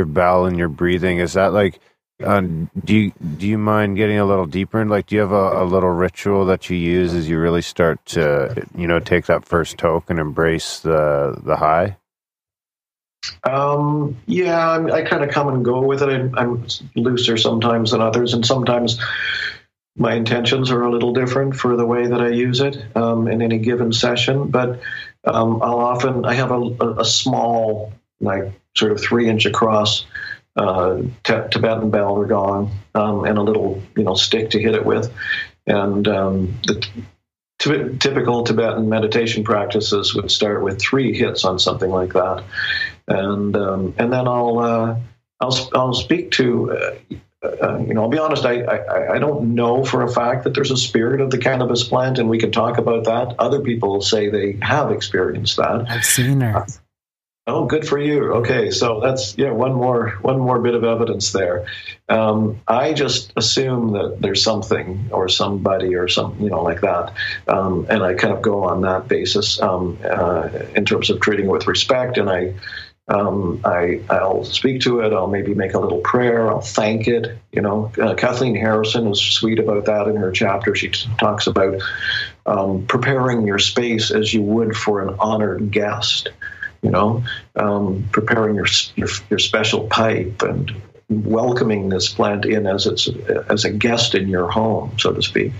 your 0.00 0.06
bowel 0.06 0.46
and 0.46 0.58
your 0.58 0.68
breathing? 0.68 1.18
Is 1.18 1.34
that 1.34 1.52
like 1.52 1.78
uh, 2.22 2.40
do 2.84 2.94
you 2.94 3.12
do 3.36 3.46
you 3.46 3.58
mind 3.58 3.96
getting 3.96 4.18
a 4.18 4.24
little 4.24 4.46
deeper? 4.46 4.80
And 4.80 4.90
like, 4.90 5.06
do 5.06 5.14
you 5.14 5.20
have 5.20 5.32
a, 5.32 5.62
a 5.62 5.64
little 5.64 5.90
ritual 5.90 6.44
that 6.46 6.68
you 6.68 6.76
use 6.76 7.14
as 7.14 7.28
you 7.28 7.38
really 7.38 7.62
start 7.62 8.04
to 8.06 8.66
you 8.76 8.86
know 8.86 9.00
take 9.00 9.26
that 9.26 9.44
first 9.44 9.78
toke 9.78 10.10
and 10.10 10.18
embrace 10.18 10.80
the 10.80 11.38
the 11.42 11.56
high? 11.56 11.96
Um, 13.44 14.16
yeah, 14.26 14.70
I'm, 14.70 14.90
I 14.90 15.02
kind 15.02 15.22
of 15.22 15.30
come 15.30 15.48
and 15.48 15.64
go 15.64 15.82
with 15.82 16.02
it. 16.02 16.08
I'm, 16.08 16.34
I'm 16.38 16.66
looser 16.96 17.36
sometimes 17.36 17.90
than 17.90 18.00
others, 18.00 18.32
and 18.34 18.44
sometimes 18.44 18.98
my 19.96 20.14
intentions 20.14 20.70
are 20.70 20.82
a 20.82 20.90
little 20.90 21.12
different 21.12 21.56
for 21.56 21.76
the 21.76 21.84
way 21.84 22.06
that 22.06 22.20
I 22.20 22.28
use 22.28 22.60
it 22.60 22.82
um, 22.96 23.28
in 23.28 23.42
any 23.42 23.58
given 23.58 23.92
session. 23.92 24.48
But 24.48 24.80
um, 25.24 25.62
I'll 25.62 25.80
often 25.80 26.24
I 26.24 26.34
have 26.34 26.50
a, 26.50 26.94
a 26.98 27.04
small, 27.04 27.92
like 28.20 28.52
sort 28.80 28.92
of 28.92 29.00
three 29.00 29.28
inch 29.28 29.46
across 29.46 30.06
uh, 30.56 31.02
t- 31.22 31.48
Tibetan 31.50 31.90
bell 31.90 32.24
gong 32.24 32.72
um, 32.94 33.24
and 33.24 33.38
a 33.38 33.42
little 33.42 33.82
you 33.96 34.02
know 34.02 34.14
stick 34.14 34.50
to 34.50 34.60
hit 34.60 34.74
it 34.74 34.84
with, 34.84 35.12
and 35.66 36.08
um, 36.08 36.58
the 36.66 36.84
t- 37.58 37.96
typical 37.98 38.42
Tibetan 38.42 38.88
meditation 38.88 39.44
practices 39.44 40.14
would 40.14 40.30
start 40.30 40.64
with 40.64 40.80
three 40.80 41.16
hits 41.16 41.44
on 41.44 41.58
something 41.58 41.90
like 41.90 42.14
that, 42.14 42.42
and 43.06 43.56
um, 43.56 43.94
and 43.96 44.12
then 44.12 44.26
I'll 44.26 44.58
uh, 44.58 44.96
I'll 45.40 45.70
I'll 45.74 45.94
speak 45.94 46.32
to. 46.32 46.72
Uh, 46.72 47.16
uh, 47.42 47.78
you 47.78 47.94
know, 47.94 48.02
I'll 48.02 48.10
be 48.10 48.18
honest. 48.18 48.44
I, 48.44 48.60
I 48.60 49.14
I 49.14 49.18
don't 49.18 49.54
know 49.54 49.82
for 49.82 50.02
a 50.02 50.12
fact 50.12 50.44
that 50.44 50.52
there's 50.52 50.70
a 50.70 50.76
spirit 50.76 51.22
of 51.22 51.30
the 51.30 51.38
cannabis 51.38 51.84
plant, 51.84 52.18
and 52.18 52.28
we 52.28 52.38
can 52.38 52.52
talk 52.52 52.76
about 52.76 53.04
that. 53.04 53.34
Other 53.38 53.60
people 53.60 54.02
say 54.02 54.28
they 54.28 54.58
have 54.60 54.90
experienced 54.90 55.56
that. 55.56 55.86
I've 55.88 56.04
seen 56.04 56.42
her. 56.42 56.66
Oh, 57.52 57.64
good 57.64 57.86
for 57.86 57.98
you. 57.98 58.34
Okay, 58.34 58.70
so 58.70 59.00
that's 59.00 59.36
yeah 59.36 59.50
one 59.50 59.72
more 59.72 60.10
one 60.22 60.38
more 60.38 60.60
bit 60.60 60.74
of 60.74 60.84
evidence 60.84 61.32
there. 61.32 61.66
Um, 62.08 62.60
I 62.68 62.92
just 62.92 63.32
assume 63.36 63.92
that 63.94 64.18
there's 64.20 64.44
something 64.44 65.08
or 65.10 65.28
somebody 65.28 65.96
or 65.96 66.06
some 66.06 66.38
you 66.38 66.48
know 66.48 66.62
like 66.62 66.82
that, 66.82 67.12
um, 67.48 67.86
and 67.90 68.04
I 68.04 68.14
kind 68.14 68.32
of 68.32 68.40
go 68.40 68.62
on 68.62 68.82
that 68.82 69.08
basis 69.08 69.60
um, 69.60 69.98
uh, 70.04 70.48
in 70.76 70.84
terms 70.84 71.10
of 71.10 71.20
treating 71.20 71.46
it 71.46 71.50
with 71.50 71.66
respect, 71.66 72.18
and 72.18 72.30
I. 72.30 72.54
Um, 73.08 73.62
I, 73.64 74.02
I'll 74.08 74.44
speak 74.44 74.82
to 74.82 75.00
it. 75.00 75.12
I'll 75.12 75.26
maybe 75.26 75.52
make 75.52 75.74
a 75.74 75.80
little 75.80 75.98
prayer. 75.98 76.48
I'll 76.48 76.60
thank 76.60 77.08
it. 77.08 77.36
You 77.50 77.60
know, 77.60 77.90
uh, 78.00 78.14
Kathleen 78.14 78.54
Harrison 78.54 79.08
is 79.08 79.20
sweet 79.20 79.58
about 79.58 79.86
that 79.86 80.06
in 80.06 80.14
her 80.14 80.30
chapter. 80.30 80.76
She 80.76 80.90
t- 80.90 81.10
talks 81.18 81.48
about 81.48 81.82
um, 82.46 82.86
preparing 82.86 83.48
your 83.48 83.58
space 83.58 84.12
as 84.12 84.32
you 84.32 84.42
would 84.42 84.76
for 84.76 85.02
an 85.02 85.16
honored 85.18 85.72
guest 85.72 86.28
you 86.82 86.90
know, 86.90 87.22
um, 87.56 88.08
preparing 88.12 88.56
your, 88.56 88.66
your, 88.96 89.08
your 89.28 89.38
special 89.38 89.86
pipe 89.88 90.42
and 90.42 90.72
welcoming 91.08 91.88
this 91.88 92.12
plant 92.12 92.44
in 92.44 92.66
as 92.66 92.86
it's 92.86 93.08
as 93.48 93.64
a 93.64 93.70
guest 93.70 94.14
in 94.14 94.28
your 94.28 94.48
home, 94.48 94.96
so 94.98 95.12
to 95.12 95.22
speak. 95.22 95.52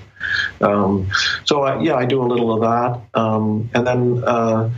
Um, 0.60 1.10
so 1.44 1.62
I, 1.62 1.82
yeah, 1.82 1.94
I 1.94 2.06
do 2.06 2.22
a 2.22 2.26
little 2.26 2.54
of 2.54 2.60
that, 2.60 3.20
um, 3.20 3.70
and 3.74 3.86
then 3.86 4.24
uh, 4.24 4.70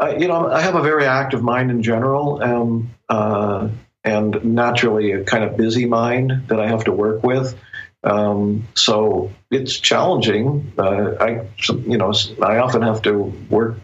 I, 0.00 0.16
you 0.16 0.28
know 0.28 0.50
I 0.50 0.60
have 0.60 0.74
a 0.74 0.82
very 0.82 1.06
active 1.06 1.42
mind 1.42 1.70
in 1.70 1.82
general. 1.82 2.42
Um, 2.42 2.94
uh, 3.08 3.68
and 4.04 4.44
naturally 4.44 5.12
a 5.12 5.24
kind 5.24 5.44
of 5.44 5.56
busy 5.56 5.86
mind 5.86 6.48
that 6.48 6.60
I 6.60 6.68
have 6.68 6.84
to 6.84 6.92
work 6.92 7.22
with. 7.22 7.58
Um, 8.02 8.68
so 8.74 9.32
it's 9.50 9.80
challenging. 9.80 10.74
Uh, 10.76 11.14
I, 11.18 11.46
you 11.72 11.96
know, 11.96 12.12
I 12.42 12.58
often 12.58 12.82
have 12.82 13.00
to 13.02 13.16
work 13.48 13.76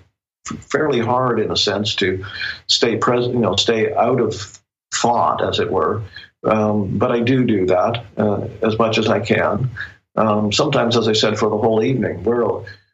fairly 0.59 1.01
hard 1.01 1.41
in 1.41 1.51
a 1.51 1.57
sense 1.57 1.95
to 1.97 2.25
stay 2.67 2.97
present, 2.97 3.35
you 3.35 3.41
know, 3.41 3.57
stay 3.57 3.95
out 3.95 4.21
of 4.21 4.61
thought, 4.93 5.43
as 5.43 5.59
it 5.59 5.71
were. 5.71 6.03
Um, 6.45 6.99
but 6.99 7.13
I 7.13 7.21
do 7.21 7.45
do 7.45 7.67
that 7.67 8.05
uh, 8.17 8.49
as 8.63 8.79
much 8.79 8.99
as 8.99 9.09
I 9.09 9.21
can. 9.21 9.71
Um, 10.17 10.53
sometimes, 10.53 10.97
as 10.97 11.07
I 11.09 11.13
said, 11.13 11.39
for 11.39 11.51
the 11.51 11.59
whole 11.59 11.83
evening, 11.83 12.25
where, 12.25 12.43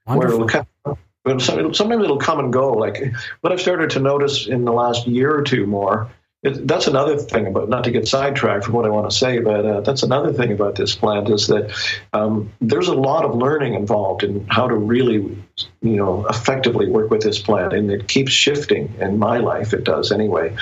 where 0.05 0.28
it'll 0.28 0.47
kind 0.47 0.66
of, 0.85 0.99
sometimes 1.43 2.05
it'll 2.05 2.19
come 2.19 2.41
and 2.41 2.53
go. 2.53 2.73
Like 2.73 3.03
what 3.41 3.53
I've 3.53 3.61
started 3.61 3.91
to 3.91 4.01
notice 4.01 4.47
in 4.47 4.65
the 4.65 4.73
last 4.73 5.07
year 5.07 5.35
or 5.35 5.43
two 5.43 5.66
more 5.66 6.11
that's 6.51 6.86
another 6.86 7.16
thing 7.18 7.47
about 7.47 7.68
not 7.68 7.85
to 7.85 7.90
get 7.90 8.06
sidetracked 8.06 8.64
from 8.64 8.74
what 8.74 8.85
I 8.85 8.89
want 8.89 9.10
to 9.10 9.16
say, 9.16 9.39
but 9.39 9.64
uh, 9.64 9.81
that's 9.81 10.02
another 10.02 10.32
thing 10.32 10.52
about 10.52 10.74
this 10.74 10.94
plant 10.94 11.28
is 11.31 11.47
that 11.48 11.73
um, 12.12 12.52
there's 12.60 12.89
a 12.89 12.94
lot 12.94 13.24
of 13.24 13.35
learning 13.35 13.74
involved 13.74 14.23
in 14.23 14.47
how 14.48 14.68
to 14.68 14.74
really, 14.74 15.16
you 15.16 15.97
know, 15.97 16.27
effectively 16.27 16.89
work 16.89 17.10
with 17.10 17.23
this 17.23 17.39
plant, 17.39 17.73
and 17.73 17.90
it 17.90 18.09
keeps 18.09 18.32
shifting. 18.32 18.94
In 19.01 19.18
my 19.18 19.39
life, 19.39 19.73
it 19.73 19.85
does 19.85 20.12
anyway. 20.12 20.56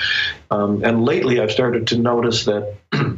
Um, 0.51 0.83
and 0.83 1.05
lately, 1.05 1.39
I've 1.39 1.51
started 1.51 1.87
to 1.87 1.97
notice 1.97 2.45
that. 2.45 2.75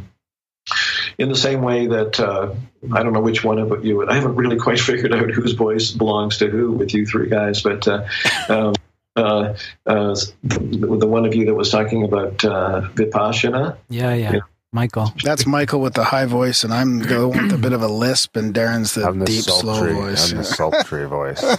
in 1.18 1.30
the 1.30 1.35
same 1.35 1.61
way 1.61 1.88
that 1.88 2.19
uh, 2.19 2.53
I 2.94 3.03
don't 3.03 3.14
know 3.14 3.22
which 3.22 3.44
one 3.44 3.57
of 3.57 3.84
you, 3.84 4.07
I 4.07 4.14
haven't 4.14 4.35
really 4.35 4.57
quite 4.57 4.80
figured 4.80 5.14
out 5.14 5.30
whose 5.31 5.53
voice 5.53 5.91
belongs 5.91 6.38
to 6.38 6.49
who 6.49 6.72
with 6.72 6.94
you 6.94 7.06
three 7.06 7.30
guys, 7.30 7.61
but 7.61 7.88
uh, 7.88 8.06
um, 8.49 8.73
uh, 9.18 9.56
uh, 9.85 10.15
the, 10.44 10.98
the, 10.99 11.07
one 11.07 11.26
of 11.26 11.35
you 11.35 11.45
that 11.45 11.56
was 11.56 11.69
talking 11.69 12.03
about 12.03 12.44
uh, 12.45 12.81
Vipassana. 12.94 13.77
Yeah, 13.89 14.14
yeah. 14.14 14.34
yeah. 14.34 14.39
Michael. 14.72 15.14
That's 15.23 15.48
Michael 15.48 15.80
with 15.80 15.94
the 15.94 16.03
high 16.03 16.26
voice, 16.26 16.64
and 16.64 16.73
I'm 16.73 16.99
going 16.99 17.44
with 17.44 17.53
a 17.53 17.57
bit 17.57 17.73
of 17.73 17.81
a 17.81 17.88
lisp, 17.88 18.35
and 18.35 18.53
Darren's 18.53 18.94
the, 18.94 19.11
the 19.11 19.26
deep, 19.26 19.41
sultry, 19.41 19.91
slow 19.91 20.02
voice. 20.02 20.31
I'm 20.31 20.38
the 20.38 20.44
sultry 20.44 21.07
voice. 21.07 21.57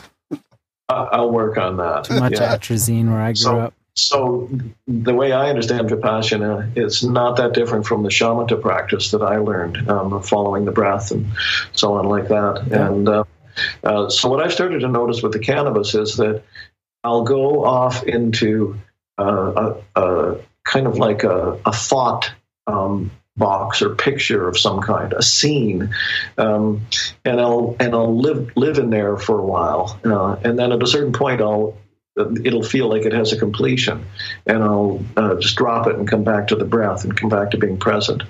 I'll 0.89 1.30
work 1.30 1.59
on 1.59 1.78
that. 1.78 2.05
Too 2.05 2.20
much 2.20 2.35
yeah. 2.35 2.56
atrazine 2.56 3.09
where 3.10 3.20
I 3.20 3.32
grew 3.32 3.35
so, 3.35 3.59
up. 3.59 3.74
So 3.94 4.48
the 4.86 5.14
way 5.14 5.32
I 5.32 5.51
understand 5.51 5.89
Vipassana, 5.89 6.70
it's 6.76 7.02
not 7.02 7.36
that 7.39 7.52
different 7.52 7.86
from 7.86 8.05
the 8.05 8.10
shamatha 8.10 8.60
practice 8.60 9.10
that 9.10 9.22
I 9.22 9.39
learned, 9.39 9.90
um, 9.90 10.22
following 10.22 10.64
the 10.64 10.70
breath 10.70 11.10
and 11.10 11.26
so 11.72 11.94
on 11.94 12.06
like 12.06 12.28
that. 12.28 12.64
Yeah. 12.70 12.86
And 12.86 13.09
uh, 13.09 13.24
uh, 13.82 14.09
so 14.09 14.28
what 14.28 14.40
I've 14.40 14.52
started 14.52 14.80
to 14.80 14.89
notice 14.89 15.22
with 15.22 15.32
the 15.32 15.39
cannabis 15.39 15.94
is 15.94 16.16
that 16.16 16.43
I'll 17.05 17.25
go 17.25 17.65
off 17.65 18.03
into 18.03 18.79
uh, 19.19 19.75
a, 19.95 20.01
a, 20.01 20.41
kind 20.65 20.87
of 20.87 20.99
like 20.99 21.25
a, 21.25 21.59
a 21.65 21.73
thought 21.73 22.31
um, 22.66 23.11
box 23.37 23.83
or 23.83 23.95
picture 23.95 24.49
of 24.49 24.59
some 24.59 24.81
kind, 24.81 25.12
a 25.12 25.23
scene, 25.23 25.95
um, 26.37 26.87
and 27.25 27.41
I'll 27.41 27.77
and 27.81 27.95
I'll 27.95 28.16
live 28.16 28.57
live 28.57 28.79
in 28.79 28.91
there 28.91 29.16
for 29.16 29.39
a 29.39 29.45
while, 29.45 29.99
uh, 30.05 30.37
and 30.45 30.59
then 30.59 30.73
at 30.73 30.83
a 30.83 30.87
certain 30.87 31.12
point 31.12 31.41
I'll 31.41 31.79
it'll 32.16 32.65
feel 32.65 32.89
like 32.89 33.07
it 33.07 33.12
has 33.12 33.33
a 33.33 33.39
completion, 33.39 34.05
and 34.47 34.62
I'll 34.62 35.05
uh, 35.16 35.37
just 35.37 35.57
drop 35.57 35.87
it 35.87 35.97
and 35.97 36.09
come 36.09 36.25
back 36.25 36.49
to 36.49 36.57
the 36.57 36.65
breath 36.65 37.05
and 37.05 37.16
come 37.16 37.31
back 37.31 37.53
to 37.53 37.59
being 37.59 37.79
present. 37.79 38.25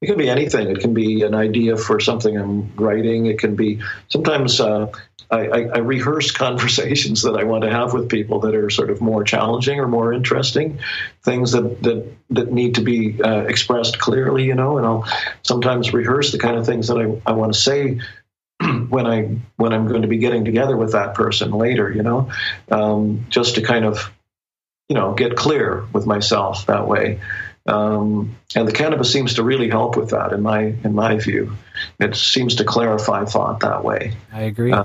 It 0.00 0.06
can 0.06 0.18
be 0.18 0.28
anything. 0.28 0.70
It 0.70 0.80
can 0.80 0.92
be 0.92 1.22
an 1.22 1.34
idea 1.34 1.76
for 1.76 2.00
something 2.00 2.36
I'm 2.36 2.74
writing. 2.76 3.26
It 3.26 3.38
can 3.38 3.56
be 3.56 3.80
sometimes 4.08 4.60
uh, 4.60 4.92
I, 5.30 5.46
I, 5.46 5.60
I, 5.74 5.78
rehearse 5.78 6.30
conversations 6.46 7.22
that 7.22 7.36
I 7.36 7.44
want 7.44 7.64
to 7.64 7.70
have 7.70 7.92
with 7.92 8.08
people 8.08 8.40
that 8.40 8.54
are 8.54 8.70
sort 8.70 8.90
of 8.90 9.00
more 9.00 9.24
challenging 9.24 9.80
or 9.80 9.88
more 9.88 10.12
interesting, 10.12 10.80
things 11.22 11.52
that 11.52 11.82
that, 11.82 12.12
that 12.30 12.52
need 12.52 12.76
to 12.76 12.82
be 12.82 13.20
uh, 13.22 13.40
expressed 13.42 13.98
clearly, 13.98 14.44
you 14.44 14.54
know. 14.54 14.78
And 14.78 14.86
I'll 14.86 15.08
sometimes 15.42 15.92
rehearse 15.92 16.32
the 16.32 16.38
kind 16.38 16.56
of 16.56 16.66
things 16.66 16.88
that 16.88 16.98
I, 16.98 17.30
I 17.30 17.32
want 17.32 17.54
to 17.54 17.58
say 17.58 18.00
when 18.88 19.06
I 19.06 19.38
when 19.56 19.72
I'm 19.72 19.88
going 19.88 20.02
to 20.02 20.08
be 20.08 20.18
getting 20.18 20.44
together 20.44 20.76
with 20.76 20.92
that 20.92 21.14
person 21.14 21.52
later, 21.52 21.90
you 21.90 22.02
know, 22.02 22.30
um, 22.70 23.26
just 23.30 23.56
to 23.56 23.62
kind 23.62 23.84
of 23.84 24.10
you 24.88 24.94
know 24.94 25.14
get 25.14 25.36
clear 25.36 25.86
with 25.92 26.06
myself 26.06 26.66
that 26.66 26.86
way. 26.86 27.20
Um, 27.66 28.36
and 28.54 28.66
the 28.66 28.72
cannabis 28.72 29.12
seems 29.12 29.34
to 29.34 29.42
really 29.42 29.68
help 29.68 29.96
with 29.96 30.10
that, 30.10 30.32
in 30.32 30.42
my 30.42 30.74
in 30.84 30.94
my 30.94 31.18
view. 31.18 31.56
It 31.98 32.14
seems 32.14 32.54
to 32.56 32.64
clarify 32.64 33.24
thought 33.24 33.60
that 33.60 33.84
way. 33.84 34.14
I 34.32 34.42
agree. 34.42 34.72
Uh, 34.72 34.84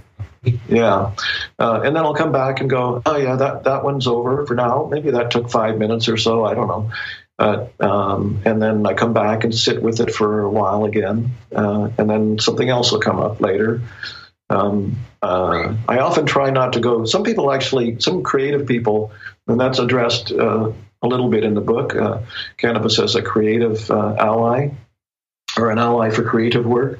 yeah, 0.68 1.12
uh, 1.60 1.82
and 1.84 1.96
then 1.96 2.04
I'll 2.04 2.16
come 2.16 2.32
back 2.32 2.62
and 2.62 2.70
go, 2.70 3.02
oh 3.06 3.18
yeah, 3.18 3.36
that 3.36 3.64
that 3.66 3.84
one's 3.84 4.08
over 4.08 4.46
for 4.48 4.56
now. 4.56 4.88
Maybe 4.92 5.12
that 5.12 5.30
took 5.30 5.52
five 5.52 5.78
minutes 5.78 6.10
or 6.10 6.18
so. 6.18 6.44
I 6.46 6.56
don't 6.56 6.68
know. 6.68 6.92
Uh, 7.38 7.68
um, 7.80 8.42
and 8.46 8.62
then 8.62 8.86
I 8.86 8.94
come 8.94 9.14
back 9.14 9.44
and 9.44 9.54
sit 9.54 9.82
with 9.82 10.00
it 10.00 10.14
for 10.14 10.42
a 10.42 10.50
while 10.50 10.86
again, 10.86 11.32
uh, 11.56 11.90
and 11.98 12.10
then 12.10 12.40
something 12.40 12.70
else 12.70 12.92
will 12.92 13.00
come 13.00 13.20
up 13.20 13.42
later. 13.42 13.82
Um, 14.50 14.98
uh, 15.22 15.76
I 15.88 16.00
often 16.00 16.26
try 16.26 16.50
not 16.50 16.74
to 16.74 16.80
go. 16.80 17.06
Some 17.06 17.24
people 17.24 17.52
actually, 17.52 18.00
some 18.00 18.22
creative 18.22 18.68
people, 18.68 19.12
and 19.48 19.60
that's 19.60 19.80
addressed 19.80 20.32
uh, 20.32 20.72
a 21.02 21.08
little 21.08 21.30
bit 21.30 21.44
in 21.44 21.54
the 21.54 21.62
book. 21.62 21.96
Uh, 21.96 22.22
cannabis 22.58 23.00
as 23.00 23.16
a 23.16 23.22
creative 23.22 23.90
uh, 23.90 24.16
ally 24.20 24.70
or 25.58 25.72
an 25.72 25.80
ally 25.80 26.10
for 26.10 26.24
creative 26.24 26.66
work. 26.66 27.00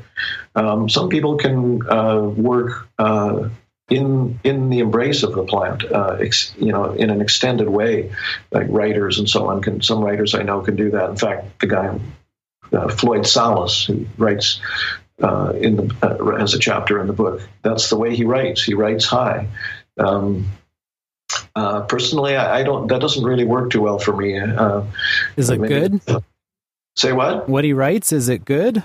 Um, 0.56 0.90
some 0.90 1.10
people 1.10 1.38
can 1.38 1.88
uh, 1.90 2.20
work 2.20 2.88
uh, 2.98 3.50
in 3.90 4.40
in 4.44 4.70
the 4.70 4.80
embrace 4.80 5.24
of 5.24 5.34
the 5.34 5.44
plant, 5.44 5.84
uh, 5.84 6.18
ex, 6.20 6.54
you 6.58 6.72
know, 6.72 6.94
in 6.94 7.10
an 7.10 7.22
extended 7.22 7.70
way, 7.70 8.12
like 8.52 8.68
writers 8.70 9.20
and 9.20 9.30
so 9.30 9.48
on. 9.48 9.62
Can 9.62 9.82
some 9.82 10.04
writers 10.04 10.36
I 10.36 10.44
know 10.44 10.62
can 10.62 10.76
do 10.76 10.92
that? 10.92 11.10
In 11.10 11.16
fact, 11.18 11.60
the 11.60 11.68
guy 11.68 12.00
uh, 12.74 12.90
Floyd 12.90 13.28
Salas, 13.28 13.86
who 13.86 14.06
writes 14.18 14.62
in 15.20 15.76
the 15.76 16.38
as 16.40 16.54
a 16.54 16.60
chapter 16.60 17.00
in 17.00 17.08
the 17.08 17.14
book, 17.14 17.42
that's 17.62 17.90
the 17.90 17.98
way 17.98 18.16
he 18.16 18.26
writes. 18.26 18.64
He 18.64 18.74
writes 18.74 19.06
high. 19.06 19.48
Um, 19.98 20.52
uh, 21.56 21.82
personally, 21.82 22.36
I, 22.36 22.60
I, 22.60 22.64
don't. 22.64 22.88
That 22.88 23.02
doesn't 23.02 23.24
really 23.24 23.46
work 23.46 23.70
too 23.72 23.82
well 23.82 24.00
for 24.00 24.16
me. 24.16 24.40
Uh, 24.40 24.84
is 25.38 25.50
it 25.50 25.60
maybe, 25.60 25.74
good? 25.74 26.02
Uh, 26.08 26.22
say 26.96 27.14
what? 27.14 27.48
What 27.48 27.64
he 27.64 27.74
writes 27.74 28.12
is 28.12 28.30
it 28.30 28.46
good? 28.46 28.84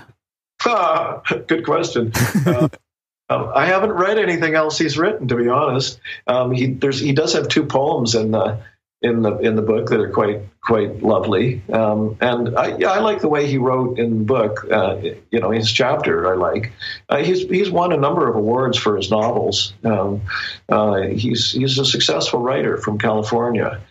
Ah, 0.65 1.21
good 1.47 1.65
question. 1.65 2.11
Uh, 2.45 2.69
um, 3.29 3.51
I 3.55 3.65
haven't 3.65 3.91
read 3.91 4.17
anything 4.17 4.55
else 4.55 4.77
he's 4.77 4.97
written, 4.97 5.27
to 5.27 5.35
be 5.35 5.47
honest. 5.47 5.99
Um, 6.25 6.51
he 6.51 6.67
there's 6.67 6.99
he 6.99 7.13
does 7.13 7.33
have 7.33 7.47
two 7.47 7.65
poems 7.65 8.15
in 8.15 8.31
the 8.31 8.59
in 9.01 9.21
the 9.21 9.37
in 9.37 9.55
the 9.55 9.61
book 9.61 9.89
that 9.89 9.99
are 9.99 10.09
quite 10.09 10.41
quite 10.61 11.03
lovely. 11.03 11.61
Um, 11.71 12.17
and 12.19 12.57
I, 12.57 12.77
yeah, 12.77 12.91
I 12.91 12.99
like 12.99 13.21
the 13.21 13.27
way 13.27 13.47
he 13.47 13.57
wrote 13.57 13.99
in 13.99 14.19
the 14.19 14.23
book. 14.25 14.65
Uh, 14.69 14.97
you 15.31 15.39
know, 15.39 15.51
his 15.51 15.71
chapter 15.71 16.31
I 16.31 16.35
like. 16.35 16.71
Uh, 17.07 17.17
he's 17.17 17.47
he's 17.47 17.69
won 17.69 17.91
a 17.91 17.97
number 17.97 18.27
of 18.27 18.35
awards 18.35 18.77
for 18.77 18.97
his 18.97 19.11
novels. 19.11 19.73
Um, 19.83 20.21
uh, 20.69 21.01
he's 21.01 21.51
he's 21.51 21.77
a 21.77 21.85
successful 21.85 22.41
writer 22.41 22.77
from 22.77 22.97
California. 22.97 23.81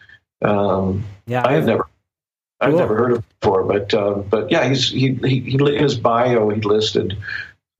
Um, 0.42 1.04
yeah, 1.26 1.46
I've 1.46 1.66
never. 1.66 1.88
I've 2.58 2.70
cool. 2.70 2.78
never 2.78 2.96
heard 2.96 3.12
of 3.12 3.18
him 3.18 3.24
before, 3.40 3.64
but 3.64 3.92
uh, 3.92 4.14
but 4.14 4.50
yeah, 4.50 4.66
he's 4.66 4.88
he, 4.88 5.12
he, 5.12 5.40
he 5.40 5.54
in 5.54 5.82
his 5.82 5.96
bio 5.96 6.48
he 6.48 6.60
listed 6.62 7.18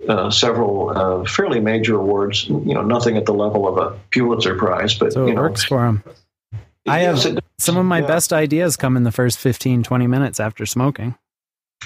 uh, 0.07 0.31
several 0.31 0.91
uh, 0.91 1.25
fairly 1.25 1.61
major 1.61 1.97
awards. 1.97 2.47
You 2.47 2.75
know, 2.75 2.83
nothing 2.83 3.17
at 3.17 3.25
the 3.25 3.33
level 3.33 3.67
of 3.67 3.79
a 3.79 3.99
Pulitzer 4.11 4.55
Prize, 4.55 4.95
but 4.95 5.15
so 5.15 5.27
it 5.27 5.35
know, 5.35 5.43
works 5.43 5.65
for 5.65 5.87
him. 5.87 6.03
I 6.87 7.01
have 7.01 7.19
some 7.59 7.77
of 7.77 7.85
my 7.85 8.01
yeah. 8.01 8.07
best 8.07 8.33
ideas 8.33 8.77
come 8.77 8.97
in 8.97 9.05
the 9.05 9.13
first 9.13 9.39
15, 9.39 9.83
20 9.83 10.07
minutes 10.07 10.41
after 10.41 10.67
smoking. 10.67 11.17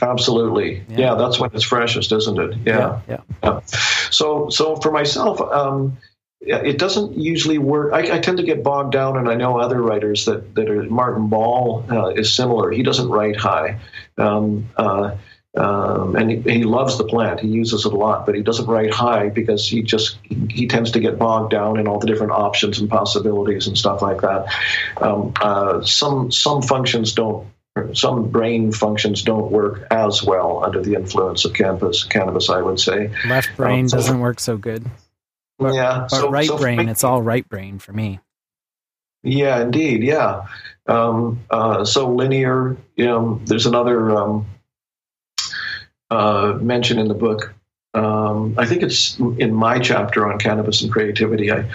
Absolutely. 0.02 0.84
Yeah. 0.88 0.98
yeah, 0.98 1.14
that's 1.14 1.38
when 1.38 1.50
it's 1.52 1.64
freshest, 1.64 2.12
isn't 2.12 2.38
it? 2.38 2.58
Yeah. 2.64 3.00
Yeah. 3.08 3.20
yeah. 3.42 3.60
So, 4.10 4.48
so 4.48 4.76
for 4.76 4.90
myself, 4.90 5.40
um, 5.40 5.98
it 6.40 6.78
doesn't 6.78 7.18
usually 7.18 7.58
work. 7.58 7.92
I, 7.92 8.16
I, 8.16 8.18
tend 8.18 8.38
to 8.38 8.42
get 8.42 8.62
bogged 8.62 8.92
down, 8.92 9.18
and 9.18 9.28
I 9.28 9.34
know 9.34 9.58
other 9.58 9.82
writers 9.82 10.24
that, 10.24 10.54
that 10.54 10.70
are. 10.70 10.82
Martin 10.84 11.28
Ball 11.28 11.84
uh, 11.90 12.08
is 12.08 12.32
similar. 12.32 12.70
He 12.70 12.82
doesn't 12.82 13.10
write 13.10 13.36
high. 13.36 13.78
Um, 14.16 14.70
uh, 14.76 15.16
um, 15.56 16.14
and 16.14 16.30
he, 16.30 16.36
he, 16.38 16.64
loves 16.64 16.96
the 16.96 17.04
plant. 17.04 17.40
He 17.40 17.48
uses 17.48 17.84
it 17.84 17.92
a 17.92 17.96
lot, 17.96 18.24
but 18.24 18.36
he 18.36 18.42
doesn't 18.42 18.66
write 18.66 18.94
high 18.94 19.30
because 19.30 19.66
he 19.68 19.82
just 19.82 20.18
he 20.48 20.68
tends 20.68 20.92
to 20.92 21.00
get 21.00 21.18
bogged 21.18 21.50
down 21.50 21.78
in 21.78 21.88
all 21.88 21.98
the 21.98 22.06
different 22.06 22.32
options 22.32 22.78
and 22.78 22.88
possibilities 22.88 23.66
and 23.66 23.76
stuff 23.76 24.00
like 24.00 24.20
that. 24.20 24.46
Um, 24.98 25.32
uh, 25.40 25.82
some 25.82 26.30
some 26.30 26.62
functions 26.62 27.14
don't. 27.14 27.48
Some 27.94 28.30
brain 28.30 28.72
functions 28.72 29.22
don't 29.22 29.50
work 29.50 29.86
as 29.92 30.24
well 30.24 30.64
under 30.64 30.82
the 30.82 30.94
influence 30.94 31.44
of 31.44 31.54
cannabis. 31.54 32.02
Cannabis, 32.04 32.50
I 32.50 32.60
would 32.60 32.80
say. 32.80 33.10
Left 33.28 33.56
brain 33.56 33.84
um, 33.84 33.88
so, 33.88 33.96
doesn't 33.96 34.20
work 34.20 34.40
so 34.40 34.56
good. 34.56 34.84
But, 35.56 35.74
yeah, 35.74 36.06
but 36.10 36.16
so, 36.16 36.30
right 36.30 36.48
so 36.48 36.58
brain, 36.58 36.78
me, 36.78 36.90
it's 36.90 37.04
all 37.04 37.22
right 37.22 37.48
brain 37.48 37.78
for 37.78 37.92
me. 37.92 38.18
Yeah, 39.22 39.62
indeed. 39.62 40.02
Yeah. 40.02 40.46
Um, 40.86 41.40
uh, 41.48 41.84
so 41.84 42.10
linear. 42.10 42.76
You 42.96 43.04
know, 43.04 43.40
there's 43.44 43.66
another 43.66 44.16
um, 44.16 44.46
uh, 46.10 46.58
mention 46.60 46.98
in 46.98 47.08
the 47.08 47.14
book. 47.14 47.54
Um, 47.94 48.54
I 48.56 48.66
think 48.66 48.82
it's 48.82 49.18
in 49.18 49.54
my 49.54 49.78
chapter 49.78 50.30
on 50.30 50.38
cannabis 50.38 50.82
and 50.82 50.92
creativity. 50.92 51.50
I 51.50 51.68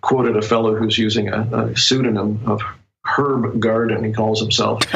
quoted 0.00 0.36
a 0.36 0.42
fellow 0.42 0.74
who's 0.74 0.96
using 0.96 1.28
a, 1.28 1.40
a 1.40 1.76
pseudonym 1.76 2.40
of 2.46 2.62
Herb 3.04 3.60
Garden, 3.60 4.04
he 4.04 4.12
calls 4.12 4.40
himself. 4.40 4.82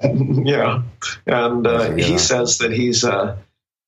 yeah, 0.02 0.82
and 1.26 1.66
uh, 1.66 1.90
he 1.92 2.18
says 2.18 2.58
that 2.58 2.72
he's. 2.72 3.04
Uh, 3.04 3.36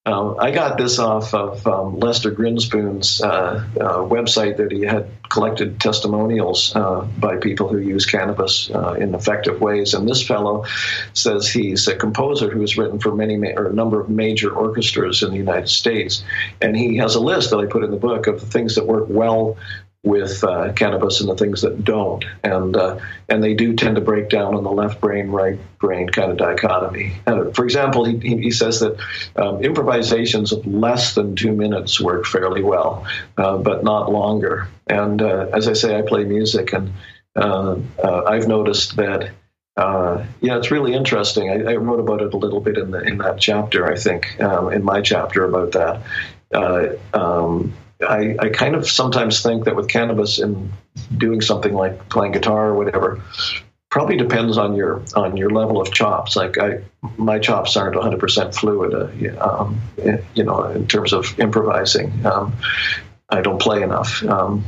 um, 0.04 0.36
I 0.40 0.50
got 0.50 0.78
this 0.78 0.98
off 0.98 1.32
of 1.32 1.64
um, 1.64 2.00
Lester 2.00 2.32
Grinspoon's 2.32 3.22
uh, 3.22 3.64
uh, 3.80 3.98
website 3.98 4.56
that 4.56 4.72
he 4.72 4.80
had 4.80 5.08
collected 5.30 5.80
testimonials 5.80 6.74
uh, 6.74 7.02
by 7.18 7.36
people 7.36 7.68
who 7.68 7.78
use 7.78 8.04
cannabis 8.04 8.68
uh, 8.70 8.94
in 8.94 9.14
effective 9.14 9.60
ways. 9.60 9.94
And 9.94 10.08
this 10.08 10.26
fellow 10.26 10.64
says 11.12 11.48
he's 11.48 11.86
a 11.86 11.94
composer 11.94 12.50
who 12.50 12.60
has 12.62 12.76
written 12.76 12.98
for 12.98 13.14
many 13.14 13.36
ma- 13.36 13.54
or 13.56 13.68
a 13.68 13.72
number 13.72 14.00
of 14.00 14.10
major 14.10 14.52
orchestras 14.52 15.22
in 15.22 15.30
the 15.30 15.36
United 15.36 15.68
States, 15.68 16.24
and 16.60 16.76
he 16.76 16.96
has 16.96 17.14
a 17.14 17.20
list 17.20 17.50
that 17.50 17.58
I 17.58 17.66
put 17.66 17.84
in 17.84 17.92
the 17.92 17.96
book 17.96 18.26
of 18.26 18.40
the 18.40 18.46
things 18.46 18.74
that 18.74 18.86
work 18.88 19.06
well 19.08 19.56
with 20.04 20.42
uh, 20.42 20.72
cannabis 20.72 21.20
and 21.20 21.30
the 21.30 21.36
things 21.36 21.62
that 21.62 21.84
don't, 21.84 22.24
and 22.42 22.76
uh, 22.76 22.98
and 23.28 23.42
they 23.42 23.54
do 23.54 23.74
tend 23.74 23.94
to 23.94 24.00
break 24.00 24.28
down 24.28 24.54
on 24.54 24.64
the 24.64 24.70
left 24.70 25.00
brain 25.00 25.28
right 25.28 25.58
brain 25.78 26.08
kind 26.08 26.32
of 26.32 26.36
dichotomy. 26.36 27.12
And 27.24 27.54
for 27.54 27.64
example, 27.64 28.04
he, 28.04 28.18
he 28.18 28.50
says 28.50 28.80
that 28.80 28.98
um, 29.36 29.62
improvisations 29.62 30.52
of 30.52 30.66
less 30.66 31.14
than 31.14 31.36
two 31.36 31.52
minutes 31.52 32.00
work 32.00 32.26
fairly 32.26 32.62
well, 32.62 33.06
uh, 33.38 33.58
but 33.58 33.84
not 33.84 34.10
longer. 34.10 34.68
And 34.88 35.22
uh, 35.22 35.46
as 35.52 35.68
I 35.68 35.74
say, 35.74 35.96
I 35.96 36.02
play 36.02 36.24
music, 36.24 36.72
and 36.72 36.92
uh, 37.36 37.76
uh, 38.02 38.24
I've 38.26 38.48
noticed 38.48 38.96
that. 38.96 39.30
yeah, 39.76 40.58
it's 40.58 40.72
really 40.72 40.94
interesting. 40.94 41.48
I, 41.48 41.72
I, 41.72 41.76
wrote 41.76 42.00
about 42.00 42.22
it 42.22 42.34
a 42.34 42.36
little 42.36 42.60
bit 42.60 42.76
in 42.76 42.90
the 42.90 43.02
in 43.02 43.18
that 43.18 43.38
chapter. 43.38 43.86
I 43.86 43.96
think 43.96 44.40
um, 44.40 44.72
in 44.72 44.82
my 44.82 45.00
chapter 45.00 45.44
about 45.44 45.72
that. 45.72 46.02
Um, 47.14 47.72
I, 48.02 48.36
I 48.38 48.48
kind 48.50 48.74
of 48.74 48.88
sometimes 48.88 49.42
think 49.42 49.64
that 49.64 49.76
with 49.76 49.88
cannabis 49.88 50.38
and 50.38 50.70
doing 51.16 51.40
something 51.40 51.72
like 51.72 52.08
playing 52.08 52.32
guitar 52.32 52.68
or 52.68 52.74
whatever, 52.74 53.22
probably 53.90 54.16
depends 54.16 54.56
on 54.56 54.74
your 54.74 55.02
on 55.14 55.36
your 55.36 55.50
level 55.50 55.80
of 55.80 55.92
chops. 55.92 56.34
Like 56.36 56.58
I, 56.58 56.82
my 57.16 57.38
chops 57.38 57.76
aren't 57.76 57.94
100 57.94 58.18
percent 58.18 58.54
fluid, 58.54 58.94
uh, 58.94 59.60
um, 59.60 59.80
you 60.34 60.44
know, 60.44 60.64
in 60.64 60.86
terms 60.86 61.12
of 61.12 61.38
improvising. 61.38 62.24
Um, 62.26 62.54
I 63.28 63.40
don't 63.40 63.60
play 63.60 63.82
enough. 63.82 64.22
Um, 64.24 64.64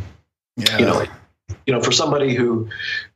yeah. 0.56 0.78
You 0.78 0.84
know, 0.84 1.06
you 1.66 1.74
know, 1.74 1.80
for 1.80 1.92
somebody 1.92 2.34
who 2.34 2.68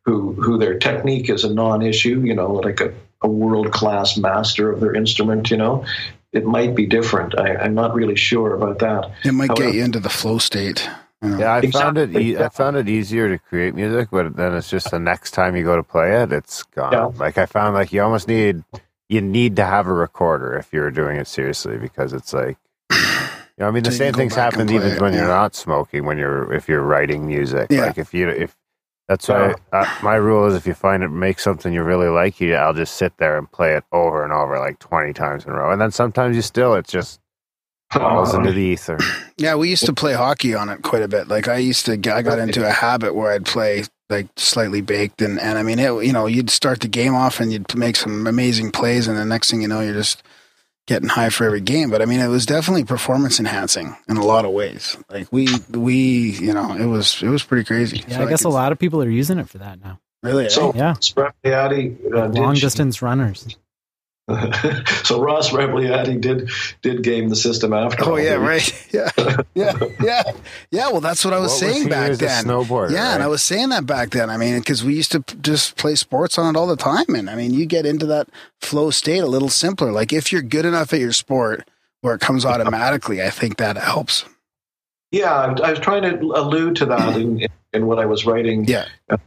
who 0.04 0.32
who 0.32 0.58
their 0.58 0.78
technique 0.78 1.30
is 1.30 1.44
a 1.44 1.52
non-issue, 1.52 2.20
you 2.22 2.34
know, 2.34 2.52
like 2.52 2.80
a, 2.80 2.92
a 3.22 3.28
world 3.28 3.72
class 3.72 4.16
master 4.16 4.70
of 4.70 4.80
their 4.80 4.94
instrument, 4.94 5.50
you 5.50 5.56
know, 5.56 5.84
it 6.32 6.44
might 6.44 6.74
be 6.74 6.86
different. 6.86 7.38
I, 7.38 7.64
am 7.64 7.74
not 7.74 7.94
really 7.94 8.16
sure 8.16 8.54
about 8.54 8.78
that. 8.80 9.10
It 9.24 9.32
might 9.32 9.48
However, 9.48 9.66
get 9.66 9.74
you 9.74 9.84
into 9.84 10.00
the 10.00 10.10
flow 10.10 10.38
state. 10.38 10.88
You 11.22 11.30
know? 11.30 11.38
Yeah, 11.38 11.52
I 11.54 11.58
exactly. 11.58 11.80
found 11.80 11.98
it. 11.98 12.16
E- 12.16 12.38
I 12.38 12.48
found 12.48 12.76
it 12.76 12.88
easier 12.88 13.28
to 13.28 13.38
create 13.38 13.74
music, 13.74 14.08
but 14.10 14.36
then 14.36 14.54
it's 14.54 14.70
just 14.70 14.90
the 14.90 14.98
next 14.98 15.32
time 15.32 15.56
you 15.56 15.64
go 15.64 15.76
to 15.76 15.82
play 15.82 16.22
it, 16.22 16.32
it's 16.32 16.62
gone. 16.62 16.92
Yeah. 16.92 17.06
Like 17.06 17.38
I 17.38 17.46
found, 17.46 17.74
like 17.74 17.92
you 17.92 18.02
almost 18.02 18.28
need 18.28 18.62
you 19.08 19.20
need 19.20 19.56
to 19.56 19.64
have 19.64 19.86
a 19.86 19.92
recorder 19.92 20.54
if 20.56 20.72
you're 20.72 20.90
doing 20.90 21.16
it 21.16 21.26
seriously 21.26 21.78
because 21.78 22.12
it's 22.12 22.32
like. 22.32 22.58
You 22.90 23.64
know, 23.64 23.70
I 23.70 23.70
mean, 23.72 23.82
the 23.82 23.90
so 23.90 23.98
same 23.98 24.14
things 24.14 24.36
happen 24.36 24.70
even 24.70 24.92
it, 24.92 25.00
when 25.00 25.12
yeah. 25.12 25.18
you're 25.18 25.28
not 25.28 25.56
smoking. 25.56 26.04
When 26.04 26.16
you're 26.16 26.52
if 26.52 26.68
you're 26.68 26.80
writing 26.80 27.26
music, 27.26 27.66
yeah. 27.70 27.86
like 27.86 27.98
if 27.98 28.14
you 28.14 28.28
if 28.28 28.56
that's 29.08 29.26
why 29.26 29.54
uh, 29.72 29.98
my 30.02 30.16
rule 30.16 30.46
is 30.46 30.54
if 30.54 30.66
you 30.66 30.74
find 30.74 31.02
it 31.02 31.08
make 31.08 31.40
something 31.40 31.72
you 31.72 31.82
really 31.82 32.08
like, 32.08 32.40
you 32.40 32.54
I'll 32.54 32.74
just 32.74 32.94
sit 32.96 33.16
there 33.16 33.38
and 33.38 33.50
play 33.50 33.74
it 33.74 33.84
over 33.90 34.22
and 34.22 34.32
over 34.32 34.58
like 34.58 34.78
twenty 34.78 35.14
times 35.14 35.44
in 35.44 35.50
a 35.50 35.54
row, 35.54 35.72
and 35.72 35.80
then 35.80 35.90
sometimes 35.90 36.36
you 36.36 36.42
still 36.42 36.74
it 36.74 36.86
just 36.86 37.18
falls 37.90 38.34
into 38.34 38.52
the 38.52 38.60
ether. 38.60 38.98
Yeah, 39.40 39.54
we 39.54 39.70
used 39.70 39.86
to 39.86 39.92
play 39.92 40.14
hockey 40.14 40.52
on 40.56 40.68
it 40.68 40.82
quite 40.82 41.02
a 41.02 41.06
bit. 41.06 41.28
Like 41.28 41.46
I 41.46 41.58
used 41.58 41.86
to, 41.86 41.92
I 42.12 42.22
got 42.22 42.40
into 42.40 42.66
a 42.66 42.72
habit 42.72 43.14
where 43.14 43.30
I'd 43.30 43.46
play 43.46 43.84
like 44.10 44.26
slightly 44.36 44.80
baked, 44.80 45.22
and 45.22 45.38
and 45.40 45.56
I 45.56 45.62
mean, 45.62 45.78
it, 45.78 46.04
you 46.04 46.12
know, 46.12 46.26
you'd 46.26 46.50
start 46.50 46.80
the 46.80 46.88
game 46.88 47.14
off 47.14 47.38
and 47.38 47.52
you'd 47.52 47.72
make 47.76 47.94
some 47.94 48.26
amazing 48.26 48.72
plays, 48.72 49.06
and 49.06 49.16
the 49.16 49.24
next 49.24 49.52
thing 49.52 49.62
you 49.62 49.68
know, 49.68 49.80
you're 49.80 49.94
just 49.94 50.24
getting 50.88 51.08
high 51.08 51.28
for 51.28 51.44
every 51.44 51.60
game. 51.60 51.90
But 51.90 52.02
I 52.02 52.06
mean, 52.06 52.18
it 52.18 52.26
was 52.26 52.44
definitely 52.44 52.82
performance 52.82 53.38
enhancing 53.38 53.94
in 54.08 54.16
a 54.16 54.24
lot 54.24 54.44
of 54.44 54.50
ways. 54.50 54.96
Like 55.08 55.28
we, 55.30 55.46
we, 55.70 56.30
you 56.32 56.52
know, 56.52 56.74
it 56.74 56.86
was, 56.86 57.22
it 57.22 57.28
was 57.28 57.44
pretty 57.44 57.64
crazy. 57.64 58.02
Yeah, 58.08 58.20
I, 58.20 58.24
I 58.24 58.28
guess 58.28 58.42
a 58.42 58.48
lot 58.48 58.72
of 58.72 58.78
people 58.78 59.00
are 59.02 59.08
using 59.08 59.38
it 59.38 59.48
for 59.48 59.58
that 59.58 59.80
now. 59.80 60.00
Really? 60.24 60.48
So, 60.48 60.72
yeah. 60.74 60.94
uh, 62.12 62.28
long 62.28 62.54
distance 62.54 63.00
runners. 63.00 63.56
so 65.04 65.22
Ross 65.22 65.50
Rebagliati 65.50 66.20
did 66.20 66.50
did 66.82 67.02
game 67.02 67.30
the 67.30 67.36
system 67.36 67.72
after. 67.72 68.04
Oh 68.04 68.16
yeah, 68.16 68.34
right. 68.34 68.74
Yeah, 68.98 69.10
yeah, 69.54 69.78
yeah, 70.00 70.22
yeah. 70.70 70.90
Well, 70.90 71.02
that's 71.02 71.22
what 71.24 71.34
I 71.34 71.38
was 71.38 71.52
what 71.52 71.60
saying 71.60 71.84
was 71.84 71.88
back 71.88 72.12
then. 72.12 72.44
Snowboard. 72.44 72.90
Yeah, 72.90 73.08
right? 73.08 73.14
and 73.14 73.22
I 73.22 73.26
was 73.26 73.42
saying 73.42 73.68
that 73.68 73.86
back 73.86 74.10
then. 74.10 74.30
I 74.30 74.38
mean, 74.38 74.58
because 74.58 74.82
we 74.82 74.94
used 74.94 75.12
to 75.12 75.22
just 75.42 75.76
play 75.76 75.94
sports 75.94 76.38
on 76.38 76.54
it 76.54 76.58
all 76.58 76.66
the 76.66 76.76
time, 76.76 77.14
and 77.14 77.28
I 77.28 77.34
mean, 77.34 77.52
you 77.52 77.66
get 77.66 77.84
into 77.84 78.06
that 78.06 78.28
flow 78.60 78.90
state 78.90 79.18
a 79.18 79.26
little 79.26 79.50
simpler. 79.50 79.92
Like 79.92 80.12
if 80.12 80.32
you're 80.32 80.42
good 80.42 80.64
enough 80.64 80.92
at 80.92 81.00
your 81.00 81.12
sport, 81.12 81.68
where 82.00 82.14
it 82.14 82.20
comes 82.20 82.44
automatically, 82.44 83.22
I 83.22 83.30
think 83.30 83.56
that 83.58 83.76
helps. 83.76 84.24
Yeah, 85.10 85.54
I 85.62 85.70
was 85.70 85.78
trying 85.78 86.02
to 86.02 86.18
allude 86.18 86.76
to 86.76 86.86
that 86.86 87.16
in, 87.16 87.46
in 87.72 87.86
what 87.86 87.98
I 87.98 88.04
was 88.04 88.26
writing 88.26 88.64
yeah. 88.64 88.86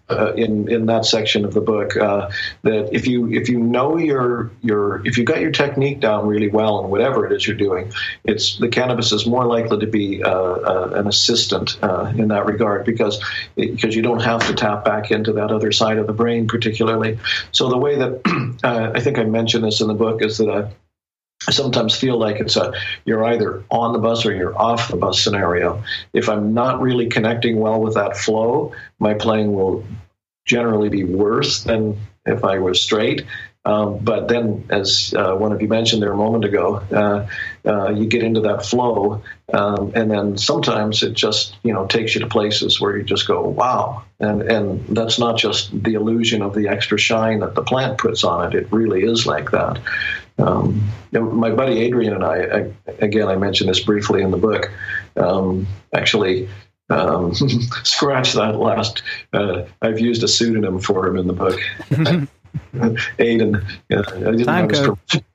uh, 0.09 0.33
in 0.33 0.69
in 0.69 0.85
that 0.85 1.05
section 1.05 1.43
of 1.43 1.55
the 1.55 1.61
book. 1.61 1.97
Uh, 1.97 2.29
that 2.61 2.93
if 2.93 3.07
you 3.07 3.31
if 3.31 3.49
you 3.49 3.59
know 3.59 3.97
your 3.97 4.51
your 4.61 5.05
if 5.07 5.17
you 5.17 5.23
got 5.23 5.41
your 5.41 5.49
technique 5.49 5.99
down 5.99 6.27
really 6.27 6.49
well 6.49 6.79
and 6.79 6.91
whatever 6.91 7.25
it 7.25 7.31
is 7.31 7.47
you're 7.47 7.57
doing, 7.57 7.91
it's 8.23 8.57
the 8.57 8.67
cannabis 8.67 9.11
is 9.11 9.25
more 9.25 9.45
likely 9.45 9.79
to 9.79 9.87
be 9.87 10.23
uh, 10.23 10.31
uh 10.31 10.91
an 10.93 11.07
assistant 11.07 11.79
uh, 11.83 12.13
in 12.15 12.27
that 12.27 12.45
regard 12.45 12.85
because 12.85 13.23
because 13.55 13.95
you 13.95 14.03
don't 14.03 14.21
have 14.21 14.45
to 14.47 14.53
tap 14.53 14.85
back 14.85 15.09
into 15.09 15.33
that 15.33 15.51
other 15.51 15.71
side 15.71 15.97
of 15.97 16.05
the 16.05 16.13
brain 16.13 16.47
particularly. 16.47 17.17
So 17.51 17.69
the 17.69 17.77
way 17.77 17.97
that 17.97 18.59
uh, 18.63 18.91
I 18.93 18.99
think 18.99 19.17
I 19.17 19.23
mentioned 19.23 19.63
this 19.63 19.81
in 19.81 19.87
the 19.87 19.95
book 19.95 20.21
is 20.21 20.37
that 20.37 20.49
I 20.49 20.71
sometimes 21.49 21.95
feel 21.95 22.17
like 22.17 22.39
it's 22.39 22.55
a 22.55 22.73
you're 23.05 23.23
either 23.25 23.63
on 23.69 23.93
the 23.93 23.99
bus 23.99 24.25
or 24.25 24.33
you're 24.33 24.57
off 24.57 24.89
the 24.89 24.97
bus 24.97 25.21
scenario. 25.21 25.83
If 26.13 26.29
I'm 26.29 26.53
not 26.53 26.81
really 26.81 27.07
connecting 27.07 27.59
well 27.59 27.81
with 27.81 27.95
that 27.95 28.17
flow, 28.17 28.73
my 28.99 29.13
playing 29.15 29.53
will 29.53 29.83
generally 30.45 30.89
be 30.89 31.03
worse 31.03 31.63
than 31.63 31.97
if 32.25 32.43
I 32.43 32.59
was 32.59 32.81
straight. 32.81 33.25
Um, 33.63 33.99
but 33.99 34.27
then, 34.27 34.65
as 34.71 35.13
uh, 35.15 35.35
one 35.35 35.51
of 35.51 35.61
you 35.61 35.67
mentioned 35.67 36.01
there 36.01 36.11
a 36.11 36.17
moment 36.17 36.45
ago, 36.45 36.77
uh, 36.91 37.27
uh, 37.63 37.91
you 37.91 38.07
get 38.07 38.23
into 38.23 38.41
that 38.41 38.65
flow, 38.65 39.21
um, 39.53 39.91
and 39.93 40.09
then 40.09 40.35
sometimes 40.35 41.03
it 41.03 41.13
just 41.13 41.55
you 41.61 41.71
know 41.71 41.85
takes 41.85 42.15
you 42.15 42.21
to 42.21 42.27
places 42.27 42.81
where 42.81 42.97
you 42.97 43.03
just 43.03 43.27
go, 43.27 43.43
"Wow!" 43.43 44.03
And 44.19 44.41
and 44.41 44.97
that's 44.97 45.19
not 45.19 45.37
just 45.37 45.71
the 45.83 45.93
illusion 45.93 46.41
of 46.41 46.55
the 46.55 46.69
extra 46.69 46.97
shine 46.97 47.41
that 47.41 47.53
the 47.53 47.61
plant 47.61 47.99
puts 47.99 48.23
on 48.23 48.47
it. 48.47 48.55
It 48.57 48.67
really 48.71 49.03
is 49.03 49.27
like 49.27 49.51
that. 49.51 49.77
Um, 50.41 50.89
my 51.11 51.51
buddy 51.51 51.79
Adrian 51.81 52.13
and 52.13 52.23
I, 52.23 52.35
I, 52.37 52.73
again, 52.99 53.27
I 53.27 53.35
mentioned 53.35 53.69
this 53.69 53.79
briefly 53.79 54.21
in 54.21 54.31
the 54.31 54.37
book. 54.37 54.71
Um, 55.15 55.67
actually, 55.93 56.49
um, 56.89 57.33
scratch 57.83 58.33
that 58.33 58.57
last. 58.57 59.03
Uh, 59.33 59.63
I've 59.81 59.99
used 59.99 60.23
a 60.23 60.27
pseudonym 60.27 60.79
for 60.79 61.07
him 61.07 61.17
in 61.17 61.27
the 61.27 61.33
book. 61.33 61.59
Aiden. 62.73 63.63
Yeah, 63.89 64.03
I 64.07 64.31
didn't 64.31 64.47
have 64.47 64.69
his 64.69 64.79
permission. 64.79 65.25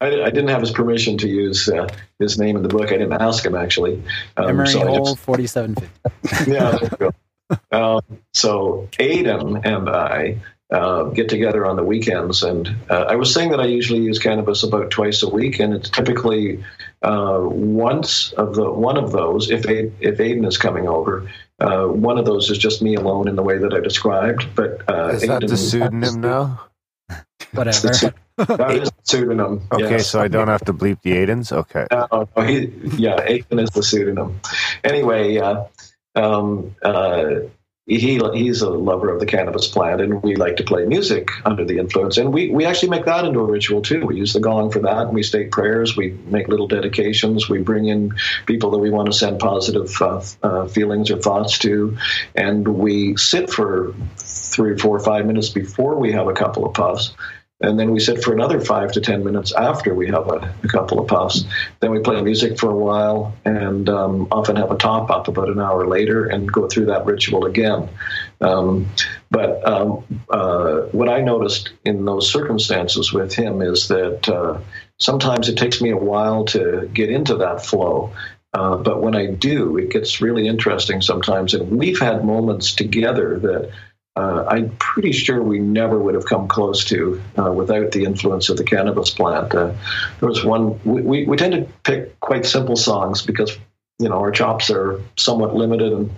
I, 0.00 0.22
I, 0.22 0.30
didn't 0.30 0.48
have 0.48 0.60
his 0.60 0.70
permission 0.70 1.18
to 1.18 1.28
use 1.28 1.68
uh, 1.68 1.88
his 2.18 2.38
name 2.38 2.56
in 2.56 2.62
the 2.62 2.68
book. 2.68 2.92
I 2.92 2.98
didn't 2.98 3.14
ask 3.14 3.44
him 3.44 3.54
actually. 3.54 4.02
Um, 4.36 4.48
Emery 4.48 4.68
so 4.68 4.86
Hole, 4.86 5.16
forty-seven 5.16 5.74
fifty. 5.74 6.50
yeah. 6.50 6.78
Um, 7.70 8.00
so 8.32 8.88
Aiden 8.92 9.64
and 9.64 9.88
I 9.88 10.38
uh, 10.72 11.04
get 11.04 11.28
together 11.28 11.66
on 11.66 11.76
the 11.76 11.84
weekends. 11.84 12.42
And 12.42 12.68
uh, 12.88 13.04
I 13.08 13.16
was 13.16 13.32
saying 13.32 13.50
that 13.50 13.60
I 13.60 13.66
usually 13.66 14.00
use 14.00 14.18
cannabis 14.18 14.62
about 14.62 14.90
twice 14.90 15.22
a 15.22 15.28
week, 15.28 15.60
and 15.60 15.74
it's 15.74 15.90
typically 15.90 16.64
uh, 17.02 17.40
once 17.42 18.32
of 18.32 18.54
the 18.54 18.70
one 18.70 18.96
of 18.96 19.12
those. 19.12 19.50
If 19.50 19.66
if 19.68 20.18
Aiden 20.18 20.46
is 20.46 20.56
coming 20.56 20.88
over, 20.88 21.30
uh, 21.60 21.84
one 21.84 22.16
of 22.16 22.24
those 22.24 22.50
is 22.50 22.56
just 22.56 22.80
me 22.80 22.94
alone 22.94 23.28
in 23.28 23.36
the 23.36 23.42
way 23.42 23.58
that 23.58 23.74
I 23.74 23.80
described. 23.80 24.54
But 24.54 24.88
uh, 24.88 25.08
is 25.08 25.20
that 25.22 25.42
Aiden, 25.42 25.48
the 25.50 25.56
pseudonym 25.56 26.20
now? 26.22 26.60
Whatever. 27.52 28.14
that 28.38 28.70
is 28.70 28.90
the 28.90 29.02
pseudonym. 29.02 29.68
Okay, 29.70 29.90
yes. 29.90 30.08
so 30.08 30.22
I 30.22 30.28
don't 30.28 30.48
have 30.48 30.64
to 30.64 30.72
bleep 30.72 31.02
the 31.02 31.12
Aidens. 31.12 31.52
Okay. 31.52 31.86
Uh, 31.90 32.24
he, 32.46 32.72
yeah, 32.96 33.16
Aiden 33.16 33.62
is 33.62 33.70
the 33.70 33.82
pseudonym. 33.82 34.40
Anyway. 34.82 35.38
Um, 36.14 36.74
he 37.86 38.20
he's 38.34 38.62
a 38.62 38.70
lover 38.70 39.12
of 39.12 39.18
the 39.18 39.26
cannabis 39.26 39.66
plant, 39.66 40.00
and 40.00 40.22
we 40.22 40.36
like 40.36 40.56
to 40.56 40.62
play 40.62 40.84
music 40.84 41.30
under 41.44 41.64
the 41.64 41.78
influence. 41.78 42.16
And 42.16 42.32
we, 42.32 42.48
we 42.48 42.64
actually 42.64 42.90
make 42.90 43.06
that 43.06 43.24
into 43.24 43.40
a 43.40 43.44
ritual 43.44 43.82
too. 43.82 44.06
We 44.06 44.16
use 44.16 44.32
the 44.32 44.40
gong 44.40 44.70
for 44.70 44.78
that, 44.80 45.06
and 45.06 45.12
we 45.12 45.24
state 45.24 45.50
prayers. 45.50 45.96
We 45.96 46.12
make 46.26 46.46
little 46.46 46.68
dedications. 46.68 47.48
We 47.48 47.58
bring 47.58 47.86
in 47.86 48.14
people 48.46 48.70
that 48.70 48.78
we 48.78 48.90
want 48.90 49.06
to 49.06 49.12
send 49.12 49.40
positive 49.40 49.90
uh, 50.00 50.22
uh, 50.42 50.68
feelings 50.68 51.10
or 51.10 51.18
thoughts 51.18 51.58
to, 51.60 51.96
and 52.36 52.66
we 52.68 53.16
sit 53.16 53.50
for 53.50 53.94
three, 54.16 54.78
four, 54.78 55.00
five 55.00 55.26
minutes 55.26 55.48
before 55.48 55.96
we 55.96 56.12
have 56.12 56.28
a 56.28 56.34
couple 56.34 56.64
of 56.64 56.74
puffs. 56.74 57.14
And 57.62 57.78
then 57.78 57.90
we 57.92 58.00
sit 58.00 58.22
for 58.22 58.32
another 58.32 58.60
five 58.60 58.92
to 58.92 59.00
ten 59.00 59.24
minutes 59.24 59.52
after 59.54 59.94
we 59.94 60.08
have 60.08 60.28
a, 60.28 60.54
a 60.62 60.68
couple 60.68 60.98
of 60.98 61.08
puffs. 61.08 61.44
Then 61.80 61.90
we 61.92 62.00
play 62.00 62.20
music 62.20 62.58
for 62.58 62.70
a 62.70 62.76
while, 62.76 63.34
and 63.44 63.88
um, 63.88 64.28
often 64.30 64.56
have 64.56 64.70
a 64.70 64.76
top 64.76 65.10
up 65.10 65.28
about 65.28 65.48
an 65.48 65.60
hour 65.60 65.86
later, 65.86 66.26
and 66.26 66.50
go 66.50 66.68
through 66.68 66.86
that 66.86 67.06
ritual 67.06 67.46
again. 67.46 67.88
Um, 68.40 68.90
but 69.30 69.66
um, 69.66 70.22
uh, 70.28 70.82
what 70.92 71.08
I 71.08 71.20
noticed 71.20 71.72
in 71.84 72.04
those 72.04 72.30
circumstances 72.30 73.12
with 73.12 73.32
him 73.34 73.62
is 73.62 73.88
that 73.88 74.28
uh, 74.28 74.60
sometimes 74.98 75.48
it 75.48 75.56
takes 75.56 75.80
me 75.80 75.90
a 75.90 75.96
while 75.96 76.44
to 76.46 76.90
get 76.92 77.10
into 77.10 77.36
that 77.36 77.64
flow. 77.64 78.12
Uh, 78.54 78.76
but 78.76 79.00
when 79.00 79.14
I 79.14 79.26
do, 79.26 79.78
it 79.78 79.90
gets 79.90 80.20
really 80.20 80.46
interesting 80.46 81.00
sometimes. 81.00 81.54
And 81.54 81.78
we've 81.78 81.98
had 81.98 82.22
moments 82.24 82.74
together 82.74 83.38
that 83.38 83.70
uh, 84.14 84.44
I'm 84.46 84.76
pretty 84.76 85.12
sure 85.12 85.42
we 85.42 85.58
never 85.58 85.98
would 85.98 86.14
have 86.14 86.26
come 86.26 86.46
close 86.46 86.84
to 86.86 87.22
uh, 87.38 87.52
without 87.52 87.92
the 87.92 88.04
influence 88.04 88.50
of 88.50 88.58
the 88.58 88.64
cannabis 88.64 89.10
plant. 89.10 89.54
Uh, 89.54 89.72
there 90.20 90.28
was 90.28 90.44
one, 90.44 90.78
we, 90.84 91.02
we, 91.02 91.24
we 91.24 91.36
tend 91.36 91.54
to 91.54 91.72
pick 91.84 92.20
quite 92.20 92.44
simple 92.44 92.76
songs 92.76 93.22
because, 93.22 93.56
you 93.98 94.08
know, 94.08 94.18
our 94.18 94.30
chops 94.30 94.70
are 94.70 95.00
somewhat 95.16 95.54
limited 95.54 95.92
and 95.92 96.10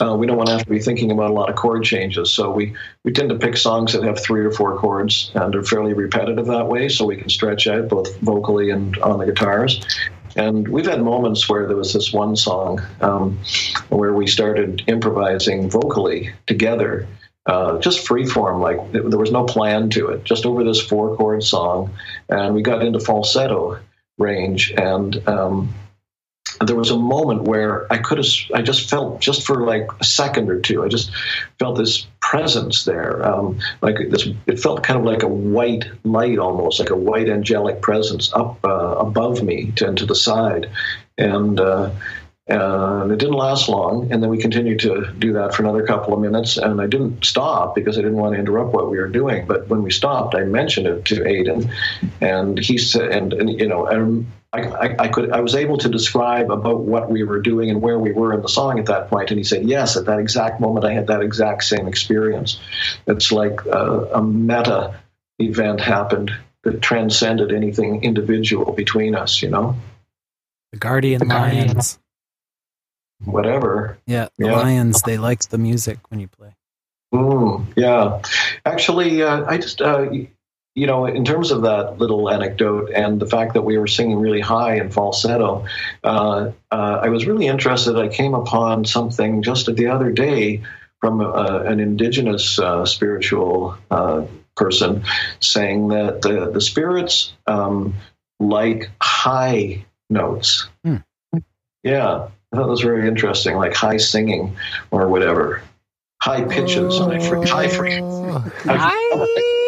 uh, 0.00 0.16
we 0.16 0.26
don't 0.26 0.38
want 0.38 0.48
to 0.48 0.54
have 0.54 0.64
to 0.64 0.70
be 0.70 0.80
thinking 0.80 1.10
about 1.10 1.30
a 1.30 1.34
lot 1.34 1.50
of 1.50 1.56
chord 1.56 1.84
changes. 1.84 2.32
So 2.32 2.50
we, 2.50 2.74
we 3.04 3.12
tend 3.12 3.28
to 3.28 3.38
pick 3.38 3.56
songs 3.56 3.92
that 3.92 4.02
have 4.02 4.18
three 4.18 4.40
or 4.40 4.50
four 4.50 4.78
chords 4.78 5.30
and 5.34 5.54
are 5.54 5.62
fairly 5.62 5.92
repetitive 5.92 6.46
that 6.46 6.66
way 6.66 6.88
so 6.88 7.04
we 7.04 7.16
can 7.16 7.28
stretch 7.28 7.66
out 7.66 7.88
both 7.88 8.16
vocally 8.20 8.70
and 8.70 8.96
on 8.98 9.18
the 9.18 9.26
guitars. 9.26 9.84
And 10.36 10.68
we've 10.68 10.86
had 10.86 11.02
moments 11.02 11.48
where 11.48 11.66
there 11.66 11.76
was 11.76 11.92
this 11.92 12.12
one 12.12 12.36
song 12.36 12.80
um, 13.00 13.38
where 13.88 14.12
we 14.12 14.26
started 14.26 14.82
improvising 14.86 15.68
vocally 15.70 16.32
together, 16.46 17.08
uh, 17.46 17.78
just 17.78 18.06
free 18.06 18.26
form, 18.26 18.60
like 18.60 18.92
there 18.92 19.02
was 19.02 19.32
no 19.32 19.44
plan 19.44 19.90
to 19.90 20.08
it, 20.08 20.24
just 20.24 20.46
over 20.46 20.62
this 20.62 20.80
four 20.80 21.16
chord 21.16 21.42
song. 21.42 21.92
And 22.28 22.54
we 22.54 22.62
got 22.62 22.84
into 22.84 23.00
falsetto 23.00 23.78
range. 24.18 24.72
And 24.76 25.26
um, 25.28 25.74
there 26.60 26.76
was 26.76 26.90
a 26.90 26.98
moment 26.98 27.42
where 27.42 27.90
I 27.90 27.98
could 27.98 28.18
have, 28.18 28.26
I 28.54 28.60
just 28.60 28.90
felt 28.90 29.20
just 29.20 29.46
for 29.46 29.64
like 29.64 29.88
a 30.00 30.04
second 30.04 30.50
or 30.50 30.60
two, 30.60 30.84
I 30.84 30.88
just 30.88 31.10
felt 31.58 31.78
this 31.78 32.06
presence 32.20 32.84
there. 32.84 33.26
Um, 33.26 33.58
like 33.80 33.96
this, 34.10 34.28
it 34.46 34.60
felt 34.60 34.82
kind 34.82 34.98
of 34.98 35.04
like 35.04 35.22
a 35.22 35.28
white 35.28 35.86
light 36.04 36.38
almost, 36.38 36.78
like 36.78 36.90
a 36.90 36.96
white 36.96 37.30
angelic 37.30 37.80
presence 37.80 38.32
up 38.34 38.58
uh, 38.64 38.96
above 38.98 39.42
me 39.42 39.72
to, 39.76 39.88
and 39.88 39.98
to 39.98 40.06
the 40.06 40.14
side. 40.14 40.70
And, 41.16 41.58
uh, 41.58 41.92
and 42.46 43.12
it 43.12 43.18
didn't 43.18 43.36
last 43.36 43.68
long. 43.68 44.12
And 44.12 44.22
then 44.22 44.28
we 44.28 44.38
continued 44.38 44.80
to 44.80 45.12
do 45.18 45.32
that 45.34 45.54
for 45.54 45.62
another 45.62 45.86
couple 45.86 46.12
of 46.12 46.20
minutes. 46.20 46.58
And 46.58 46.80
I 46.80 46.86
didn't 46.86 47.24
stop 47.24 47.74
because 47.74 47.96
I 47.96 48.02
didn't 48.02 48.18
want 48.18 48.34
to 48.34 48.40
interrupt 48.40 48.74
what 48.74 48.90
we 48.90 48.98
were 48.98 49.08
doing. 49.08 49.46
But 49.46 49.68
when 49.68 49.82
we 49.82 49.90
stopped, 49.90 50.34
I 50.34 50.44
mentioned 50.44 50.86
it 50.88 51.04
to 51.06 51.20
Aiden, 51.20 51.72
and 52.20 52.58
he 52.58 52.76
said, 52.76 53.12
and, 53.12 53.32
and 53.32 53.60
you 53.60 53.68
know, 53.68 53.86
and 53.86 54.26
I, 54.52 54.62
I, 54.62 54.96
I, 54.98 55.08
could 55.08 55.30
I 55.30 55.40
was 55.40 55.54
able 55.54 55.78
to 55.78 55.88
describe 55.88 56.50
about 56.50 56.80
what 56.80 57.08
we 57.08 57.22
were 57.22 57.40
doing 57.40 57.70
and 57.70 57.80
where 57.80 57.98
we 57.98 58.12
were 58.12 58.34
in 58.34 58.42
the 58.42 58.48
song 58.48 58.80
at 58.80 58.86
that 58.86 59.08
point, 59.08 59.30
and 59.30 59.38
he 59.38 59.44
said, 59.44 59.64
"Yes, 59.64 59.96
at 59.96 60.06
that 60.06 60.18
exact 60.18 60.60
moment, 60.60 60.84
I 60.84 60.92
had 60.92 61.06
that 61.06 61.22
exact 61.22 61.64
same 61.64 61.86
experience. 61.86 62.58
It's 63.06 63.30
like 63.30 63.64
a, 63.66 64.08
a 64.14 64.22
meta 64.22 64.98
event 65.38 65.80
happened 65.80 66.32
that 66.62 66.82
transcended 66.82 67.52
anything 67.52 68.02
individual 68.02 68.72
between 68.72 69.14
us. 69.14 69.40
You 69.40 69.50
know, 69.50 69.76
the 70.72 70.78
guardian 70.78 71.28
lions, 71.28 72.00
whatever. 73.24 73.98
Yeah, 74.06 74.28
the 74.36 74.46
yeah. 74.46 74.56
lions. 74.56 75.02
They 75.02 75.16
like 75.16 75.42
the 75.48 75.58
music 75.58 75.98
when 76.10 76.18
you 76.18 76.26
play. 76.26 76.56
Mm, 77.14 77.66
yeah, 77.76 78.20
actually, 78.66 79.22
uh, 79.22 79.44
I 79.46 79.58
just. 79.58 79.80
Uh, 79.80 80.10
you 80.74 80.86
know, 80.86 81.06
in 81.06 81.24
terms 81.24 81.50
of 81.50 81.62
that 81.62 81.98
little 81.98 82.30
anecdote 82.30 82.90
and 82.94 83.20
the 83.20 83.26
fact 83.26 83.54
that 83.54 83.62
we 83.62 83.76
were 83.76 83.88
singing 83.88 84.18
really 84.18 84.40
high 84.40 84.76
and 84.76 84.92
falsetto, 84.92 85.66
uh, 86.04 86.52
uh, 86.70 87.00
I 87.02 87.08
was 87.08 87.26
really 87.26 87.46
interested. 87.46 87.96
I 87.96 88.08
came 88.08 88.34
upon 88.34 88.84
something 88.84 89.42
just 89.42 89.74
the 89.74 89.88
other 89.88 90.12
day 90.12 90.62
from 91.00 91.20
uh, 91.20 91.62
an 91.64 91.80
indigenous 91.80 92.58
uh, 92.58 92.84
spiritual 92.84 93.76
uh, 93.90 94.26
person 94.54 95.02
saying 95.40 95.88
that 95.88 96.22
the, 96.22 96.50
the 96.50 96.60
spirits 96.60 97.32
um, 97.46 97.94
like 98.38 98.90
high 99.02 99.84
notes. 100.08 100.68
Hmm. 100.84 100.96
Yeah, 101.82 102.28
I 102.52 102.56
thought 102.56 102.64
that 102.64 102.68
was 102.68 102.82
very 102.82 103.08
interesting, 103.08 103.56
like 103.56 103.74
high 103.74 103.96
singing 103.96 104.56
or 104.90 105.08
whatever. 105.08 105.62
High 106.22 106.44
pitches, 106.44 107.00
oh. 107.00 107.10
high 107.46 107.68
frequency. 107.68 108.68
High. 108.68 109.66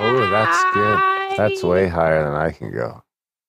Oh, 0.00 0.30
that's 0.30 0.74
good. 0.74 1.38
That's 1.38 1.62
way 1.62 1.88
higher 1.88 2.22
than 2.24 2.34
I 2.34 2.50
can 2.50 2.72
go. 2.72 3.02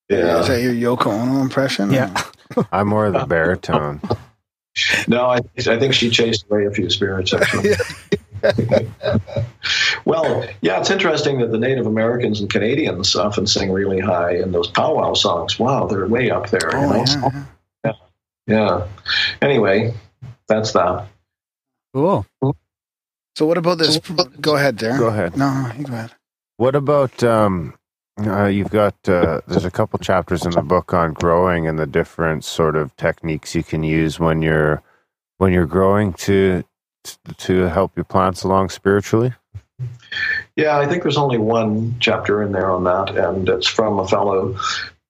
Yeah. 0.09 0.39
Is 0.39 0.47
that 0.47 0.61
your 0.61 0.73
Yoko 0.73 1.07
Ono 1.07 1.41
impression? 1.41 1.91
Yeah. 1.91 2.23
I'm 2.71 2.87
more 2.87 3.05
of 3.05 3.13
the 3.13 3.25
baritone. 3.25 4.01
no, 5.07 5.25
I, 5.25 5.39
I 5.57 5.79
think 5.79 5.93
she 5.93 6.09
chased 6.09 6.45
away 6.49 6.65
a 6.65 6.71
few 6.71 6.89
spirits, 6.89 7.33
actually. 7.33 7.73
well, 10.05 10.45
yeah, 10.61 10.79
it's 10.79 10.89
interesting 10.89 11.39
that 11.39 11.51
the 11.51 11.57
Native 11.57 11.85
Americans 11.85 12.41
and 12.41 12.49
Canadians 12.49 13.15
often 13.15 13.47
sing 13.47 13.71
really 13.71 13.99
high 13.99 14.35
in 14.35 14.51
those 14.51 14.67
powwow 14.67 15.13
songs. 15.13 15.57
Wow, 15.57 15.87
they're 15.87 16.07
way 16.07 16.29
up 16.29 16.49
there. 16.49 16.75
Oh, 16.75 16.81
you 16.81 16.87
know? 16.87 17.05
yeah. 17.05 17.43
yeah. 17.85 17.93
Yeah. 18.45 18.87
Anyway, 19.41 19.93
that's 20.47 20.73
that. 20.73 21.07
Cool. 21.93 22.25
So, 23.35 23.45
what 23.45 23.57
about 23.57 23.77
this? 23.77 23.97
Go 24.41 24.55
ahead, 24.55 24.77
Darren. 24.77 24.99
Go 24.99 25.07
ahead. 25.07 25.37
No, 25.37 25.71
you 25.77 25.85
go 25.85 25.93
ahead. 25.93 26.11
What 26.63 26.75
about 26.75 27.21
um, 27.25 27.73
uh, 28.25 28.45
you've 28.45 28.69
got 28.69 28.95
uh, 29.05 29.41
there's 29.47 29.65
a 29.65 29.69
couple 29.69 29.99
chapters 29.99 30.45
in 30.45 30.51
the 30.51 30.61
book 30.61 30.93
on 30.93 31.11
growing 31.11 31.67
and 31.67 31.77
the 31.77 31.85
different 31.85 32.45
sort 32.45 32.77
of 32.77 32.95
techniques 32.95 33.53
you 33.53 33.63
can 33.63 33.83
use 33.83 34.17
when 34.17 34.41
you're 34.41 34.81
when 35.39 35.51
you're 35.51 35.65
growing 35.65 36.13
to 36.13 36.63
to 37.39 37.63
help 37.63 37.91
your 37.97 38.05
plants 38.05 38.43
along 38.43 38.69
spiritually. 38.69 39.33
Yeah, 40.55 40.77
I 40.77 40.87
think 40.87 41.03
there's 41.03 41.17
only 41.17 41.37
one 41.37 41.97
chapter 41.99 42.41
in 42.41 42.53
there 42.53 42.71
on 42.71 42.85
that, 42.85 43.09
and 43.09 43.49
it's 43.49 43.67
from 43.67 43.99
a 43.99 44.07
fellow, 44.07 44.55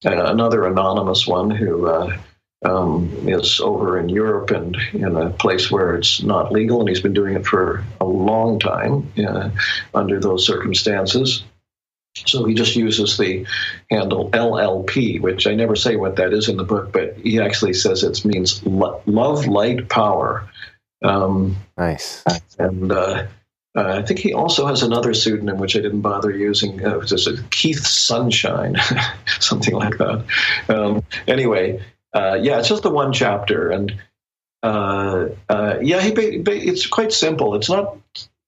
uh, 0.04 0.24
another 0.24 0.66
anonymous 0.66 1.24
one 1.24 1.50
who 1.50 1.86
uh, 1.86 2.18
um, 2.64 3.28
is 3.28 3.60
over 3.60 3.98
in 3.98 4.08
Europe 4.08 4.50
and 4.50 4.76
in 4.92 5.16
a 5.16 5.30
place 5.30 5.70
where 5.70 5.94
it's 5.94 6.22
not 6.22 6.52
legal, 6.52 6.80
and 6.80 6.88
he's 6.88 7.00
been 7.00 7.12
doing 7.12 7.34
it 7.34 7.46
for 7.46 7.84
a 8.00 8.04
long 8.04 8.58
time 8.58 9.12
uh, 9.26 9.50
under 9.92 10.18
those 10.18 10.46
circumstances. 10.46 11.44
So 12.26 12.44
he 12.44 12.54
just 12.54 12.76
uses 12.76 13.16
the 13.16 13.44
handle 13.90 14.30
LLP, 14.30 15.20
which 15.20 15.46
I 15.46 15.54
never 15.54 15.74
say 15.74 15.96
what 15.96 16.16
that 16.16 16.32
is 16.32 16.48
in 16.48 16.56
the 16.56 16.64
book, 16.64 16.92
but 16.92 17.16
he 17.16 17.40
actually 17.40 17.74
says 17.74 18.04
it 18.04 18.24
means 18.24 18.64
love, 18.64 19.46
light, 19.46 19.88
power. 19.88 20.48
Um, 21.02 21.56
nice. 21.76 22.22
And 22.58 22.92
uh, 22.92 23.26
uh, 23.76 23.98
I 23.98 24.02
think 24.02 24.20
he 24.20 24.32
also 24.32 24.66
has 24.66 24.82
another 24.82 25.12
pseudonym, 25.12 25.58
which 25.58 25.76
I 25.76 25.80
didn't 25.80 26.02
bother 26.02 26.30
using. 26.30 26.84
Uh, 26.84 27.04
just 27.04 27.28
Keith 27.50 27.84
Sunshine, 27.84 28.76
something 29.40 29.74
like 29.74 29.98
that. 29.98 30.24
Um, 30.68 31.02
anyway, 31.26 31.82
uh, 32.14 32.38
yeah, 32.40 32.58
it's 32.58 32.68
just 32.68 32.82
the 32.82 32.90
one 32.90 33.12
chapter, 33.12 33.70
and 33.70 33.94
uh, 34.62 35.28
uh, 35.48 35.78
yeah, 35.82 36.00
he, 36.00 36.12
it's 36.12 36.86
quite 36.86 37.12
simple. 37.12 37.54
It's 37.54 37.68
not 37.68 37.96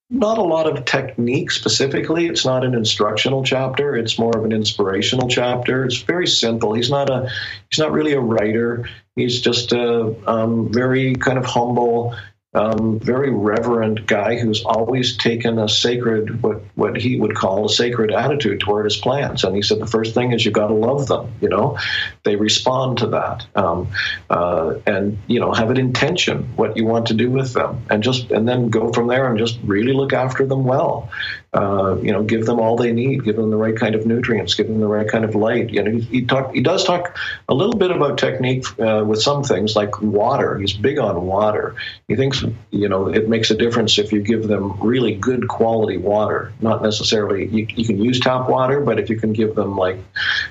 not 0.08 0.38
a 0.38 0.42
lot 0.42 0.68
of 0.68 0.84
technique 0.84 1.50
specifically. 1.50 2.26
It's 2.26 2.44
not 2.44 2.64
an 2.64 2.74
instructional 2.74 3.42
chapter. 3.42 3.96
It's 3.96 4.18
more 4.18 4.36
of 4.36 4.44
an 4.44 4.52
inspirational 4.52 5.28
chapter. 5.28 5.84
It's 5.84 6.00
very 6.00 6.28
simple. 6.28 6.74
He's 6.74 6.90
not 6.90 7.10
a 7.10 7.28
he's 7.70 7.78
not 7.78 7.92
really 7.92 8.12
a 8.12 8.20
writer. 8.20 8.88
He's 9.16 9.40
just 9.40 9.72
a 9.72 10.14
um, 10.30 10.72
very 10.72 11.14
kind 11.16 11.38
of 11.38 11.44
humble 11.44 12.14
um, 12.56 12.98
very 12.98 13.30
reverent 13.30 14.06
guy 14.06 14.38
who's 14.38 14.64
always 14.64 15.16
taken 15.18 15.58
a 15.58 15.68
sacred, 15.68 16.42
what, 16.42 16.62
what 16.74 16.96
he 16.96 17.20
would 17.20 17.36
call 17.36 17.66
a 17.66 17.68
sacred 17.68 18.10
attitude 18.10 18.60
toward 18.60 18.86
his 18.86 18.96
plants. 18.96 19.44
And 19.44 19.54
he 19.54 19.60
said 19.60 19.78
the 19.78 19.86
first 19.86 20.14
thing 20.14 20.32
is 20.32 20.44
you 20.44 20.50
got 20.50 20.68
to 20.68 20.74
love 20.74 21.06
them. 21.06 21.34
You 21.42 21.50
know, 21.50 21.78
they 22.24 22.36
respond 22.36 22.98
to 22.98 23.08
that, 23.08 23.46
um, 23.54 23.88
uh, 24.30 24.76
and 24.86 25.18
you 25.26 25.38
know 25.38 25.52
have 25.52 25.70
an 25.70 25.76
intention 25.76 26.44
what 26.56 26.76
you 26.76 26.86
want 26.86 27.06
to 27.08 27.14
do 27.14 27.30
with 27.30 27.52
them, 27.52 27.84
and 27.90 28.02
just 28.02 28.30
and 28.30 28.48
then 28.48 28.70
go 28.70 28.90
from 28.90 29.06
there 29.06 29.28
and 29.28 29.38
just 29.38 29.58
really 29.62 29.92
look 29.92 30.14
after 30.14 30.46
them 30.46 30.64
well. 30.64 31.10
Uh, 31.56 31.96
you 32.02 32.12
know, 32.12 32.22
give 32.22 32.44
them 32.44 32.60
all 32.60 32.76
they 32.76 32.92
need, 32.92 33.24
give 33.24 33.36
them 33.36 33.48
the 33.48 33.56
right 33.56 33.76
kind 33.76 33.94
of 33.94 34.04
nutrients, 34.04 34.54
give 34.54 34.66
them 34.66 34.78
the 34.78 34.86
right 34.86 35.08
kind 35.08 35.24
of 35.24 35.34
light. 35.34 35.70
You 35.70 35.82
know, 35.82 35.90
he, 35.90 36.00
he 36.00 36.22
talk, 36.22 36.52
he 36.54 36.60
does 36.60 36.84
talk 36.84 37.16
a 37.48 37.54
little 37.54 37.74
bit 37.74 37.90
about 37.90 38.18
technique 38.18 38.66
uh, 38.78 39.02
with 39.06 39.22
some 39.22 39.42
things 39.42 39.74
like 39.74 40.02
water. 40.02 40.58
He's 40.58 40.74
big 40.74 40.98
on 40.98 41.24
water. 41.24 41.74
He 42.08 42.14
thinks, 42.14 42.44
you 42.70 42.90
know, 42.90 43.08
it 43.08 43.30
makes 43.30 43.50
a 43.50 43.56
difference 43.56 43.96
if 43.96 44.12
you 44.12 44.20
give 44.20 44.48
them 44.48 44.78
really 44.82 45.14
good 45.14 45.48
quality 45.48 45.96
water. 45.96 46.52
Not 46.60 46.82
necessarily 46.82 47.46
you, 47.46 47.66
you 47.70 47.86
can 47.86 48.02
use 48.02 48.20
tap 48.20 48.50
water, 48.50 48.82
but 48.82 49.00
if 49.00 49.08
you 49.08 49.18
can 49.18 49.32
give 49.32 49.54
them 49.54 49.78
like, 49.78 49.96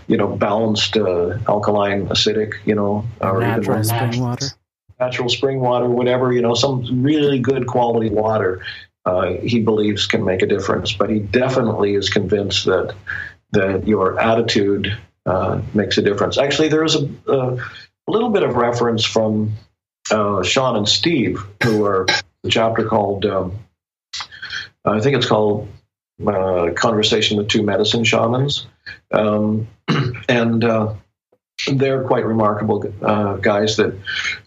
you 0.08 0.18
know, 0.18 0.36
balanced 0.36 0.98
uh, 0.98 1.38
alkaline, 1.48 2.08
acidic, 2.08 2.56
you 2.66 2.74
know, 2.74 3.06
or 3.22 3.42
natural 3.42 3.78
even 3.78 3.84
spring 3.84 4.20
water 4.22 4.48
natural 4.98 5.28
spring 5.28 5.60
water, 5.60 5.90
whatever, 5.90 6.32
you 6.32 6.42
know, 6.42 6.54
some 6.54 7.04
really 7.04 7.38
good 7.38 7.68
quality 7.68 8.10
water 8.10 8.64
uh, 9.06 9.34
he 9.44 9.60
believes 9.60 10.08
can 10.08 10.26
make 10.26 10.42
a 10.42 10.48
difference. 10.48 10.94
But 10.94 11.10
he 11.10 11.20
definitely 11.20 11.96
is 11.96 12.10
convinced 12.10 12.66
that 12.66 12.96
that 13.52 13.88
your 13.88 14.20
attitude 14.20 14.98
uh, 15.26 15.62
makes 15.74 15.98
a 15.98 16.02
difference. 16.02 16.38
Actually, 16.38 16.70
there 16.70 16.84
is 16.84 16.96
a, 16.96 17.08
a 17.28 17.58
little 18.08 18.30
bit 18.30 18.44
of 18.44 18.56
reference 18.56 19.06
from 19.06 19.54
uh, 20.12 20.44
Sean 20.44 20.76
and 20.76 20.88
Steve, 20.88 21.44
who 21.64 21.86
are 21.86 22.06
the 22.44 22.50
chapter 22.50 22.86
called, 22.86 23.26
um, 23.26 23.60
I 24.84 25.00
think 25.00 25.16
it's 25.16 25.26
called 25.26 25.68
uh, 26.26 26.72
Conversation 26.76 27.38
with 27.38 27.48
Two 27.48 27.64
Medicine 27.64 28.04
Shamans. 28.04 28.68
Um, 29.12 29.68
and 30.30 30.64
uh, 30.64 30.94
they're 31.72 32.04
quite 32.04 32.26
remarkable 32.26 32.94
uh, 33.02 33.36
guys 33.38 33.78
that 33.78 33.98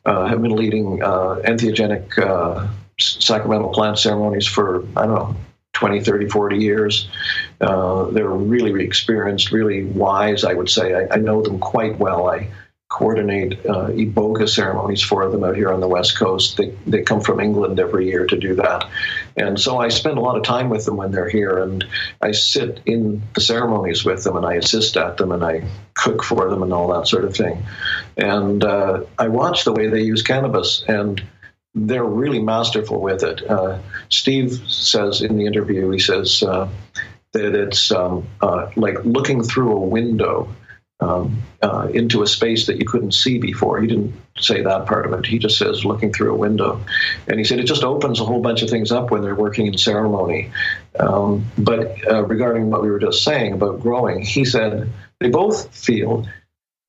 uh, 0.05 0.27
have 0.27 0.43
been 0.43 0.55
leading 0.55 1.03
uh, 1.03 1.41
entheogenic 1.45 2.69
sacramental 2.99 3.71
plant 3.71 3.99
ceremonies 3.99 4.47
for, 4.47 4.85
I 4.97 5.07
don't 5.07 5.15
know, 5.15 5.37
20, 5.75 6.01
30, 6.01 6.29
40 6.29 6.57
years. 6.57 7.09
Uh, 7.61 8.07
they're 8.07 8.29
really 8.29 8.85
experienced, 8.85 9.53
really 9.53 9.85
wise, 9.85 10.45
I 10.45 10.55
would 10.55 10.69
say. 10.69 10.95
I, 10.95 11.15
I 11.15 11.17
know 11.19 11.43
them 11.43 11.59
quite 11.61 11.99
well. 11.99 12.29
I 12.29 12.51
coordinate 12.89 13.67
uh, 13.67 13.89
Iboga 13.89 14.49
ceremonies 14.49 15.03
for 15.03 15.29
them 15.29 15.45
out 15.45 15.55
here 15.55 15.71
on 15.71 15.81
the 15.81 15.87
West 15.87 16.19
Coast. 16.19 16.57
They, 16.57 16.71
they 16.87 17.03
come 17.03 17.21
from 17.21 17.39
England 17.39 17.79
every 17.79 18.07
year 18.09 18.27
to 18.27 18.37
do 18.37 18.55
that. 18.57 18.89
And 19.37 19.61
so 19.61 19.79
I 19.79 19.89
spend 19.89 20.17
a 20.17 20.23
lot 20.23 20.39
of 20.39 20.43
time 20.43 20.71
with 20.71 20.87
them 20.87 20.97
when 20.97 21.13
they're 21.13 21.29
here, 21.29 21.59
and 21.59 21.85
I 22.23 22.33
sit 22.33 22.81
in 22.87 23.23
the 23.35 23.43
ceremonies 23.43 24.05
with 24.05 24.25
them, 24.25 24.37
and 24.37 24.47
I 24.47 24.55
assist 24.55 24.97
at 24.97 25.19
them, 25.19 25.33
and 25.33 25.45
I 25.45 25.65
cook 25.95 26.25
for 26.25 26.49
them, 26.49 26.63
and 26.63 26.73
all 26.73 26.89
that 26.95 27.07
sort 27.07 27.25
of 27.25 27.37
thing. 27.37 27.63
And 28.17 28.65
uh, 28.65 29.03
I 29.19 29.29
watch 29.29 29.65
the 29.65 29.73
way 29.73 29.89
they 29.89 30.03
use 30.03 30.23
cannabis, 30.23 30.83
and 30.89 31.23
they're 31.75 32.05
really 32.05 32.41
masterful 32.41 33.01
with 33.01 33.23
it. 33.23 33.49
Uh, 33.49 33.79
Steve 34.09 34.53
says 34.67 35.23
in 35.23 35.37
the 35.37 35.47
interview, 35.47 35.91
he 35.91 35.99
says 35.99 36.43
uh, 36.43 36.69
that 37.33 37.55
it's 37.55 37.93
um, 37.93 38.27
uh, 38.41 38.71
like 38.77 39.05
looking 39.05 39.43
through 39.43 39.73
a 39.73 39.81
window 39.81 40.49
um, 41.01 41.43
uh, 41.63 41.89
into 41.93 42.23
a 42.23 42.27
space 42.27 42.67
that 42.67 42.79
you 42.79 42.87
couldn't 42.87 43.13
see 43.13 43.39
before. 43.39 43.81
He 43.81 43.87
didn't 43.87 44.15
say 44.39 44.63
that 44.63 44.87
part 44.87 45.07
of 45.07 45.13
it. 45.13 45.27
He 45.27 45.39
just 45.39 45.59
says 45.59 45.85
looking 45.85 46.13
through 46.13 46.35
a 46.35 46.37
window. 46.37 46.85
And 47.29 47.39
he 47.39 47.45
said 47.45 47.61
it 47.61 47.65
just 47.67 47.85
opens 47.85 48.21
a 48.21 48.25
whole 48.25 48.41
bunch 48.41 48.63
of 48.63 48.71
things 48.71 48.91
up 48.91 49.11
when 49.11 49.23
they're 49.23 49.35
working 49.35 49.67
in 49.67 49.79
ceremony. 49.79 50.51
Um, 50.99 51.47
but 51.57 52.11
uh, 52.11 52.25
regarding 52.25 52.71
what 52.71 52.83
we 52.83 52.91
were 52.91 52.99
just 52.99 53.23
saying 53.23 53.53
about 53.53 53.81
growing, 53.81 54.23
he 54.23 54.45
said 54.45 54.91
they 55.21 55.29
both 55.29 55.75
feel 55.75 56.27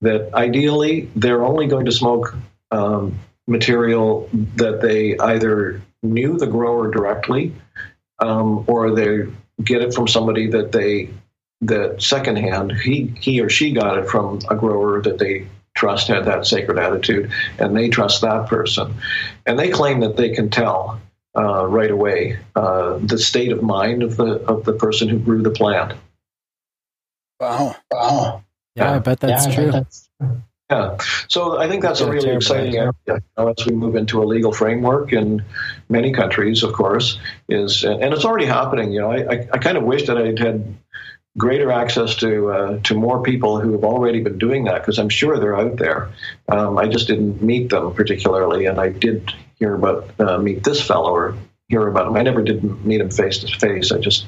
that 0.00 0.34
ideally 0.34 1.10
they're 1.14 1.44
only 1.44 1.66
going 1.66 1.84
to 1.84 1.92
smoke 1.92 2.34
um, 2.72 3.18
material 3.50 4.28
that 4.56 4.80
they 4.80 5.18
either 5.18 5.82
knew 6.02 6.38
the 6.38 6.46
grower 6.46 6.90
directly 6.90 7.54
um, 8.20 8.64
or 8.66 8.94
they 8.94 9.26
get 9.62 9.82
it 9.82 9.92
from 9.92 10.08
somebody 10.08 10.46
that 10.48 10.72
they 10.72 11.10
that 11.62 12.00
secondhand 12.00 12.72
he 12.72 13.12
he 13.20 13.40
or 13.42 13.50
she 13.50 13.72
got 13.72 13.98
it 13.98 14.08
from 14.08 14.38
a 14.48 14.56
grower 14.56 15.02
that 15.02 15.18
they 15.18 15.46
trust 15.74 16.08
had 16.08 16.24
that 16.24 16.46
sacred 16.46 16.78
attitude 16.78 17.30
and 17.58 17.76
they 17.76 17.88
trust 17.88 18.22
that 18.22 18.46
person. 18.48 18.94
And 19.46 19.58
they 19.58 19.70
claim 19.70 20.00
that 20.00 20.16
they 20.16 20.30
can 20.30 20.50
tell 20.50 21.00
uh, 21.36 21.66
right 21.66 21.90
away 21.90 22.38
uh, 22.56 22.98
the 22.98 23.18
state 23.18 23.52
of 23.52 23.62
mind 23.62 24.02
of 24.02 24.16
the 24.16 24.40
of 24.46 24.64
the 24.64 24.72
person 24.72 25.08
who 25.08 25.18
grew 25.18 25.42
the 25.42 25.50
plant. 25.50 25.94
Wow. 27.38 27.76
Wow. 27.90 28.44
Yeah, 28.76 28.94
i 28.94 28.98
bet 28.98 29.20
that's 29.20 29.46
yeah, 29.46 29.54
true 29.54 29.72
bet 29.72 29.74
that's 29.74 30.08
yeah, 30.70 30.96
so 31.28 31.58
I 31.58 31.68
think 31.68 31.82
that's 31.82 32.00
a 32.00 32.10
really 32.10 32.30
exciting 32.30 32.76
area 32.76 32.92
you 33.06 33.18
know, 33.36 33.48
as 33.48 33.66
we 33.66 33.74
move 33.74 33.96
into 33.96 34.22
a 34.22 34.24
legal 34.24 34.52
framework 34.52 35.12
in 35.12 35.44
many 35.88 36.12
countries, 36.12 36.62
of 36.62 36.72
course, 36.72 37.18
is 37.48 37.84
and 37.84 38.14
it's 38.14 38.24
already 38.24 38.46
happening. 38.46 38.92
You 38.92 39.00
know, 39.00 39.10
I, 39.10 39.16
I, 39.16 39.48
I 39.54 39.58
kind 39.58 39.76
of 39.76 39.82
wish 39.82 40.06
that 40.06 40.16
I'd 40.16 40.38
had 40.38 40.76
greater 41.36 41.72
access 41.72 42.14
to 42.16 42.50
uh, 42.50 42.80
to 42.84 42.94
more 42.94 43.22
people 43.22 43.60
who 43.60 43.72
have 43.72 43.84
already 43.84 44.20
been 44.20 44.38
doing 44.38 44.64
that 44.64 44.82
because 44.82 44.98
I'm 44.98 45.08
sure 45.08 45.38
they're 45.38 45.58
out 45.58 45.76
there. 45.76 46.10
Um, 46.48 46.78
I 46.78 46.86
just 46.86 47.08
didn't 47.08 47.42
meet 47.42 47.70
them 47.70 47.92
particularly, 47.92 48.66
and 48.66 48.80
I 48.80 48.90
did 48.90 49.32
hear 49.58 49.74
about 49.74 50.08
uh, 50.20 50.38
meet 50.38 50.62
this 50.62 50.86
fellow 50.86 51.12
or 51.12 51.36
hear 51.68 51.86
about 51.88 52.06
him. 52.08 52.16
I 52.16 52.22
never 52.22 52.42
did 52.42 52.62
meet 52.84 53.00
him 53.00 53.10
face 53.10 53.38
to 53.38 53.58
face. 53.58 53.90
I 53.90 53.98
just 53.98 54.26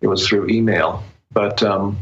it 0.00 0.06
was 0.06 0.28
through 0.28 0.48
email, 0.48 1.02
but. 1.32 1.60
Um, 1.62 1.98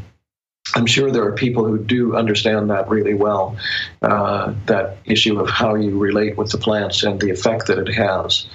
I'm 0.75 0.87
sure 0.87 1.11
there 1.11 1.25
are 1.25 1.33
people 1.33 1.65
who 1.65 1.79
do 1.79 2.17
understand 2.17 2.71
that 2.71 2.89
really 2.89 3.15
well, 3.15 3.57
uh, 4.03 4.55
that 4.67 4.99
issue 5.05 5.41
of 5.41 5.49
how 5.49 5.75
you 5.75 5.99
relate 5.99 6.37
with 6.37 6.51
the 6.51 6.59
plants 6.59 7.03
and 7.03 7.21
the 7.21 7.31
effect 7.31 7.67
that 7.67 7.79
it 7.79 7.93
has. 7.93 8.47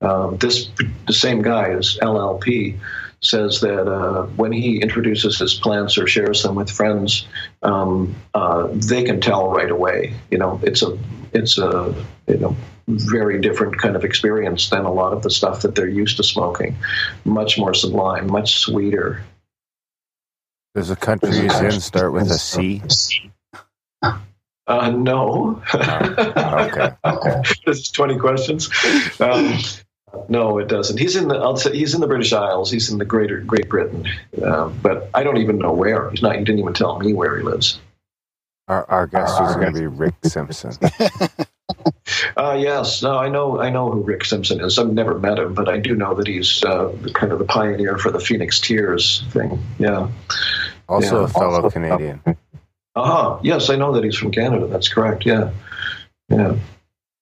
Um, 0.00 0.36
this 0.36 0.68
the 1.06 1.12
same 1.12 1.42
guy 1.42 1.70
as 1.70 1.98
LLP 2.02 2.78
says 3.20 3.60
that 3.60 3.90
uh, 3.90 4.26
when 4.36 4.52
he 4.52 4.80
introduces 4.80 5.38
his 5.38 5.54
plants 5.54 5.96
or 5.96 6.06
shares 6.06 6.42
them 6.42 6.54
with 6.54 6.70
friends, 6.70 7.26
um, 7.62 8.14
uh, 8.34 8.68
they 8.70 9.02
can 9.02 9.20
tell 9.20 9.50
right 9.50 9.70
away. 9.70 10.14
You 10.30 10.38
know, 10.38 10.60
it's 10.62 10.82
a 10.82 10.98
it's 11.32 11.58
a 11.58 11.94
you 12.28 12.36
know 12.36 12.56
very 12.86 13.40
different 13.40 13.78
kind 13.78 13.96
of 13.96 14.04
experience 14.04 14.68
than 14.68 14.84
a 14.84 14.92
lot 14.92 15.14
of 15.14 15.22
the 15.22 15.30
stuff 15.30 15.62
that 15.62 15.74
they're 15.74 15.88
used 15.88 16.18
to 16.18 16.22
smoking. 16.22 16.76
Much 17.24 17.58
more 17.58 17.72
sublime, 17.72 18.26
much 18.26 18.58
sweeter, 18.58 19.24
does 20.74 20.88
the 20.88 20.96
country 20.96 21.30
he's 21.30 21.60
in 21.60 21.80
start 21.80 22.12
with 22.12 22.30
a 22.30 22.38
C? 22.38 22.82
Uh, 24.66 24.90
no. 24.90 25.62
Oh, 25.74 26.68
okay. 26.68 26.90
okay. 27.04 27.42
this 27.66 27.80
is 27.80 27.90
twenty 27.90 28.18
questions. 28.18 28.70
Um, 29.20 29.58
no, 30.28 30.58
it 30.58 30.68
doesn't. 30.68 30.98
He's 30.98 31.16
in 31.16 31.28
the. 31.28 31.36
I'll 31.36 31.56
say 31.56 31.76
he's 31.76 31.94
in 31.94 32.00
the 32.00 32.06
British 32.06 32.32
Isles. 32.32 32.70
He's 32.70 32.90
in 32.90 32.98
the 32.98 33.04
Greater 33.04 33.40
Great 33.40 33.68
Britain, 33.68 34.06
um, 34.42 34.78
but 34.82 35.10
I 35.14 35.22
don't 35.22 35.36
even 35.36 35.58
know 35.58 35.72
where. 35.72 36.10
He's 36.10 36.22
not. 36.22 36.36
He 36.36 36.44
didn't 36.44 36.60
even 36.60 36.72
tell 36.72 36.98
me 36.98 37.12
where 37.12 37.36
he 37.36 37.42
lives. 37.42 37.78
Our, 38.68 38.88
our 38.90 39.06
guest 39.06 39.40
is 39.42 39.56
going 39.56 39.74
to 39.74 39.80
be 39.80 39.86
Rick 39.86 40.14
Simpson. 40.24 40.72
uh, 42.36 42.56
yes, 42.58 43.02
no, 43.02 43.18
I 43.18 43.28
know. 43.28 43.60
I 43.60 43.68
know 43.68 43.90
who 43.90 44.02
Rick 44.02 44.24
Simpson 44.24 44.60
is. 44.60 44.78
I've 44.78 44.90
never 44.90 45.18
met 45.18 45.38
him, 45.38 45.52
but 45.52 45.68
I 45.68 45.78
do 45.78 45.94
know 45.94 46.14
that 46.14 46.26
he's 46.26 46.64
uh, 46.64 46.90
kind 47.12 47.30
of 47.30 47.38
the 47.38 47.44
pioneer 47.44 47.98
for 47.98 48.10
the 48.10 48.20
Phoenix 48.20 48.60
Tears 48.60 49.22
thing. 49.30 49.62
Yeah. 49.78 50.08
Also 50.88 51.20
yeah. 51.20 51.24
a 51.24 51.28
fellow 51.28 51.62
also, 51.62 51.70
Canadian. 51.70 52.20
Uh 52.96 53.04
huh. 53.04 53.38
Yes, 53.42 53.70
I 53.70 53.74
know 53.74 53.92
that 53.92 54.04
he's 54.04 54.16
from 54.16 54.30
Canada. 54.30 54.68
That's 54.68 54.88
correct. 54.88 55.26
Yeah. 55.26 55.50
Yeah. 56.28 56.54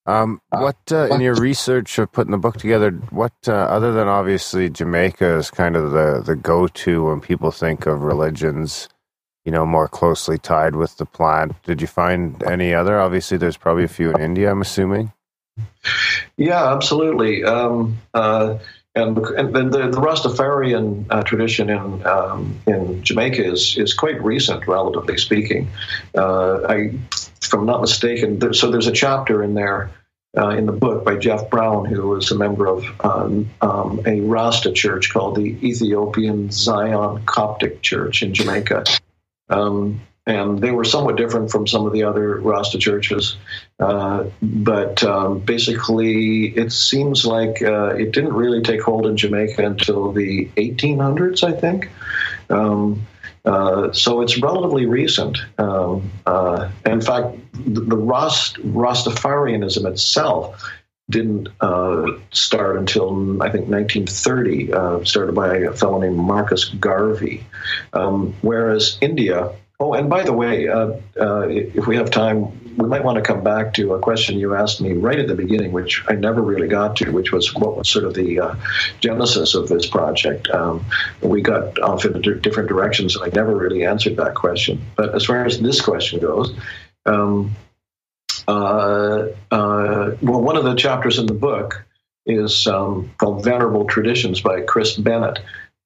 Um, 0.04 0.40
what 0.50 0.76
uh, 0.90 1.06
in 1.10 1.20
your 1.20 1.34
research 1.36 1.98
of 1.98 2.10
putting 2.10 2.32
the 2.32 2.38
book 2.38 2.56
together? 2.56 2.90
What 3.10 3.32
uh, 3.46 3.52
other 3.52 3.92
than 3.92 4.08
obviously 4.08 4.68
Jamaica 4.68 5.36
is 5.36 5.50
kind 5.50 5.76
of 5.76 5.92
the 5.92 6.22
the 6.24 6.34
go 6.34 6.66
to 6.66 7.04
when 7.04 7.20
people 7.20 7.52
think 7.52 7.86
of 7.86 8.02
religions, 8.02 8.88
you 9.44 9.52
know, 9.52 9.64
more 9.64 9.86
closely 9.86 10.38
tied 10.38 10.74
with 10.74 10.96
the 10.96 11.06
plant. 11.06 11.54
Did 11.62 11.80
you 11.80 11.86
find 11.86 12.42
any 12.42 12.74
other? 12.74 13.00
Obviously, 13.00 13.36
there's 13.38 13.56
probably 13.56 13.84
a 13.84 13.88
few 13.88 14.10
in 14.10 14.20
India. 14.20 14.50
I'm 14.50 14.60
assuming. 14.60 15.12
Yeah, 16.36 16.72
absolutely. 16.72 17.44
Um, 17.44 17.98
uh, 18.12 18.58
and, 18.94 19.16
and 19.16 19.54
the, 19.54 19.88
the 19.88 20.00
Rastafarian 20.00 21.06
uh, 21.08 21.22
tradition 21.22 21.70
in 21.70 22.06
um, 22.06 22.60
in 22.66 23.02
Jamaica 23.02 23.44
is 23.44 23.76
is 23.78 23.94
quite 23.94 24.22
recent, 24.22 24.66
relatively 24.66 25.16
speaking. 25.16 25.70
Uh, 26.16 26.62
I, 26.68 26.76
if 27.42 27.54
I'm 27.54 27.66
not 27.66 27.80
mistaken, 27.80 28.38
there, 28.38 28.52
so 28.52 28.70
there's 28.70 28.86
a 28.86 28.92
chapter 28.92 29.42
in 29.42 29.54
there 29.54 29.90
uh, 30.36 30.50
in 30.50 30.66
the 30.66 30.72
book 30.72 31.04
by 31.04 31.16
Jeff 31.16 31.48
Brown, 31.48 31.86
who 31.86 32.08
was 32.08 32.30
a 32.30 32.34
member 32.34 32.66
of 32.66 32.84
um, 33.04 33.50
um, 33.62 34.00
a 34.06 34.20
Rasta 34.20 34.72
church 34.72 35.12
called 35.12 35.36
the 35.36 35.56
Ethiopian 35.66 36.50
Zion 36.50 37.24
Coptic 37.24 37.82
Church 37.82 38.22
in 38.22 38.34
Jamaica. 38.34 38.84
Um, 39.48 40.02
and 40.26 40.60
they 40.60 40.70
were 40.70 40.84
somewhat 40.84 41.16
different 41.16 41.50
from 41.50 41.66
some 41.66 41.86
of 41.86 41.92
the 41.92 42.04
other 42.04 42.40
Rasta 42.40 42.78
churches. 42.78 43.36
Uh, 43.80 44.24
but 44.40 45.02
um, 45.02 45.40
basically, 45.40 46.56
it 46.56 46.72
seems 46.72 47.26
like 47.26 47.60
uh, 47.62 47.94
it 47.96 48.12
didn't 48.12 48.32
really 48.32 48.62
take 48.62 48.82
hold 48.82 49.06
in 49.06 49.16
Jamaica 49.16 49.64
until 49.64 50.12
the 50.12 50.48
1800s, 50.56 51.42
I 51.42 51.52
think. 51.52 51.90
Um, 52.50 53.06
uh, 53.44 53.92
so 53.92 54.20
it's 54.20 54.38
relatively 54.38 54.86
recent. 54.86 55.38
Um, 55.58 56.12
uh, 56.26 56.70
in 56.86 57.00
fact, 57.00 57.36
the, 57.52 57.80
the 57.80 57.96
Rast, 57.96 58.56
Rastafarianism 58.58 59.84
itself 59.90 60.70
didn't 61.10 61.48
uh, 61.60 62.06
start 62.30 62.76
until 62.76 63.42
I 63.42 63.50
think 63.50 63.66
1930, 63.68 64.72
uh, 64.72 65.04
started 65.04 65.34
by 65.34 65.56
a 65.56 65.72
fellow 65.72 66.00
named 66.00 66.16
Marcus 66.16 66.66
Garvey. 66.66 67.44
Um, 67.92 68.34
whereas 68.42 68.98
India 69.00 69.52
Oh, 69.82 69.94
and 69.94 70.08
by 70.08 70.22
the 70.22 70.32
way, 70.32 70.68
uh, 70.68 70.92
uh, 71.20 71.48
if 71.48 71.88
we 71.88 71.96
have 71.96 72.08
time, 72.08 72.76
we 72.76 72.86
might 72.86 73.02
want 73.02 73.16
to 73.16 73.20
come 73.20 73.42
back 73.42 73.74
to 73.74 73.94
a 73.94 73.98
question 73.98 74.38
you 74.38 74.54
asked 74.54 74.80
me 74.80 74.92
right 74.92 75.18
at 75.18 75.26
the 75.26 75.34
beginning, 75.34 75.72
which 75.72 76.04
I 76.08 76.12
never 76.12 76.40
really 76.40 76.68
got 76.68 76.94
to, 76.98 77.10
which 77.10 77.32
was 77.32 77.52
what 77.52 77.76
was 77.76 77.88
sort 77.88 78.04
of 78.04 78.14
the 78.14 78.38
uh, 78.38 78.54
genesis 79.00 79.56
of 79.56 79.68
this 79.68 79.84
project. 79.86 80.48
Um, 80.50 80.84
we 81.20 81.42
got 81.42 81.80
off 81.80 82.04
in 82.04 82.12
different 82.42 82.68
directions, 82.68 83.16
and 83.16 83.24
I 83.24 83.34
never 83.34 83.56
really 83.56 83.84
answered 83.84 84.18
that 84.18 84.36
question. 84.36 84.80
But 84.94 85.16
as 85.16 85.24
far 85.24 85.44
as 85.44 85.58
this 85.58 85.80
question 85.80 86.20
goes, 86.20 86.54
um, 87.04 87.50
uh, 88.46 89.26
uh, 89.50 90.12
well, 90.22 90.42
one 90.42 90.56
of 90.56 90.62
the 90.62 90.76
chapters 90.76 91.18
in 91.18 91.26
the 91.26 91.34
book 91.34 91.84
is 92.24 92.68
um, 92.68 93.10
called 93.18 93.42
Venerable 93.42 93.86
Traditions 93.86 94.40
by 94.42 94.60
Chris 94.60 94.96
Bennett, 94.96 95.40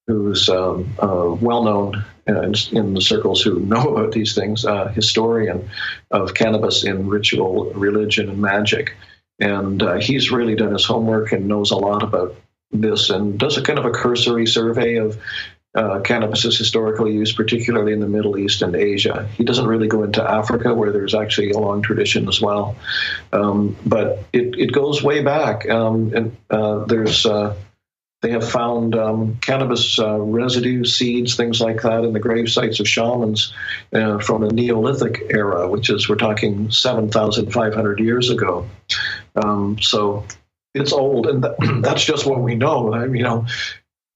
who's 0.06 0.48
um, 0.48 0.94
uh, 0.98 1.36
well 1.40 1.64
known 1.64 2.04
in, 2.26 2.54
in, 2.72 2.94
the 2.94 3.00
circles 3.00 3.42
who 3.42 3.60
know 3.60 3.82
about 3.94 4.12
these 4.12 4.34
things, 4.34 4.64
uh, 4.64 4.88
historian 4.88 5.68
of 6.10 6.34
cannabis 6.34 6.84
in 6.84 7.08
ritual, 7.08 7.72
religion, 7.72 8.28
and 8.28 8.40
magic. 8.40 8.96
And 9.38 9.82
uh, 9.82 9.96
he's 9.96 10.30
really 10.30 10.54
done 10.54 10.72
his 10.72 10.84
homework 10.84 11.32
and 11.32 11.46
knows 11.48 11.70
a 11.70 11.76
lot 11.76 12.02
about 12.02 12.36
this 12.72 13.10
and 13.10 13.38
does 13.38 13.58
a 13.58 13.62
kind 13.62 13.78
of 13.78 13.84
a 13.84 13.90
cursory 13.90 14.46
survey 14.46 14.96
of 14.96 15.18
uh, 15.74 16.00
cannabis's 16.00 16.56
historical 16.56 17.10
use, 17.10 17.32
particularly 17.32 17.92
in 17.92 18.00
the 18.00 18.08
Middle 18.08 18.38
East 18.38 18.62
and 18.62 18.74
Asia. 18.74 19.28
He 19.36 19.44
doesn't 19.44 19.66
really 19.66 19.88
go 19.88 20.04
into 20.04 20.22
Africa, 20.22 20.72
where 20.72 20.90
there's 20.90 21.14
actually 21.14 21.50
a 21.50 21.58
long 21.58 21.82
tradition 21.82 22.28
as 22.28 22.40
well. 22.40 22.76
Um, 23.32 23.76
but 23.84 24.24
it, 24.32 24.58
it 24.58 24.72
goes 24.72 25.02
way 25.02 25.22
back. 25.22 25.68
Um, 25.68 26.14
and 26.14 26.36
uh, 26.48 26.86
there's 26.86 27.26
uh, 27.26 27.54
they 28.22 28.30
have 28.30 28.48
found 28.48 28.94
um, 28.94 29.36
cannabis 29.40 29.98
uh, 29.98 30.18
residue, 30.18 30.84
seeds, 30.84 31.36
things 31.36 31.60
like 31.60 31.82
that 31.82 32.04
in 32.04 32.12
the 32.12 32.20
grave 32.20 32.50
sites 32.50 32.80
of 32.80 32.88
shamans 32.88 33.52
uh, 33.92 34.18
from 34.18 34.42
the 34.42 34.52
Neolithic 34.52 35.22
era, 35.30 35.68
which 35.68 35.90
is, 35.90 36.08
we're 36.08 36.16
talking 36.16 36.70
7,500 36.70 38.00
years 38.00 38.30
ago. 38.30 38.66
Um, 39.36 39.78
so 39.80 40.24
it's 40.74 40.92
old, 40.92 41.26
and 41.26 41.46
that's 41.84 42.04
just 42.04 42.26
what 42.26 42.40
we 42.40 42.54
know. 42.54 42.92
I, 42.92 43.04
you 43.06 43.22
know, 43.22 43.46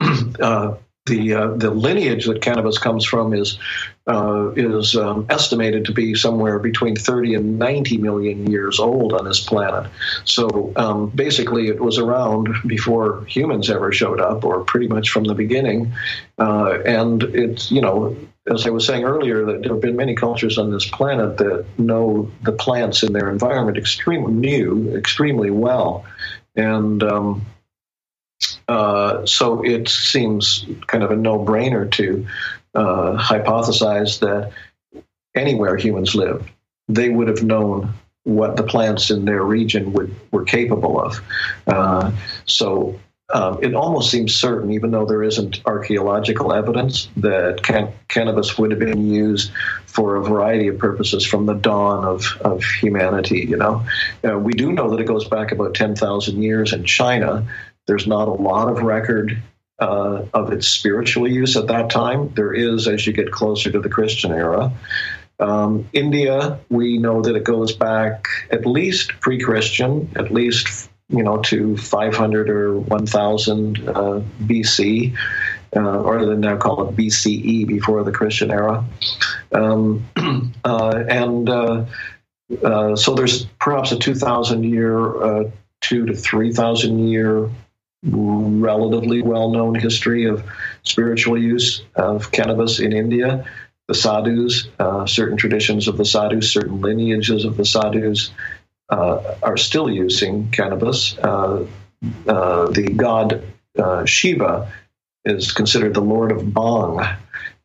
uh, 0.40 0.76
the 1.10 1.34
uh, 1.34 1.48
the 1.48 1.70
lineage 1.70 2.26
that 2.26 2.40
cannabis 2.40 2.78
comes 2.78 3.04
from 3.04 3.34
is 3.34 3.58
uh, 4.06 4.50
is 4.56 4.96
um, 4.96 5.26
estimated 5.28 5.84
to 5.84 5.92
be 5.92 6.14
somewhere 6.14 6.58
between 6.58 6.96
30 6.96 7.34
and 7.34 7.58
90 7.58 7.98
million 7.98 8.50
years 8.50 8.80
old 8.80 9.12
on 9.12 9.24
this 9.24 9.40
planet. 9.40 9.90
So 10.24 10.72
um, 10.76 11.10
basically, 11.10 11.68
it 11.68 11.80
was 11.80 11.98
around 11.98 12.48
before 12.66 13.24
humans 13.26 13.68
ever 13.68 13.92
showed 13.92 14.20
up, 14.20 14.44
or 14.44 14.64
pretty 14.64 14.88
much 14.88 15.10
from 15.10 15.24
the 15.24 15.34
beginning. 15.34 15.92
Uh, 16.38 16.80
and 16.86 17.22
it's 17.22 17.70
you 17.70 17.82
know. 17.82 18.16
As 18.50 18.66
I 18.66 18.70
was 18.70 18.86
saying 18.86 19.04
earlier, 19.04 19.44
that 19.44 19.62
there 19.62 19.74
have 19.74 19.82
been 19.82 19.96
many 19.96 20.16
cultures 20.16 20.56
on 20.56 20.72
this 20.72 20.86
planet 20.86 21.36
that 21.36 21.66
know 21.78 22.28
the 22.42 22.52
plants 22.52 23.02
in 23.02 23.12
their 23.12 23.30
environment 23.30 23.76
extremely 23.76 24.32
new, 24.32 24.96
extremely 24.96 25.50
well, 25.50 26.04
and 26.56 27.02
um, 27.02 27.46
uh, 28.70 29.26
so 29.26 29.62
it 29.64 29.88
seems 29.88 30.64
kind 30.86 31.02
of 31.04 31.10
a 31.10 31.16
no 31.16 31.34
brainer 31.44 31.90
to 31.98 32.26
uh, 32.74 33.16
hypothesize 33.18 34.20
that 34.20 34.52
anywhere 35.34 35.76
humans 35.76 36.14
lived, 36.14 36.48
they 36.88 37.08
would 37.08 37.28
have 37.28 37.42
known 37.42 37.92
what 38.24 38.56
the 38.56 38.62
plants 38.62 39.10
in 39.10 39.24
their 39.24 39.42
region 39.42 39.92
would, 39.92 40.14
were 40.30 40.44
capable 40.44 41.00
of. 41.00 41.20
Uh, 41.66 42.12
so 42.44 42.98
um, 43.32 43.58
it 43.62 43.74
almost 43.74 44.10
seems 44.10 44.34
certain, 44.34 44.72
even 44.72 44.90
though 44.90 45.06
there 45.06 45.22
isn't 45.22 45.60
archaeological 45.64 46.52
evidence, 46.52 47.08
that 47.16 47.62
can- 47.62 47.92
cannabis 48.08 48.58
would 48.58 48.70
have 48.72 48.80
been 48.80 49.06
used 49.06 49.52
for 49.86 50.16
a 50.16 50.22
variety 50.22 50.68
of 50.68 50.78
purposes 50.78 51.24
from 51.24 51.46
the 51.46 51.54
dawn 51.54 52.04
of, 52.04 52.24
of 52.40 52.62
humanity. 52.64 53.46
You 53.48 53.56
know, 53.56 53.86
uh, 54.24 54.38
we 54.38 54.52
do 54.52 54.72
know 54.72 54.90
that 54.90 55.00
it 55.00 55.06
goes 55.06 55.28
back 55.28 55.52
about 55.52 55.74
ten 55.74 55.94
thousand 55.94 56.42
years 56.42 56.72
in 56.72 56.84
China, 56.84 57.46
there's 57.90 58.06
not 58.06 58.28
a 58.28 58.32
lot 58.32 58.68
of 58.68 58.84
record 58.84 59.42
uh, 59.80 60.22
of 60.32 60.52
its 60.52 60.68
spiritual 60.68 61.26
use 61.26 61.56
at 61.56 61.66
that 61.66 61.90
time. 61.90 62.32
There 62.34 62.52
is 62.52 62.86
as 62.86 63.04
you 63.04 63.12
get 63.12 63.32
closer 63.32 63.68
to 63.72 63.80
the 63.80 63.88
Christian 63.88 64.30
era. 64.30 64.72
Um, 65.40 65.88
India, 65.92 66.60
we 66.68 66.98
know 66.98 67.20
that 67.22 67.34
it 67.34 67.42
goes 67.42 67.72
back 67.74 68.28
at 68.52 68.64
least 68.64 69.18
pre-Christian, 69.18 70.12
at 70.14 70.30
least 70.32 70.88
you 71.08 71.24
know 71.24 71.38
to 71.38 71.76
500 71.76 72.48
or 72.48 72.78
1000 72.78 73.88
uh, 73.88 73.92
BC, 74.44 75.16
uh, 75.74 75.80
or 75.80 76.24
they 76.26 76.36
now 76.36 76.58
call 76.58 76.88
it 76.88 76.94
BCE, 76.94 77.66
before 77.66 78.04
the 78.04 78.12
Christian 78.12 78.52
era, 78.52 78.84
um, 79.50 80.06
uh, 80.64 81.04
and 81.08 81.48
uh, 81.48 81.86
uh, 82.62 82.94
so 82.94 83.14
there's 83.14 83.46
perhaps 83.58 83.90
a 83.90 83.98
2,000 83.98 84.62
year, 84.62 85.22
uh, 85.24 85.50
two 85.80 86.06
to 86.06 86.14
3,000 86.14 87.08
year 87.08 87.50
relatively 88.02 89.22
well 89.22 89.50
known 89.50 89.74
history 89.74 90.24
of 90.24 90.44
spiritual 90.82 91.38
use 91.38 91.82
of 91.94 92.30
cannabis 92.32 92.80
in 92.80 92.92
India. 92.92 93.44
The 93.88 93.94
sadhus, 93.94 94.68
uh, 94.78 95.04
certain 95.06 95.36
traditions 95.36 95.88
of 95.88 95.96
the 95.96 96.04
sadhus, 96.04 96.50
certain 96.50 96.80
lineages 96.80 97.44
of 97.44 97.56
the 97.56 97.64
sadhus 97.64 98.30
uh, 98.88 99.34
are 99.42 99.56
still 99.56 99.90
using 99.90 100.50
cannabis. 100.50 101.18
Uh, 101.18 101.66
uh 102.26 102.70
the 102.70 102.94
god 102.96 103.42
uh, 103.78 104.06
Shiva 104.06 104.72
is 105.26 105.52
considered 105.52 105.92
the 105.92 106.00
lord 106.00 106.32
of 106.32 106.38
Bhang. 106.38 107.18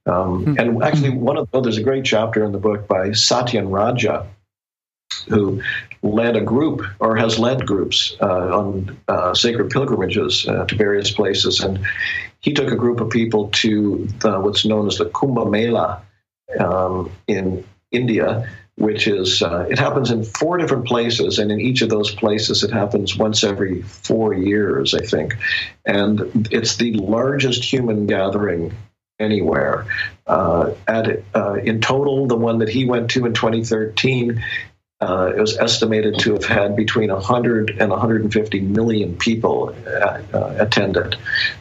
Um, 0.05 0.43
hmm. 0.43 0.59
And 0.59 0.83
actually, 0.83 1.09
one 1.11 1.37
of 1.37 1.49
oh, 1.53 1.61
there's 1.61 1.77
a 1.77 1.83
great 1.83 2.05
chapter 2.05 2.43
in 2.43 2.51
the 2.51 2.59
book 2.59 2.87
by 2.87 3.09
Satyen 3.09 3.71
Raja, 3.71 4.27
who 5.27 5.61
led 6.05 6.35
a 6.35 6.41
group 6.41 6.83
or 6.99 7.15
has 7.15 7.39
led 7.39 7.65
groups 7.65 8.15
uh, 8.21 8.59
on 8.59 8.97
uh, 9.07 9.33
sacred 9.33 9.71
pilgrimages 9.71 10.47
uh, 10.47 10.65
to 10.65 10.75
various 10.75 11.11
places. 11.11 11.61
And 11.61 11.79
he 12.39 12.53
took 12.53 12.71
a 12.71 12.75
group 12.75 13.01
of 13.01 13.09
people 13.09 13.49
to 13.49 14.07
the, 14.19 14.39
what's 14.39 14.65
known 14.65 14.87
as 14.87 14.97
the 14.97 15.05
Kumbh 15.05 15.49
Mela 15.49 16.03
um, 16.59 17.11
in 17.27 17.65
India, 17.91 18.47
which 18.75 19.07
is, 19.07 19.41
uh, 19.41 19.65
it 19.69 19.79
happens 19.79 20.11
in 20.11 20.23
four 20.23 20.57
different 20.57 20.85
places. 20.85 21.39
And 21.39 21.51
in 21.51 21.59
each 21.59 21.81
of 21.81 21.89
those 21.89 22.13
places, 22.13 22.63
it 22.63 22.71
happens 22.71 23.17
once 23.17 23.43
every 23.43 23.81
four 23.81 24.33
years, 24.33 24.93
I 24.93 24.99
think. 24.99 25.35
And 25.85 26.47
it's 26.51 26.75
the 26.75 26.93
largest 26.93 27.63
human 27.63 28.05
gathering 28.05 28.75
anywhere. 29.17 29.87
Uh, 30.27 30.73
at 30.87 31.23
uh, 31.33 31.53
in 31.53 31.81
total, 31.81 32.27
the 32.27 32.35
one 32.35 32.59
that 32.59 32.69
he 32.69 32.85
went 32.85 33.11
to 33.11 33.25
in 33.25 33.33
2013 33.33 34.43
uh, 35.01 35.33
it 35.35 35.39
was 35.39 35.57
estimated 35.57 36.19
to 36.19 36.33
have 36.33 36.45
had 36.45 36.75
between 36.75 37.11
100 37.11 37.77
and 37.81 37.89
150 37.89 38.61
million 38.61 39.17
people 39.17 39.75
uh, 39.85 40.21
uh, 40.33 40.55
attended. 40.57 41.17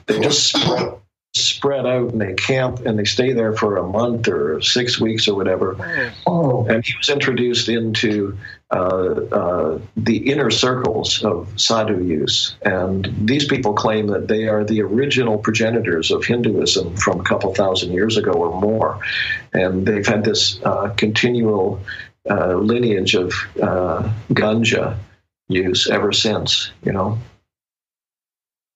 They 0.06 0.20
just 0.20 0.50
spread, 0.50 1.00
spread, 1.34 1.84
out 1.84 2.12
and 2.12 2.20
they 2.20 2.34
camp 2.34 2.86
and 2.86 2.96
they 2.96 3.04
stay 3.04 3.32
there 3.32 3.52
for 3.52 3.76
a 3.76 3.82
month 3.82 4.28
or 4.28 4.62
six 4.62 5.00
weeks 5.00 5.26
or 5.26 5.34
whatever. 5.34 5.76
Oh. 6.28 6.64
And 6.66 6.86
he 6.86 6.94
was 6.96 7.08
introduced 7.08 7.68
into 7.68 8.38
uh, 8.70 8.76
uh, 8.76 9.78
the 9.96 10.30
inner 10.30 10.52
circles 10.52 11.24
of 11.24 11.48
sadhu 11.56 12.04
use. 12.04 12.54
And 12.62 13.12
these 13.20 13.46
people 13.46 13.74
claim 13.74 14.06
that 14.08 14.28
they 14.28 14.46
are 14.46 14.62
the 14.64 14.82
original 14.82 15.38
progenitors 15.38 16.12
of 16.12 16.24
Hinduism 16.24 16.96
from 16.96 17.18
a 17.18 17.24
couple 17.24 17.52
thousand 17.52 17.92
years 17.92 18.16
ago 18.16 18.30
or 18.30 18.60
more. 18.60 19.00
And 19.52 19.84
they've 19.84 20.06
had 20.06 20.24
this 20.24 20.62
uh, 20.62 20.90
continual 20.96 21.80
uh, 22.28 22.54
lineage 22.54 23.14
of 23.14 23.32
uh, 23.62 24.10
ganja 24.30 24.96
use 25.48 25.88
ever 25.90 26.12
since, 26.12 26.70
you 26.84 26.92
know. 26.92 27.18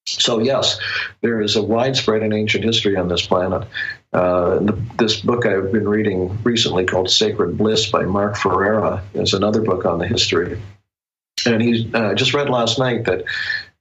So, 0.06 0.38
yes, 0.38 0.78
there 1.20 1.40
is 1.42 1.56
a 1.56 1.62
widespread 1.62 2.22
and 2.22 2.32
ancient 2.32 2.64
history 2.64 2.96
on 2.96 3.08
this 3.08 3.26
planet. 3.26 3.68
Uh, 4.12 4.58
the, 4.60 4.80
this 4.96 5.20
book 5.20 5.44
I've 5.44 5.70
been 5.70 5.88
reading 5.88 6.42
recently 6.42 6.86
called 6.86 7.10
Sacred 7.10 7.58
Bliss 7.58 7.90
by 7.90 8.04
Mark 8.04 8.36
Ferrara 8.36 9.02
is 9.12 9.34
another 9.34 9.60
book 9.60 9.84
on 9.84 9.98
the 9.98 10.06
history. 10.06 10.60
And 11.44 11.62
he 11.62 11.90
uh, 11.92 12.14
just 12.14 12.32
read 12.32 12.48
last 12.48 12.78
night 12.78 13.04
that 13.04 13.24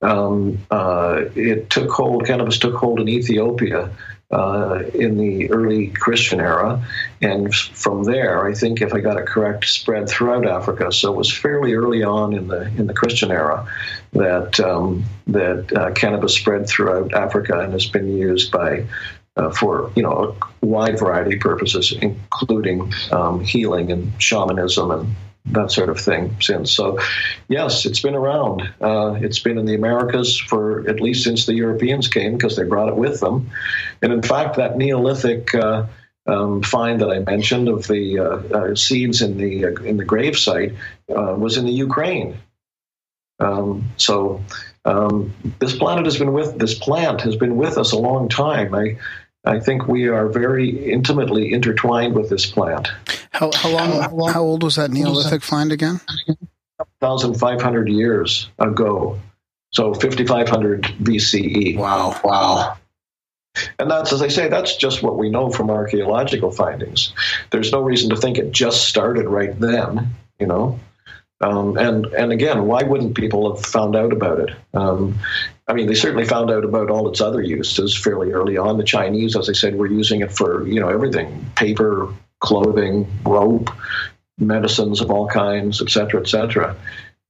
um, 0.01 0.59
uh, 0.69 1.23
it 1.33 1.69
took 1.69 1.89
hold, 1.89 2.25
cannabis 2.25 2.59
took 2.59 2.75
hold 2.75 2.99
in 2.99 3.07
Ethiopia 3.07 3.89
uh, 4.29 4.83
in 4.93 5.17
the 5.17 5.49
early 5.51 5.87
Christian 5.87 6.39
era, 6.41 6.85
and 7.21 7.53
from 7.53 8.03
there, 8.03 8.45
I 8.45 8.53
think 8.53 8.81
if 8.81 8.93
I 8.93 8.99
got 8.99 9.17
it 9.17 9.25
correct, 9.25 9.65
spread 9.65 10.09
throughout 10.09 10.45
Africa. 10.45 10.91
So 10.91 11.13
it 11.13 11.17
was 11.17 11.31
fairly 11.31 11.73
early 11.73 12.03
on 12.03 12.33
in 12.33 12.47
the 12.47 12.63
in 12.77 12.87
the 12.87 12.93
Christian 12.93 13.31
era 13.31 13.67
that 14.13 14.59
um, 14.59 15.05
that 15.27 15.71
uh, 15.73 15.91
cannabis 15.91 16.35
spread 16.35 16.67
throughout 16.67 17.13
Africa 17.13 17.59
and 17.59 17.71
has 17.71 17.85
been 17.85 18.17
used 18.17 18.51
by 18.51 18.85
uh, 19.37 19.51
for 19.51 19.91
you 19.95 20.03
know 20.03 20.35
a 20.61 20.65
wide 20.65 20.99
variety 20.99 21.35
of 21.35 21.41
purposes, 21.41 21.93
including 22.01 22.91
um, 23.11 23.39
healing 23.39 23.91
and 23.91 24.21
shamanism 24.21 24.91
and 24.91 25.15
that 25.51 25.71
sort 25.71 25.89
of 25.89 25.99
thing 25.99 26.35
since. 26.41 26.71
So, 26.71 26.99
yes, 27.47 27.85
it's 27.85 28.01
been 28.01 28.15
around. 28.15 28.61
Uh, 28.81 29.17
it's 29.21 29.39
been 29.39 29.57
in 29.57 29.65
the 29.65 29.75
Americas 29.75 30.37
for 30.37 30.87
at 30.89 30.99
least 30.99 31.23
since 31.23 31.45
the 31.45 31.53
Europeans 31.53 32.07
came 32.07 32.33
because 32.33 32.55
they 32.55 32.63
brought 32.63 32.89
it 32.89 32.95
with 32.95 33.19
them. 33.19 33.49
And 34.01 34.11
in 34.11 34.21
fact, 34.21 34.57
that 34.57 34.77
Neolithic 34.77 35.53
uh, 35.55 35.87
um, 36.27 36.61
find 36.61 36.99
that 37.01 37.09
I 37.09 37.19
mentioned 37.19 37.69
of 37.69 37.87
the 37.87 38.19
uh, 38.19 38.57
uh 38.57 38.75
seeds 38.75 39.21
in 39.21 39.37
the 39.37 39.65
uh, 39.65 39.81
in 39.83 39.97
the 39.97 40.05
grave 40.05 40.37
site 40.37 40.73
uh, 41.09 41.35
was 41.37 41.57
in 41.57 41.65
the 41.65 41.73
Ukraine. 41.73 42.37
Um, 43.39 43.89
so. 43.97 44.43
Um, 44.85 45.33
this 45.59 45.75
planet 45.75 46.05
has 46.05 46.17
been 46.17 46.31
with 46.31 46.59
this 46.59 46.73
plant 46.73 47.19
has 47.19 47.35
been 47.35 47.57
with 47.57 47.77
us 47.77 47.91
a 47.91 47.97
long 47.97 48.29
time. 48.29 48.73
I 48.73 48.97
I 49.47 49.59
think 49.59 49.87
we 49.87 50.07
are 50.09 50.27
very 50.27 50.91
intimately 50.91 51.53
intertwined 51.53 52.15
with 52.15 52.29
this 52.29 52.45
plant. 52.45 52.89
How, 53.31 53.51
how 53.53 53.69
long? 53.69 54.29
How 54.31 54.41
old 54.41 54.63
was 54.63 54.75
that 54.75 54.91
Neolithic 54.91 55.41
find 55.41 55.71
again? 55.71 56.01
1,500 56.99 57.89
years 57.89 58.49
ago. 58.59 59.19
So 59.71 59.93
5500 59.93 60.83
BCE. 60.83 61.77
Wow. 61.77 62.19
Wow. 62.23 62.77
And 63.79 63.89
that's, 63.89 64.13
as 64.13 64.21
I 64.21 64.27
say, 64.27 64.49
that's 64.49 64.75
just 64.75 65.01
what 65.01 65.17
we 65.17 65.29
know 65.29 65.49
from 65.49 65.69
archaeological 65.69 66.51
findings. 66.51 67.13
There's 67.51 67.71
no 67.71 67.81
reason 67.81 68.09
to 68.11 68.15
think 68.15 68.37
it 68.37 68.51
just 68.51 68.87
started 68.87 69.27
right 69.27 69.57
then, 69.59 70.15
you 70.39 70.45
know. 70.45 70.79
Um, 71.39 71.77
and 71.77 72.05
and 72.07 72.31
again, 72.31 72.65
why 72.65 72.83
wouldn't 72.83 73.15
people 73.15 73.53
have 73.53 73.63
found 73.63 73.95
out 73.95 74.11
about 74.11 74.39
it? 74.39 74.49
Um, 74.73 75.19
I 75.67 75.73
mean, 75.73 75.87
they 75.87 75.95
certainly 75.95 76.25
found 76.25 76.49
out 76.49 76.63
about 76.63 76.89
all 76.89 77.09
its 77.09 77.19
other 77.19 77.41
uses 77.41 77.97
fairly 77.97 78.31
early 78.31 78.57
on. 78.57 78.77
The 78.77 78.83
Chinese, 78.83 79.35
as 79.35 79.49
I 79.49 79.53
said, 79.53 79.75
were 79.75 79.87
using 79.87 80.21
it 80.21 80.31
for 80.31 80.65
you 80.67 80.79
know 80.79 80.89
everything: 80.89 81.45
paper, 81.55 82.13
clothing, 82.39 83.07
rope, 83.25 83.69
medicines 84.37 85.01
of 85.01 85.11
all 85.11 85.27
kinds, 85.27 85.81
et 85.81 85.85
etc., 85.85 86.21
etc. 86.21 86.75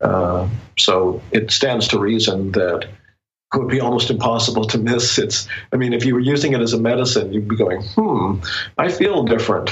Uh, 0.01 0.47
so 0.77 1.21
it 1.31 1.49
stands 1.51 1.87
to 1.87 1.99
reason 1.99 2.51
that 2.51 2.87
it 3.53 3.57
would 3.57 3.69
be 3.69 3.79
almost 3.79 4.09
impossible 4.09 4.65
to 4.65 4.77
miss. 4.77 5.17
It's, 5.17 5.47
I 5.71 5.77
mean, 5.77 5.93
if 5.93 6.05
you 6.05 6.13
were 6.13 6.19
using 6.19 6.53
it 6.53 6.61
as 6.61 6.73
a 6.73 6.79
medicine, 6.79 7.33
you'd 7.33 7.47
be 7.47 7.55
going, 7.55 7.81
hmm, 7.81 8.39
I 8.77 8.89
feel 8.89 9.23
different. 9.23 9.71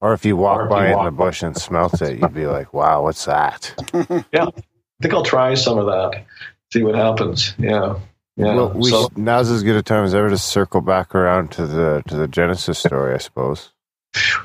Or 0.00 0.12
if 0.12 0.24
you 0.24 0.36
walk 0.36 0.68
by 0.68 0.92
in 0.92 1.04
the 1.04 1.10
bush 1.10 1.42
and 1.42 1.56
smelt 1.56 2.02
it, 2.02 2.18
you'd 2.18 2.34
be 2.34 2.46
like, 2.46 2.74
wow, 2.74 3.02
what's 3.02 3.24
that? 3.24 3.72
yeah. 4.32 4.46
I 4.46 5.02
think 5.02 5.14
I'll 5.14 5.24
try 5.24 5.54
some 5.54 5.78
of 5.78 5.86
that, 5.86 6.24
see 6.74 6.82
what 6.82 6.96
happens. 6.96 7.54
Yeah. 7.58 8.00
Yeah. 8.36 8.56
Well, 8.56 8.70
we 8.70 8.90
so, 8.90 9.08
now's 9.14 9.48
as 9.48 9.62
good 9.62 9.76
a 9.76 9.82
time 9.82 10.04
as 10.04 10.12
ever 10.12 10.28
to 10.28 10.38
circle 10.38 10.80
back 10.80 11.14
around 11.14 11.52
to 11.52 11.66
the 11.66 12.02
to 12.08 12.16
the 12.16 12.26
Genesis 12.26 12.78
story, 12.80 13.14
I 13.14 13.18
suppose. 13.18 13.70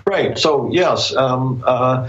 right. 0.06 0.38
So 0.38 0.69
yes, 0.72 1.15
um, 1.15 1.64
uh, 1.65 2.07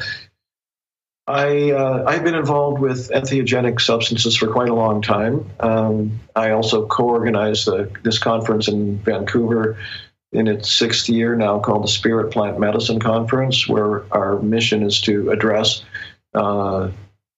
I 1.26 1.70
uh, 1.70 2.04
I've 2.06 2.22
been 2.22 2.34
involved 2.34 2.80
with 2.82 3.10
entheogenic 3.10 3.80
substances 3.80 4.36
for 4.36 4.48
quite 4.48 4.68
a 4.68 4.74
long 4.74 5.00
time. 5.00 5.50
Um, 5.58 6.20
I 6.36 6.50
also 6.50 6.86
co-organized 6.86 7.66
the, 7.66 7.90
this 8.02 8.18
conference 8.18 8.68
in 8.68 8.98
Vancouver 8.98 9.78
in 10.32 10.48
its 10.48 10.70
sixth 10.70 11.08
year 11.08 11.34
now, 11.34 11.60
called 11.60 11.82
the 11.82 11.88
Spirit 11.88 12.30
Plant 12.30 12.60
Medicine 12.60 13.00
Conference, 13.00 13.66
where 13.66 14.04
our 14.12 14.38
mission 14.38 14.82
is 14.82 15.00
to 15.02 15.30
address 15.30 15.82
uh, 16.34 16.90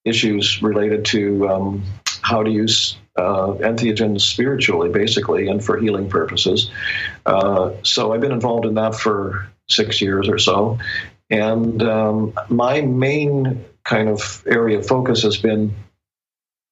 issues 0.04 0.60
related 0.62 1.04
to 1.06 1.48
um, 1.48 1.84
how 2.22 2.42
to 2.42 2.50
use 2.50 2.96
uh, 3.16 3.52
entheogens 3.60 4.22
spiritually, 4.22 4.88
basically, 4.88 5.48
and 5.48 5.62
for 5.62 5.76
healing 5.76 6.08
purposes. 6.08 6.70
Uh, 7.26 7.72
so 7.82 8.12
I've 8.12 8.20
been 8.20 8.32
involved 8.32 8.64
in 8.64 8.74
that 8.74 8.94
for 8.94 9.48
six 9.68 10.00
years 10.00 10.28
or 10.28 10.38
so. 10.38 10.78
And 11.30 11.82
um, 11.82 12.34
my 12.48 12.80
main 12.80 13.64
kind 13.84 14.08
of 14.08 14.42
area 14.46 14.78
of 14.78 14.86
focus 14.86 15.22
has 15.22 15.36
been 15.36 15.74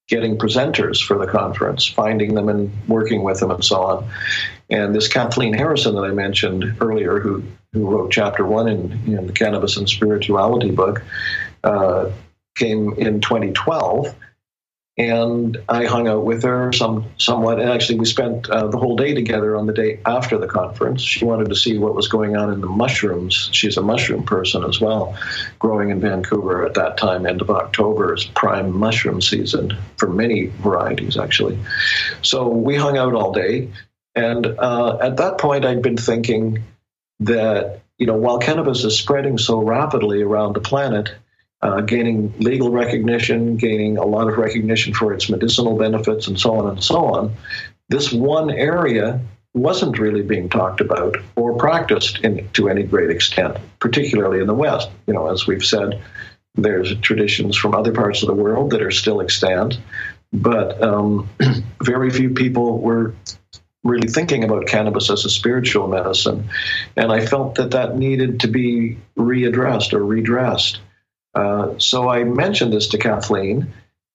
getting 0.08 0.36
presenters 0.36 1.02
for 1.02 1.18
the 1.18 1.26
conference, 1.26 1.86
finding 1.86 2.34
them 2.34 2.48
and 2.48 2.70
working 2.88 3.22
with 3.22 3.40
them 3.40 3.50
and 3.50 3.64
so 3.64 3.82
on. 3.82 4.10
And 4.68 4.94
this 4.94 5.08
Kathleen 5.08 5.54
Harrison 5.54 5.94
that 5.94 6.02
I 6.02 6.10
mentioned 6.10 6.76
earlier, 6.80 7.20
who, 7.20 7.44
who 7.72 7.88
wrote 7.88 8.10
chapter 8.10 8.44
one 8.44 8.68
in, 8.68 8.92
in 9.06 9.26
the 9.26 9.32
Cannabis 9.32 9.76
and 9.76 9.88
Spirituality 9.88 10.72
book, 10.72 11.02
uh, 11.62 12.10
came 12.56 12.94
in 12.94 13.20
2012 13.20 14.14
and 14.98 15.56
I 15.68 15.86
hung 15.86 16.08
out 16.08 16.24
with 16.24 16.42
her 16.42 16.72
some 16.72 17.06
somewhat. 17.16 17.60
And 17.60 17.70
actually, 17.70 18.00
we 18.00 18.06
spent 18.06 18.50
uh, 18.50 18.66
the 18.66 18.76
whole 18.76 18.96
day 18.96 19.14
together 19.14 19.56
on 19.56 19.66
the 19.66 19.72
day 19.72 20.00
after 20.04 20.36
the 20.36 20.46
conference. 20.46 21.00
She 21.00 21.24
wanted 21.24 21.48
to 21.48 21.54
see 21.54 21.78
what 21.78 21.94
was 21.94 22.08
going 22.08 22.36
on 22.36 22.52
in 22.52 22.60
the 22.60 22.66
mushrooms. 22.66 23.48
She's 23.52 23.76
a 23.76 23.82
mushroom 23.82 24.24
person 24.24 24.64
as 24.64 24.80
well, 24.80 25.16
growing 25.58 25.90
in 25.90 26.00
Vancouver 26.00 26.66
at 26.66 26.74
that 26.74 26.98
time. 26.98 27.24
End 27.24 27.40
of 27.40 27.50
October 27.50 28.14
is 28.14 28.24
prime 28.24 28.76
mushroom 28.76 29.22
season 29.22 29.76
for 29.96 30.08
many 30.08 30.46
varieties, 30.46 31.16
actually. 31.16 31.58
So 32.22 32.48
we 32.48 32.76
hung 32.76 32.98
out 32.98 33.14
all 33.14 33.32
day, 33.32 33.70
and 34.14 34.44
uh, 34.46 34.98
at 35.00 35.16
that 35.18 35.38
point, 35.38 35.64
I'd 35.64 35.82
been 35.82 35.96
thinking 35.96 36.64
that 37.20 37.80
you 37.96 38.06
know 38.06 38.16
while 38.16 38.38
cannabis 38.38 38.84
is 38.84 38.98
spreading 38.98 39.38
so 39.38 39.60
rapidly 39.60 40.20
around 40.22 40.54
the 40.54 40.60
planet 40.60 41.14
uh, 41.62 41.80
gaining 41.82 42.34
legal 42.38 42.70
recognition, 42.70 43.56
gaining 43.56 43.98
a 43.98 44.04
lot 44.04 44.28
of 44.28 44.38
recognition 44.38 44.94
for 44.94 45.12
its 45.12 45.28
medicinal 45.28 45.76
benefits, 45.76 46.26
and 46.26 46.38
so 46.38 46.54
on 46.54 46.70
and 46.70 46.82
so 46.82 47.04
on. 47.04 47.36
This 47.88 48.12
one 48.12 48.50
area 48.50 49.20
wasn't 49.52 49.98
really 49.98 50.22
being 50.22 50.48
talked 50.48 50.80
about 50.80 51.16
or 51.36 51.56
practiced 51.56 52.20
in, 52.20 52.48
to 52.52 52.68
any 52.68 52.84
great 52.84 53.10
extent, 53.10 53.58
particularly 53.78 54.40
in 54.40 54.46
the 54.46 54.54
West. 54.54 54.88
You 55.06 55.14
know, 55.14 55.30
as 55.30 55.46
we've 55.46 55.64
said, 55.64 56.02
there's 56.54 56.96
traditions 57.00 57.56
from 57.56 57.74
other 57.74 57.92
parts 57.92 58.22
of 58.22 58.28
the 58.28 58.34
world 58.34 58.70
that 58.70 58.82
are 58.82 58.90
still 58.90 59.20
extant, 59.20 59.78
but 60.32 60.82
um, 60.82 61.28
very 61.82 62.10
few 62.10 62.30
people 62.30 62.78
were 62.78 63.14
really 63.82 64.08
thinking 64.08 64.44
about 64.44 64.66
cannabis 64.66 65.10
as 65.10 65.24
a 65.24 65.30
spiritual 65.30 65.88
medicine. 65.88 66.48
And 66.96 67.10
I 67.10 67.24
felt 67.24 67.54
that 67.56 67.72
that 67.72 67.96
needed 67.96 68.40
to 68.40 68.48
be 68.48 68.98
readdressed 69.16 69.92
or 69.94 70.04
redressed. 70.04 70.80
Uh, 71.34 71.78
so 71.78 72.08
I 72.08 72.24
mentioned 72.24 72.72
this 72.72 72.88
to 72.88 72.98
Kathleen 72.98 73.72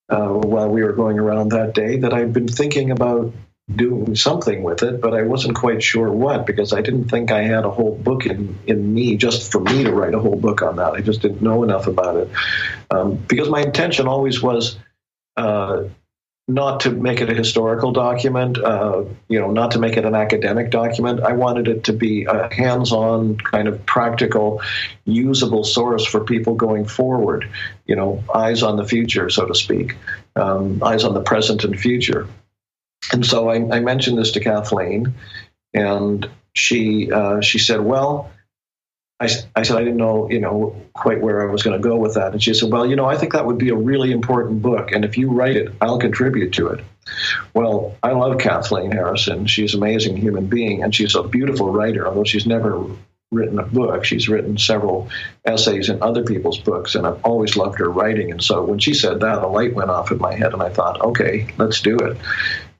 uh, 0.08 0.28
while 0.28 0.68
we 0.68 0.82
were 0.82 0.92
going 0.92 1.18
around 1.18 1.50
that 1.50 1.74
day 1.74 1.98
that 1.98 2.12
I'd 2.12 2.32
been 2.32 2.48
thinking 2.48 2.90
about 2.90 3.32
doing 3.74 4.14
something 4.14 4.62
with 4.62 4.82
it, 4.82 5.00
but 5.00 5.12
I 5.12 5.22
wasn't 5.22 5.56
quite 5.56 5.82
sure 5.82 6.10
what 6.10 6.46
because 6.46 6.72
I 6.72 6.82
didn't 6.82 7.08
think 7.08 7.32
I 7.32 7.42
had 7.42 7.64
a 7.64 7.70
whole 7.70 7.96
book 7.96 8.26
in, 8.26 8.58
in 8.66 8.94
me 8.94 9.16
just 9.16 9.50
for 9.50 9.60
me 9.60 9.82
to 9.84 9.92
write 9.92 10.14
a 10.14 10.20
whole 10.20 10.36
book 10.36 10.62
on 10.62 10.76
that. 10.76 10.92
I 10.92 11.00
just 11.00 11.22
didn't 11.22 11.42
know 11.42 11.64
enough 11.64 11.88
about 11.88 12.16
it. 12.16 12.30
Um, 12.90 13.16
because 13.16 13.48
my 13.48 13.62
intention 13.62 14.06
always 14.06 14.40
was 14.40 14.78
uh, 15.36 15.84
not 16.48 16.80
to 16.80 16.90
make 16.90 17.20
it 17.20 17.28
a 17.28 17.34
historical 17.34 17.90
document, 17.90 18.56
uh, 18.56 19.02
you 19.28 19.40
know, 19.40 19.50
not 19.50 19.72
to 19.72 19.80
make 19.80 19.96
it 19.96 20.04
an 20.04 20.14
academic 20.14 20.70
document. 20.70 21.20
I 21.20 21.32
wanted 21.32 21.66
it 21.66 21.84
to 21.84 21.92
be 21.92 22.24
a 22.24 22.52
hands-on, 22.54 23.38
kind 23.38 23.66
of 23.66 23.84
practical, 23.84 24.62
usable 25.04 25.64
source 25.64 26.06
for 26.06 26.20
people 26.20 26.54
going 26.54 26.84
forward. 26.84 27.48
You 27.86 27.96
know, 27.96 28.22
eyes 28.32 28.62
on 28.62 28.76
the 28.76 28.84
future, 28.84 29.28
so 29.28 29.46
to 29.46 29.54
speak, 29.54 29.96
um, 30.36 30.82
eyes 30.84 31.02
on 31.02 31.14
the 31.14 31.22
present 31.22 31.64
and 31.64 31.78
future. 31.78 32.28
And 33.12 33.26
so 33.26 33.48
I, 33.48 33.56
I 33.76 33.80
mentioned 33.80 34.18
this 34.18 34.30
to 34.32 34.40
Kathleen, 34.40 35.14
and 35.74 36.28
she 36.54 37.10
uh, 37.10 37.40
she 37.40 37.58
said, 37.58 37.80
"Well." 37.80 38.30
I, 39.18 39.28
I 39.54 39.62
said 39.62 39.76
I 39.76 39.80
didn't 39.80 39.96
know, 39.96 40.28
you 40.30 40.40
know, 40.40 40.76
quite 40.92 41.22
where 41.22 41.48
I 41.48 41.50
was 41.50 41.62
going 41.62 41.80
to 41.80 41.88
go 41.88 41.96
with 41.96 42.14
that. 42.14 42.32
And 42.32 42.42
she 42.42 42.52
said, 42.52 42.70
"Well, 42.70 42.86
you 42.86 42.96
know, 42.96 43.06
I 43.06 43.16
think 43.16 43.32
that 43.32 43.46
would 43.46 43.56
be 43.56 43.70
a 43.70 43.74
really 43.74 44.12
important 44.12 44.60
book, 44.60 44.92
and 44.92 45.04
if 45.04 45.16
you 45.16 45.30
write 45.30 45.56
it, 45.56 45.72
I'll 45.80 45.98
contribute 45.98 46.52
to 46.54 46.68
it." 46.68 46.84
Well, 47.54 47.96
I 48.02 48.10
love 48.10 48.38
Kathleen 48.38 48.90
Harrison. 48.90 49.46
She's 49.46 49.74
an 49.74 49.82
amazing 49.82 50.16
human 50.16 50.46
being, 50.46 50.82
and 50.82 50.94
she's 50.94 51.14
a 51.14 51.22
beautiful 51.22 51.70
writer. 51.70 52.06
Although 52.06 52.24
she's 52.24 52.46
never 52.46 52.84
written 53.32 53.58
a 53.58 53.64
book, 53.64 54.04
she's 54.04 54.28
written 54.28 54.58
several 54.58 55.08
essays 55.46 55.88
in 55.88 56.02
other 56.02 56.22
people's 56.22 56.58
books, 56.58 56.94
and 56.94 57.06
I've 57.06 57.24
always 57.24 57.56
loved 57.56 57.78
her 57.78 57.90
writing. 57.90 58.30
And 58.30 58.42
so 58.42 58.64
when 58.64 58.78
she 58.78 58.92
said 58.92 59.20
that, 59.20 59.42
a 59.42 59.46
light 59.46 59.74
went 59.74 59.90
off 59.90 60.12
in 60.12 60.18
my 60.18 60.34
head, 60.34 60.52
and 60.52 60.62
I 60.62 60.68
thought, 60.68 61.00
"Okay, 61.00 61.46
let's 61.56 61.80
do 61.80 61.96
it." 61.96 62.18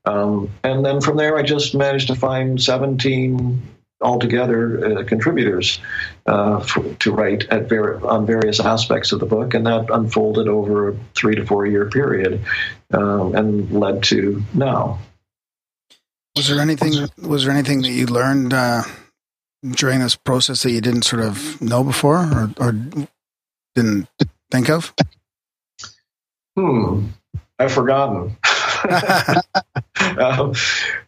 Um, 0.05 0.51
and 0.63 0.85
then 0.85 1.01
from 1.01 1.17
there, 1.17 1.37
I 1.39 1.43
just 1.43 1.75
managed 1.75 2.09
to 2.09 2.15
find 2.15 2.61
17 2.61 3.63
altogether 4.01 4.99
uh, 4.99 5.05
contributors 5.05 5.81
uh, 6.27 6.61
for, 6.61 6.83
to 6.97 7.13
write 7.13 7.45
at 7.51 7.69
ver- 7.69 8.05
on 8.07 8.27
various 8.27 8.61
aspects 8.61 9.13
of 9.13 9.21
the 9.21 9.27
book, 9.27 9.55
and 9.55 9.67
that 9.67 9.91
unfolded 9.91 10.49
over 10.49 10.91
a 10.91 10.97
three 11.15 11.35
to 11.35 11.47
four 11.47 11.67
year 11.67 11.89
period 11.89 12.45
um, 12.93 13.35
and 13.35 13.71
led 13.73 14.03
to 14.05 14.43
now. 14.55 14.99
Was 16.37 16.49
there 16.49 16.61
anything? 16.61 17.09
Was 17.19 17.45
there 17.45 17.53
anything 17.53 17.83
that 17.83 17.91
you 17.91 18.07
learned 18.07 18.53
uh, 18.53 18.83
during 19.71 20.01
this 20.01 20.17
process 20.17 20.63
that 20.63 20.73
you 20.73 20.83
didn't 20.83 21.03
sort 21.03 21.23
of 21.23 21.61
know 21.63 21.83
before, 21.83 22.19
or, 22.19 22.51
or 22.59 22.73
didn't 23.75 24.09
think 24.51 24.69
of? 24.69 24.93
Hmm, 26.57 27.07
I've 27.59 27.73
forgotten. 27.73 28.37
um, 30.19 30.55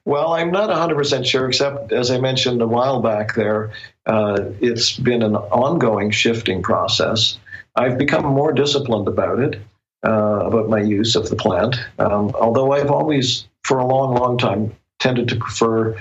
well, 0.04 0.34
I'm 0.34 0.50
not 0.50 0.70
100% 0.70 1.24
sure, 1.24 1.48
except 1.48 1.92
as 1.92 2.10
I 2.10 2.18
mentioned 2.18 2.62
a 2.62 2.66
while 2.66 3.00
back 3.00 3.34
there, 3.34 3.72
uh, 4.06 4.38
it's 4.60 4.96
been 4.96 5.22
an 5.22 5.36
ongoing 5.36 6.10
shifting 6.10 6.62
process. 6.62 7.38
I've 7.76 7.98
become 7.98 8.24
more 8.24 8.52
disciplined 8.52 9.08
about 9.08 9.38
it, 9.38 9.60
uh, 10.06 10.40
about 10.46 10.68
my 10.68 10.80
use 10.80 11.14
of 11.16 11.28
the 11.28 11.36
plant, 11.36 11.76
um, 11.98 12.32
although 12.34 12.72
I've 12.72 12.90
always, 12.90 13.46
for 13.64 13.78
a 13.78 13.86
long, 13.86 14.14
long 14.14 14.38
time, 14.38 14.74
tended 14.98 15.28
to 15.28 15.36
prefer 15.36 15.96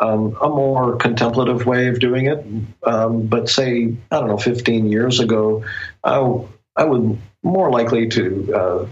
um, 0.00 0.36
a 0.40 0.48
more 0.48 0.96
contemplative 0.96 1.66
way 1.66 1.88
of 1.88 2.00
doing 2.00 2.26
it. 2.26 2.44
Um, 2.84 3.26
but 3.26 3.48
say, 3.48 3.94
I 4.10 4.18
don't 4.18 4.28
know, 4.28 4.38
15 4.38 4.90
years 4.90 5.20
ago, 5.20 5.64
I, 6.04 6.16
I 6.76 6.84
was 6.84 7.16
more 7.42 7.70
likely 7.70 8.08
to 8.08 8.54
uh, 8.54 8.86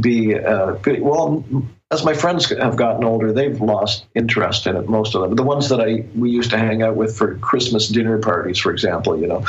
be 0.00 0.38
uh, 0.38 0.76
well 1.00 1.44
as 1.92 2.04
my 2.04 2.14
friends 2.14 2.50
have 2.50 2.74
gotten 2.74 3.04
older, 3.04 3.32
they've 3.32 3.60
lost 3.60 4.06
interest 4.12 4.66
in 4.66 4.74
it. 4.74 4.88
Most 4.88 5.14
of 5.14 5.22
them, 5.22 5.36
the 5.36 5.44
ones 5.44 5.68
that 5.68 5.80
I 5.80 6.04
we 6.16 6.30
used 6.30 6.50
to 6.50 6.58
hang 6.58 6.82
out 6.82 6.96
with 6.96 7.16
for 7.16 7.36
Christmas 7.36 7.86
dinner 7.86 8.18
parties, 8.18 8.58
for 8.58 8.72
example, 8.72 9.20
you 9.20 9.28
know, 9.28 9.44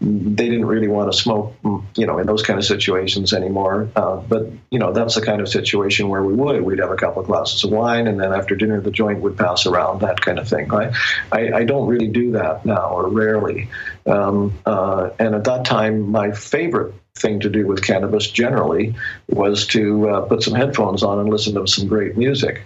they 0.00 0.48
didn't 0.48 0.64
really 0.64 0.88
want 0.88 1.12
to 1.12 1.16
smoke, 1.16 1.54
you 1.94 2.06
know, 2.06 2.18
in 2.18 2.26
those 2.26 2.42
kind 2.42 2.58
of 2.58 2.64
situations 2.64 3.32
anymore. 3.32 3.88
Uh, 3.94 4.16
but 4.16 4.50
you 4.70 4.80
know, 4.80 4.92
that's 4.92 5.14
the 5.14 5.22
kind 5.22 5.40
of 5.40 5.48
situation 5.48 6.08
where 6.08 6.24
we 6.24 6.34
would. 6.34 6.62
We'd 6.62 6.80
have 6.80 6.90
a 6.90 6.96
couple 6.96 7.22
of 7.22 7.28
glasses 7.28 7.62
of 7.62 7.70
wine, 7.70 8.08
and 8.08 8.18
then 8.18 8.32
after 8.32 8.56
dinner, 8.56 8.80
the 8.80 8.90
joint 8.90 9.20
would 9.20 9.38
pass 9.38 9.64
around. 9.64 10.00
That 10.00 10.20
kind 10.20 10.40
of 10.40 10.48
thing. 10.48 10.72
I 10.74 10.92
I, 11.30 11.52
I 11.52 11.64
don't 11.64 11.86
really 11.86 12.08
do 12.08 12.32
that 12.32 12.66
now, 12.66 12.88
or 12.88 13.08
rarely. 13.08 13.68
Um, 14.06 14.58
uh, 14.66 15.10
and 15.20 15.36
at 15.36 15.44
that 15.44 15.64
time, 15.64 16.10
my 16.10 16.32
favorite 16.32 16.94
thing 17.16 17.40
to 17.40 17.50
do 17.50 17.66
with 17.66 17.82
cannabis 17.82 18.30
generally 18.30 18.94
was 19.28 19.66
to 19.68 20.08
uh, 20.08 20.20
put 20.22 20.42
some 20.42 20.54
headphones 20.54 21.02
on 21.02 21.18
and 21.18 21.28
listen 21.28 21.54
to 21.54 21.66
some 21.66 21.88
great 21.88 22.16
music. 22.16 22.62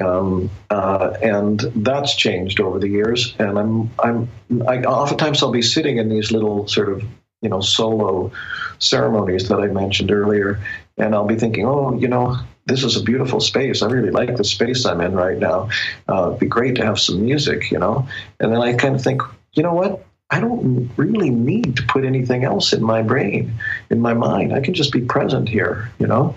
Um, 0.00 0.50
uh, 0.70 1.14
and 1.22 1.60
that's 1.76 2.14
changed 2.14 2.60
over 2.60 2.78
the 2.78 2.88
years. 2.88 3.34
And 3.38 3.58
I'm, 3.58 3.90
I'm, 3.98 4.28
I, 4.68 4.82
oftentimes 4.84 5.42
I'll 5.42 5.50
be 5.50 5.62
sitting 5.62 5.98
in 5.98 6.08
these 6.08 6.30
little 6.30 6.68
sort 6.68 6.88
of, 6.90 7.02
you 7.42 7.48
know, 7.48 7.60
solo 7.60 8.30
ceremonies 8.78 9.48
that 9.48 9.60
I 9.60 9.66
mentioned 9.66 10.10
earlier, 10.10 10.60
and 10.96 11.14
I'll 11.14 11.26
be 11.26 11.36
thinking, 11.36 11.66
oh, 11.66 11.96
you 11.98 12.08
know, 12.08 12.36
this 12.66 12.84
is 12.84 12.96
a 12.96 13.02
beautiful 13.02 13.40
space. 13.40 13.82
I 13.82 13.86
really 13.86 14.10
like 14.10 14.36
the 14.36 14.44
space 14.44 14.84
I'm 14.84 15.00
in 15.00 15.14
right 15.14 15.38
now. 15.38 15.70
Uh, 16.08 16.28
it'd 16.28 16.40
be 16.40 16.46
great 16.46 16.76
to 16.76 16.84
have 16.84 17.00
some 17.00 17.24
music, 17.24 17.70
you 17.70 17.78
know. 17.78 18.06
And 18.38 18.52
then 18.52 18.60
I 18.60 18.74
kind 18.74 18.94
of 18.94 19.02
think, 19.02 19.22
you 19.54 19.62
know 19.62 19.74
what? 19.74 20.04
I 20.30 20.40
don't 20.40 20.90
really 20.96 21.30
need 21.30 21.76
to 21.76 21.82
put 21.84 22.04
anything 22.04 22.44
else 22.44 22.72
in 22.72 22.82
my 22.82 23.02
brain, 23.02 23.52
in 23.90 24.00
my 24.00 24.12
mind. 24.12 24.52
I 24.52 24.60
can 24.60 24.74
just 24.74 24.92
be 24.92 25.00
present 25.00 25.48
here, 25.48 25.90
you 25.98 26.06
know. 26.06 26.34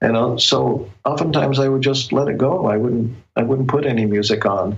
And 0.00 0.16
uh, 0.16 0.38
so 0.38 0.90
oftentimes 1.04 1.58
I 1.58 1.68
would 1.68 1.82
just 1.82 2.12
let 2.12 2.28
it 2.28 2.38
go. 2.38 2.66
I 2.66 2.76
wouldn't. 2.76 3.16
I 3.36 3.42
wouldn't 3.42 3.68
put 3.68 3.86
any 3.86 4.06
music 4.06 4.46
on, 4.46 4.76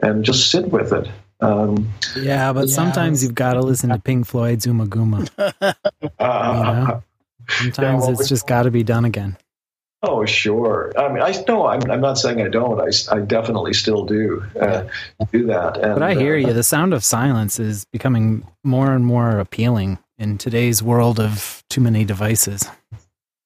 and 0.00 0.24
just 0.24 0.50
sit 0.50 0.70
with 0.70 0.92
it. 0.92 1.08
Um, 1.40 1.92
yeah, 2.16 2.52
but 2.52 2.68
yeah. 2.68 2.74
sometimes 2.74 3.22
you've 3.22 3.34
got 3.34 3.54
to 3.54 3.60
listen 3.60 3.90
to 3.90 3.98
Pink 3.98 4.26
Floyd's 4.26 4.66
Ummagumma. 4.66 5.28
uh, 5.38 5.74
you 6.18 6.84
know? 6.84 7.02
Sometimes 7.48 7.78
yeah, 7.78 7.96
well, 7.96 8.10
it's 8.10 8.28
just 8.28 8.46
got 8.46 8.62
to 8.62 8.70
be 8.70 8.84
done 8.84 9.04
again. 9.04 9.36
Oh, 10.02 10.24
sure. 10.24 10.92
I 10.96 11.12
mean, 11.12 11.22
I 11.22 11.34
no, 11.46 11.66
I'm, 11.66 11.90
I'm 11.90 12.00
not 12.00 12.14
saying 12.14 12.40
I 12.40 12.48
don't. 12.48 12.80
I, 12.80 13.14
I 13.14 13.20
definitely 13.20 13.74
still 13.74 14.04
do 14.06 14.42
uh, 14.58 14.84
do 15.30 15.44
that. 15.46 15.76
And, 15.76 15.94
but 15.94 16.02
I 16.02 16.14
hear 16.14 16.34
uh, 16.34 16.38
you. 16.38 16.52
The 16.54 16.62
sound 16.62 16.94
of 16.94 17.04
silence 17.04 17.58
is 17.58 17.84
becoming 17.84 18.46
more 18.64 18.92
and 18.94 19.04
more 19.04 19.38
appealing 19.38 19.98
in 20.18 20.38
today's 20.38 20.82
world 20.82 21.20
of 21.20 21.62
too 21.68 21.82
many 21.82 22.06
devices. 22.06 22.66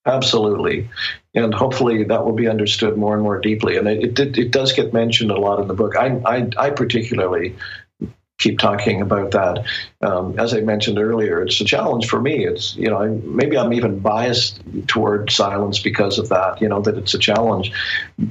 Absolutely, 0.06 0.89
and 1.35 1.52
hopefully 1.52 2.05
that 2.05 2.24
will 2.24 2.35
be 2.35 2.47
understood 2.47 2.97
more 2.97 3.14
and 3.14 3.22
more 3.22 3.40
deeply. 3.40 3.76
And 3.76 3.89
it 3.89 4.16
it, 4.18 4.39
it 4.39 4.51
does 4.52 4.72
get 4.72 4.93
mentioned 4.93 5.32
a 5.32 5.39
lot 5.39 5.59
in 5.59 5.66
the 5.66 5.74
book. 5.74 5.97
I 5.97 6.20
I, 6.24 6.48
I 6.56 6.70
particularly 6.70 7.56
keep 8.45 8.59
talking 8.59 9.01
about 9.01 9.31
that. 9.31 9.65
Um, 10.03 10.39
as 10.39 10.53
I 10.53 10.61
mentioned 10.61 10.99
earlier, 10.99 11.43
it's 11.43 11.61
a 11.61 11.65
challenge 11.65 12.07
for 12.07 12.21
me. 12.21 12.47
It's 12.47 12.77
you 12.77 12.89
know 12.89 13.03
maybe 13.25 13.57
I'm 13.57 13.73
even 13.73 13.99
biased 13.99 14.61
toward 14.87 15.31
silence 15.31 15.79
because 15.79 16.19
of 16.19 16.29
that. 16.29 16.61
You 16.61 16.69
know 16.69 16.81
that 16.83 16.97
it's 16.97 17.15
a 17.15 17.19
challenge. 17.19 17.73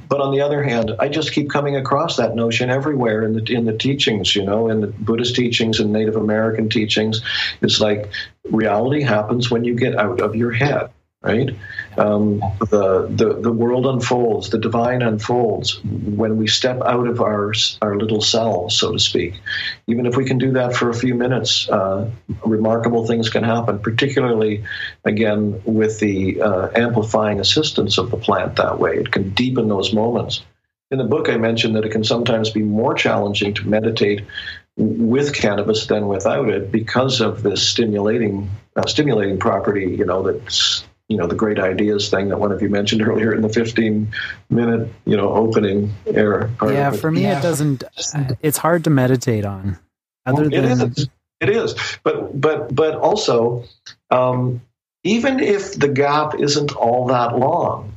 But 0.08 0.22
on 0.22 0.32
the 0.32 0.42
other 0.42 0.62
hand, 0.62 0.92
I 1.00 1.10
just 1.10 1.34
keep 1.34 1.50
coming 1.50 1.76
across 1.76 2.16
that 2.18 2.36
notion 2.36 2.70
everywhere 2.70 3.24
in 3.24 3.34
the 3.34 3.54
in 3.54 3.66
the 3.66 3.78
teachings. 3.78 4.36
You 4.36 4.46
know, 4.46 4.70
in 4.70 4.82
the 4.82 4.88
Buddhist 4.88 5.36
teachings 5.36 5.80
and 5.80 5.92
Native 5.92 6.16
American 6.16 6.70
teachings, 6.70 7.22
it's 7.62 7.82
like 7.82 8.12
reality 8.52 9.02
happens 9.02 9.50
when 9.50 9.64
you 9.64 9.74
get 9.74 9.98
out 9.98 10.22
of 10.22 10.36
your 10.36 10.52
head 10.52 10.92
right? 11.24 11.56
Um, 11.98 12.40
the, 12.60 13.08
the 13.10 13.40
the 13.42 13.52
world 13.52 13.86
unfolds, 13.86 14.50
the 14.50 14.58
divine 14.58 15.02
unfolds 15.02 15.80
when 15.84 16.38
we 16.38 16.48
step 16.48 16.82
out 16.82 17.08
of 17.08 17.22
our 17.22 17.54
our 17.82 17.98
little 17.98 18.22
cell, 18.22 18.70
so 18.70 18.92
to 18.92 19.00
speak. 19.00 19.42
Even 19.88 20.06
if 20.06 20.18
we 20.18 20.26
can 20.26 20.38
do 20.38 20.52
that 20.54 20.76
for 20.76 20.90
a 20.90 20.94
few 20.94 21.16
minutes, 21.16 21.70
uh, 21.70 22.12
remarkable 22.46 23.08
things 23.08 23.30
can 23.30 23.44
happen. 23.44 23.80
Particularly, 23.80 24.66
again, 25.06 25.62
with 25.66 26.00
the 26.00 26.42
uh, 26.42 26.70
amplifying 26.76 27.40
assistance 27.40 27.98
of 27.98 28.12
the 28.12 28.18
plant. 28.18 28.58
That 28.58 28.80
way, 28.80 28.98
it 28.98 29.12
can 29.12 29.30
deepen 29.30 29.70
those 29.70 29.94
moments. 29.94 30.44
In 30.92 30.98
the 30.98 31.06
book, 31.06 31.30
I 31.30 31.38
mentioned 31.38 31.76
that 31.76 31.86
it 31.86 31.92
can 31.92 32.04
sometimes 32.04 32.52
be 32.52 32.62
more 32.62 32.94
challenging 32.94 33.54
to 33.56 33.68
meditate 33.68 34.26
with 34.76 35.34
cannabis 35.34 35.86
than 35.86 36.08
without 36.08 36.50
it 36.50 36.72
because 36.72 37.22
of 37.22 37.44
this 37.44 37.68
stimulating 37.68 38.50
uh, 38.76 38.86
stimulating 38.88 39.40
property. 39.40 39.96
You 39.96 40.06
know 40.06 40.24
that's 40.24 40.84
you 41.10 41.18
know 41.18 41.28
the 41.28 41.36
great 41.36 41.60
ideas 41.60 42.10
thing 42.10 42.30
that 42.30 42.40
one 42.40 42.52
of 42.52 42.62
you 42.62 42.70
mentioned 42.70 43.02
earlier 43.02 43.34
in 43.34 43.42
the 43.42 43.50
15 43.50 44.12
minute 44.50 44.90
you 45.06 45.18
know 45.18 45.30
opening 45.30 45.94
air 46.08 46.50
yeah 46.64 46.92
for 46.92 47.12
me 47.12 47.24
yeah. 47.24 47.40
it 47.40 47.42
doesn't 47.42 47.84
it's 48.42 48.58
hard 48.58 48.84
to 48.84 48.90
meditate 48.90 49.46
on 49.46 49.78
other 50.26 50.50
than 50.50 50.54
it 50.54 50.66
is, 50.66 51.10
it 51.42 51.50
is. 51.50 52.00
but 52.04 52.40
but 52.40 52.74
but 52.74 52.96
also 52.96 53.66
um, 54.10 54.62
even 55.04 55.40
if 55.40 55.78
the 55.78 55.90
gap 55.90 56.40
isn't 56.40 56.76
all 56.76 57.08
that 57.08 57.38
long 57.38 57.96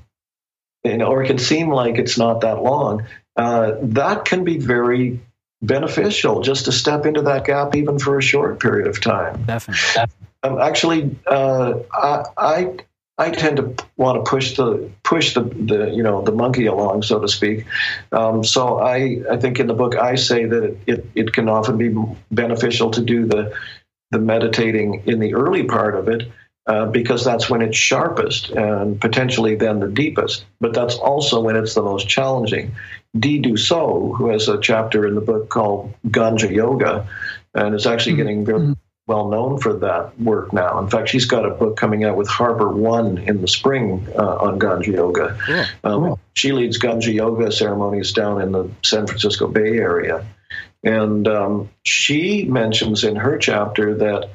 you 0.85 0.99
know, 0.99 1.07
or 1.07 1.23
it 1.23 1.27
can 1.27 1.39
seem 1.39 1.69
like 1.71 1.99
it's 1.99 2.19
not 2.19 2.41
that 2.41 2.63
long 2.63 3.07
uh, 3.37 3.73
that 3.83 4.25
can 4.25 4.45
be 4.45 4.59
very 4.59 5.21
beneficial 5.63 6.43
just 6.43 6.67
to 6.67 6.73
step 6.73 7.07
into 7.07 7.23
that 7.23 7.45
gap 7.45 7.75
even 7.75 7.99
for 7.99 8.19
a 8.19 8.23
short 8.23 8.61
period 8.61 8.87
of 8.87 9.01
time 9.01 9.45
definitely 9.45 10.03
um, 10.43 10.61
actually 10.61 11.17
uh, 11.27 11.75
I, 11.93 12.25
I 12.37 12.77
I 13.19 13.31
tend 13.31 13.57
to 13.57 13.75
want 13.97 14.23
to 14.23 14.29
push 14.29 14.57
the 14.57 14.91
push 15.03 15.35
the, 15.35 15.43
the 15.43 15.91
you 15.91 16.03
know 16.03 16.23
the 16.23 16.33
monkey 16.33 16.67
along, 16.67 17.03
so 17.03 17.19
to 17.19 17.29
speak. 17.29 17.65
Um, 18.13 18.45
so 18.45 18.79
I 18.79 19.23
I 19.31 19.37
think 19.39 19.59
in 19.59 19.67
the 19.67 19.75
book 19.75 19.97
I 19.97 20.17
say 20.17 20.45
that 20.45 20.65
it, 20.65 20.79
it, 20.87 21.07
it 21.15 21.33
can 21.33 21.49
often 21.49 21.79
be 21.79 21.95
beneficial 22.31 22.91
to 22.91 23.01
do 23.01 23.27
the 23.27 23.55
the 24.11 24.19
meditating 24.19 25.03
in 25.07 25.19
the 25.19 25.35
early 25.35 25.65
part 25.65 25.95
of 25.95 26.09
it 26.09 26.31
uh, 26.67 26.87
because 26.87 27.25
that's 27.25 27.49
when 27.49 27.63
it's 27.63 27.77
sharpest 27.77 28.51
and 28.51 29.01
potentially 29.01 29.55
then 29.55 29.81
the 29.81 29.89
deepest. 29.89 30.45
But 30.61 30.75
that's 30.75 30.97
also 30.97 31.41
when 31.41 31.57
it's 31.57 31.75
the 31.75 31.83
most 31.83 32.09
challenging. 32.09 32.75
Dee 33.19 33.41
Dussault, 33.41 34.17
who 34.17 34.29
has 34.29 34.49
a 34.49 34.61
chapter 34.61 35.07
in 35.07 35.15
the 35.15 35.21
book 35.21 35.49
called 35.49 35.95
Ganja 36.09 36.51
Yoga, 36.51 37.09
and 37.55 37.75
is 37.75 37.87
actually 37.87 38.13
mm-hmm. 38.13 38.45
getting 38.45 38.45
very 38.45 38.77
well 39.07 39.29
known 39.29 39.59
for 39.59 39.73
that 39.75 40.19
work 40.21 40.53
now. 40.53 40.79
In 40.81 40.89
fact, 40.89 41.09
she's 41.09 41.27
got 41.27 41.47
a 41.47 41.51
book 41.51 41.77
coming 41.77 42.05
out 42.05 42.17
with 42.17 42.29
HarperOne 42.29 43.27
in 43.27 43.41
the 43.41 43.49
spring 43.49 44.07
uh, 44.17 44.37
on 44.37 44.59
Ganja 44.59 44.93
Yoga. 44.93 45.39
Yeah. 45.49 45.67
Um, 45.85 46.17
She 46.35 46.53
leads 46.53 46.79
Ganja 46.79 47.13
Yoga 47.13 47.53
ceremonies 47.53 48.13
down 48.13 48.43
in 48.43 48.53
the 48.53 48.69
San 48.83 49.07
Francisco 49.07 49.47
Bay 49.47 49.79
Area. 49.79 50.27
And 50.83 51.27
um, 51.29 51.71
she 51.85 52.45
mentions 52.45 53.05
in 53.05 53.17
her 53.17 53.39
chapter 53.39 53.95
that 53.95 54.31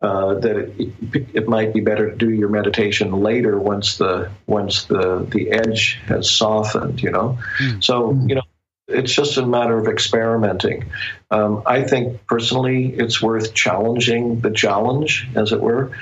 uh, 0.00 0.34
that 0.34 0.56
it, 0.78 1.26
it, 1.34 1.48
might 1.48 1.74
be 1.74 1.80
better 1.80 2.10
to 2.10 2.16
do 2.16 2.30
your 2.30 2.48
meditation 2.48 3.10
later 3.10 3.58
once 3.58 3.98
the 3.98 4.30
once 4.46 4.84
the 4.84 5.26
the 5.28 5.50
edge 5.50 6.00
has 6.06 6.30
softened. 6.30 7.02
You 7.02 7.10
know, 7.10 7.38
mm. 7.60 7.82
so 7.82 8.12
you 8.26 8.36
know 8.36 8.42
it's 8.88 9.12
just 9.12 9.36
a 9.36 9.46
matter 9.46 9.78
of 9.78 9.86
experimenting. 9.86 10.90
Um, 11.30 11.62
I 11.66 11.82
think 11.82 12.26
personally, 12.26 12.86
it's 12.86 13.20
worth 13.22 13.54
challenging 13.54 14.40
the 14.40 14.50
challenge, 14.50 15.28
as 15.34 15.52
it 15.52 15.60
were, 15.60 15.92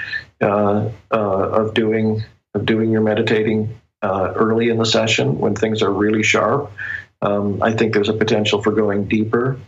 uh, 0.40 0.90
uh, 1.10 1.48
of 1.50 1.74
doing 1.74 2.24
of 2.54 2.64
doing 2.64 2.90
your 2.90 3.02
meditating 3.02 3.78
uh, 4.02 4.32
early 4.34 4.70
in 4.70 4.78
the 4.78 4.86
session 4.86 5.38
when 5.38 5.54
things 5.54 5.82
are 5.82 5.92
really 5.92 6.22
sharp. 6.22 6.72
Um, 7.20 7.62
I 7.62 7.72
think 7.72 7.92
there's 7.92 8.08
a 8.08 8.14
potential 8.14 8.62
for 8.62 8.72
going 8.72 9.08
deeper. 9.08 9.58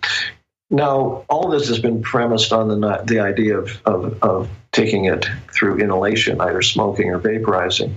Now, 0.71 1.25
all 1.31 1.49
this 1.49 1.69
has 1.69 1.79
been 1.79 2.03
premised 2.03 2.53
on 2.53 2.69
the 2.69 3.03
the 3.07 3.21
idea 3.21 3.59
of, 3.59 3.81
of, 3.87 4.23
of 4.23 4.51
taking 4.71 5.07
it 5.07 5.27
through 5.53 5.79
inhalation, 5.79 6.41
either 6.41 6.61
smoking 6.61 7.11
or 7.11 7.19
vaporizing. 7.19 7.95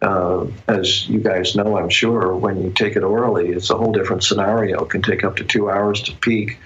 Uh, 0.00 0.46
as 0.66 1.06
you 1.08 1.20
guys 1.20 1.54
know, 1.54 1.76
I'm 1.78 1.90
sure, 1.90 2.34
when 2.34 2.62
you 2.62 2.70
take 2.72 2.96
it 2.96 3.02
orally, 3.02 3.50
it's 3.50 3.68
a 3.68 3.76
whole 3.76 3.92
different 3.92 4.24
scenario. 4.24 4.84
It 4.84 4.90
can 4.90 5.02
take 5.02 5.22
up 5.22 5.36
to 5.36 5.44
two 5.44 5.70
hours 5.70 6.00
to 6.02 6.16
peak 6.16 6.58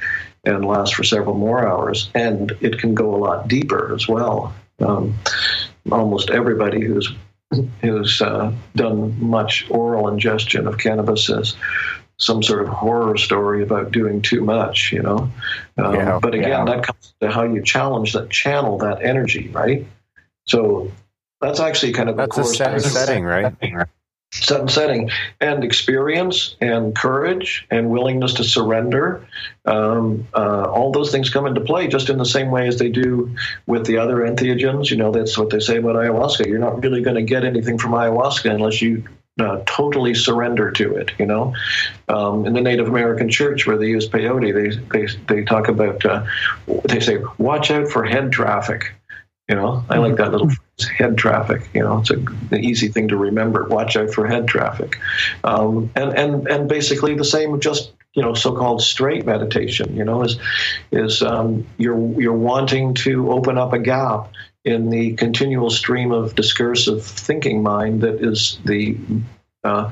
and 0.44 0.64
last 0.64 0.94
for 0.94 1.02
several 1.02 1.34
more 1.34 1.66
hours, 1.66 2.08
and 2.14 2.52
it 2.60 2.78
can 2.78 2.94
go 2.94 3.14
a 3.14 3.18
lot 3.18 3.48
deeper 3.48 3.92
as 3.94 4.06
well. 4.06 4.54
Um, 4.78 5.18
almost 5.90 6.30
everybody 6.30 6.84
who's 6.84 7.12
who's 7.80 8.20
uh, 8.20 8.52
done 8.76 9.22
much 9.22 9.66
oral 9.70 10.08
ingestion 10.08 10.66
of 10.66 10.78
cannabis 10.78 11.28
has 11.28 11.56
some 12.18 12.42
sort 12.42 12.62
of 12.62 12.68
horror 12.68 13.16
story 13.16 13.62
about 13.62 13.92
doing 13.92 14.20
too 14.20 14.42
much, 14.42 14.92
you 14.92 15.02
know. 15.02 15.30
Um, 15.76 15.94
yeah, 15.94 16.18
but 16.20 16.34
again, 16.34 16.50
yeah. 16.50 16.64
that 16.64 16.82
comes 16.84 17.14
to 17.20 17.30
how 17.30 17.44
you 17.44 17.62
challenge 17.62 18.12
that 18.12 18.28
channel 18.28 18.78
that 18.78 19.02
energy, 19.02 19.48
right? 19.48 19.86
So 20.46 20.90
that's 21.40 21.60
actually 21.60 21.92
kind 21.92 22.08
of 22.08 22.16
that's 22.16 22.36
a, 22.36 22.42
a 22.42 22.44
set 22.44 22.80
setting, 22.82 23.24
right? 23.24 23.54
Set 24.30 24.60
and 24.60 24.70
setting, 24.70 25.10
and 25.40 25.64
experience, 25.64 26.54
and 26.60 26.94
courage, 26.94 27.66
and 27.70 27.88
willingness 27.88 28.34
to 28.34 28.44
surrender. 28.44 29.26
Um, 29.64 30.28
uh, 30.34 30.64
all 30.64 30.92
those 30.92 31.10
things 31.10 31.30
come 31.30 31.46
into 31.46 31.62
play 31.62 31.88
just 31.88 32.10
in 32.10 32.18
the 32.18 32.26
same 32.26 32.50
way 32.50 32.68
as 32.68 32.78
they 32.78 32.90
do 32.90 33.34
with 33.66 33.86
the 33.86 33.96
other 33.96 34.16
entheogens. 34.16 34.90
You 34.90 34.98
know, 34.98 35.12
that's 35.12 35.38
what 35.38 35.48
they 35.48 35.60
say 35.60 35.78
about 35.78 35.94
ayahuasca. 35.96 36.46
You're 36.46 36.58
not 36.58 36.82
really 36.82 37.00
going 37.00 37.16
to 37.16 37.22
get 37.22 37.44
anything 37.44 37.78
from 37.78 37.92
ayahuasca 37.92 38.50
unless 38.50 38.82
you 38.82 39.04
uh, 39.38 39.62
totally 39.66 40.14
surrender 40.14 40.70
to 40.72 40.96
it. 40.96 41.12
You 41.18 41.26
know, 41.26 41.54
um, 42.08 42.46
in 42.46 42.54
the 42.54 42.60
Native 42.60 42.88
American 42.88 43.28
church 43.28 43.66
where 43.66 43.76
they 43.76 43.88
use 43.88 44.08
peyote, 44.08 44.54
they 44.54 44.98
they 44.98 45.06
they 45.26 45.44
talk 45.44 45.68
about 45.68 46.04
uh, 46.04 46.24
they 46.84 47.00
say 47.00 47.18
watch 47.38 47.70
out 47.70 47.88
for 47.88 48.04
head 48.04 48.32
traffic. 48.32 48.92
You 49.48 49.56
know, 49.56 49.82
I 49.88 49.96
like 49.96 50.16
that 50.16 50.30
little 50.30 50.50
phrase, 50.50 50.88
head 50.90 51.16
traffic. 51.16 51.70
You 51.72 51.80
know, 51.80 52.00
it's 52.00 52.10
a, 52.10 52.16
an 52.16 52.62
easy 52.62 52.88
thing 52.88 53.08
to 53.08 53.16
remember. 53.16 53.64
Watch 53.64 53.96
out 53.96 54.10
for 54.10 54.26
head 54.26 54.46
traffic, 54.46 54.98
um, 55.42 55.90
and 55.96 56.12
and 56.12 56.46
and 56.48 56.68
basically 56.68 57.14
the 57.14 57.24
same. 57.24 57.58
Just 57.60 57.92
you 58.14 58.22
know, 58.22 58.34
so-called 58.34 58.82
straight 58.82 59.24
meditation. 59.24 59.96
You 59.96 60.04
know, 60.04 60.22
is 60.22 60.38
is 60.90 61.22
um, 61.22 61.66
you're 61.78 62.20
you're 62.20 62.32
wanting 62.32 62.94
to 62.94 63.32
open 63.32 63.56
up 63.56 63.72
a 63.72 63.78
gap 63.78 64.30
in 64.68 64.90
the 64.90 65.14
continual 65.14 65.70
stream 65.70 66.12
of 66.12 66.34
discursive 66.34 67.04
thinking 67.04 67.62
mind 67.62 68.02
that 68.02 68.22
is 68.22 68.58
the 68.64 68.96
uh, 69.64 69.90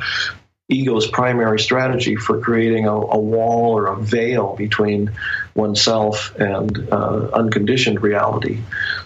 ego's 0.68 1.06
primary 1.06 1.58
strategy 1.58 2.16
for 2.16 2.40
creating 2.40 2.86
a, 2.86 2.94
a, 2.94 3.18
wall 3.18 3.78
or 3.78 3.86
a 3.86 3.96
veil 3.96 4.54
between 4.56 5.10
oneself 5.54 6.34
and 6.36 6.88
uh, 6.92 7.30
unconditioned 7.32 8.02
reality. 8.02 8.60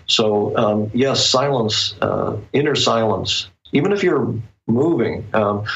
So, 0.06 0.56
um, 0.56 0.90
yes, 0.92 1.24
silence, 1.24 1.94
uh, 2.00 2.36
inner 2.52 2.74
silence, 2.74 3.48
even 3.72 3.92
if 3.92 4.02
you're 4.02 4.34
moving. 4.66 5.26
Um, 5.32 5.66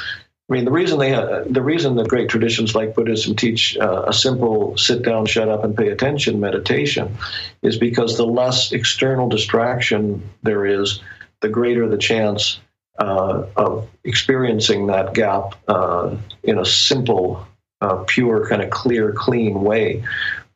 I 0.49 0.53
mean, 0.53 0.66
the 0.66 0.71
reason 0.71 0.99
they 0.99 1.15
uh, 1.15 1.45
the 1.49 1.62
reason 1.62 1.97
the 1.97 2.05
great 2.05 2.29
traditions 2.29 2.75
like 2.75 2.95
Buddhism 2.95 3.35
teach 3.35 3.79
uh, 3.79 4.05
a 4.09 4.12
simple 4.12 4.77
sit 4.77 5.03
down, 5.03 5.25
shut 5.25 5.49
up, 5.49 5.65
and 5.65 5.75
pay 5.75 5.89
attention 5.89 6.39
meditation 6.39 7.16
is 7.62 7.79
because 7.79 8.16
the 8.16 8.27
less 8.27 8.73
external 8.73 9.29
distraction 9.29 10.29
there 10.43 10.66
is, 10.66 11.01
the 11.41 11.49
greater 11.49 11.89
the 11.89 11.97
chance 11.97 12.61
uh, 12.99 13.47
of 13.57 13.89
experiencing 14.05 14.89
that 14.89 15.15
gap 15.15 15.55
uh, 15.66 16.15
in 16.43 16.59
a 16.59 16.66
simple, 16.66 17.47
uh, 17.81 18.05
pure, 18.07 18.47
kind 18.47 18.61
of 18.61 18.69
clear, 18.69 19.12
clean 19.12 19.62
way. 19.62 20.05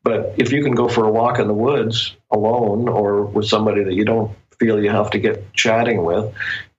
But 0.05 0.35
if 0.37 0.53
you 0.53 0.63
can 0.63 0.75
go 0.75 0.89
for 0.89 1.07
a 1.07 1.11
walk 1.11 1.39
in 1.39 1.47
the 1.47 1.55
woods 1.55 2.15
alone 2.31 2.91
or 2.91 3.23
with 3.25 3.47
somebody 3.47 3.85
that 3.85 3.95
you 3.95 4.05
don't 4.05 4.37
feel 4.59 4.83
you 4.83 4.91
have 4.91 5.11
to 5.13 5.19
get 5.19 5.55
chatting 5.55 6.05
with, 6.05 6.35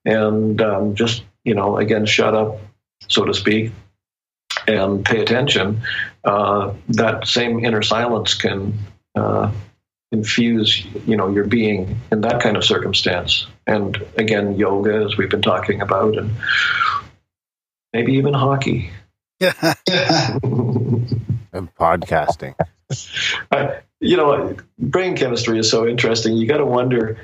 and 0.06 0.62
um, 0.62 0.94
just 0.94 1.24
you 1.44 1.56
know, 1.56 1.78
again, 1.78 2.06
shut 2.06 2.36
up, 2.36 2.60
so 3.08 3.26
to 3.26 3.34
speak, 3.34 3.72
and 4.68 5.04
pay 5.06 5.22
attention, 5.22 5.82
uh, 6.24 6.74
that 6.90 7.28
same 7.28 7.64
inner 7.64 7.82
silence 7.82 8.34
can 8.34 8.78
uh, 9.16 9.52
infuse, 10.12 10.86
you 11.06 11.16
know, 11.16 11.30
your 11.30 11.46
being 11.46 12.00
in 12.12 12.22
that 12.22 12.42
kind 12.42 12.58
of 12.58 12.64
circumstance. 12.64 13.48
And 13.68 13.98
again, 14.18 14.56
yoga, 14.58 15.06
as 15.06 15.18
we've 15.18 15.30
been 15.30 15.42
talking 15.42 15.82
about, 15.82 16.18
and 16.18 16.32
maybe 17.94 18.14
even 18.14 18.34
hockey. 18.34 18.92
and 19.40 19.74
podcasting. 21.76 22.56
Uh, 23.52 23.76
you 24.00 24.18
know, 24.18 24.58
brain 24.80 25.16
chemistry 25.16 25.60
is 25.60 25.70
so 25.70 25.88
interesting. 25.88 26.36
You 26.36 26.48
got 26.48 26.58
to 26.58 26.66
wonder 26.66 27.20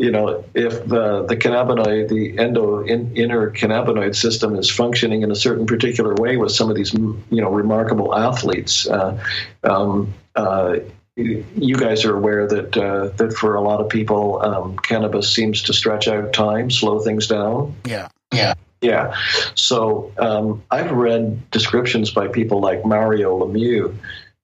you 0.00 0.10
know, 0.10 0.42
if 0.54 0.86
the, 0.86 1.26
the 1.26 1.36
cannabinoid, 1.36 2.08
the 2.08 2.38
endo 2.38 2.80
in, 2.80 3.14
inner 3.18 3.50
cannabinoid 3.50 4.16
system 4.16 4.56
is 4.56 4.70
functioning 4.70 5.20
in 5.20 5.30
a 5.30 5.36
certain 5.36 5.66
particular 5.66 6.14
way 6.14 6.38
with 6.38 6.52
some 6.52 6.70
of 6.70 6.76
these, 6.76 6.94
you 6.94 7.22
know, 7.30 7.50
remarkable 7.50 8.16
athletes, 8.16 8.88
uh, 8.88 9.22
um, 9.62 10.14
uh, 10.34 10.76
you 11.16 11.76
guys 11.76 12.06
are 12.06 12.16
aware 12.16 12.48
that 12.48 12.74
uh, 12.78 13.08
that 13.18 13.34
for 13.34 13.56
a 13.56 13.60
lot 13.60 13.82
of 13.82 13.90
people, 13.90 14.40
um, 14.40 14.78
cannabis 14.78 15.34
seems 15.34 15.60
to 15.64 15.74
stretch 15.74 16.08
out 16.08 16.32
time, 16.32 16.70
slow 16.70 17.00
things 17.00 17.26
down. 17.26 17.76
Yeah, 17.84 18.08
yeah, 18.32 18.54
yeah. 18.80 19.14
So 19.54 20.12
um, 20.16 20.62
I've 20.70 20.92
read 20.92 21.50
descriptions 21.50 22.10
by 22.10 22.28
people 22.28 22.62
like 22.62 22.86
Mario 22.86 23.38
Lemieux, 23.38 23.94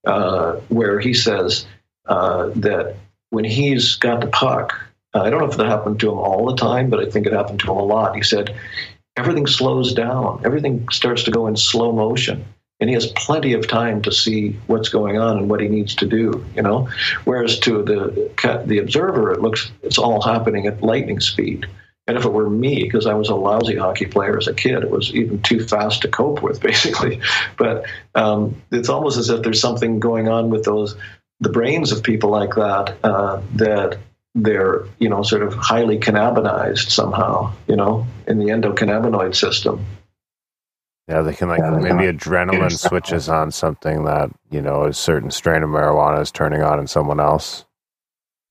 uh, 0.04 0.56
where 0.68 1.00
he 1.00 1.14
says 1.14 1.64
uh, 2.04 2.50
that 2.56 2.96
when 3.30 3.44
he's 3.44 3.94
got 3.94 4.20
the 4.20 4.26
puck 4.26 4.85
I 5.22 5.30
don't 5.30 5.40
know 5.40 5.50
if 5.50 5.56
that 5.56 5.66
happened 5.66 6.00
to 6.00 6.10
him 6.10 6.18
all 6.18 6.46
the 6.46 6.56
time, 6.56 6.90
but 6.90 7.00
I 7.00 7.10
think 7.10 7.26
it 7.26 7.32
happened 7.32 7.60
to 7.60 7.70
him 7.70 7.76
a 7.76 7.84
lot. 7.84 8.16
He 8.16 8.22
said 8.22 8.56
everything 9.16 9.46
slows 9.46 9.94
down, 9.94 10.42
everything 10.44 10.88
starts 10.90 11.22
to 11.24 11.30
go 11.30 11.46
in 11.46 11.56
slow 11.56 11.92
motion. 11.92 12.44
And 12.78 12.90
he 12.90 12.94
has 12.94 13.06
plenty 13.12 13.54
of 13.54 13.66
time 13.66 14.02
to 14.02 14.12
see 14.12 14.50
what's 14.66 14.90
going 14.90 15.16
on 15.16 15.38
and 15.38 15.48
what 15.48 15.60
he 15.60 15.68
needs 15.68 15.94
to 15.94 16.06
do, 16.06 16.44
you 16.54 16.60
know. 16.60 16.90
Whereas 17.24 17.58
to 17.60 17.82
the 17.82 18.64
the 18.66 18.78
observer, 18.78 19.32
it 19.32 19.40
looks 19.40 19.70
it's 19.82 19.96
all 19.96 20.20
happening 20.20 20.66
at 20.66 20.82
lightning 20.82 21.20
speed. 21.20 21.66
And 22.06 22.16
if 22.16 22.24
it 22.24 22.32
were 22.32 22.48
me, 22.48 22.84
because 22.84 23.06
I 23.06 23.14
was 23.14 23.30
a 23.30 23.34
lousy 23.34 23.76
hockey 23.76 24.06
player 24.06 24.36
as 24.36 24.46
a 24.46 24.54
kid, 24.54 24.84
it 24.84 24.90
was 24.90 25.12
even 25.12 25.42
too 25.42 25.66
fast 25.66 26.02
to 26.02 26.08
cope 26.08 26.42
with, 26.42 26.60
basically. 26.70 27.20
But 27.56 27.86
um, 28.14 28.62
it's 28.70 28.90
almost 28.90 29.18
as 29.18 29.30
if 29.30 29.42
there's 29.42 29.60
something 29.60 29.98
going 29.98 30.28
on 30.28 30.50
with 30.50 30.64
those 30.64 30.96
the 31.40 31.50
brains 31.50 31.92
of 31.92 32.02
people 32.02 32.30
like 32.30 32.54
that 32.54 32.96
uh, 33.04 33.42
that 33.56 33.98
they're 34.36 34.84
you 34.98 35.08
know 35.08 35.22
sort 35.22 35.42
of 35.42 35.54
highly 35.54 35.98
cannabinized 35.98 36.90
somehow 36.90 37.52
you 37.66 37.74
know 37.74 38.06
in 38.28 38.38
the 38.38 38.46
endocannabinoid 38.46 39.34
system. 39.34 39.84
Yeah 41.08 41.22
they 41.22 41.34
can 41.34 41.48
like 41.48 41.60
maybe 41.60 42.12
adrenaline 42.12 42.76
switches 42.76 43.28
on 43.28 43.50
something 43.50 44.04
that 44.04 44.30
you 44.50 44.60
know 44.60 44.84
a 44.84 44.92
certain 44.92 45.30
strain 45.30 45.62
of 45.62 45.70
marijuana 45.70 46.20
is 46.20 46.30
turning 46.30 46.62
on 46.62 46.78
in 46.78 46.86
someone 46.86 47.18
else. 47.18 47.64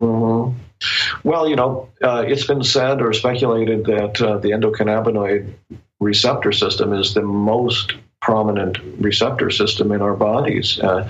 Mm-hmm. 0.02 0.58
well 1.24 1.48
you 1.48 1.56
know 1.56 1.90
uh, 2.04 2.26
it's 2.28 2.46
been 2.46 2.64
said 2.64 3.02
or 3.02 3.14
speculated 3.14 3.86
that 3.86 4.22
uh, 4.22 4.38
the 4.40 4.50
endocannabinoid 4.50 5.54
receptor 6.02 6.52
system 6.52 6.92
is 6.92 7.14
the 7.14 7.22
most 7.22 7.94
prominent 8.22 8.80
receptor 9.00 9.50
system 9.50 9.92
in 9.92 10.02
our 10.02 10.16
bodies. 10.16 10.80
Uh, 10.80 11.10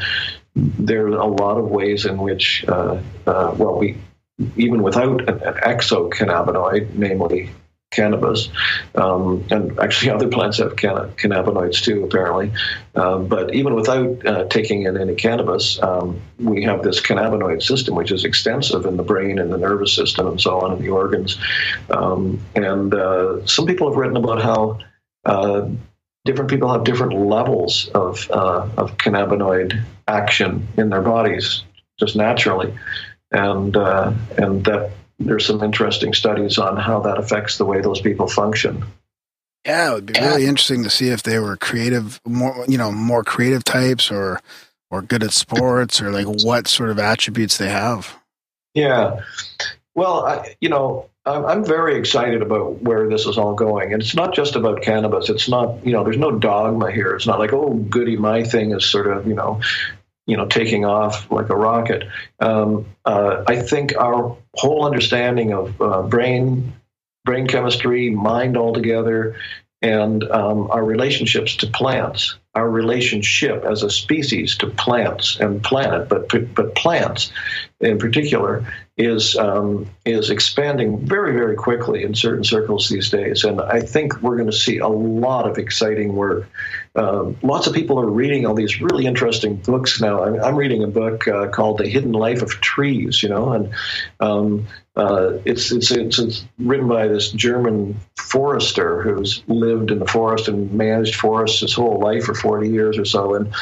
there 0.56 1.06
are 1.06 1.10
a 1.10 1.26
lot 1.26 1.58
of 1.58 1.70
ways 1.70 2.06
in 2.06 2.18
which 2.18 2.66
uh, 2.68 3.00
uh, 3.26 3.56
well 3.58 3.78
we 3.80 3.98
even 4.56 4.84
without 4.84 5.22
an, 5.22 5.42
an 5.42 5.54
exocannabinoid, 5.56 6.94
namely 6.94 7.52
cannabis, 7.92 8.50
um, 8.96 9.46
and 9.50 9.80
actually 9.80 10.12
other 10.16 10.28
plants 10.28 10.58
have 10.58 10.76
canna- 10.76 11.10
cannabinoids 11.16 11.82
too, 11.82 12.04
apparently. 12.04 12.52
Um, 12.96 13.28
but 13.28 13.54
even 13.56 13.74
without 13.76 14.26
uh, 14.26 14.46
taking 14.46 14.84
in 14.84 14.98
any 14.98 15.16
cannabis, 15.16 15.82
um, 15.82 16.22
we 16.38 16.64
have 16.64 16.84
this 16.84 17.00
cannabinoid 17.00 17.64
system, 17.64 17.96
which 17.96 18.12
is 18.12 18.26
extensive 18.26 18.86
in 18.86 18.98
the 18.98 19.04
brain 19.04 19.40
and 19.40 19.52
the 19.52 19.58
nervous 19.58 19.96
system 19.96 20.28
and 20.28 20.42
so 20.42 20.60
on, 20.60 20.74
in 20.74 20.82
the 20.82 20.90
organs. 20.90 21.38
Um, 21.90 22.42
and 22.56 22.94
uh, 22.94 23.46
some 23.46 23.66
people 23.66 23.90
have 23.90 23.98
written 23.98 24.18
about 24.18 24.42
how. 24.42 24.80
Uh, 25.24 25.70
different 26.24 26.50
people 26.50 26.72
have 26.72 26.84
different 26.84 27.14
levels 27.14 27.88
of, 27.90 28.30
uh, 28.32 28.68
of 28.78 28.98
cannabinoid 28.98 29.84
action 30.08 30.68
in 30.76 30.90
their 30.90 31.02
bodies 31.02 31.64
just 32.00 32.16
naturally 32.16 32.74
and 33.36 33.76
uh, 33.76 34.14
and 34.38 34.64
that 34.66 34.92
there's 35.20 35.46
some 35.46 35.62
interesting 35.62 36.14
studies 36.14 36.58
on 36.58 36.78
how 36.78 37.02
that 37.02 37.18
affects 37.18 37.58
the 37.58 37.66
way 37.66 37.82
those 37.82 38.02
people 38.02 38.28
function. 38.28 38.86
Yeah, 39.66 39.92
it 39.92 39.94
would 39.96 40.06
be 40.06 40.20
really 40.20 40.46
interesting 40.46 40.84
to 40.84 40.90
see 40.90 41.10
if 41.10 41.24
they 41.24 41.40
were 41.40 41.58
creative, 41.58 42.22
more 42.26 42.66
you 42.68 42.78
know, 42.78 42.92
more 42.92 43.24
creative 43.24 43.64
types, 43.64 44.10
or 44.10 44.40
or 44.90 45.02
good 45.02 45.24
at 45.24 45.32
sports, 45.32 46.02
or 46.02 46.12
like 46.12 46.28
what 46.44 46.68
sort 46.68 46.90
of 46.90 47.00
attributes 47.00 47.58
they 47.58 47.70
have. 47.70 48.16
Yeah, 48.74 49.22
well, 49.96 50.26
I, 50.26 50.56
you 50.62 50.70
know, 50.70 51.10
I'm 51.26 51.66
very 51.66 51.98
excited 51.98 52.44
about 52.44 52.84
where 52.84 53.10
this 53.10 53.26
is 53.26 53.38
all 53.38 53.56
going, 53.56 53.94
and 53.94 54.02
it's 54.02 54.14
not 54.14 54.36
just 54.36 54.56
about 54.56 54.84
cannabis. 54.84 55.30
It's 55.30 55.50
not, 55.50 55.84
you 55.84 55.92
know, 55.92 56.04
there's 56.04 56.18
no 56.18 56.32
dogma 56.32 56.92
here. 56.92 57.16
It's 57.16 57.26
not 57.26 57.40
like, 57.40 57.52
oh, 57.52 57.74
goody, 57.74 58.16
my 58.16 58.44
thing 58.44 58.72
is 58.72 58.86
sort 58.86 59.08
of, 59.08 59.26
you 59.26 59.34
know, 59.34 59.62
you 60.26 60.38
know 60.38 60.46
taking 60.46 60.86
off 60.86 61.30
like 61.32 61.50
a 61.50 61.56
rocket. 61.56 62.08
Um, 62.40 62.86
uh, 63.06 63.44
I 63.48 63.62
think 63.62 63.96
our 63.98 64.38
whole 64.56 64.86
understanding 64.86 65.54
of 65.54 65.82
uh, 65.82 66.02
brain 66.04 66.74
brain 67.24 67.48
chemistry, 67.48 68.10
mind 68.10 68.56
altogether, 68.56 69.36
and 69.82 70.24
um, 70.26 70.70
our 70.72 70.84
relationships 70.84 71.56
to 71.58 71.68
plants, 71.68 72.38
our 72.54 72.70
relationship 72.70 73.64
as 73.66 73.84
a 73.84 73.90
species 73.90 74.58
to 74.58 74.68
plants 74.68 75.38
and 75.40 75.64
planet, 75.64 76.10
but 76.10 76.30
but 76.56 76.76
plants 76.76 77.32
in 77.80 77.98
particular 77.98 78.66
is 78.98 79.36
um, 79.36 79.90
is 80.06 80.30
expanding 80.30 81.06
very 81.06 81.34
very 81.34 81.56
quickly 81.56 82.04
in 82.04 82.16
certain 82.16 82.46
circles 82.46 82.88
these 82.88 83.10
days, 83.10 83.44
and 83.44 83.60
I 83.60 83.82
think 83.82 84.22
we're 84.22 84.38
going 84.38 84.50
to 84.50 84.56
see 84.56 84.78
a 84.78 84.88
lot 84.88 85.50
of 85.50 85.58
exciting 85.58 86.16
work. 86.16 86.48
Uh, 86.96 87.34
lots 87.44 87.68
of 87.68 87.74
people 87.74 88.00
are 88.00 88.10
reading 88.10 88.46
all 88.46 88.54
these 88.54 88.80
really 88.80 89.06
interesting 89.06 89.58
books 89.58 90.00
now. 90.00 90.24
I'm, 90.24 90.42
I'm 90.42 90.56
reading 90.56 90.82
a 90.82 90.88
book 90.88 91.28
uh, 91.28 91.50
called 91.50 91.80
"The 91.80 91.90
Hidden 91.90 92.14
Life 92.14 92.42
of 92.42 92.52
Trees," 92.62 93.22
you 93.22 93.28
know, 93.28 93.52
and 93.52 93.74
um, 94.22 94.68
uh, 94.96 95.40
it's, 95.44 95.74
it's, 95.74 95.92
it's 95.92 96.18
it's 96.18 96.46
written 96.58 96.88
by 96.88 97.10
this 97.10 97.32
German 97.32 98.00
forester 98.16 99.02
who's 99.02 99.44
lived 99.48 99.92
in 99.92 100.00
the 100.00 100.08
forest 100.08 100.48
and 100.48 100.72
managed 100.72 101.16
forests 101.16 101.60
his 101.60 101.74
whole 101.74 102.00
life 102.00 102.24
for 102.24 102.34
40 102.34 102.70
years 102.70 102.98
or 102.98 103.06
so, 103.06 103.36
and 103.36 103.54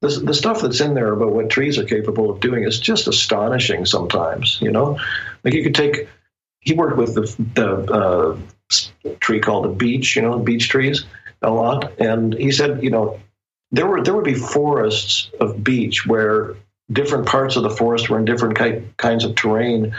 the, 0.00 0.08
the 0.08 0.34
stuff 0.34 0.62
that's 0.62 0.80
in 0.80 0.94
there 0.94 1.12
about 1.12 1.32
what 1.32 1.50
trees 1.50 1.78
are 1.78 1.84
capable 1.84 2.30
of 2.30 2.40
doing 2.40 2.64
is 2.64 2.80
just 2.80 3.06
astonishing 3.06 3.84
sometimes, 3.84 4.58
you 4.60 4.70
know? 4.70 4.98
Like 5.44 5.54
you 5.54 5.62
could 5.62 5.74
take, 5.74 6.08
he 6.60 6.74
worked 6.74 6.96
with 6.96 7.14
the, 7.14 7.34
the 7.54 7.92
uh, 7.92 8.38
tree 9.20 9.40
called 9.40 9.64
the 9.64 9.68
beech, 9.68 10.16
you 10.16 10.22
know, 10.22 10.38
beech 10.38 10.68
trees. 10.68 11.04
a 11.42 11.50
lot, 11.50 11.98
and 11.98 12.34
he 12.34 12.52
said, 12.52 12.82
you 12.82 12.90
know, 12.90 13.20
there 13.72 13.86
were 13.86 14.02
there 14.02 14.14
would 14.14 14.24
be 14.24 14.34
forests 14.34 15.30
of 15.40 15.62
beech 15.62 16.06
where 16.06 16.56
different 16.90 17.26
parts 17.26 17.56
of 17.56 17.62
the 17.62 17.70
forest 17.70 18.10
were 18.10 18.18
in 18.18 18.24
different 18.24 18.58
ki- 18.58 18.82
kinds 18.96 19.24
of 19.24 19.34
terrain. 19.34 19.94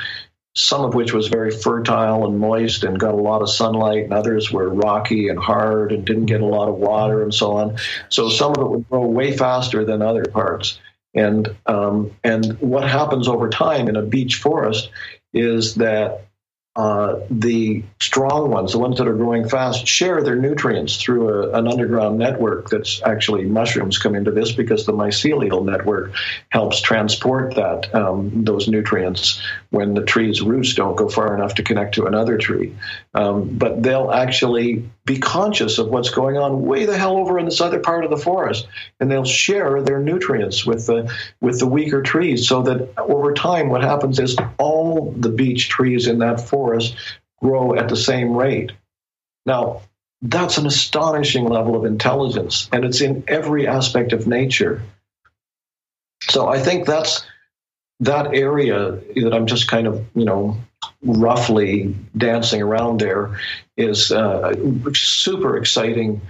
Some 0.54 0.82
of 0.82 0.94
which 0.94 1.14
was 1.14 1.28
very 1.28 1.52
fertile 1.52 2.26
and 2.26 2.38
moist 2.38 2.84
and 2.84 3.00
got 3.00 3.14
a 3.14 3.18
lot 3.18 3.42
of 3.42 3.50
sunlight, 3.50 4.04
and 4.04 4.14
others 4.14 4.52
were 4.52 4.70
rocky 4.70 5.30
and 5.30 5.40
hard 5.40 5.92
and 5.92 6.06
didn't 6.06 6.26
get 6.26 6.42
a 6.42 6.46
lot 6.46 6.68
of 6.68 6.76
water 6.76 7.24
and 7.24 7.34
so 7.34 7.54
on. 7.54 7.78
So 8.10 8.30
some 8.30 8.52
of 8.52 8.58
it 8.58 8.70
would 8.70 8.90
grow 8.90 9.06
way 9.06 9.36
faster 9.36 9.86
than 9.86 10.02
other 10.02 10.26
parts. 10.26 10.80
And 11.14 11.56
um, 11.66 12.12
and 12.24 12.58
what 12.60 12.88
happens 12.88 13.28
over 13.28 13.50
time 13.50 13.90
in 13.90 13.96
a 13.96 14.02
beech 14.02 14.36
forest 14.36 14.90
is 15.34 15.76
that 15.76 16.28
uh, 16.74 17.20
the 17.30 17.84
strong 18.00 18.50
ones, 18.50 18.72
the 18.72 18.80
ones 18.80 18.98
that 18.98 19.08
are 19.08 19.14
growing 19.14 19.48
fast, 19.48 19.86
share 19.86 20.24
their 20.24 20.38
nutrients 20.38 20.96
through 20.96 21.28
a, 21.28 21.52
an 21.52 21.68
underground 21.68 22.18
network 22.18 22.70
that's 22.70 23.02
actually 23.04 23.44
mushrooms 23.44 23.98
come 23.98 24.16
into 24.16 24.32
this 24.32 24.54
because 24.54 24.86
the 24.86 24.94
mycelial 24.94 25.66
network 25.66 26.14
helps 26.48 26.80
transport 26.80 27.56
that 27.56 27.94
um, 27.94 28.46
those 28.46 28.70
nutrients 28.70 29.42
when 29.72 29.94
the 29.94 30.04
tree's 30.04 30.42
roots 30.42 30.76
don't 30.76 30.98
go 30.98 31.08
far 31.08 31.34
enough 31.34 31.56
to 31.56 31.64
connect 31.64 31.96
to 31.96 32.06
another 32.06 32.38
tree. 32.38 32.76
Um, 33.14 33.58
but 33.58 33.82
they'll 33.82 34.12
actually 34.12 34.90
be 35.06 35.18
conscious 35.18 35.80
of 35.80 35.88
what's 35.88 36.10
going 36.10 36.38
on 36.38 36.62
way 36.62 36.86
the 36.86 36.98
hell 36.98 37.18
over 37.18 37.40
in 37.40 37.46
this 37.46 37.62
other 37.62 37.80
part 37.80 38.04
of 38.04 38.12
the 38.12 38.18
forest, 38.18 38.68
and 39.00 39.10
they'll 39.10 39.24
share 39.24 39.82
their 39.82 40.00
nutrients 40.00 40.66
with 40.66 40.86
the 40.86 41.12
with 41.40 41.60
the 41.60 41.68
weaker 41.68 42.02
trees, 42.02 42.48
so 42.48 42.62
that 42.64 42.94
over 43.00 43.34
time, 43.34 43.70
what 43.70 43.82
happens 43.82 44.20
is 44.20 44.36
all 44.58 45.12
the 45.18 45.30
beech 45.30 45.70
trees 45.70 46.06
in 46.06 46.20
that 46.20 46.42
forest 46.42 46.96
grow 47.42 47.74
at 47.74 47.88
the 47.88 47.96
same 47.96 48.36
rate. 48.36 48.74
Now, 49.46 49.82
that's 50.22 50.58
an 50.58 50.68
astonishing 50.68 51.46
level 51.46 51.76
of 51.76 51.86
intelligence, 51.86 52.70
and 52.74 52.84
it's 52.84 53.02
in 53.02 53.24
every 53.28 53.68
aspect 53.68 54.12
of 54.12 54.28
nature. 54.28 54.84
So 56.30 56.48
I 56.48 56.60
think 56.60 56.86
that's 56.86 57.26
that 58.02 58.36
area 58.36 58.92
that 59.16 59.34
I'm 59.34 59.46
just 59.46 59.68
kind 59.68 59.88
of, 59.88 60.06
you 60.16 60.26
know, 60.26 60.58
roughly 61.04 61.96
dancing 62.18 62.62
around 62.62 63.00
there 63.00 63.40
is 63.78 64.12
uh, 64.12 64.54
super 64.94 65.58
exciting 65.58 66.22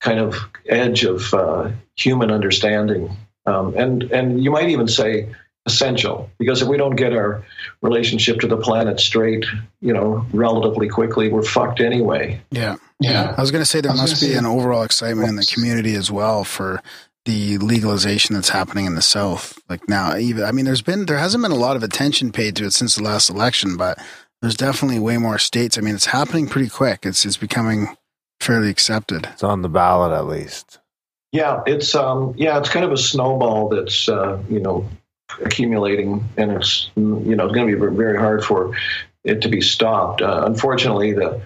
kind 0.00 0.18
of 0.18 0.36
edge 0.68 1.04
of 1.04 1.32
uh, 1.32 1.70
human 1.96 2.30
understanding. 2.30 3.16
Um, 3.46 3.74
and, 3.76 4.02
and 4.12 4.42
you 4.42 4.50
might 4.50 4.68
even 4.68 4.88
say 4.88 5.32
essential 5.64 6.28
because 6.38 6.60
if 6.60 6.66
we 6.66 6.76
don't 6.76 6.96
get 6.96 7.12
our 7.12 7.44
relationship 7.82 8.40
to 8.40 8.48
the 8.48 8.56
planet 8.56 8.98
straight, 8.98 9.44
you 9.80 9.92
know, 9.92 10.26
relatively 10.32 10.88
quickly, 10.88 11.28
we're 11.28 11.44
fucked 11.44 11.80
anyway. 11.80 12.40
Yeah. 12.50 12.76
Yeah. 12.98 13.34
I 13.36 13.40
was 13.40 13.52
going 13.52 13.62
to 13.62 13.66
say 13.66 13.80
there 13.80 13.94
must 13.94 14.20
be 14.20 14.34
an 14.34 14.46
overall 14.46 14.82
excitement 14.82 15.28
in 15.28 15.36
the 15.36 15.46
community 15.46 15.94
as 15.94 16.10
well 16.10 16.42
for 16.42 16.82
the 17.24 17.58
legalization 17.58 18.34
that's 18.34 18.48
happening 18.48 18.86
in 18.86 18.94
the 18.94 19.02
South. 19.02 19.58
Like 19.68 19.88
now, 19.88 20.16
even, 20.16 20.44
I 20.44 20.52
mean, 20.52 20.64
there's 20.64 20.82
been, 20.82 21.06
there 21.06 21.18
hasn't 21.18 21.42
been 21.42 21.52
a 21.52 21.56
lot 21.56 21.76
of 21.76 21.82
attention 21.82 22.32
paid 22.32 22.56
to 22.56 22.64
it 22.64 22.72
since 22.72 22.96
the 22.96 23.02
last 23.02 23.30
election, 23.30 23.76
but 23.76 23.98
there's 24.40 24.56
definitely 24.56 24.98
way 24.98 25.18
more 25.18 25.38
states. 25.38 25.78
I 25.78 25.82
mean, 25.82 25.94
it's 25.94 26.06
happening 26.06 26.48
pretty 26.48 26.68
quick. 26.68 27.06
It's, 27.06 27.24
it's 27.24 27.36
becoming 27.36 27.96
fairly 28.40 28.70
accepted. 28.70 29.28
It's 29.32 29.44
on 29.44 29.62
the 29.62 29.68
ballot 29.68 30.12
at 30.12 30.26
least. 30.26 30.80
Yeah, 31.30 31.62
it's 31.66 31.94
um, 31.94 32.34
yeah, 32.36 32.58
it's 32.58 32.68
kind 32.68 32.84
of 32.84 32.92
a 32.92 32.96
snowball 32.98 33.70
that's 33.70 34.06
uh, 34.06 34.38
you 34.50 34.60
know 34.60 34.86
accumulating, 35.42 36.22
and 36.36 36.52
it's 36.52 36.90
you 36.94 37.34
know 37.34 37.46
it's 37.46 37.54
going 37.54 37.66
to 37.68 37.74
be 37.74 37.96
very 37.96 38.18
hard 38.18 38.44
for 38.44 38.76
it 39.24 39.40
to 39.40 39.48
be 39.48 39.62
stopped. 39.62 40.20
Uh, 40.20 40.42
unfortunately, 40.44 41.14
the 41.14 41.40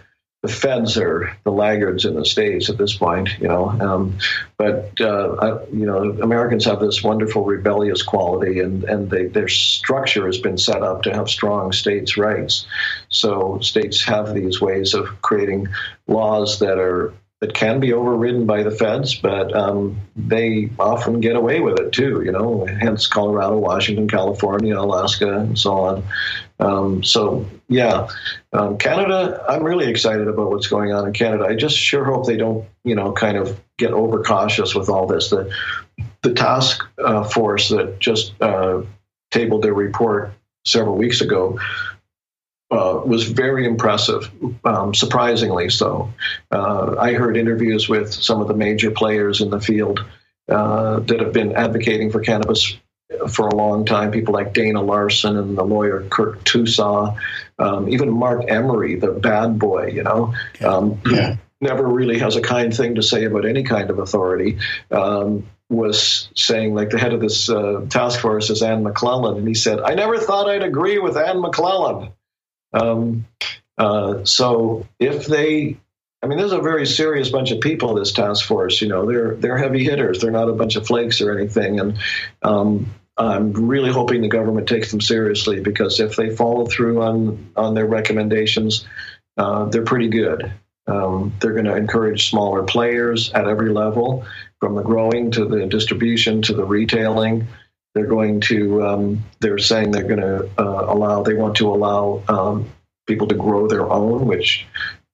the 0.46 0.52
feds 0.52 0.96
are 0.96 1.36
the 1.42 1.50
laggards 1.50 2.04
in 2.04 2.14
the 2.14 2.24
states 2.24 2.70
at 2.70 2.78
this 2.78 2.94
point, 2.94 3.28
you 3.40 3.48
know. 3.48 3.68
Um, 3.68 4.18
but 4.56 4.92
uh, 5.00 5.34
I, 5.34 5.66
you 5.72 5.86
know, 5.86 6.12
Americans 6.22 6.64
have 6.66 6.78
this 6.78 7.02
wonderful 7.02 7.44
rebellious 7.44 8.02
quality, 8.02 8.60
and 8.60 8.84
and 8.84 9.10
they, 9.10 9.26
their 9.26 9.48
structure 9.48 10.26
has 10.26 10.38
been 10.38 10.56
set 10.56 10.82
up 10.82 11.02
to 11.02 11.12
have 11.12 11.28
strong 11.28 11.72
states' 11.72 12.16
rights. 12.16 12.66
So 13.08 13.58
states 13.60 14.04
have 14.04 14.34
these 14.34 14.60
ways 14.60 14.94
of 14.94 15.20
creating 15.20 15.68
laws 16.06 16.60
that 16.60 16.78
are 16.78 17.12
that 17.40 17.52
can 17.52 17.80
be 17.80 17.92
overridden 17.92 18.46
by 18.46 18.62
the 18.62 18.70
feds, 18.70 19.14
but 19.14 19.54
um, 19.54 20.00
they 20.16 20.70
often 20.78 21.20
get 21.20 21.36
away 21.36 21.60
with 21.60 21.78
it 21.80 21.92
too. 21.92 22.22
You 22.24 22.32
know, 22.32 22.66
hence 22.66 23.08
Colorado, 23.08 23.58
Washington, 23.58 24.08
California, 24.08 24.78
Alaska, 24.78 25.40
and 25.40 25.58
so 25.58 25.72
on. 25.72 26.04
Um, 26.58 27.02
so 27.04 27.46
yeah, 27.68 28.08
um, 28.52 28.78
Canada. 28.78 29.44
I'm 29.48 29.62
really 29.62 29.88
excited 29.88 30.28
about 30.28 30.50
what's 30.50 30.68
going 30.68 30.92
on 30.92 31.06
in 31.06 31.12
Canada. 31.12 31.44
I 31.44 31.54
just 31.54 31.76
sure 31.76 32.04
hope 32.04 32.26
they 32.26 32.36
don't, 32.36 32.66
you 32.84 32.94
know, 32.94 33.12
kind 33.12 33.36
of 33.36 33.60
get 33.78 33.92
overcautious 33.92 34.74
with 34.74 34.88
all 34.88 35.06
this. 35.06 35.30
The 35.30 35.52
the 36.22 36.32
task 36.32 36.82
uh, 37.02 37.24
force 37.24 37.68
that 37.68 37.98
just 38.00 38.40
uh, 38.40 38.82
tabled 39.30 39.62
their 39.62 39.74
report 39.74 40.32
several 40.64 40.96
weeks 40.96 41.20
ago 41.20 41.58
uh, 42.70 43.00
was 43.04 43.24
very 43.24 43.64
impressive, 43.64 44.30
um, 44.64 44.94
surprisingly 44.94 45.68
so. 45.68 46.12
Uh, 46.50 46.96
I 46.98 47.12
heard 47.12 47.36
interviews 47.36 47.88
with 47.88 48.12
some 48.12 48.40
of 48.40 48.48
the 48.48 48.54
major 48.54 48.90
players 48.90 49.40
in 49.40 49.50
the 49.50 49.60
field 49.60 50.04
uh, 50.48 51.00
that 51.00 51.20
have 51.20 51.32
been 51.32 51.54
advocating 51.54 52.10
for 52.10 52.20
cannabis 52.20 52.76
for 53.28 53.48
a 53.48 53.54
long 53.54 53.84
time. 53.84 54.10
People 54.10 54.34
like 54.34 54.52
Dana 54.52 54.82
Larsen 54.82 55.36
and 55.36 55.56
the 55.56 55.64
lawyer 55.64 56.06
Kirk 56.08 56.44
Tousaw, 56.44 57.16
um, 57.58 57.88
even 57.88 58.10
Marc 58.10 58.44
Emery, 58.48 58.96
the 58.96 59.12
bad 59.12 59.58
boy, 59.58 59.86
you 59.86 60.02
know. 60.02 60.34
Um, 60.64 61.00
yeah. 61.10 61.36
Never 61.60 61.86
really 61.86 62.18
has 62.18 62.36
a 62.36 62.42
kind 62.42 62.76
thing 62.76 62.96
to 62.96 63.02
say 63.02 63.24
about 63.24 63.46
any 63.46 63.62
kind 63.62 63.88
of 63.88 63.98
authority. 63.98 64.58
Um, 64.90 65.46
was 65.68 66.28
saying, 66.36 66.74
like 66.74 66.90
the 66.90 66.98
head 66.98 67.12
of 67.12 67.20
this 67.20 67.48
uh, 67.48 67.86
task 67.88 68.20
force 68.20 68.50
is 68.50 68.62
Anne 68.62 68.84
McLellan, 68.84 69.38
and 69.38 69.48
he 69.48 69.54
said, 69.54 69.80
"I 69.80 69.94
never 69.94 70.18
thought 70.18 70.48
I'd 70.48 70.62
agree 70.62 70.98
with 70.98 71.16
Anne 71.16 71.42
McLellan." 71.42 72.12
Um, 72.72 73.26
uh, 73.78 74.24
so 74.24 74.86
if 74.98 75.26
they, 75.26 75.78
I 76.26 76.28
mean, 76.28 76.38
there's 76.38 76.50
a 76.50 76.60
very 76.60 76.86
serious 76.86 77.28
bunch 77.28 77.52
of 77.52 77.60
people. 77.60 77.90
in 77.90 78.02
This 78.02 78.10
task 78.10 78.44
force, 78.46 78.82
you 78.82 78.88
know, 78.88 79.06
they're 79.06 79.36
they're 79.36 79.56
heavy 79.56 79.84
hitters. 79.84 80.20
They're 80.20 80.32
not 80.32 80.48
a 80.48 80.54
bunch 80.54 80.74
of 80.74 80.84
flakes 80.84 81.20
or 81.20 81.30
anything. 81.30 81.78
And 81.78 81.98
um, 82.42 82.92
I'm 83.16 83.52
really 83.52 83.92
hoping 83.92 84.22
the 84.22 84.28
government 84.28 84.68
takes 84.68 84.90
them 84.90 85.00
seriously 85.00 85.60
because 85.60 86.00
if 86.00 86.16
they 86.16 86.34
follow 86.34 86.66
through 86.66 87.00
on 87.00 87.52
on 87.54 87.74
their 87.74 87.86
recommendations, 87.86 88.84
uh, 89.36 89.66
they're 89.66 89.84
pretty 89.84 90.08
good. 90.08 90.52
Um, 90.88 91.32
they're 91.38 91.52
going 91.52 91.66
to 91.66 91.76
encourage 91.76 92.28
smaller 92.28 92.64
players 92.64 93.32
at 93.32 93.46
every 93.46 93.70
level, 93.70 94.26
from 94.58 94.74
the 94.74 94.82
growing 94.82 95.30
to 95.30 95.44
the 95.44 95.66
distribution 95.66 96.42
to 96.42 96.54
the 96.54 96.64
retailing. 96.64 97.46
They're 97.94 98.06
going 98.06 98.40
to. 98.42 98.84
Um, 98.84 99.24
they're 99.38 99.58
saying 99.58 99.92
they're 99.92 100.02
going 100.02 100.20
to 100.22 100.50
uh, 100.58 100.92
allow. 100.92 101.22
They 101.22 101.34
want 101.34 101.56
to 101.58 101.68
allow 101.68 102.24
um, 102.26 102.68
people 103.06 103.28
to 103.28 103.36
grow 103.36 103.68
their 103.68 103.88
own, 103.88 104.26
which 104.26 104.66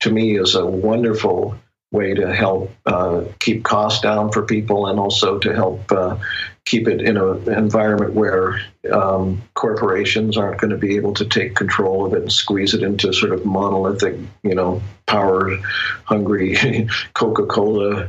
to 0.03 0.11
me 0.11 0.39
is 0.39 0.55
a 0.55 0.67
wonderful 0.67 1.57
way 1.93 2.15
to 2.15 2.35
help 2.35 2.71
uh, 2.87 3.25
keep 3.39 3.65
costs 3.65 4.01
down 4.01 4.33
for 4.33 4.43
people 4.43 4.87
and 4.87 4.99
also 4.99 5.39
to 5.39 5.55
help 5.55 5.93
uh, 5.93 6.17
keep 6.65 6.89
it 6.89 7.03
in 7.03 7.17
an 7.17 7.53
environment 7.53 8.15
where 8.15 8.61
um, 8.91 9.43
corporations 9.55 10.37
aren't 10.37 10.61
going 10.61 10.71
to 10.71 10.77
be 10.77 10.97
able 10.97 11.13
to 11.15 11.27
take 11.27 11.55
control 11.55 12.07
of 12.07 12.15
it 12.15 12.23
and 12.23 12.33
squeeze 12.33 12.73
it 12.73 12.83
into 12.83 13.13
sort 13.13 13.33
of 13.33 13.45
monolithic, 13.45 14.17
you 14.43 14.55
know, 14.55 14.81
power 15.07 15.59
hungry 16.05 16.89
Coca 17.15 17.47
Cola, 17.47 18.09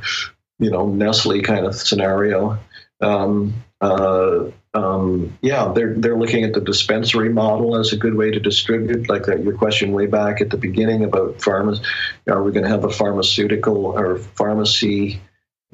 you 0.60 0.72
know, 0.72 0.88
Nestle 0.88 1.42
kind 1.42 1.66
of 1.66 1.76
scenario. 1.76 2.58
Um, 3.02 3.54
uh, 3.82 4.46
um, 4.74 5.38
yeah, 5.42 5.72
they're 5.74 5.94
they're 5.94 6.18
looking 6.18 6.44
at 6.44 6.54
the 6.54 6.62
dispensary 6.62 7.30
model 7.30 7.78
as 7.78 7.94
a 7.94 7.98
good 7.98 8.16
way 8.16 8.32
to 8.32 8.40
distribute. 8.40 9.08
Like 9.08 9.26
that, 9.26 9.44
your 9.44 9.56
question 9.56 9.92
way 9.92 10.08
back 10.08 10.42
at 10.42 10.50
the 10.50 10.58
beginning 10.58 11.04
about 11.04 11.38
pharma, 11.38 11.80
are 12.28 12.42
we 12.42 12.52
going 12.52 12.64
to 12.64 12.70
have 12.70 12.84
a 12.84 12.90
pharmaceutical 12.90 13.86
or 13.86 14.18
pharmacy 14.18 15.22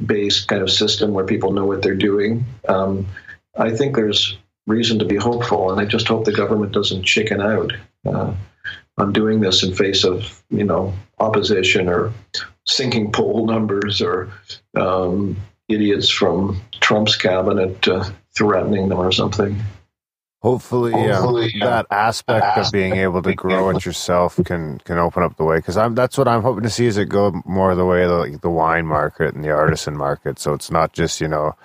based 0.05 0.47
kind 0.47 0.61
of 0.61 0.69
system 0.69 1.13
where 1.13 1.25
people 1.25 1.53
know 1.53 1.65
what 1.65 1.81
they're 1.81 1.95
doing? 1.95 2.45
Um, 2.67 3.07
I 3.57 3.71
think 3.71 3.95
there's 3.95 4.37
reason 4.67 4.99
to 4.99 5.05
be 5.05 5.15
hopeful, 5.15 5.71
and 5.71 5.79
I 5.79 5.85
just 5.85 6.07
hope 6.07 6.25
the 6.25 6.33
government 6.33 6.73
doesn't 6.73 7.03
chicken 7.03 7.41
out 7.41 7.71
uh, 8.05 8.33
on 8.97 9.13
doing 9.13 9.39
this 9.39 9.63
in 9.63 9.73
face 9.73 10.03
of 10.03 10.43
you 10.49 10.65
know 10.65 10.93
opposition 11.19 11.87
or 11.87 12.11
sinking 12.65 13.13
poll 13.13 13.45
numbers 13.45 14.01
or 14.01 14.29
um, 14.75 15.37
idiots 15.69 16.09
from 16.09 16.61
Trump's 16.81 17.15
cabinet 17.15 17.87
uh, 17.87 18.03
threatening 18.39 18.89
them 18.89 18.99
or 18.99 19.13
something. 19.13 19.57
Hopefully, 20.41 20.93
Hopefully 20.93 21.51
yeah, 21.55 21.65
that 21.65 21.87
aspect 21.91 22.57
of 22.57 22.71
being 22.71 22.95
able 22.95 23.21
to 23.23 23.33
grow 23.33 23.71
it 23.71 23.85
yourself 23.85 24.41
can 24.45 24.79
can 24.79 24.97
open 24.97 25.23
up 25.23 25.37
the 25.37 25.45
way 25.45 25.57
because 25.57 25.77
I'm 25.77 25.95
that's 25.95 26.17
what 26.17 26.29
I'm 26.29 26.43
hoping 26.43 26.63
to 26.63 26.71
see 26.71 26.87
is 26.87 26.97
it 26.97 27.09
go 27.09 27.41
more 27.45 27.75
the 27.75 27.85
way 27.85 28.03
of 28.05 28.11
the, 28.11 28.17
like 28.17 28.41
the 28.41 28.49
wine 28.51 28.87
market 28.87 29.35
and 29.35 29.43
the 29.43 29.51
artisan 29.51 29.97
market. 29.97 30.39
So 30.39 30.53
it's 30.53 30.71
not 30.71 30.93
just 30.93 31.21
you 31.21 31.27
know 31.27 31.55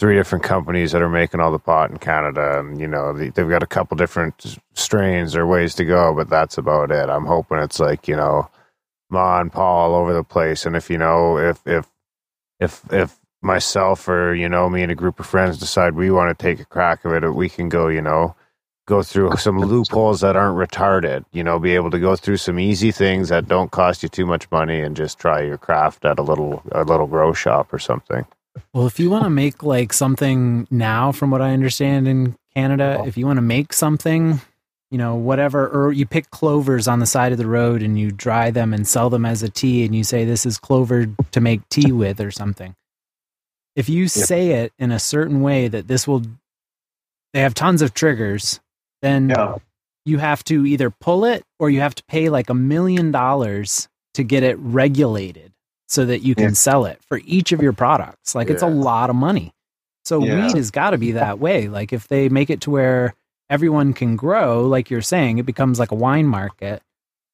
three 0.00 0.16
different 0.16 0.44
companies 0.44 0.92
that 0.92 1.02
are 1.02 1.10
making 1.10 1.40
all 1.40 1.52
the 1.52 1.60
pot 1.60 1.90
in 1.90 1.98
Canada, 1.98 2.60
and 2.60 2.80
you 2.80 2.88
know 2.88 3.12
they've 3.12 3.50
got 3.50 3.62
a 3.64 3.68
couple 3.68 3.96
different 3.96 4.56
strains 4.74 5.36
or 5.36 5.46
ways 5.46 5.74
to 5.76 5.84
go, 5.84 6.14
but 6.14 6.30
that's 6.30 6.58
about 6.58 6.92
it. 6.92 7.10
I'm 7.10 7.26
hoping 7.26 7.58
it's 7.58 7.80
like 7.80 8.08
you 8.08 8.16
know 8.16 8.50
Ma 9.10 9.40
and 9.40 9.52
Pa 9.52 9.62
all 9.62 9.94
over 9.94 10.14
the 10.14 10.24
place, 10.24 10.66
and 10.66 10.76
if 10.76 10.90
you 10.90 10.98
know 10.98 11.38
if 11.38 11.60
if 11.66 11.88
if 12.60 12.82
if 12.92 13.18
myself 13.44 14.08
or 14.08 14.34
you 14.34 14.48
know 14.48 14.68
me 14.68 14.82
and 14.82 14.90
a 14.90 14.94
group 14.94 15.20
of 15.20 15.26
friends 15.26 15.58
decide 15.58 15.94
we 15.94 16.10
want 16.10 16.36
to 16.36 16.42
take 16.42 16.60
a 16.60 16.64
crack 16.64 17.04
of 17.04 17.12
it, 17.12 17.28
we 17.34 17.48
can 17.48 17.68
go, 17.68 17.88
you 17.88 18.02
know, 18.02 18.34
go 18.86 19.02
through 19.02 19.36
some 19.36 19.58
loopholes 19.58 20.20
that 20.20 20.36
aren't 20.36 20.58
retarded. 20.58 21.24
You 21.32 21.44
know, 21.44 21.58
be 21.58 21.74
able 21.74 21.90
to 21.90 21.98
go 21.98 22.16
through 22.16 22.38
some 22.38 22.58
easy 22.58 22.90
things 22.90 23.28
that 23.28 23.48
don't 23.48 23.70
cost 23.70 24.02
you 24.02 24.08
too 24.08 24.26
much 24.26 24.50
money, 24.50 24.80
and 24.80 24.96
just 24.96 25.18
try 25.18 25.42
your 25.42 25.58
craft 25.58 26.04
at 26.04 26.18
a 26.18 26.22
little 26.22 26.62
a 26.72 26.84
little 26.84 27.06
grow 27.06 27.32
shop 27.32 27.72
or 27.72 27.78
something. 27.78 28.26
Well, 28.72 28.86
if 28.86 29.00
you 29.00 29.10
want 29.10 29.24
to 29.24 29.30
make 29.30 29.62
like 29.62 29.92
something 29.92 30.66
now, 30.70 31.12
from 31.12 31.30
what 31.30 31.42
I 31.42 31.52
understand 31.52 32.06
in 32.06 32.36
Canada, 32.54 32.96
uh-huh. 32.98 33.04
if 33.06 33.16
you 33.16 33.26
want 33.26 33.38
to 33.38 33.42
make 33.42 33.72
something, 33.72 34.40
you 34.90 34.98
know, 34.98 35.16
whatever, 35.16 35.68
or 35.68 35.92
you 35.92 36.06
pick 36.06 36.30
clovers 36.30 36.86
on 36.86 37.00
the 37.00 37.06
side 37.06 37.32
of 37.32 37.38
the 37.38 37.48
road 37.48 37.82
and 37.82 37.98
you 37.98 38.12
dry 38.12 38.50
them 38.50 38.72
and 38.72 38.86
sell 38.86 39.10
them 39.10 39.24
as 39.24 39.42
a 39.42 39.48
tea, 39.48 39.84
and 39.84 39.94
you 39.94 40.04
say 40.04 40.24
this 40.24 40.46
is 40.46 40.58
clover 40.58 41.06
to 41.32 41.40
make 41.40 41.68
tea 41.68 41.90
with 41.90 42.20
or 42.20 42.30
something. 42.30 42.76
If 43.76 43.88
you 43.88 44.06
say 44.26 44.50
it 44.62 44.72
in 44.78 44.92
a 44.92 44.98
certain 44.98 45.40
way 45.42 45.68
that 45.68 45.88
this 45.88 46.06
will, 46.06 46.22
they 47.32 47.40
have 47.40 47.54
tons 47.54 47.82
of 47.82 47.92
triggers, 47.94 48.60
then 49.02 49.30
you 50.04 50.18
have 50.18 50.44
to 50.44 50.64
either 50.66 50.90
pull 50.90 51.24
it 51.24 51.44
or 51.58 51.70
you 51.70 51.80
have 51.80 51.94
to 51.96 52.04
pay 52.04 52.28
like 52.28 52.50
a 52.50 52.54
million 52.54 53.10
dollars 53.10 53.88
to 54.14 54.22
get 54.22 54.42
it 54.42 54.56
regulated 54.58 55.52
so 55.88 56.04
that 56.04 56.20
you 56.20 56.34
can 56.34 56.54
sell 56.54 56.84
it 56.84 57.00
for 57.08 57.20
each 57.24 57.52
of 57.52 57.60
your 57.62 57.72
products. 57.72 58.34
Like 58.34 58.48
it's 58.48 58.62
a 58.62 58.66
lot 58.68 59.10
of 59.10 59.16
money. 59.16 59.52
So 60.04 60.22
Yeah. 60.22 60.36
weed 60.36 60.56
has 60.56 60.70
got 60.70 60.90
to 60.90 60.98
be 60.98 61.12
that 61.12 61.38
way. 61.38 61.68
Like 61.68 61.92
if 61.92 62.06
they 62.08 62.28
make 62.28 62.50
it 62.50 62.60
to 62.62 62.70
where 62.70 63.14
everyone 63.50 63.92
can 63.92 64.14
grow, 64.16 64.64
like 64.66 64.90
you're 64.90 65.02
saying, 65.02 65.38
it 65.38 65.46
becomes 65.46 65.78
like 65.78 65.90
a 65.90 65.94
wine 65.96 66.26
market, 66.26 66.82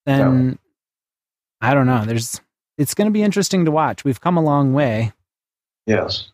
then 0.07 0.59
I 1.61 1.75
don't 1.75 1.87
know. 1.87 2.05
There's 2.07 2.41
it's 2.79 2.95
going 2.95 3.07
to 3.07 3.13
be 3.13 3.23
interesting 3.23 3.67
to 3.67 3.71
watch. 3.71 4.05
We've 4.05 4.21
come 4.21 4.37
a 4.39 4.43
long 4.43 4.73
way. 4.73 5.13
Yes. 5.91 6.31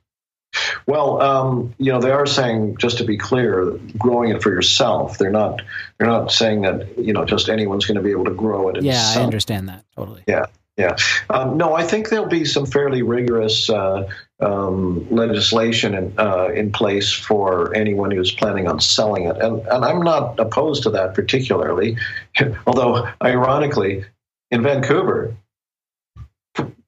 Well, 0.86 1.20
um, 1.20 1.74
you 1.78 1.92
know, 1.92 2.00
they 2.00 2.10
are 2.10 2.26
saying 2.26 2.76
just 2.78 2.98
to 2.98 3.04
be 3.04 3.16
clear, 3.16 3.72
growing 3.98 4.30
it 4.30 4.42
for 4.42 4.50
yourself. 4.50 5.18
They're 5.18 5.30
not. 5.30 5.62
They're 5.98 6.06
not 6.06 6.30
saying 6.30 6.62
that 6.62 6.98
you 6.98 7.12
know 7.12 7.24
just 7.24 7.48
anyone's 7.48 7.86
going 7.86 7.96
to 7.96 8.02
be 8.02 8.10
able 8.10 8.26
to 8.26 8.34
grow 8.34 8.68
it. 8.68 8.82
Yeah, 8.82 9.14
I 9.16 9.22
understand 9.22 9.68
that 9.68 9.84
totally. 9.96 10.22
Yeah, 10.26 10.46
yeah. 10.76 10.96
Um, 11.30 11.56
no, 11.56 11.74
I 11.74 11.82
think 11.82 12.08
there'll 12.08 12.28
be 12.28 12.44
some 12.44 12.66
fairly 12.66 13.02
rigorous 13.02 13.68
uh, 13.68 14.08
um, 14.40 15.06
legislation 15.10 15.94
in, 15.94 16.14
uh, 16.18 16.48
in 16.54 16.70
place 16.70 17.12
for 17.12 17.74
anyone 17.74 18.10
who's 18.10 18.32
planning 18.32 18.68
on 18.68 18.80
selling 18.80 19.24
it, 19.24 19.36
and 19.38 19.66
and 19.66 19.84
I'm 19.84 20.00
not 20.02 20.38
opposed 20.38 20.84
to 20.84 20.90
that 20.90 21.14
particularly. 21.14 21.96
Although, 22.66 23.08
ironically, 23.22 24.04
in 24.50 24.62
Vancouver, 24.62 25.34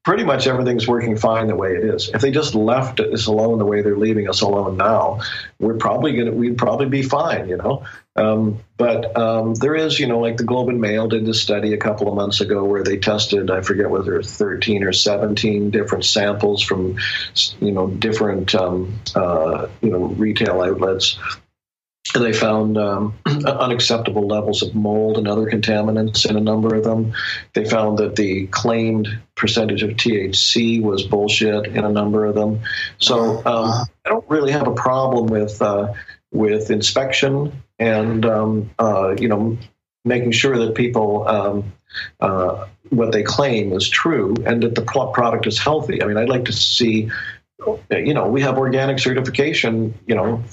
pretty 0.03 0.23
much 0.23 0.47
everything's 0.47 0.87
working 0.87 1.17
fine 1.17 1.47
the 1.47 1.55
way 1.55 1.73
it 1.73 1.83
is. 1.83 2.09
If 2.13 2.21
they 2.21 2.31
just 2.31 2.55
left 2.55 2.99
us 2.99 3.27
alone 3.27 3.59
the 3.59 3.65
way 3.65 3.81
they're 3.81 3.97
leaving 3.97 4.29
us 4.29 4.41
alone 4.41 4.77
now, 4.77 5.21
we're 5.59 5.77
probably 5.77 6.15
gonna 6.15 6.31
we'd 6.31 6.57
probably 6.57 6.87
be 6.87 7.03
fine, 7.03 7.49
you 7.49 7.57
know. 7.57 7.85
Um, 8.15 8.59
but 8.77 9.15
um, 9.17 9.55
there 9.55 9.75
is, 9.75 9.99
you 9.99 10.07
know, 10.07 10.19
like 10.19 10.37
the 10.37 10.43
Globe 10.43 10.69
and 10.69 10.81
Mail 10.81 11.07
did 11.07 11.25
this 11.25 11.41
study 11.41 11.73
a 11.73 11.77
couple 11.77 12.09
of 12.09 12.15
months 12.15 12.41
ago 12.41 12.65
where 12.65 12.83
they 12.83 12.97
tested, 12.97 13.49
I 13.49 13.61
forget 13.61 13.89
whether 13.89 14.17
it's 14.19 14.35
13 14.35 14.83
or 14.83 14.91
17 14.91 15.71
different 15.71 16.05
samples 16.05 16.61
from, 16.61 16.97
you 17.61 17.71
know, 17.71 17.87
different, 17.87 18.53
um, 18.55 18.99
uh, 19.15 19.67
you 19.81 19.91
know, 19.91 19.99
retail 19.99 20.61
outlets. 20.61 21.17
And 22.15 22.25
they 22.25 22.33
found 22.33 22.77
um, 22.77 23.13
unacceptable 23.25 24.25
levels 24.25 24.63
of 24.63 24.73
mold 24.73 25.17
and 25.17 25.27
other 25.27 25.45
contaminants 25.45 26.27
in 26.27 26.35
a 26.35 26.41
number 26.41 26.75
of 26.75 26.83
them. 26.83 27.13
They 27.53 27.65
found 27.65 27.99
that 27.99 28.15
the 28.15 28.47
claimed 28.47 29.07
percentage 29.35 29.83
of 29.83 29.91
THC 29.91 30.81
was 30.81 31.03
bullshit 31.03 31.67
in 31.67 31.83
a 31.83 31.89
number 31.89 32.25
of 32.25 32.35
them. 32.35 32.61
So 32.97 33.45
um, 33.45 33.85
I 34.05 34.09
don't 34.09 34.27
really 34.27 34.51
have 34.51 34.67
a 34.67 34.73
problem 34.73 35.27
with 35.27 35.61
uh, 35.61 35.93
with 36.31 36.71
inspection 36.71 37.63
and 37.77 38.25
um, 38.25 38.71
uh, 38.79 39.15
you 39.17 39.27
know 39.27 39.57
making 40.05 40.31
sure 40.31 40.57
that 40.57 40.75
people 40.75 41.27
um, 41.27 41.73
uh, 42.19 42.67
what 42.89 43.11
they 43.11 43.23
claim 43.23 43.73
is 43.73 43.87
true 43.87 44.35
and 44.45 44.63
that 44.63 44.75
the 44.75 44.81
product 44.81 45.47
is 45.47 45.59
healthy. 45.59 46.01
I 46.01 46.05
mean, 46.05 46.17
I'd 46.17 46.29
like 46.29 46.45
to 46.45 46.53
see 46.53 47.09
you 47.91 48.13
know, 48.13 48.27
we 48.27 48.41
have 48.41 48.57
organic 48.57 48.99
certification, 48.99 49.97
you 50.05 50.15
know, 50.15 50.43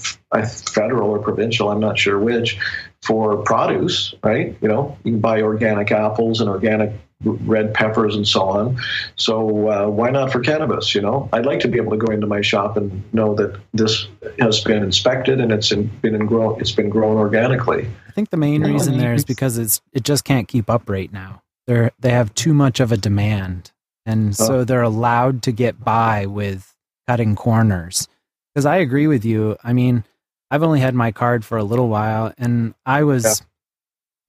federal 0.73 1.09
or 1.11 1.19
provincial, 1.19 1.69
I'm 1.69 1.79
not 1.79 1.97
sure 1.97 2.19
which, 2.19 2.57
for 3.01 3.37
produce, 3.43 4.13
right? 4.23 4.55
You 4.61 4.67
know, 4.67 4.97
you 5.03 5.13
can 5.13 5.21
buy 5.21 5.41
organic 5.41 5.91
apples 5.91 6.41
and 6.41 6.49
organic 6.49 6.91
red 7.23 7.73
peppers 7.73 8.15
and 8.15 8.27
so 8.27 8.41
on. 8.43 8.77
So 9.15 9.69
uh, 9.69 9.87
why 9.87 10.11
not 10.11 10.31
for 10.31 10.39
cannabis? 10.41 10.93
You 10.93 11.01
know, 11.01 11.29
I'd 11.33 11.45
like 11.45 11.61
to 11.61 11.67
be 11.67 11.77
able 11.77 11.91
to 11.91 11.97
go 11.97 12.11
into 12.13 12.27
my 12.27 12.41
shop 12.41 12.77
and 12.77 13.01
know 13.13 13.33
that 13.35 13.59
this 13.73 14.07
has 14.39 14.63
been 14.63 14.83
inspected 14.83 15.39
and 15.39 15.51
it's 15.51 15.71
in, 15.71 15.87
been 16.01 16.13
in 16.13 16.25
grown, 16.25 16.59
it's 16.59 16.73
been 16.73 16.89
grown 16.89 17.17
organically. 17.17 17.87
I 18.07 18.11
think 18.11 18.29
the 18.29 18.37
main 18.37 18.61
Yeah. 18.61 18.67
reason 18.67 18.97
there 18.97 19.13
is 19.13 19.25
because 19.25 19.57
it's 19.57 19.81
it 19.93 20.03
just 20.03 20.25
can't 20.25 20.47
keep 20.47 20.69
up 20.69 20.89
right 20.89 21.11
now. 21.11 21.41
They're 21.65 21.91
they 21.99 22.11
have 22.11 22.33
too 22.35 22.53
much 22.53 22.79
of 22.79 22.91
a 22.91 22.97
demand, 22.97 23.71
and 24.05 24.35
so 24.35 24.59
Oh. 24.59 24.63
they're 24.63 24.81
allowed 24.83 25.41
to 25.43 25.51
get 25.51 25.83
by 25.83 26.25
with 26.27 26.75
cutting 27.07 27.35
corners. 27.35 28.07
Because 28.53 28.65
I 28.65 28.77
agree 28.77 29.07
with 29.07 29.23
you. 29.23 29.55
I 29.63 29.73
mean, 29.73 30.03
I've 30.49 30.63
only 30.63 30.79
had 30.79 30.95
my 30.95 31.11
card 31.11 31.45
for 31.45 31.57
a 31.57 31.63
little 31.63 31.89
while, 31.89 32.33
and 32.37 32.73
I 32.85 33.03
was. 33.03 33.43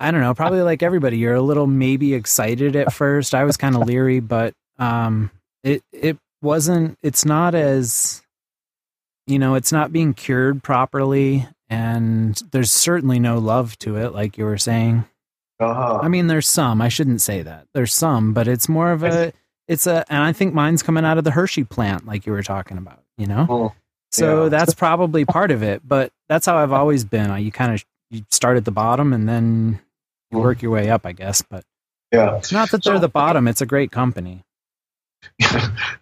I 0.01 0.13
don't 0.13 0.21
know, 0.21 0.33
probably 0.33 0.63
like 0.63 0.85
everybody, 0.85 1.19
you're 1.19 1.35
a 1.35 1.43
little 1.43 1.67
maybe 1.67 2.15
excited 2.15 2.77
at 2.77 2.93
first. 2.93 3.35
I 3.35 3.43
was 3.43 3.57
kind 3.57 3.75
of 3.75 3.83
leery, 3.87 4.21
but 4.21 4.55
um 4.79 5.33
it 5.65 5.83
it 5.93 6.17
wasn't 6.41 6.97
it's 7.03 7.25
not 7.25 7.57
as 7.57 8.23
you 9.27 9.41
know, 9.41 9.57
it's 9.57 9.73
not 9.73 9.93
being 9.93 10.15
cured 10.15 10.63
properly 10.63 11.49
and 11.69 12.41
there's 12.53 12.71
certainly 12.71 13.19
no 13.19 13.39
love 13.39 13.77
to 13.81 13.97
it 13.97 14.15
like 14.15 14.39
you 14.39 14.45
were 14.45 14.57
saying. 14.57 15.05
Uh-huh. 15.61 15.99
I 16.01 16.09
mean, 16.09 16.29
there's 16.29 16.49
some. 16.49 16.81
I 16.81 16.89
shouldn't 16.89 17.21
say 17.21 17.43
that. 17.43 17.67
There's 17.75 17.93
some, 17.93 18.33
but 18.33 18.47
it's 18.47 18.69
more 18.69 18.93
of 18.93 19.03
a 19.03 19.33
it's 19.69 19.87
a 19.87 20.05
and 20.11 20.23
I 20.23 20.33
think 20.33 20.55
mine's 20.55 20.83
coming 20.83 21.05
out 21.05 21.19
of 21.19 21.25
the 21.25 21.31
Hershey 21.31 21.65
plant 21.65 22.07
like 22.07 22.27
you 22.27 22.33
were 22.33 22.43
talking 22.43 22.79
about, 22.79 23.03
you 23.17 23.27
know? 23.27 23.47
oh, 23.49 23.73
So 24.11 24.45
yeah. 24.45 24.49
that's 24.49 24.75
probably 24.87 25.25
part 25.25 25.51
of 25.51 25.63
it, 25.63 25.83
but 25.87 26.11
that's 26.29 26.47
how 26.47 26.57
I've 26.57 26.73
always 26.73 27.05
been. 27.05 27.41
You 27.43 27.53
kind 27.53 27.73
of 27.75 27.85
you 28.11 28.23
start 28.31 28.57
at 28.57 28.65
the 28.65 28.71
bottom 28.71 29.13
and 29.13 29.29
then 29.29 29.79
you 30.31 30.39
work 30.39 30.63
your 30.63 30.71
way 30.73 30.91
up, 30.91 31.05
I 31.07 31.13
guess, 31.13 31.43
but 31.43 31.65
Yeah. 32.13 32.37
it's 32.37 32.51
not 32.53 32.71
that 32.71 32.83
they're 32.83 32.99
the 32.99 33.09
bottom, 33.09 33.47
it's 33.47 33.61
a 33.61 33.67
great 33.67 33.93
company. 33.93 34.43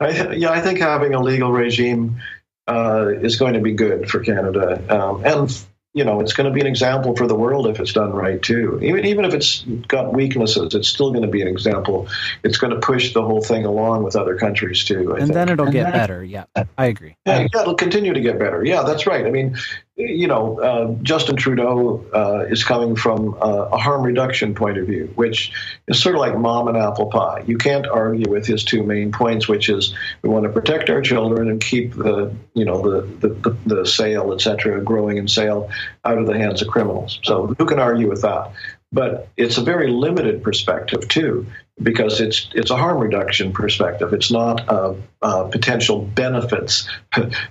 I, 0.00 0.32
yeah, 0.36 0.50
I 0.50 0.60
think 0.60 0.78
having 0.78 1.14
a 1.14 1.20
legal 1.20 1.50
regime 1.52 2.20
uh, 2.68 3.08
is 3.20 3.36
going 3.36 3.54
to 3.54 3.60
be 3.60 3.72
good 3.72 4.10
for 4.10 4.20
Canada, 4.20 4.82
um, 4.94 5.24
and 5.24 5.64
you 5.96 6.04
know, 6.04 6.20
it's 6.20 6.34
going 6.34 6.46
to 6.46 6.52
be 6.52 6.60
an 6.60 6.66
example 6.66 7.16
for 7.16 7.26
the 7.26 7.34
world 7.34 7.66
if 7.66 7.80
it's 7.80 7.94
done 7.94 8.12
right 8.12 8.42
too. 8.42 8.78
Even 8.82 9.06
even 9.06 9.24
if 9.24 9.32
it's 9.32 9.62
got 9.88 10.12
weaknesses, 10.12 10.74
it's 10.74 10.88
still 10.88 11.10
going 11.10 11.22
to 11.22 11.28
be 11.28 11.40
an 11.40 11.48
example. 11.48 12.06
It's 12.44 12.58
going 12.58 12.74
to 12.74 12.78
push 12.80 13.14
the 13.14 13.22
whole 13.22 13.40
thing 13.40 13.64
along 13.64 14.02
with 14.02 14.14
other 14.14 14.36
countries 14.36 14.84
too. 14.84 15.14
I 15.14 15.20
and 15.20 15.28
think. 15.28 15.32
then 15.32 15.48
it'll 15.48 15.72
get 15.72 15.90
better. 15.94 16.22
Yeah, 16.22 16.44
I 16.76 16.84
agree. 16.84 17.16
Yeah, 17.24 17.46
yeah, 17.52 17.62
it'll 17.62 17.76
continue 17.76 18.12
to 18.12 18.20
get 18.20 18.38
better. 18.38 18.62
Yeah, 18.62 18.82
that's 18.82 19.06
right. 19.06 19.24
I 19.24 19.30
mean, 19.30 19.56
you 19.96 20.26
know, 20.26 20.60
uh, 20.60 20.92
Justin 21.02 21.36
Trudeau 21.36 22.04
uh, 22.12 22.44
is 22.50 22.62
coming 22.64 22.96
from 22.96 23.34
uh, 23.40 23.68
a 23.72 23.78
harm 23.78 24.02
reduction 24.02 24.54
point 24.54 24.76
of 24.76 24.86
view, 24.86 25.10
which 25.14 25.52
is 25.88 26.02
sort 26.02 26.14
of 26.14 26.20
like 26.20 26.36
mom 26.36 26.68
and 26.68 26.76
apple 26.76 27.06
pie. 27.06 27.42
You 27.46 27.56
can't 27.56 27.86
argue 27.86 28.30
with 28.30 28.46
his 28.46 28.62
two 28.62 28.82
main 28.82 29.10
points, 29.10 29.48
which 29.48 29.70
is 29.70 29.94
we 30.20 30.28
want 30.28 30.44
to 30.44 30.52
protect 30.52 30.90
our 30.90 31.00
children 31.00 31.48
and 31.48 31.62
keep 31.62 31.94
the, 31.94 32.34
you 32.52 32.66
know, 32.66 32.82
the 32.82 33.28
the, 33.28 33.28
the, 33.28 33.74
the 33.74 33.86
sale, 33.86 34.34
et 34.34 34.42
cetera, 34.42 34.82
growing 34.82 35.18
and 35.18 35.30
sale 35.30 35.70
out 36.04 36.18
of 36.18 36.26
the 36.26 36.36
hands 36.36 36.60
of 36.60 36.68
criminals. 36.68 37.18
So 37.22 37.54
who 37.58 37.64
can 37.64 37.78
argue 37.78 38.10
with 38.10 38.20
that? 38.20 38.52
But 38.92 39.28
it's 39.36 39.56
a 39.56 39.62
very 39.62 39.90
limited 39.90 40.42
perspective 40.42 41.08
too, 41.08 41.46
because 41.82 42.20
it's 42.20 42.48
it's 42.54 42.70
a 42.70 42.76
harm 42.76 42.98
reduction 42.98 43.52
perspective. 43.52 44.14
It's 44.14 44.30
not 44.30 44.60
a, 44.68 44.96
a 45.20 45.48
potential 45.48 46.00
benefits 46.00 46.88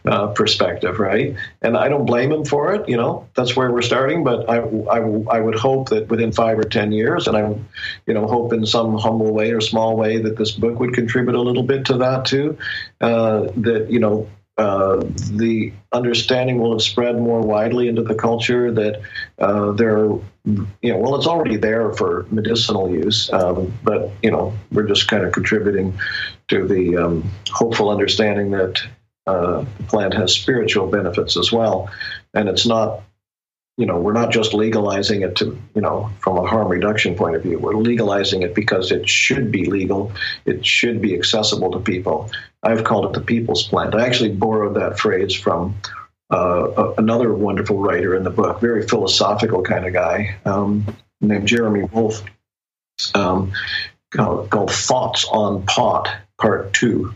uh, 0.06 0.28
perspective, 0.28 1.00
right? 1.00 1.36
And 1.62 1.78
I 1.78 1.90
don't 1.90 2.06
blame 2.06 2.32
him 2.32 2.44
for 2.44 2.74
it. 2.74 2.90
You 2.90 2.98
know, 2.98 3.28
that's 3.36 3.56
where 3.56 3.72
we're 3.72 3.84
starting. 3.84 4.24
But 4.24 4.50
I, 4.50 4.58
I, 4.58 5.00
I 5.38 5.40
would 5.40 5.56
hope 5.56 5.90
that 5.90 6.08
within 6.10 6.32
five 6.32 6.58
or 6.58 6.64
ten 6.64 6.92
years, 6.92 7.28
and 7.28 7.38
I, 7.38 7.56
you 8.08 8.14
know, 8.14 8.26
hope 8.26 8.52
in 8.52 8.66
some 8.66 8.98
humble 8.98 9.32
way 9.32 9.52
or 9.52 9.62
small 9.62 9.96
way 9.96 10.18
that 10.18 10.38
this 10.38 10.52
book 10.52 10.80
would 10.80 10.94
contribute 10.94 11.36
a 11.36 11.42
little 11.42 11.64
bit 11.64 11.86
to 11.86 11.98
that 11.98 12.26
too. 12.26 12.58
Uh, 13.02 13.48
that 13.58 13.88
you 13.90 14.00
know. 14.00 14.28
Uh, 14.58 15.04
the 15.32 15.74
understanding 15.92 16.60
will 16.60 16.72
have 16.72 16.82
spread 16.82 17.20
more 17.20 17.42
widely 17.42 17.90
into 17.90 18.02
the 18.02 18.16
culture 18.16 18.72
that 18.72 19.02
uh, 19.40 19.72
there 19.74 20.08
you 20.46 20.94
know, 20.94 20.98
well, 20.98 21.16
it's 21.16 21.28
already 21.28 21.58
there 21.58 21.92
for 21.94 22.26
medicinal 22.30 22.90
use, 22.90 23.32
um, 23.34 23.74
but 23.84 24.12
you 24.22 24.32
know, 24.32 24.54
we're 24.72 24.88
just 24.88 25.08
kind 25.08 25.26
of 25.26 25.34
contributing 25.34 25.98
to 26.50 26.68
the 26.68 26.96
um, 26.98 27.30
hopeful 27.50 27.90
understanding 27.90 28.52
that 28.52 28.82
uh, 29.26 29.66
the 29.78 29.84
plant 29.88 30.14
has 30.14 30.34
spiritual 30.34 30.88
benefits 30.88 31.36
as 31.36 31.52
well, 31.52 31.90
and 32.34 32.48
it's 32.48 32.66
not 32.66 33.02
you 33.78 33.86
know, 33.86 34.00
we're 34.00 34.14
not 34.14 34.32
just 34.32 34.54
legalizing 34.54 35.22
it 35.22 35.36
to, 35.38 35.58
you 35.74 35.82
know, 35.82 36.10
from 36.20 36.38
a 36.38 36.48
harm 36.48 36.70
reduction 36.70 37.16
point 37.16 37.36
of 37.36 37.44
view. 37.44 37.60
We're 37.60 37.76
legalizing 37.76 38.42
it 38.42 38.56
because 38.56 38.92
it 38.92 39.10
should 39.10 39.52
be 39.52 39.66
legal. 39.66 40.14
It 40.46 40.66
should 40.66 41.02
be 41.02 41.14
accessible 41.14 41.72
to 41.72 41.80
people. 41.80 42.32
I've 42.64 42.86
called 42.86 43.06
it 43.06 43.20
the 43.20 43.26
people's 43.26 43.68
plant. 43.68 43.94
I 43.94 44.06
actually 44.06 44.32
borrowed 44.32 44.76
that 44.76 44.98
phrase 44.98 45.34
from 45.34 45.76
uh, 46.30 46.94
another 46.98 47.34
wonderful 47.34 47.78
writer 47.78 48.16
in 48.16 48.24
the 48.24 48.30
book, 48.30 48.62
very 48.62 48.88
philosophical 48.88 49.62
kind 49.62 49.86
of 49.86 49.94
guy 49.94 50.38
um, 50.46 50.96
named 51.20 51.48
Jeremy 51.48 51.84
Wolff, 51.84 52.24
um, 53.14 53.52
called, 54.12 54.50
called, 54.50 54.72
Thoughts 54.72 55.26
on 55.30 55.66
Pot, 55.66 56.10
Part 56.40 56.74
Two. 56.74 57.14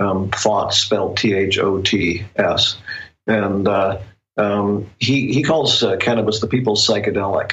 Um, 0.00 0.30
thoughts 0.30 0.78
spelled 0.78 1.18
T 1.18 1.34
H 1.34 1.58
O 1.58 1.80
T 1.80 2.24
S. 2.34 2.78
And 3.26 3.68
uh, 3.68 4.00
um, 4.40 4.90
he, 4.98 5.32
he 5.32 5.42
calls 5.42 5.82
uh, 5.82 5.96
cannabis 5.96 6.40
the 6.40 6.46
people's 6.46 6.86
psychedelic 6.86 7.52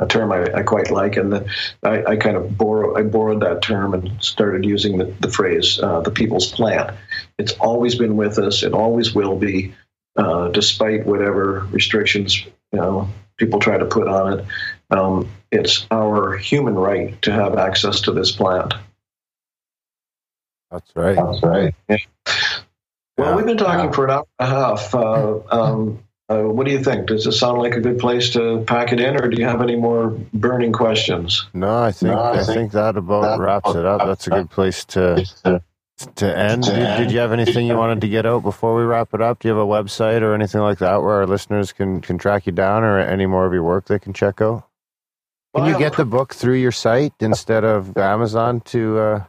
a 0.00 0.06
term 0.06 0.30
I, 0.30 0.44
I, 0.54 0.62
quite 0.62 0.90
like, 0.90 1.16
and 1.16 1.32
the, 1.32 1.50
I, 1.82 2.04
I, 2.04 2.16
kind 2.16 2.36
of 2.36 2.56
borrow, 2.56 2.96
I 2.96 3.02
borrowed 3.02 3.42
that 3.42 3.62
term 3.62 3.94
and 3.94 4.22
started 4.22 4.64
using 4.64 4.98
the, 4.98 5.06
the 5.20 5.30
phrase 5.30 5.80
uh, 5.80 6.00
"the 6.00 6.10
people's 6.10 6.50
plant." 6.50 6.96
It's 7.38 7.52
always 7.54 7.96
been 7.96 8.16
with 8.16 8.38
us. 8.38 8.62
It 8.62 8.72
always 8.72 9.14
will 9.14 9.36
be, 9.36 9.74
uh, 10.16 10.48
despite 10.48 11.04
whatever 11.04 11.66
restrictions 11.72 12.44
you 12.44 12.78
know 12.78 13.08
people 13.36 13.58
try 13.58 13.76
to 13.78 13.86
put 13.86 14.08
on 14.08 14.38
it. 14.38 14.44
Um, 14.90 15.28
it's 15.50 15.86
our 15.90 16.36
human 16.36 16.74
right 16.74 17.20
to 17.22 17.32
have 17.32 17.58
access 17.58 18.02
to 18.02 18.12
this 18.12 18.30
plant. 18.30 18.74
That's 20.70 20.90
right. 20.94 21.16
That's 21.16 21.42
right. 21.42 21.74
Yeah. 21.88 21.96
Well, 23.18 23.36
we've 23.36 23.46
been 23.46 23.58
talking 23.58 23.92
for 23.92 24.04
an 24.04 24.10
hour 24.12 24.26
and 24.38 24.48
a 24.48 24.50
half. 24.50 24.94
Uh, 24.94 25.40
um, 25.50 25.98
uh, 26.30 26.42
what 26.42 26.66
do 26.66 26.72
you 26.72 26.82
think? 26.82 27.06
Does 27.06 27.24
this 27.24 27.40
sound 27.40 27.58
like 27.58 27.74
a 27.74 27.80
good 27.80 27.98
place 27.98 28.30
to 28.30 28.62
pack 28.66 28.92
it 28.92 29.00
in, 29.00 29.16
or 29.16 29.28
do 29.28 29.40
you 29.40 29.46
have 29.46 29.60
any 29.60 29.76
more 29.76 30.10
burning 30.32 30.72
questions? 30.72 31.46
No, 31.52 31.82
I 31.82 31.90
think 31.90 32.12
no, 32.12 32.20
I, 32.20 32.32
I 32.32 32.36
think, 32.44 32.46
think, 32.46 32.72
that 32.72 32.96
about 32.96 33.22
that 33.22 33.40
wraps 33.40 33.74
it 33.74 33.84
up. 33.84 34.06
That's 34.06 34.26
a 34.26 34.30
good 34.30 34.50
place 34.50 34.84
to 34.86 35.26
to 36.14 36.38
end. 36.38 36.64
Did, 36.64 36.98
did, 36.98 37.10
you 37.10 37.18
have 37.18 37.32
anything 37.32 37.66
you 37.66 37.76
wanted 37.76 38.02
to 38.02 38.08
get 38.08 38.24
out 38.24 38.42
before 38.42 38.76
we 38.76 38.84
wrap 38.84 39.14
it 39.14 39.22
up? 39.22 39.40
Do 39.40 39.48
you 39.48 39.54
have 39.54 39.64
a 39.64 39.66
website 39.66 40.20
or 40.20 40.34
anything 40.34 40.60
like 40.60 40.78
that 40.78 41.02
where 41.02 41.14
our 41.14 41.26
listeners 41.26 41.72
can 41.72 42.00
can 42.02 42.18
track 42.18 42.46
you 42.46 42.52
down, 42.52 42.84
or 42.84 43.00
any 43.00 43.26
more 43.26 43.46
of 43.46 43.52
your 43.52 43.64
work 43.64 43.86
they 43.86 43.98
can 43.98 44.12
check 44.12 44.40
out? 44.40 44.64
Can 45.56 45.66
you 45.66 45.78
get 45.78 45.96
the 45.96 46.04
book 46.04 46.34
through 46.34 46.56
your 46.56 46.72
site 46.72 47.14
instead 47.20 47.64
of 47.64 47.96
Amazon 47.96 48.60
to? 48.66 48.98
Uh, 48.98 49.24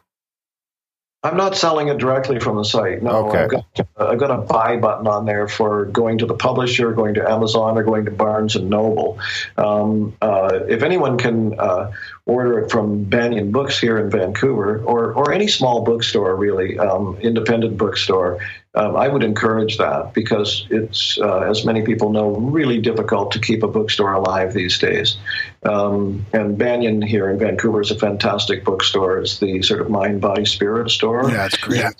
I'm 1.22 1.36
not 1.36 1.58
selling 1.58 1.90
it 1.90 1.98
directly 1.98 2.40
from 2.40 2.56
the 2.56 2.64
site. 2.64 3.04
No, 3.04 3.28
okay. 3.28 3.40
I've, 3.40 3.50
got, 3.50 3.66
I've 3.98 4.20
got 4.20 4.32
a 4.32 4.38
buy 4.38 4.78
button 4.78 5.06
on 5.06 5.26
there 5.26 5.50
for 5.50 5.86
going 5.86 6.18
to 6.20 6.26
the 6.26 6.34
publisher, 6.34 6.94
going 6.94 7.16
to 7.16 7.30
Amazon, 7.30 7.78
or 7.78 7.84
going 7.84 8.06
to 8.06 8.12
Barnes 8.12 8.56
and 8.56 8.70
Noble. 8.70 9.20
Um, 9.58 10.16
uh, 10.22 10.62
if 10.70 10.82
anyone 10.82 11.18
can 11.18 11.60
uh, 11.60 11.92
order 12.30 12.60
it 12.60 12.72
from 12.72 13.04
Banyan 13.04 13.52
Books 13.52 13.80
here 13.80 13.98
in 13.98 14.10
Vancouver, 14.10 14.82
or 14.84 15.14
or 15.14 15.34
any 15.34 15.48
small 15.48 15.84
bookstore, 15.84 16.36
really, 16.36 16.78
um, 16.80 17.18
independent 17.22 17.78
bookstore, 17.78 18.40
um, 18.76 18.96
I 18.96 19.08
would 19.08 19.24
encourage 19.24 19.78
that 19.78 20.14
because 20.14 20.68
it's, 20.70 21.18
uh, 21.20 21.40
as 21.40 21.66
many 21.66 21.82
people 21.82 22.12
know, 22.12 22.30
really 22.30 22.80
difficult 22.80 23.32
to 23.32 23.40
keep 23.40 23.64
a 23.64 23.68
bookstore 23.68 24.14
alive 24.14 24.54
these 24.54 24.78
days. 24.78 25.18
Um, 25.64 26.26
and 26.34 26.58
Banyan 26.58 27.02
here 27.02 27.30
in 27.30 27.40
Vancouver 27.40 27.82
is 27.82 27.90
a 27.90 27.98
fantastic 27.98 28.64
bookstore. 28.64 29.18
It's 29.20 29.40
the 29.40 29.64
sort 29.64 29.82
of 29.82 29.90
mind, 29.90 30.22
body, 30.22 30.46
spirit 30.46 30.92
store. 30.92 31.30
Yeah, 31.30 31.48
it's 31.48 31.58
great. 31.58 31.80
Yeah. 31.80 31.92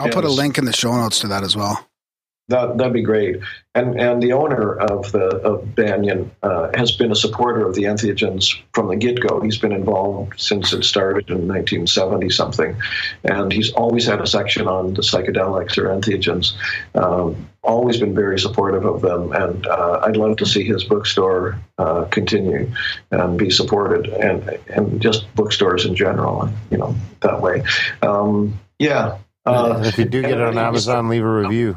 I'll 0.00 0.08
put 0.08 0.24
a 0.24 0.30
link 0.30 0.58
in 0.58 0.64
the 0.64 0.72
show 0.72 0.94
notes 0.96 1.20
to 1.20 1.28
that 1.28 1.42
as 1.42 1.56
well. 1.56 1.86
That 2.48 2.78
that'd 2.78 2.92
be 2.92 3.02
great. 3.02 3.40
And 3.74 4.00
and 4.00 4.22
the 4.22 4.32
owner 4.32 4.76
of 4.76 5.10
the 5.10 5.36
of 5.38 5.74
Banyan 5.74 6.30
uh, 6.44 6.70
has 6.74 6.92
been 6.92 7.10
a 7.10 7.16
supporter 7.16 7.66
of 7.66 7.74
the 7.74 7.84
entheogens 7.84 8.54
from 8.72 8.86
the 8.86 8.94
get 8.94 9.20
go. 9.20 9.40
He's 9.40 9.58
been 9.58 9.72
involved 9.72 10.38
since 10.40 10.72
it 10.72 10.84
started 10.84 11.28
in 11.28 11.48
1970 11.48 12.30
something, 12.30 12.76
and 13.24 13.52
he's 13.52 13.72
always 13.72 14.06
had 14.06 14.20
a 14.20 14.28
section 14.28 14.68
on 14.68 14.94
the 14.94 15.02
psychedelics 15.02 15.76
or 15.76 15.88
entheogens. 15.88 16.52
Um, 16.94 17.48
always 17.64 17.98
been 17.98 18.14
very 18.14 18.38
supportive 18.38 18.84
of 18.84 19.00
them, 19.02 19.32
and 19.32 19.66
uh, 19.66 20.02
I'd 20.04 20.16
love 20.16 20.36
to 20.36 20.46
see 20.46 20.62
his 20.62 20.84
bookstore 20.84 21.60
uh, 21.78 22.04
continue 22.04 22.70
and 23.10 23.36
be 23.36 23.50
supported, 23.50 24.06
and 24.06 24.56
and 24.68 25.02
just 25.02 25.34
bookstores 25.34 25.84
in 25.84 25.96
general, 25.96 26.48
you 26.70 26.78
know, 26.78 26.94
that 27.22 27.40
way. 27.40 27.64
Um, 28.02 28.60
yeah. 28.78 29.18
Uh, 29.44 29.82
if 29.84 29.98
you 29.98 30.04
do 30.04 30.22
get 30.22 30.32
it 30.32 30.40
on 30.40 30.56
Amazon, 30.58 31.08
leave 31.08 31.24
a 31.24 31.28
review. 31.42 31.76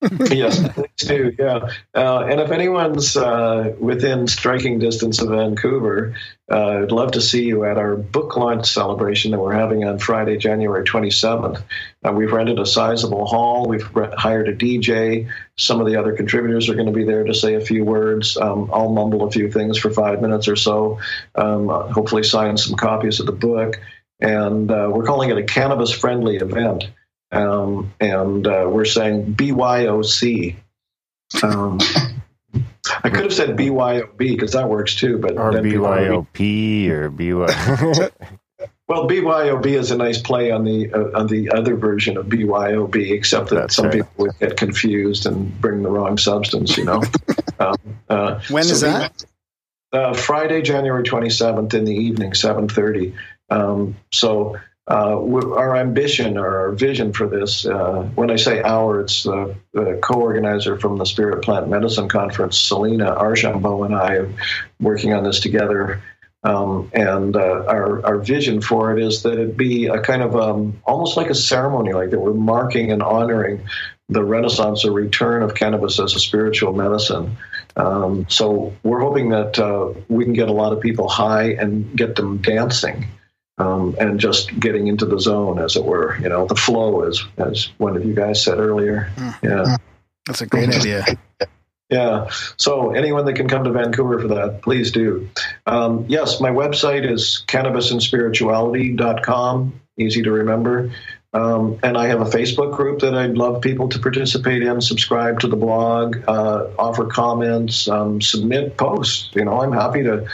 yes, 0.30 0.66
please 0.74 0.88
do. 0.98 1.34
Yeah, 1.36 1.70
uh, 1.92 2.20
and 2.20 2.40
if 2.40 2.52
anyone's 2.52 3.16
uh, 3.16 3.74
within 3.80 4.28
striking 4.28 4.78
distance 4.78 5.20
of 5.20 5.30
Vancouver, 5.30 6.14
uh, 6.50 6.82
I'd 6.82 6.92
love 6.92 7.12
to 7.12 7.20
see 7.20 7.44
you 7.44 7.64
at 7.64 7.78
our 7.78 7.96
book 7.96 8.36
launch 8.36 8.68
celebration 8.68 9.32
that 9.32 9.40
we're 9.40 9.54
having 9.54 9.84
on 9.84 9.98
Friday, 9.98 10.36
January 10.36 10.84
27th. 10.84 11.60
Uh, 12.06 12.12
we've 12.12 12.30
rented 12.30 12.60
a 12.60 12.66
sizable 12.66 13.26
hall. 13.26 13.66
We've 13.66 13.92
re- 13.96 14.14
hired 14.16 14.48
a 14.48 14.54
DJ. 14.54 15.28
Some 15.56 15.80
of 15.80 15.86
the 15.88 15.96
other 15.96 16.12
contributors 16.12 16.68
are 16.68 16.74
going 16.74 16.86
to 16.86 16.92
be 16.92 17.04
there 17.04 17.24
to 17.24 17.34
say 17.34 17.54
a 17.54 17.60
few 17.60 17.84
words. 17.84 18.36
Um, 18.36 18.70
I'll 18.72 18.92
mumble 18.92 19.24
a 19.24 19.30
few 19.32 19.50
things 19.50 19.78
for 19.78 19.90
five 19.90 20.22
minutes 20.22 20.46
or 20.46 20.56
so. 20.56 21.00
Um, 21.34 21.68
hopefully, 21.68 22.22
sign 22.22 22.56
some 22.56 22.76
copies 22.76 23.18
of 23.18 23.26
the 23.26 23.32
book. 23.32 23.80
And 24.20 24.70
uh, 24.70 24.90
we're 24.92 25.04
calling 25.04 25.30
it 25.30 25.38
a 25.38 25.44
cannabis-friendly 25.44 26.36
event 26.36 26.88
um, 27.30 27.92
and 28.00 28.46
uh, 28.46 28.66
we're 28.70 28.84
saying 28.84 29.34
BYOC. 29.34 30.56
Um, 31.42 31.78
I 33.04 33.10
could 33.10 33.24
have 33.24 33.34
said 33.34 33.50
BYOB 33.50 34.16
because 34.16 34.52
that 34.52 34.68
works 34.68 34.94
too, 34.94 35.18
but 35.18 35.36
or 35.36 35.52
BYOP 35.52 36.88
or 36.90 37.10
BY. 37.10 38.10
well, 38.88 39.06
BYOB 39.06 39.66
is 39.66 39.90
a 39.90 39.96
nice 39.96 40.20
play 40.20 40.50
on 40.50 40.64
the 40.64 40.92
uh, 40.92 41.18
on 41.18 41.26
the 41.26 41.50
other 41.50 41.76
version 41.76 42.16
of 42.16 42.26
BYOB, 42.26 43.12
except 43.12 43.50
that 43.50 43.56
That's 43.56 43.76
some 43.76 43.86
right. 43.86 43.94
people 43.94 44.12
would 44.18 44.38
get 44.38 44.56
confused 44.56 45.26
and 45.26 45.60
bring 45.60 45.82
the 45.82 45.90
wrong 45.90 46.16
substance. 46.16 46.76
You 46.76 46.84
know. 46.84 47.02
um, 47.58 47.76
uh, 48.08 48.40
when 48.48 48.64
so 48.64 48.72
is 48.72 48.80
that? 48.80 49.24
Uh, 49.92 50.14
Friday, 50.14 50.62
January 50.62 51.02
twenty 51.02 51.30
seventh 51.30 51.74
in 51.74 51.84
the 51.84 51.94
evening, 51.94 52.34
seven 52.34 52.68
thirty. 52.68 53.14
Um, 53.50 53.96
so 54.12 54.58
uh, 54.90 55.20
our 55.52 55.76
ambition 55.76 56.38
or 56.38 56.60
our 56.60 56.72
vision 56.72 57.12
for 57.12 57.28
this, 57.28 57.66
uh, 57.66 58.08
when 58.14 58.30
I 58.30 58.36
say 58.36 58.62
our, 58.62 59.00
it's 59.00 59.24
the, 59.24 59.54
the, 59.72 59.98
co-organizer 60.02 60.78
from 60.78 60.96
the 60.96 61.04
Spirit 61.04 61.44
Plant 61.44 61.68
Medicine 61.68 62.08
Conference, 62.08 62.58
Selena 62.58 63.12
Archambault 63.12 63.84
and 63.84 63.94
I 63.94 64.14
are 64.14 64.32
working 64.80 65.12
on 65.12 65.24
this 65.24 65.40
together. 65.40 66.02
Um, 66.42 66.90
and 66.94 67.36
uh, 67.36 67.64
our, 67.66 68.04
our 68.06 68.18
vision 68.18 68.62
for 68.62 68.96
it 68.96 69.04
is 69.04 69.22
that 69.24 69.38
it 69.38 69.56
be 69.58 69.86
a 69.86 70.00
kind 70.00 70.22
of 70.22 70.34
um, 70.36 70.80
almost 70.84 71.18
like 71.18 71.28
a 71.28 71.34
ceremony, 71.34 71.92
like 71.92 72.10
that 72.10 72.20
we're 72.20 72.32
marking 72.32 72.90
and 72.90 73.02
honoring 73.02 73.68
the 74.08 74.24
renaissance 74.24 74.86
or 74.86 74.92
return 74.92 75.42
of 75.42 75.54
cannabis 75.54 76.00
as 76.00 76.14
a 76.14 76.20
spiritual 76.20 76.72
medicine. 76.72 77.36
Um, 77.76 78.24
so 78.30 78.74
we're 78.82 79.00
hoping 79.00 79.28
that 79.30 79.58
uh, 79.58 79.92
we 80.08 80.24
can 80.24 80.32
get 80.32 80.48
a 80.48 80.52
lot 80.52 80.72
of 80.72 80.80
people 80.80 81.08
high 81.08 81.50
and 81.50 81.94
get 81.94 82.16
them 82.16 82.38
dancing 82.38 83.06
um, 83.58 83.96
and 83.98 84.20
just 84.20 84.58
getting 84.58 84.86
into 84.86 85.06
the 85.06 85.18
zone, 85.18 85.58
as 85.58 85.76
it 85.76 85.84
were. 85.84 86.18
You 86.18 86.28
know, 86.28 86.46
the 86.46 86.56
flow, 86.56 87.02
as 87.02 87.22
as 87.36 87.70
one 87.78 87.96
of 87.96 88.04
you 88.04 88.14
guys 88.14 88.42
said 88.42 88.58
earlier. 88.58 89.10
Mm-hmm. 89.16 89.46
Yeah, 89.46 89.76
that's 90.26 90.40
a 90.40 90.46
great 90.46 90.68
idea. 90.68 91.04
Yeah. 91.90 92.28
So 92.58 92.90
anyone 92.90 93.24
that 93.24 93.32
can 93.34 93.48
come 93.48 93.64
to 93.64 93.72
Vancouver 93.72 94.20
for 94.20 94.28
that, 94.28 94.60
please 94.62 94.92
do. 94.92 95.28
Um, 95.66 96.04
yes, 96.06 96.40
my 96.40 96.50
website 96.50 97.10
is 97.10 97.42
cannabisandspirituality.com. 97.46 99.80
Easy 99.96 100.22
to 100.22 100.30
remember. 100.30 100.92
Um, 101.32 101.78
and 101.82 101.96
I 101.96 102.08
have 102.08 102.20
a 102.20 102.24
Facebook 102.24 102.76
group 102.76 103.00
that 103.00 103.14
I'd 103.14 103.36
love 103.36 103.60
people 103.60 103.88
to 103.90 103.98
participate 103.98 104.62
in, 104.62 104.80
subscribe 104.80 105.40
to 105.40 105.48
the 105.48 105.56
blog, 105.56 106.22
uh, 106.26 106.68
offer 106.78 107.06
comments, 107.06 107.86
um, 107.88 108.20
submit 108.20 108.78
posts. 108.78 109.30
You 109.34 109.44
know, 109.44 109.60
I'm 109.60 109.72
happy 109.72 110.02
to 110.04 110.26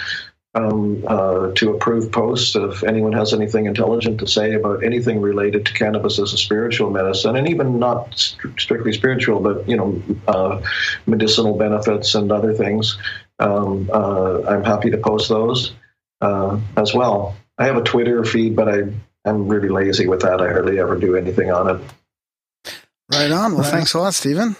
um, 0.55 1.05
uh, 1.07 1.51
to 1.53 1.75
approve 1.75 2.13
posts 2.13 2.55
if 2.55 2.85
anyone 2.85 3.13
has 3.13 3.35
anything 3.35 3.67
intelligent 3.67 4.21
to 4.21 4.27
say 4.27 4.55
about 4.55 4.85
anything 4.85 5.21
related 5.21 5.67
to 5.67 5.73
cannabis 5.73 6.19
as 6.19 6.33
a 6.33 6.39
spiritual 6.39 6.91
medicine, 6.91 7.37
and 7.37 7.49
even 7.49 7.79
not 7.79 8.17
st- 8.17 8.61
strictly 8.61 8.93
spiritual, 8.93 9.41
but 9.41 9.69
you 9.69 9.77
know, 9.77 10.03
uh, 10.29 10.61
medicinal 11.07 11.57
benefits 11.59 12.15
and 12.15 12.31
other 12.31 12.55
things. 12.55 12.99
Um, 13.41 13.91
uh, 13.93 14.43
I'm 14.43 14.63
happy 14.63 14.91
to 14.91 14.99
post 14.99 15.29
those 15.29 15.73
uh, 16.21 16.59
as 16.77 16.95
well. 16.95 17.37
I 17.59 17.67
have 17.67 17.77
a 17.77 17.83
Twitter 17.83 18.25
feed, 18.25 18.55
but 18.55 18.69
I 18.69 18.83
I'm 19.25 19.49
really 19.49 19.71
lazy 19.71 20.07
with 20.07 20.21
that. 20.21 20.41
I 20.41 20.49
hardly 20.49 20.79
ever 20.79 20.97
do 20.97 21.17
anything 21.17 21.51
on 21.51 21.77
it. 21.77 22.75
Right 23.11 23.31
on. 23.31 23.55
Well, 23.55 23.65
thanks 23.65 23.95
a 23.95 23.99
lot, 23.99 24.15
Stephen. 24.15 24.57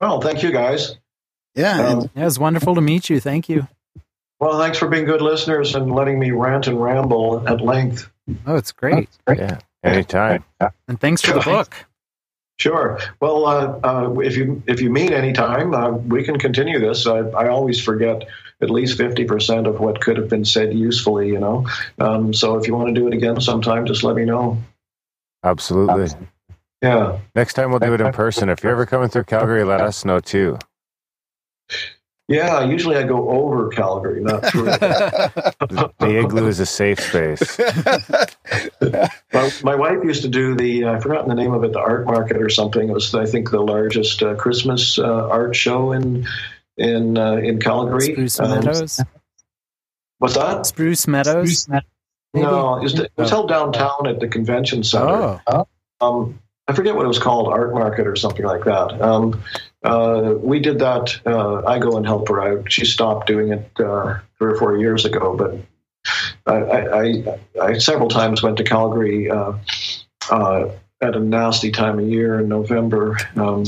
Well, 0.00 0.20
thank 0.20 0.42
you 0.42 0.50
guys. 0.50 0.96
Yeah, 1.54 1.88
um, 1.88 2.10
yeah, 2.14 2.22
it 2.22 2.24
was 2.24 2.38
wonderful 2.38 2.74
to 2.74 2.80
meet 2.80 3.10
you. 3.10 3.20
Thank 3.20 3.48
you. 3.48 3.66
Well, 4.40 4.58
thanks 4.58 4.78
for 4.78 4.88
being 4.88 5.04
good 5.04 5.20
listeners 5.20 5.74
and 5.74 5.92
letting 5.94 6.18
me 6.18 6.30
rant 6.30 6.68
and 6.68 6.80
ramble 6.80 7.48
at 7.48 7.60
length. 7.60 8.08
Oh, 8.46 8.56
it's 8.56 8.72
great. 8.72 9.08
Yeah, 9.26 9.58
anytime. 9.82 10.44
And 10.86 11.00
thanks 11.00 11.22
for 11.22 11.32
the 11.32 11.40
book. 11.40 11.74
Sure. 12.58 12.98
Well, 13.20 13.46
uh, 13.46 13.78
uh, 13.84 14.18
if 14.18 14.36
you 14.36 14.62
if 14.66 14.80
you 14.80 14.90
meet 14.90 15.12
anytime, 15.12 15.74
uh, 15.74 15.90
we 15.90 16.24
can 16.24 16.38
continue 16.38 16.80
this. 16.80 17.06
I, 17.06 17.18
I 17.18 17.48
always 17.48 17.80
forget 17.80 18.26
at 18.60 18.70
least 18.70 18.96
fifty 18.96 19.24
percent 19.24 19.68
of 19.68 19.78
what 19.78 20.00
could 20.00 20.16
have 20.16 20.28
been 20.28 20.44
said 20.44 20.74
usefully. 20.74 21.28
You 21.28 21.38
know, 21.38 21.66
um, 21.98 22.34
so 22.34 22.56
if 22.56 22.66
you 22.66 22.74
want 22.74 22.88
to 22.88 23.00
do 23.00 23.06
it 23.06 23.14
again 23.14 23.40
sometime, 23.40 23.86
just 23.86 24.02
let 24.02 24.16
me 24.16 24.24
know. 24.24 24.58
Absolutely. 25.44 26.08
Yeah. 26.82 27.18
Next 27.34 27.54
time 27.54 27.70
we'll 27.70 27.78
do 27.78 27.94
it 27.94 28.00
in 28.00 28.12
person. 28.12 28.48
If 28.48 28.62
you're 28.62 28.72
ever 28.72 28.86
coming 28.86 29.08
through 29.08 29.24
Calgary, 29.24 29.62
let 29.64 29.80
us 29.80 30.04
know 30.04 30.18
too. 30.18 30.58
Yeah, 32.28 32.62
usually 32.64 32.96
I 32.96 33.04
go 33.04 33.30
over 33.30 33.68
Calgary, 33.70 34.20
not 34.20 34.44
through. 34.46 34.66
The 35.98 36.20
igloo 36.20 36.46
is 36.46 36.60
a 36.60 36.66
safe 36.66 37.00
space. 37.00 37.58
my, 39.32 39.50
my 39.62 39.74
wife 39.74 40.04
used 40.04 40.22
to 40.22 40.28
do 40.28 40.54
the 40.54 40.84
I've 40.84 41.02
forgotten 41.02 41.28
the 41.28 41.34
name 41.34 41.52
of 41.52 41.64
it, 41.64 41.72
the 41.72 41.80
art 41.80 42.06
market 42.06 42.36
or 42.36 42.48
something. 42.48 42.88
It 42.88 42.92
was 42.92 43.14
I 43.14 43.26
think 43.26 43.50
the 43.50 43.60
largest 43.60 44.22
uh, 44.22 44.34
Christmas 44.36 44.98
uh, 44.98 45.28
art 45.28 45.56
show 45.56 45.92
in 45.92 46.26
in 46.76 47.16
uh, 47.18 47.32
in 47.36 47.60
Calgary. 47.60 48.12
Spruce 48.12 48.40
Um, 48.40 48.50
Meadows. 48.50 49.00
what's 50.18 50.34
that? 50.34 50.66
Spruce 50.66 51.06
Meadows. 51.08 51.66
No, 52.34 52.76
it 52.76 52.82
was, 52.82 53.00
it 53.00 53.10
was 53.16 53.30
held 53.30 53.48
downtown 53.48 54.06
at 54.06 54.20
the 54.20 54.28
convention 54.28 54.84
center. 54.84 55.40
Oh. 55.46 55.66
Um, 56.00 56.38
I 56.68 56.74
forget 56.74 56.94
what 56.94 57.04
it 57.04 57.08
was 57.08 57.18
called, 57.18 57.48
art 57.48 57.72
market 57.72 58.06
or 58.06 58.14
something 58.16 58.44
like 58.44 58.64
that. 58.64 59.00
Um, 59.00 59.42
uh, 59.82 60.34
we 60.38 60.58
did 60.58 60.78
that. 60.80 61.20
Uh, 61.24 61.64
I 61.64 61.78
go 61.78 61.96
and 61.96 62.06
help 62.06 62.28
her 62.28 62.40
out. 62.42 62.70
She 62.70 62.84
stopped 62.84 63.26
doing 63.26 63.52
it 63.52 63.70
uh, 63.78 64.18
three 64.38 64.52
or 64.52 64.56
four 64.56 64.76
years 64.76 65.04
ago, 65.04 65.36
but 65.36 65.56
I, 66.46 66.54
I, 66.54 67.02
I, 67.02 67.38
I 67.62 67.78
several 67.78 68.08
times 68.08 68.42
went 68.42 68.56
to 68.58 68.64
Calgary 68.64 69.30
uh, 69.30 69.52
uh, 70.30 70.70
at 71.00 71.14
a 71.14 71.20
nasty 71.20 71.70
time 71.70 71.98
of 71.98 72.08
year 72.08 72.40
in 72.40 72.48
November. 72.48 73.16
Um, 73.36 73.64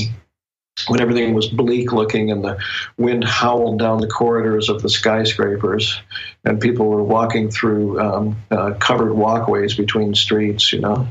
when 0.87 0.99
everything 0.99 1.33
was 1.33 1.47
bleak 1.47 1.91
looking 1.91 2.31
and 2.31 2.43
the 2.43 2.57
wind 2.97 3.23
howled 3.23 3.77
down 3.77 3.99
the 3.99 4.07
corridors 4.07 4.69
of 4.69 4.81
the 4.81 4.89
skyscrapers 4.89 6.01
and 6.43 6.59
people 6.59 6.87
were 6.87 7.03
walking 7.03 7.51
through 7.51 7.99
um, 7.99 8.35
uh, 8.49 8.73
covered 8.79 9.13
walkways 9.13 9.75
between 9.75 10.15
streets, 10.15 10.73
you 10.73 10.79
know. 10.79 11.07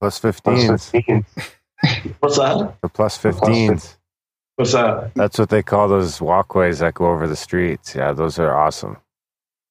Plus 0.00 0.18
15s. 0.18 1.30
What's 2.20 2.38
that? 2.38 2.80
The 2.82 2.88
plus 2.88 3.18
15s. 3.18 3.96
What's 4.56 4.72
that? 4.72 5.12
That's 5.14 5.38
what 5.38 5.48
they 5.48 5.62
call 5.62 5.88
those 5.88 6.20
walkways 6.20 6.78
that 6.78 6.94
go 6.94 7.10
over 7.10 7.26
the 7.26 7.36
streets. 7.36 7.94
Yeah, 7.94 8.12
those 8.12 8.38
are 8.38 8.54
awesome. 8.54 8.98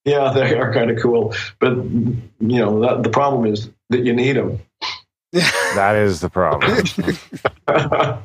Yeah, 0.06 0.34
they 0.34 0.56
are 0.57 0.73
kind 0.73 0.91
of 0.91 1.02
cool. 1.02 1.34
But, 1.60 1.77
you 1.77 2.27
know, 2.40 2.81
that, 2.81 3.03
the 3.03 3.10
problem 3.10 3.45
is 3.45 3.69
that 3.90 4.03
you 4.03 4.14
need 4.14 4.35
them. 4.35 4.60
That 5.76 5.95
is 5.95 6.19
the 6.22 6.30
problem. 6.30 6.72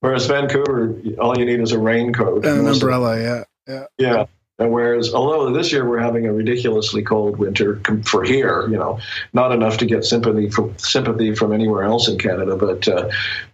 Whereas 0.00 0.26
Vancouver, 0.26 0.94
all 1.18 1.36
you 1.36 1.44
need 1.44 1.58
is 1.58 1.72
a 1.72 1.78
raincoat. 1.80 2.46
And 2.46 2.60
an 2.60 2.68
umbrella, 2.68 3.20
yeah. 3.20 3.44
Yeah. 3.66 3.86
Yeah. 3.98 4.24
And 4.60 4.72
whereas, 4.72 5.14
although 5.14 5.52
this 5.52 5.70
year 5.70 5.88
we're 5.88 6.00
having 6.00 6.26
a 6.26 6.32
ridiculously 6.32 7.02
cold 7.02 7.36
winter 7.36 7.80
for 8.04 8.24
here, 8.24 8.66
you 8.68 8.76
know, 8.76 8.98
not 9.32 9.52
enough 9.52 9.76
to 9.78 9.86
get 9.86 10.04
sympathy 10.04 10.50
from 10.50 10.76
sympathy 10.78 11.32
from 11.32 11.52
anywhere 11.52 11.84
else 11.84 12.08
in 12.08 12.18
Canada, 12.18 12.56
but 12.56 12.88
uh, 12.88 13.08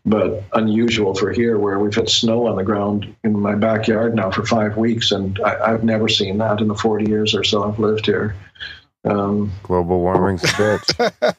but 0.07 0.43
unusual 0.55 1.15
for 1.15 1.31
here, 1.31 1.59
where 1.59 1.79
we've 1.79 1.95
had 1.95 2.09
snow 2.09 2.47
on 2.47 2.57
the 2.57 2.65
ground 2.65 3.15
in 3.23 3.39
my 3.39 3.55
backyard 3.55 4.15
now 4.15 4.31
for 4.31 4.47
five 4.47 4.79
weeks, 4.79 5.13
and 5.13 5.39
I, 5.41 5.73
I've 5.73 5.85
never 5.85 6.09
seen 6.09 6.39
that 6.39 6.61
in 6.63 6.69
the 6.69 6.75
forty 6.75 7.11
years 7.11 7.35
or 7.35 7.45
so 7.45 7.65
I've 7.65 7.79
lived 7.79 8.07
here. 8.07 8.35
Um, 9.05 9.53
Global 9.63 10.01
warming's 10.01 10.43
a 10.45 10.47
bitch. 10.47 11.35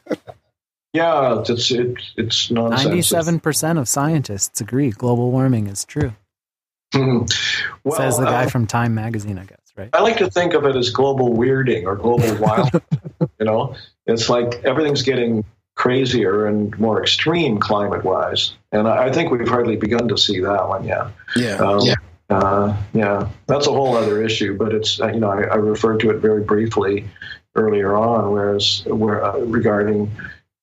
yeah, 0.93 1.41
it's 1.41 1.71
it, 1.71 1.95
it's 2.17 2.51
nonsense. 2.51 2.85
Ninety-seven 2.85 3.39
percent 3.39 3.79
of 3.79 3.89
scientists 3.89 4.61
agree 4.61 4.91
global 4.91 5.31
warming 5.31 5.65
is 5.65 5.85
true. 5.85 6.13
Mhm. 6.95 7.29
Well, 7.83 7.97
says 7.97 8.17
the 8.17 8.25
guy 8.25 8.45
uh, 8.45 8.49
from 8.49 8.67
Time 8.67 8.95
magazine, 8.95 9.37
I 9.37 9.45
guess. 9.45 9.59
Right? 9.77 9.89
I 9.93 10.01
like 10.01 10.17
to 10.17 10.29
think 10.29 10.53
of 10.53 10.65
it 10.65 10.75
as 10.75 10.89
global 10.89 11.35
weirding 11.35 11.85
or 11.85 11.95
global 11.95 12.35
wild. 12.39 12.69
you 13.39 13.45
know, 13.45 13.75
it's 14.05 14.29
like 14.29 14.63
everything's 14.63 15.03
getting 15.03 15.43
crazier 15.75 16.45
and 16.45 16.77
more 16.79 17.01
extreme 17.01 17.59
climate 17.59 18.03
wise, 18.03 18.53
and 18.71 18.87
I, 18.87 19.05
I 19.07 19.11
think 19.11 19.31
we've 19.31 19.47
hardly 19.47 19.75
begun 19.75 20.07
to 20.07 20.17
see 20.17 20.39
that 20.39 20.67
one 20.67 20.85
yet. 20.85 21.07
Yeah. 21.35 21.55
Um, 21.57 21.79
yeah. 21.81 21.95
Uh, 22.27 22.75
yeah, 22.93 23.29
that's 23.45 23.67
a 23.67 23.71
whole 23.71 23.95
other 23.95 24.23
issue, 24.23 24.57
but 24.57 24.73
it's 24.73 24.99
uh, 24.99 25.07
you 25.07 25.19
know 25.19 25.29
I, 25.29 25.43
I 25.43 25.55
referred 25.55 25.99
to 25.99 26.09
it 26.09 26.17
very 26.17 26.41
briefly 26.41 27.05
earlier 27.55 27.95
on, 27.95 28.31
whereas 28.31 28.83
where 28.85 29.23
uh, 29.23 29.37
regarding 29.39 30.11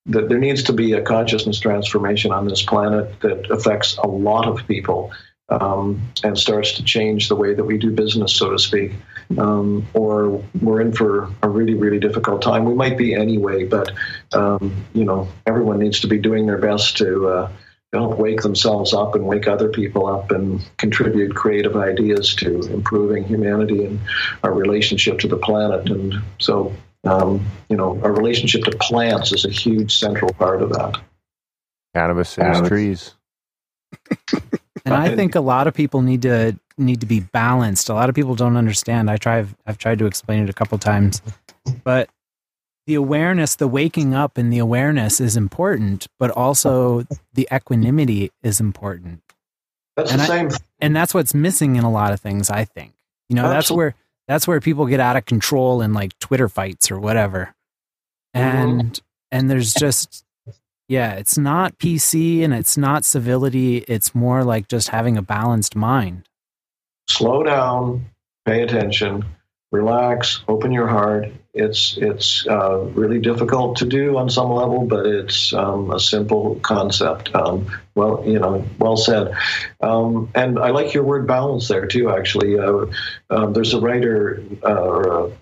that 0.06 0.28
there 0.28 0.38
needs 0.38 0.64
to 0.64 0.72
be 0.72 0.94
a 0.94 1.02
consciousness 1.02 1.60
transformation 1.60 2.32
on 2.32 2.48
this 2.48 2.62
planet 2.62 3.20
that 3.20 3.48
affects 3.50 3.96
a 3.98 4.06
lot 4.08 4.48
of 4.48 4.66
people 4.66 5.12
um, 5.48 6.00
and 6.24 6.38
starts 6.38 6.72
to 6.72 6.82
change 6.82 7.28
the 7.28 7.36
way 7.36 7.54
that 7.54 7.64
we 7.64 7.78
do 7.78 7.90
business, 7.90 8.32
so 8.34 8.50
to 8.50 8.58
speak. 8.58 8.92
Um, 9.38 9.86
or 9.94 10.42
we're 10.60 10.80
in 10.80 10.92
for 10.92 11.30
a 11.42 11.48
really, 11.48 11.74
really 11.74 11.98
difficult 11.98 12.42
time. 12.42 12.64
We 12.64 12.74
might 12.74 12.98
be 12.98 13.14
anyway, 13.14 13.64
but 13.64 13.90
um, 14.32 14.84
you 14.92 15.04
know, 15.04 15.28
everyone 15.46 15.78
needs 15.78 16.00
to 16.00 16.06
be 16.06 16.18
doing 16.18 16.46
their 16.46 16.58
best 16.58 16.96
to 16.98 17.28
uh, 17.28 17.52
you 17.92 18.00
know, 18.00 18.08
wake 18.08 18.40
themselves 18.40 18.94
up 18.94 19.14
and 19.14 19.26
wake 19.26 19.46
other 19.46 19.68
people 19.68 20.06
up 20.06 20.30
and 20.30 20.64
contribute 20.78 21.34
creative 21.34 21.76
ideas 21.76 22.34
to 22.36 22.60
improving 22.72 23.24
humanity 23.24 23.84
and 23.84 24.00
our 24.42 24.52
relationship 24.52 25.18
to 25.18 25.28
the 25.28 25.36
planet. 25.36 25.90
And 25.90 26.14
so, 26.38 26.72
um, 27.04 27.44
you 27.68 27.76
know, 27.76 28.00
our 28.02 28.12
relationship 28.12 28.64
to 28.64 28.70
plants 28.78 29.32
is 29.32 29.44
a 29.44 29.50
huge 29.50 29.94
central 29.94 30.32
part 30.32 30.62
of 30.62 30.70
that. 30.70 30.98
Cannabis 31.94 32.38
in 32.38 32.46
his 32.46 32.68
trees. 32.68 33.14
And 34.84 34.94
I 34.94 35.14
think 35.14 35.34
a 35.34 35.40
lot 35.40 35.66
of 35.66 35.74
people 35.74 36.02
need 36.02 36.22
to 36.22 36.58
need 36.78 37.00
to 37.00 37.06
be 37.06 37.20
balanced. 37.20 37.88
A 37.88 37.94
lot 37.94 38.08
of 38.08 38.14
people 38.14 38.34
don't 38.34 38.56
understand. 38.56 39.10
I 39.10 39.16
try 39.16 39.46
I've 39.66 39.78
tried 39.78 39.98
to 40.00 40.06
explain 40.06 40.42
it 40.42 40.50
a 40.50 40.52
couple 40.52 40.78
times. 40.78 41.22
But 41.84 42.10
the 42.86 42.94
awareness, 42.94 43.54
the 43.54 43.68
waking 43.68 44.14
up 44.14 44.36
and 44.36 44.52
the 44.52 44.58
awareness 44.58 45.20
is 45.20 45.36
important, 45.36 46.08
but 46.18 46.30
also 46.30 47.06
the 47.34 47.48
equanimity 47.52 48.32
is 48.42 48.58
important. 48.58 49.22
That's 49.96 50.10
and 50.10 50.20
the 50.20 50.24
I- 50.24 50.26
same. 50.26 50.50
and 50.80 50.96
that's 50.96 51.14
what's 51.14 51.34
missing 51.34 51.76
in 51.76 51.84
a 51.84 51.90
lot 51.90 52.12
of 52.12 52.20
things, 52.20 52.50
I 52.50 52.64
think. 52.64 52.92
You 53.28 53.36
know, 53.36 53.48
that's 53.48 53.70
where 53.70 53.94
that's 54.26 54.46
where 54.46 54.60
people 54.60 54.86
get 54.86 55.00
out 55.00 55.16
of 55.16 55.24
control 55.24 55.80
in 55.82 55.92
like 55.92 56.18
Twitter 56.18 56.48
fights 56.48 56.90
or 56.90 56.98
whatever. 56.98 57.54
Mm-hmm. 58.34 58.68
And 58.68 59.00
and 59.30 59.50
there's 59.50 59.74
just 59.74 60.24
yeah, 60.92 61.12
it's 61.14 61.38
not 61.38 61.78
PC 61.78 62.44
and 62.44 62.52
it's 62.52 62.76
not 62.76 63.06
civility. 63.06 63.78
It's 63.88 64.14
more 64.14 64.44
like 64.44 64.68
just 64.68 64.90
having 64.90 65.16
a 65.16 65.22
balanced 65.22 65.74
mind. 65.74 66.28
slow 67.08 67.42
down, 67.42 68.04
pay 68.44 68.60
attention, 68.60 69.24
relax, 69.70 70.42
open 70.48 70.70
your 70.70 70.86
heart. 70.86 71.28
It's 71.54 71.96
it's 71.96 72.46
uh, 72.46 72.80
really 72.92 73.20
difficult 73.20 73.78
to 73.78 73.86
do 73.86 74.18
on 74.18 74.28
some 74.28 74.50
level, 74.50 74.84
but 74.84 75.06
it's 75.06 75.54
um, 75.54 75.90
a 75.90 75.98
simple 75.98 76.56
concept. 76.56 77.34
Um, 77.34 77.68
well, 77.94 78.22
you 78.26 78.38
know, 78.38 78.62
well 78.78 78.98
said. 78.98 79.32
Um, 79.80 80.30
and 80.34 80.58
I 80.58 80.72
like 80.72 80.92
your 80.92 81.04
word 81.04 81.26
balance 81.26 81.68
there 81.68 81.86
too. 81.86 82.10
Actually, 82.10 82.58
uh, 82.58 82.84
um, 83.30 83.54
there's 83.54 83.72
a 83.72 83.80
writer 83.80 84.42
uh, 84.62 84.74
or 84.74 85.08
a, 85.08 85.32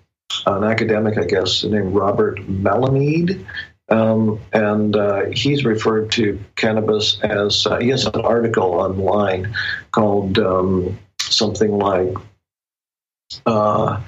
an 0.45 0.63
academic, 0.63 1.17
I 1.17 1.25
guess, 1.25 1.65
named 1.65 1.93
Robert 1.93 2.39
Melamede. 2.47 3.45
Um, 3.91 4.39
and 4.53 4.95
uh, 4.95 5.25
he's 5.33 5.65
referred 5.65 6.11
to 6.11 6.39
cannabis 6.55 7.19
as 7.21 7.67
uh, 7.67 7.77
he 7.77 7.89
has 7.89 8.05
an 8.05 8.21
article 8.21 8.73
online 8.75 9.53
called 9.91 10.39
um, 10.39 10.97
something 11.19 11.77
like 11.77 12.15
uh, 13.45 14.01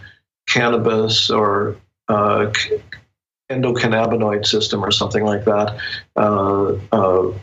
cannabis 0.48 1.30
or 1.30 1.76
uh, 2.08 2.52
endocannabinoid 3.50 4.46
system 4.46 4.84
or 4.84 4.92
something 4.92 5.26
like 5.26 5.44
that. 5.46 5.78
Uh, 6.16 6.76
uh, 6.94 7.34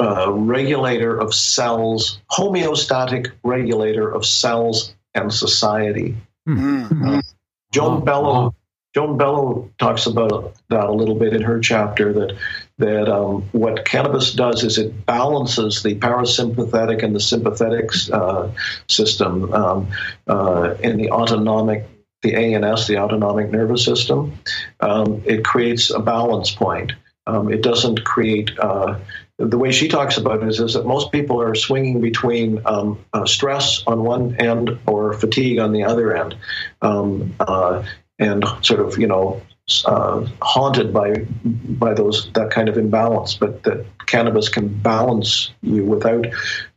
uh, 0.00 0.32
regulator 0.32 1.16
of 1.16 1.34
cells, 1.34 2.20
homeostatic 2.30 3.32
regulator 3.44 4.10
of 4.10 4.24
cells 4.24 4.94
and 5.14 5.32
society. 5.32 6.16
Mm. 6.48 7.22
Joan 7.70 8.04
Bello. 8.04 8.54
Joan 8.94 9.16
Bello 9.16 9.70
talks 9.78 10.06
about 10.06 10.54
that 10.68 10.86
a 10.86 10.92
little 10.92 11.14
bit 11.14 11.32
in 11.32 11.42
her 11.42 11.60
chapter. 11.60 12.12
That 12.12 12.36
that 12.78 13.08
um, 13.08 13.42
what 13.52 13.84
cannabis 13.84 14.32
does 14.32 14.64
is 14.64 14.78
it 14.78 15.06
balances 15.06 15.82
the 15.82 15.94
parasympathetic 15.94 17.02
and 17.02 17.14
the 17.14 17.20
sympathetic 17.20 17.90
uh, 18.12 18.50
system 18.88 19.52
um, 19.52 19.88
uh, 20.26 20.74
in 20.80 20.96
the 20.96 21.10
autonomic, 21.10 21.86
the 22.22 22.34
ANS, 22.34 22.88
the 22.88 22.98
autonomic 22.98 23.50
nervous 23.50 23.84
system. 23.84 24.38
Um, 24.80 25.22
it 25.24 25.44
creates 25.44 25.90
a 25.90 26.00
balance 26.00 26.50
point. 26.50 26.92
Um, 27.26 27.52
it 27.52 27.62
doesn't 27.62 28.04
create. 28.04 28.50
Uh, 28.58 28.98
the 29.38 29.58
way 29.58 29.70
she 29.70 29.88
talks 29.88 30.16
about 30.16 30.42
it 30.42 30.48
is, 30.48 30.60
is 30.60 30.74
that 30.74 30.84
most 30.84 31.12
people 31.12 31.40
are 31.40 31.54
swinging 31.54 32.00
between 32.00 32.60
um, 32.66 32.98
uh, 33.12 33.24
stress 33.24 33.82
on 33.86 34.02
one 34.02 34.36
end 34.36 34.78
or 34.86 35.14
fatigue 35.14 35.58
on 35.58 35.72
the 35.72 35.84
other 35.84 36.14
end, 36.14 36.36
um, 36.82 37.34
uh, 37.40 37.82
and 38.20 38.44
sort 38.62 38.78
of 38.80 38.98
you 38.98 39.06
know 39.06 39.42
uh, 39.86 40.26
haunted 40.42 40.92
by 40.92 41.14
by 41.44 41.94
those 41.94 42.30
that 42.32 42.50
kind 42.50 42.68
of 42.68 42.76
imbalance, 42.76 43.34
but 43.34 43.62
that 43.64 43.84
cannabis 44.06 44.48
can 44.48 44.68
balance 44.68 45.50
you 45.62 45.84
without 45.84 46.26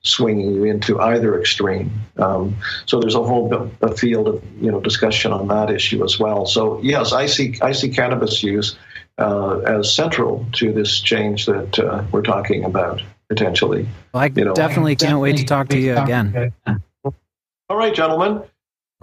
swinging 0.02 0.54
you 0.54 0.64
into 0.64 1.00
either 1.00 1.40
extreme. 1.40 1.92
Um, 2.18 2.56
so 2.86 3.00
there's 3.00 3.16
a 3.16 3.24
whole 3.24 3.50
bit, 3.50 3.62
a 3.82 3.96
field 3.96 4.28
of 4.28 4.44
you 4.62 4.72
know 4.72 4.80
discussion 4.80 5.32
on 5.32 5.48
that 5.50 5.70
issue 5.70 6.04
as 6.04 6.20
well. 6.20 6.46
So 6.46 6.80
yes, 6.82 7.14
I 7.14 7.26
see 7.26 7.58
I 7.62 7.72
see 7.74 7.90
cannabis 7.90 8.42
use 8.42 8.78
uh, 9.18 9.60
as 9.60 9.94
central 9.94 10.46
to 10.54 10.72
this 10.72 11.00
change 11.00 11.46
that 11.46 11.80
uh, 11.80 12.04
we're 12.12 12.22
talking 12.22 12.64
about 12.64 13.02
potentially. 13.28 13.88
Well, 14.14 14.24
I 14.24 14.32
You 14.34 14.46
know, 14.46 14.54
definitely 14.54 14.96
can't 14.96 15.20
wait 15.20 15.38
to 15.38 15.46
talk 15.46 15.70
to 15.70 15.80
you 15.80 15.98
again. 15.98 16.54
All 17.70 17.78
right, 17.78 17.94
gentlemen. 17.94 18.44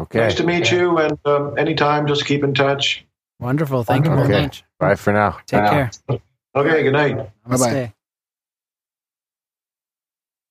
Okay. 0.00 0.18
Nice 0.20 0.34
to 0.36 0.44
meet 0.44 0.70
you, 0.72 0.98
and 0.98 1.18
um, 1.26 1.58
anytime, 1.58 2.06
just 2.06 2.24
keep 2.24 2.42
in 2.42 2.54
touch. 2.54 3.04
Wonderful. 3.38 3.84
Thank 3.84 4.06
you 4.06 4.10
very 4.12 4.22
Okay. 4.24 4.42
much. 4.42 4.64
Bye 4.78 4.94
for 4.94 5.12
now. 5.12 5.38
Take 5.46 5.64
care. 5.66 5.90
Okay, 6.52 6.82
good 6.82 6.92
night. 6.94 7.16
Namaste. 7.48 7.92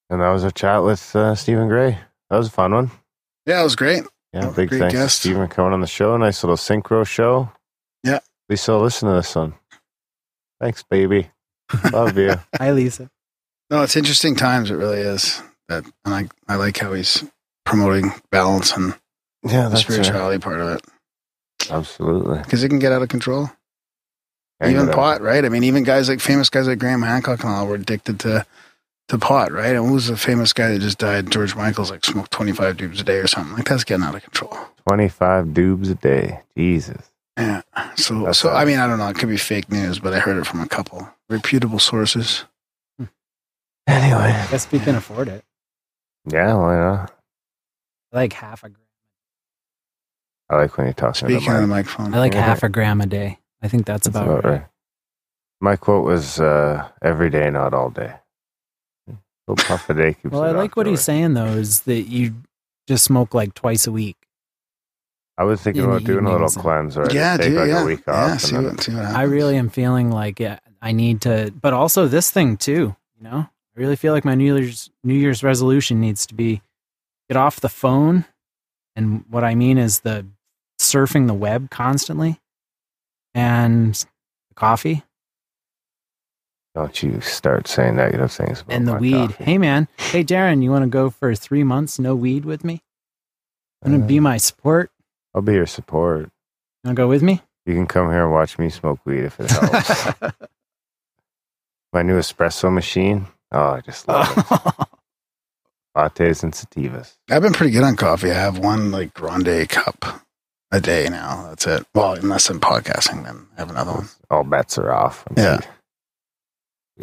And 0.10 0.22
that 0.22 0.30
was 0.30 0.46
a 0.46 0.52
chat 0.52 0.82
with 0.82 1.14
uh, 1.14 1.36
Stephen 1.36 1.68
Gray. 1.68 1.98
That 2.30 2.38
was 2.38 2.48
a 2.48 2.52
fun 2.52 2.74
one. 2.74 2.92
Yeah, 3.46 3.60
it 3.60 3.64
was 3.64 3.76
great. 3.76 4.04
Yeah, 4.32 4.50
big 4.56 4.70
great 4.70 4.80
thanks 4.80 4.94
guest. 4.96 5.22
to 5.24 5.28
Stephen 5.28 5.48
coming 5.50 5.74
on 5.74 5.82
the 5.82 5.88
show. 5.88 6.16
Nice 6.16 6.42
little 6.42 6.56
synchro 6.56 7.06
show. 7.06 7.52
Yeah. 8.04 8.20
Lisa, 8.48 8.78
listen 8.78 9.10
to 9.10 9.16
this 9.16 9.36
one. 9.36 9.56
Thanks, 10.62 10.84
baby. 10.84 11.30
Love 11.92 12.18
you. 12.18 12.36
Hi, 12.58 12.72
Lisa. 12.72 13.10
No, 13.70 13.82
it's 13.84 13.96
interesting 13.98 14.36
times. 14.36 14.72
It 14.72 14.76
really 14.76 15.00
is. 15.02 15.42
That 15.68 15.84
and 16.06 16.14
I 16.16 16.28
I 16.48 16.56
like 16.56 16.78
how 16.78 16.94
he's 16.94 17.24
promoting 17.66 18.12
balance 18.32 18.72
and 18.76 18.96
Yeah, 19.44 19.64
the 19.64 19.70
that's 19.70 19.82
spirituality 19.82 20.40
part 20.40 20.60
of 20.60 20.68
it 20.70 20.86
Absolutely. 21.72 22.40
because 22.40 22.64
it 22.64 22.70
can 22.70 22.80
get 22.80 22.92
out 22.92 23.02
of 23.02 23.10
control. 23.10 23.50
Hang 24.60 24.72
even 24.72 24.88
it 24.88 24.90
up. 24.90 24.96
pot, 24.96 25.22
right? 25.22 25.46
I 25.46 25.50
mean, 25.50 25.64
even 25.64 25.84
guys 25.84 26.10
like 26.10 26.20
famous 26.20 26.50
guys 26.50 26.68
like 26.68 26.80
Graham 26.80 27.02
Hancock 27.02 27.44
and 27.44 27.50
all 27.54 27.68
were 27.68 27.76
addicted 27.76 28.20
to 28.22 28.46
to 29.08 29.18
pot, 29.18 29.52
right? 29.52 29.76
And 29.76 29.88
who 29.88 29.94
was 29.94 30.08
the 30.08 30.18
famous 30.18 30.52
guy 30.54 30.70
that 30.74 30.80
just 30.80 30.98
died? 31.00 31.32
George 31.32 31.56
Michael's 31.56 31.90
like 31.92 32.04
smoked 32.04 32.32
twenty 32.32 32.52
five 32.52 32.76
dubs 32.78 33.00
a 33.00 33.04
day 33.04 33.18
or 33.18 33.28
something. 33.28 33.56
Like 33.56 33.70
that's 33.70 33.84
getting 33.86 34.04
out 34.04 34.16
of 34.16 34.24
control. 34.24 34.56
25 34.88 35.54
dubs 35.54 35.90
a 35.90 35.96
day. 35.96 36.42
Jesus. 36.58 37.12
Yeah. 37.38 37.62
So 37.96 38.24
That's 38.26 38.40
so 38.40 38.50
all. 38.50 38.58
I 38.58 38.66
mean, 38.66 38.80
I 38.80 38.88
don't 38.88 38.98
know. 38.98 39.08
It 39.08 39.18
could 39.18 39.30
be 39.30 39.38
fake 39.38 39.72
news, 39.72 40.00
but 40.00 40.14
I 40.14 40.20
heard 40.20 40.36
it 40.38 40.46
from 40.48 40.60
a 40.62 40.68
couple 40.68 41.08
reputable 41.30 41.80
sources. 41.80 42.46
Anyway. 43.88 44.18
I 44.18 44.48
guess 44.52 44.72
we 44.72 44.80
can 44.80 44.96
afford 44.96 45.28
it. 45.28 45.44
Yeah, 46.26 46.54
why 46.56 46.76
not? 46.76 47.14
Like 48.12 48.34
half 48.34 48.64
a 48.64 48.70
gram. 48.70 48.86
I 50.50 50.56
like 50.56 50.78
when 50.78 50.88
you 50.88 50.94
talk 50.94 51.14
to 51.16 51.20
Speaking 51.26 51.52
of 51.54 51.62
the 51.62 51.68
microphone, 51.68 52.14
I 52.14 52.20
like 52.20 52.34
half 52.34 52.64
a 52.64 52.70
gram 52.70 53.02
a 53.02 53.06
day. 53.06 53.38
I 53.62 53.68
think 53.68 53.86
that's, 53.86 54.06
That's 54.08 54.16
about, 54.16 54.28
about 54.40 54.44
right. 54.46 54.52
right. 54.62 54.68
My 55.62 55.76
quote 55.76 56.06
was 56.06 56.40
uh, 56.40 56.88
every 57.02 57.30
day, 57.30 57.50
not 57.50 57.74
all 57.74 57.90
day. 57.90 58.14
A 59.10 59.16
little 59.48 59.66
puff 59.68 59.90
a 59.90 59.94
day 59.94 60.14
keeps 60.14 60.32
Well, 60.32 60.42
the 60.44 60.48
I 60.50 60.52
like 60.52 60.76
what 60.78 60.84
doctor 60.84 60.92
he's 60.92 61.00
away. 61.08 61.18
saying 61.18 61.34
though, 61.34 61.46
is 61.48 61.82
that 61.82 62.04
you 62.04 62.36
just 62.88 63.04
smoke 63.04 63.34
like 63.34 63.54
twice 63.54 63.86
a 63.86 63.92
week. 63.92 64.16
I 65.38 65.44
was 65.44 65.62
thinking 65.62 65.84
in 65.84 65.90
the 65.90 65.96
about 65.98 66.06
doing 66.06 66.26
a 66.26 66.32
little 66.32 66.48
evenings. 66.48 66.58
cleanse 66.58 66.98
or 66.98 67.06
Yeah, 67.12 67.38
just 67.38 67.42
take 67.48 67.50
do- 67.54 67.60
like 67.60 67.68
yeah. 67.70 67.82
a 67.82 67.86
week 67.86 68.04
Yeah, 68.08 68.14
off. 68.34 68.42
see 68.42 68.56
then, 68.56 68.64
what- 68.66 68.82
see 68.82 68.94
what 68.96 69.06
I 69.06 69.24
really 69.24 69.58
am 69.58 69.70
feeling 69.70 70.12
like 70.12 70.40
yeah, 70.40 70.60
I 70.82 70.92
need 70.94 71.22
to, 71.22 71.52
but 71.62 71.74
also 71.74 72.08
this 72.08 72.32
thing 72.32 72.58
too. 72.58 72.96
You 73.18 73.24
know, 73.24 73.38
I 73.50 73.50
really 73.76 73.96
feel 73.98 74.14
like 74.14 74.24
my 74.26 74.36
New 74.36 74.56
Year's 74.56 74.90
New 75.04 75.14
Year's 75.14 75.44
resolution 75.44 76.00
needs 76.00 76.26
to 76.28 76.34
be 76.34 76.62
get 77.30 77.36
off 77.38 77.60
the 77.60 77.70
phone, 77.70 78.26
and 78.96 79.26
what 79.30 79.44
I 79.44 79.56
mean 79.56 79.78
is 79.78 80.00
the 80.02 80.26
surfing 80.92 81.28
the 81.28 81.34
web 81.34 81.70
constantly, 81.70 82.40
and 83.34 83.94
the 84.50 84.56
coffee 84.56 85.04
don't 86.76 87.02
you 87.04 87.20
start 87.22 87.68
saying 87.68 87.96
negative 87.98 88.32
things 88.32 88.62
about 88.62 88.74
and 88.76 88.88
the 88.88 88.94
my 88.94 89.00
weed. 89.00 89.30
coffee. 89.32 89.44
Hey 89.44 89.58
man, 89.58 89.88
hey 89.98 90.24
Darren, 90.24 90.64
you 90.64 90.72
want 90.72 90.84
to 90.84 90.90
go 90.90 91.10
for 91.10 91.36
three 91.36 91.64
months 91.64 92.00
no 92.00 92.16
weed 92.16 92.46
with 92.46 92.64
me? 92.64 92.82
Want 93.84 93.98
to 93.98 94.04
Uh, 94.04 94.08
be 94.08 94.20
my 94.20 94.38
support? 94.38 94.92
I'll 95.34 95.42
be 95.42 95.54
your 95.54 95.66
support. 95.66 96.22
You 96.22 96.32
Want 96.86 96.96
to 96.96 97.02
go 97.02 97.08
with 97.08 97.24
me? 97.24 97.42
You 97.66 97.74
can 97.76 97.88
come 97.88 98.10
here 98.12 98.24
and 98.24 98.32
watch 98.32 98.58
me 98.58 98.70
smoke 98.70 99.00
weed 99.06 99.26
if 99.26 99.40
it 99.40 99.50
helps. 99.52 100.34
my 101.94 102.02
new 102.04 102.18
espresso 102.20 102.72
machine. 102.72 103.28
Oh, 103.52 103.72
I 103.72 103.82
just 103.82 104.08
love 104.08 104.28
it. 104.38 104.46
Lattes 105.98 106.44
and 106.44 106.54
sativas. 106.54 107.18
I've 107.30 107.42
been 107.42 107.54
pretty 107.54 107.72
good 107.74 107.84
on 107.84 107.96
coffee. 107.96 108.32
I 108.32 108.36
have 108.36 108.60
one 108.60 108.92
like 108.92 109.14
grande 109.14 109.68
cup 109.70 110.22
a 110.72 110.80
day 110.80 111.08
now. 111.10 111.48
That's 111.50 111.68
it. 111.68 111.86
Well, 111.94 112.14
unless 112.14 112.50
I'm 112.50 112.60
podcasting, 112.60 113.24
then 113.24 113.48
I 113.58 113.62
have 113.62 113.70
another 113.70 113.92
one. 113.94 114.10
All 114.30 114.44
bets 114.44 114.78
are 114.78 114.92
off. 114.92 115.24
Yeah. 115.36 115.60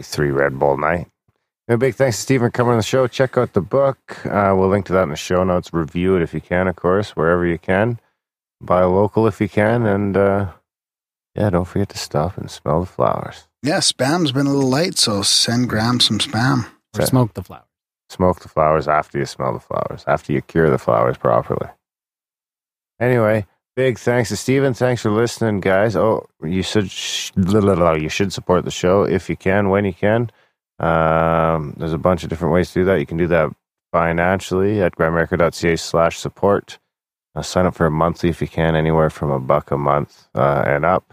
Three 0.01 0.31
Red 0.31 0.59
Bull 0.59 0.77
night. 0.77 1.09
A 1.69 1.77
big 1.77 1.97
thanks 1.97 2.17
to 2.17 2.23
Stephen 2.23 2.51
coming 2.53 2.73
on 2.73 2.77
the 2.77 2.83
show. 2.85 3.09
Check 3.09 3.37
out 3.37 3.55
the 3.55 3.61
book. 3.61 4.25
Uh, 4.25 4.55
we'll 4.57 4.69
link 4.69 4.87
to 4.87 4.93
that 4.93 5.03
in 5.03 5.09
the 5.09 5.17
show 5.17 5.43
notes. 5.43 5.73
Review 5.73 6.15
it 6.17 6.23
if 6.23 6.33
you 6.33 6.41
can, 6.41 6.69
of 6.69 6.77
course, 6.77 7.17
wherever 7.17 7.45
you 7.45 7.59
can. 7.59 7.99
Buy 8.61 8.85
local 8.85 9.27
if 9.27 9.41
you 9.41 9.49
can. 9.49 9.85
And 9.85 10.17
uh, 10.17 10.53
yeah, 11.35 11.51
don't 11.51 11.65
forget 11.65 11.89
to 11.89 11.99
stop 11.99 12.39
and 12.39 12.51
smell 12.51 12.81
the 12.81 12.87
flowers. 12.87 13.49
Yeah, 13.63 13.79
spam's 13.79 14.31
been 14.31 14.47
a 14.47 14.53
little 14.53 14.71
light, 14.71 14.97
so 14.97 15.23
send 15.23 15.69
Graham 15.69 15.99
some 15.99 16.21
spam. 16.21 16.69
Or 16.97 17.05
smoke 17.05 17.35
the 17.35 17.43
flower. 17.43 17.65
Smoke 18.11 18.41
the 18.41 18.49
flowers 18.49 18.87
after 18.87 19.19
you 19.19 19.27
smell 19.27 19.53
the 19.53 19.59
flowers, 19.61 20.05
after 20.07 20.33
you 20.33 20.43
cure 20.43 20.71
the 20.71 20.79
flowers 20.79 21.17
properly. 21.17 21.69
Anyway, 23.01 23.45
big 23.77 23.99
thanks 23.99 24.31
to 24.31 24.37
Stephen. 24.37 24.75
Thanks 24.75 25.03
for 25.03 25.11
listening, 25.11 25.61
guys. 25.61 25.95
Oh, 25.95 26.27
you 26.43 26.63
should 26.63 26.91
you 27.37 28.09
should 28.09 28.33
support 28.33 28.65
the 28.65 28.71
show 28.71 29.03
if 29.05 29.29
you 29.29 29.37
can, 29.37 29.69
when 29.69 29.85
you 29.85 29.93
can. 29.93 30.31
Um, 30.79 31.75
there's 31.77 31.93
a 31.93 31.99
bunch 31.99 32.25
of 32.25 32.31
different 32.31 32.55
ways 32.55 32.73
to 32.73 32.81
do 32.81 32.85
that. 32.87 32.99
You 32.99 33.07
can 33.07 33.17
do 33.17 33.29
that 33.29 33.55
financially 33.93 34.83
at 34.83 34.97
grimerica.ca 34.97 35.77
slash 35.77 36.19
support. 36.19 36.79
Uh, 37.35 37.43
sign 37.43 37.67
up 37.67 37.75
for 37.75 37.87
a 37.87 37.91
monthly 37.91 38.31
if 38.31 38.41
you 38.41 38.49
can, 38.49 38.75
anywhere 38.75 39.11
from 39.11 39.31
a 39.31 39.39
buck 39.39 39.71
a 39.71 39.77
month 39.77 40.27
uh, 40.35 40.65
and 40.67 40.85
up. 40.85 41.13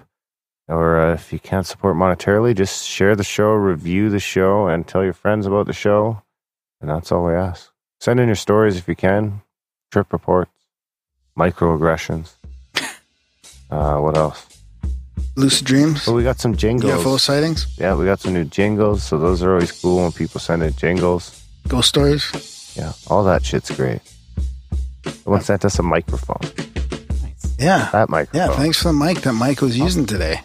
Or 0.70 1.00
uh, 1.00 1.14
if 1.14 1.34
you 1.34 1.40
can't 1.40 1.68
support 1.68 1.98
monetarily, 1.98 2.56
just 2.56 2.88
share 2.88 3.16
the 3.16 3.24
show, 3.24 3.52
review 3.52 4.10
the 4.10 4.22
show, 4.22 4.68
and 4.68 4.88
tell 4.88 5.04
your 5.04 5.14
friends 5.14 5.46
about 5.46 5.68
the 5.68 5.74
show. 5.74 6.22
And 6.80 6.90
that's 6.90 7.12
all 7.12 7.26
we 7.26 7.34
ask. 7.34 7.72
Send 8.00 8.22
in 8.22 8.28
your 8.28 8.36
stories 8.36 8.78
if 8.78 8.88
you 8.88 8.96
can, 8.96 9.42
trip 9.92 10.12
reports, 10.14 10.52
microaggressions. 11.38 12.36
Uh, 13.74 13.98
what 14.00 14.16
else? 14.16 14.46
Lucid 15.36 15.66
dreams. 15.66 16.06
Well, 16.06 16.16
we 16.16 16.24
got 16.24 16.40
some 16.40 16.56
jingles. 16.56 16.94
UFO 16.94 17.20
sightings. 17.20 17.66
Yeah, 17.80 17.96
we 17.96 18.06
got 18.06 18.20
some 18.20 18.34
new 18.34 18.46
jingles. 18.46 19.02
So 19.02 19.18
those 19.18 19.42
are 19.42 19.54
always 19.54 19.72
cool 19.72 20.04
when 20.04 20.12
people 20.12 20.40
send 20.40 20.62
in 20.62 20.74
jingles. 20.74 21.44
Ghost 21.68 21.90
stories. 21.90 22.74
Yeah, 22.78 22.94
all 23.08 23.24
that 23.24 23.44
shit's 23.44 23.72
great. 23.72 24.02
Someone 25.24 25.42
sent 25.42 25.66
us 25.66 25.80
a 25.80 25.84
microphone. 25.84 26.42
Yeah. 27.58 27.90
That 27.92 28.10
microphone. 28.10 28.50
Yeah, 28.50 28.56
thanks 28.56 28.78
for 28.82 28.90
the 28.90 28.94
mic 28.94 29.22
that 29.22 29.34
Mike 29.34 29.62
was 29.62 29.76
using 29.78 30.06
today. 30.06 30.42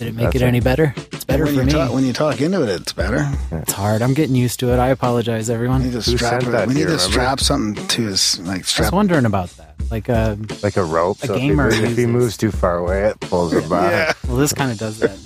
Did 0.00 0.08
it 0.08 0.14
make 0.14 0.34
it 0.34 0.40
any 0.40 0.60
better? 0.60 0.94
It's 0.96 1.24
better 1.24 1.44
when 1.44 1.54
for 1.54 1.60
you 1.60 1.66
me. 1.66 1.72
Talk, 1.72 1.92
when 1.92 2.06
you 2.06 2.14
talk 2.14 2.40
into 2.40 2.62
it, 2.62 2.70
it's 2.70 2.94
better. 2.94 3.30
It's 3.52 3.72
hard. 3.74 4.00
I'm 4.00 4.14
getting 4.14 4.34
used 4.34 4.58
to 4.60 4.72
it. 4.72 4.78
I 4.78 4.88
apologize, 4.88 5.50
everyone. 5.50 5.80
We 5.80 5.88
need 5.88 5.92
to 5.92 6.02
strap, 6.02 6.42
it, 6.42 6.68
we 6.68 6.72
need 6.72 6.86
to 6.86 6.98
strap 6.98 7.38
something 7.38 7.86
to 7.86 8.02
his 8.04 8.40
like 8.40 8.64
I 8.78 8.84
was 8.84 8.92
wondering 8.92 9.26
about 9.26 9.50
that. 9.58 9.74
Like 9.90 10.08
a 10.08 10.38
like 10.62 10.78
a 10.78 10.84
rope. 10.84 11.18
A 11.22 11.26
so 11.26 11.34
if 11.34 11.42
he 11.42 11.48
gamer. 11.48 11.68
If 11.68 11.98
he, 11.98 12.06
moves 12.06 12.38
too 12.38 12.50
far 12.50 12.78
away, 12.78 13.08
it 13.08 13.20
pulls 13.20 13.52
it 13.52 13.68
back. 13.68 14.16
Yeah. 14.24 14.30
Well, 14.30 14.38
this 14.38 14.54
kind 14.54 14.72
of 14.72 14.78
does 14.78 15.00
that. 15.00 15.18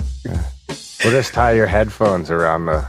We'll 1.04 1.12
just 1.12 1.32
tie 1.32 1.52
your 1.52 1.68
headphones 1.68 2.32
around 2.32 2.66
the. 2.66 2.84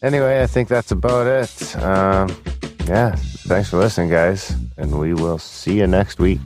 anyway, 0.02 0.42
I 0.42 0.46
think 0.46 0.68
that's 0.68 0.92
about 0.92 1.26
it. 1.26 1.76
Um, 1.76 2.34
yeah, 2.86 3.16
thanks 3.16 3.68
for 3.68 3.76
listening, 3.76 4.08
guys, 4.08 4.56
and 4.78 4.98
we 4.98 5.12
will 5.12 5.38
see 5.38 5.76
you 5.76 5.86
next 5.86 6.18
week. 6.18 6.40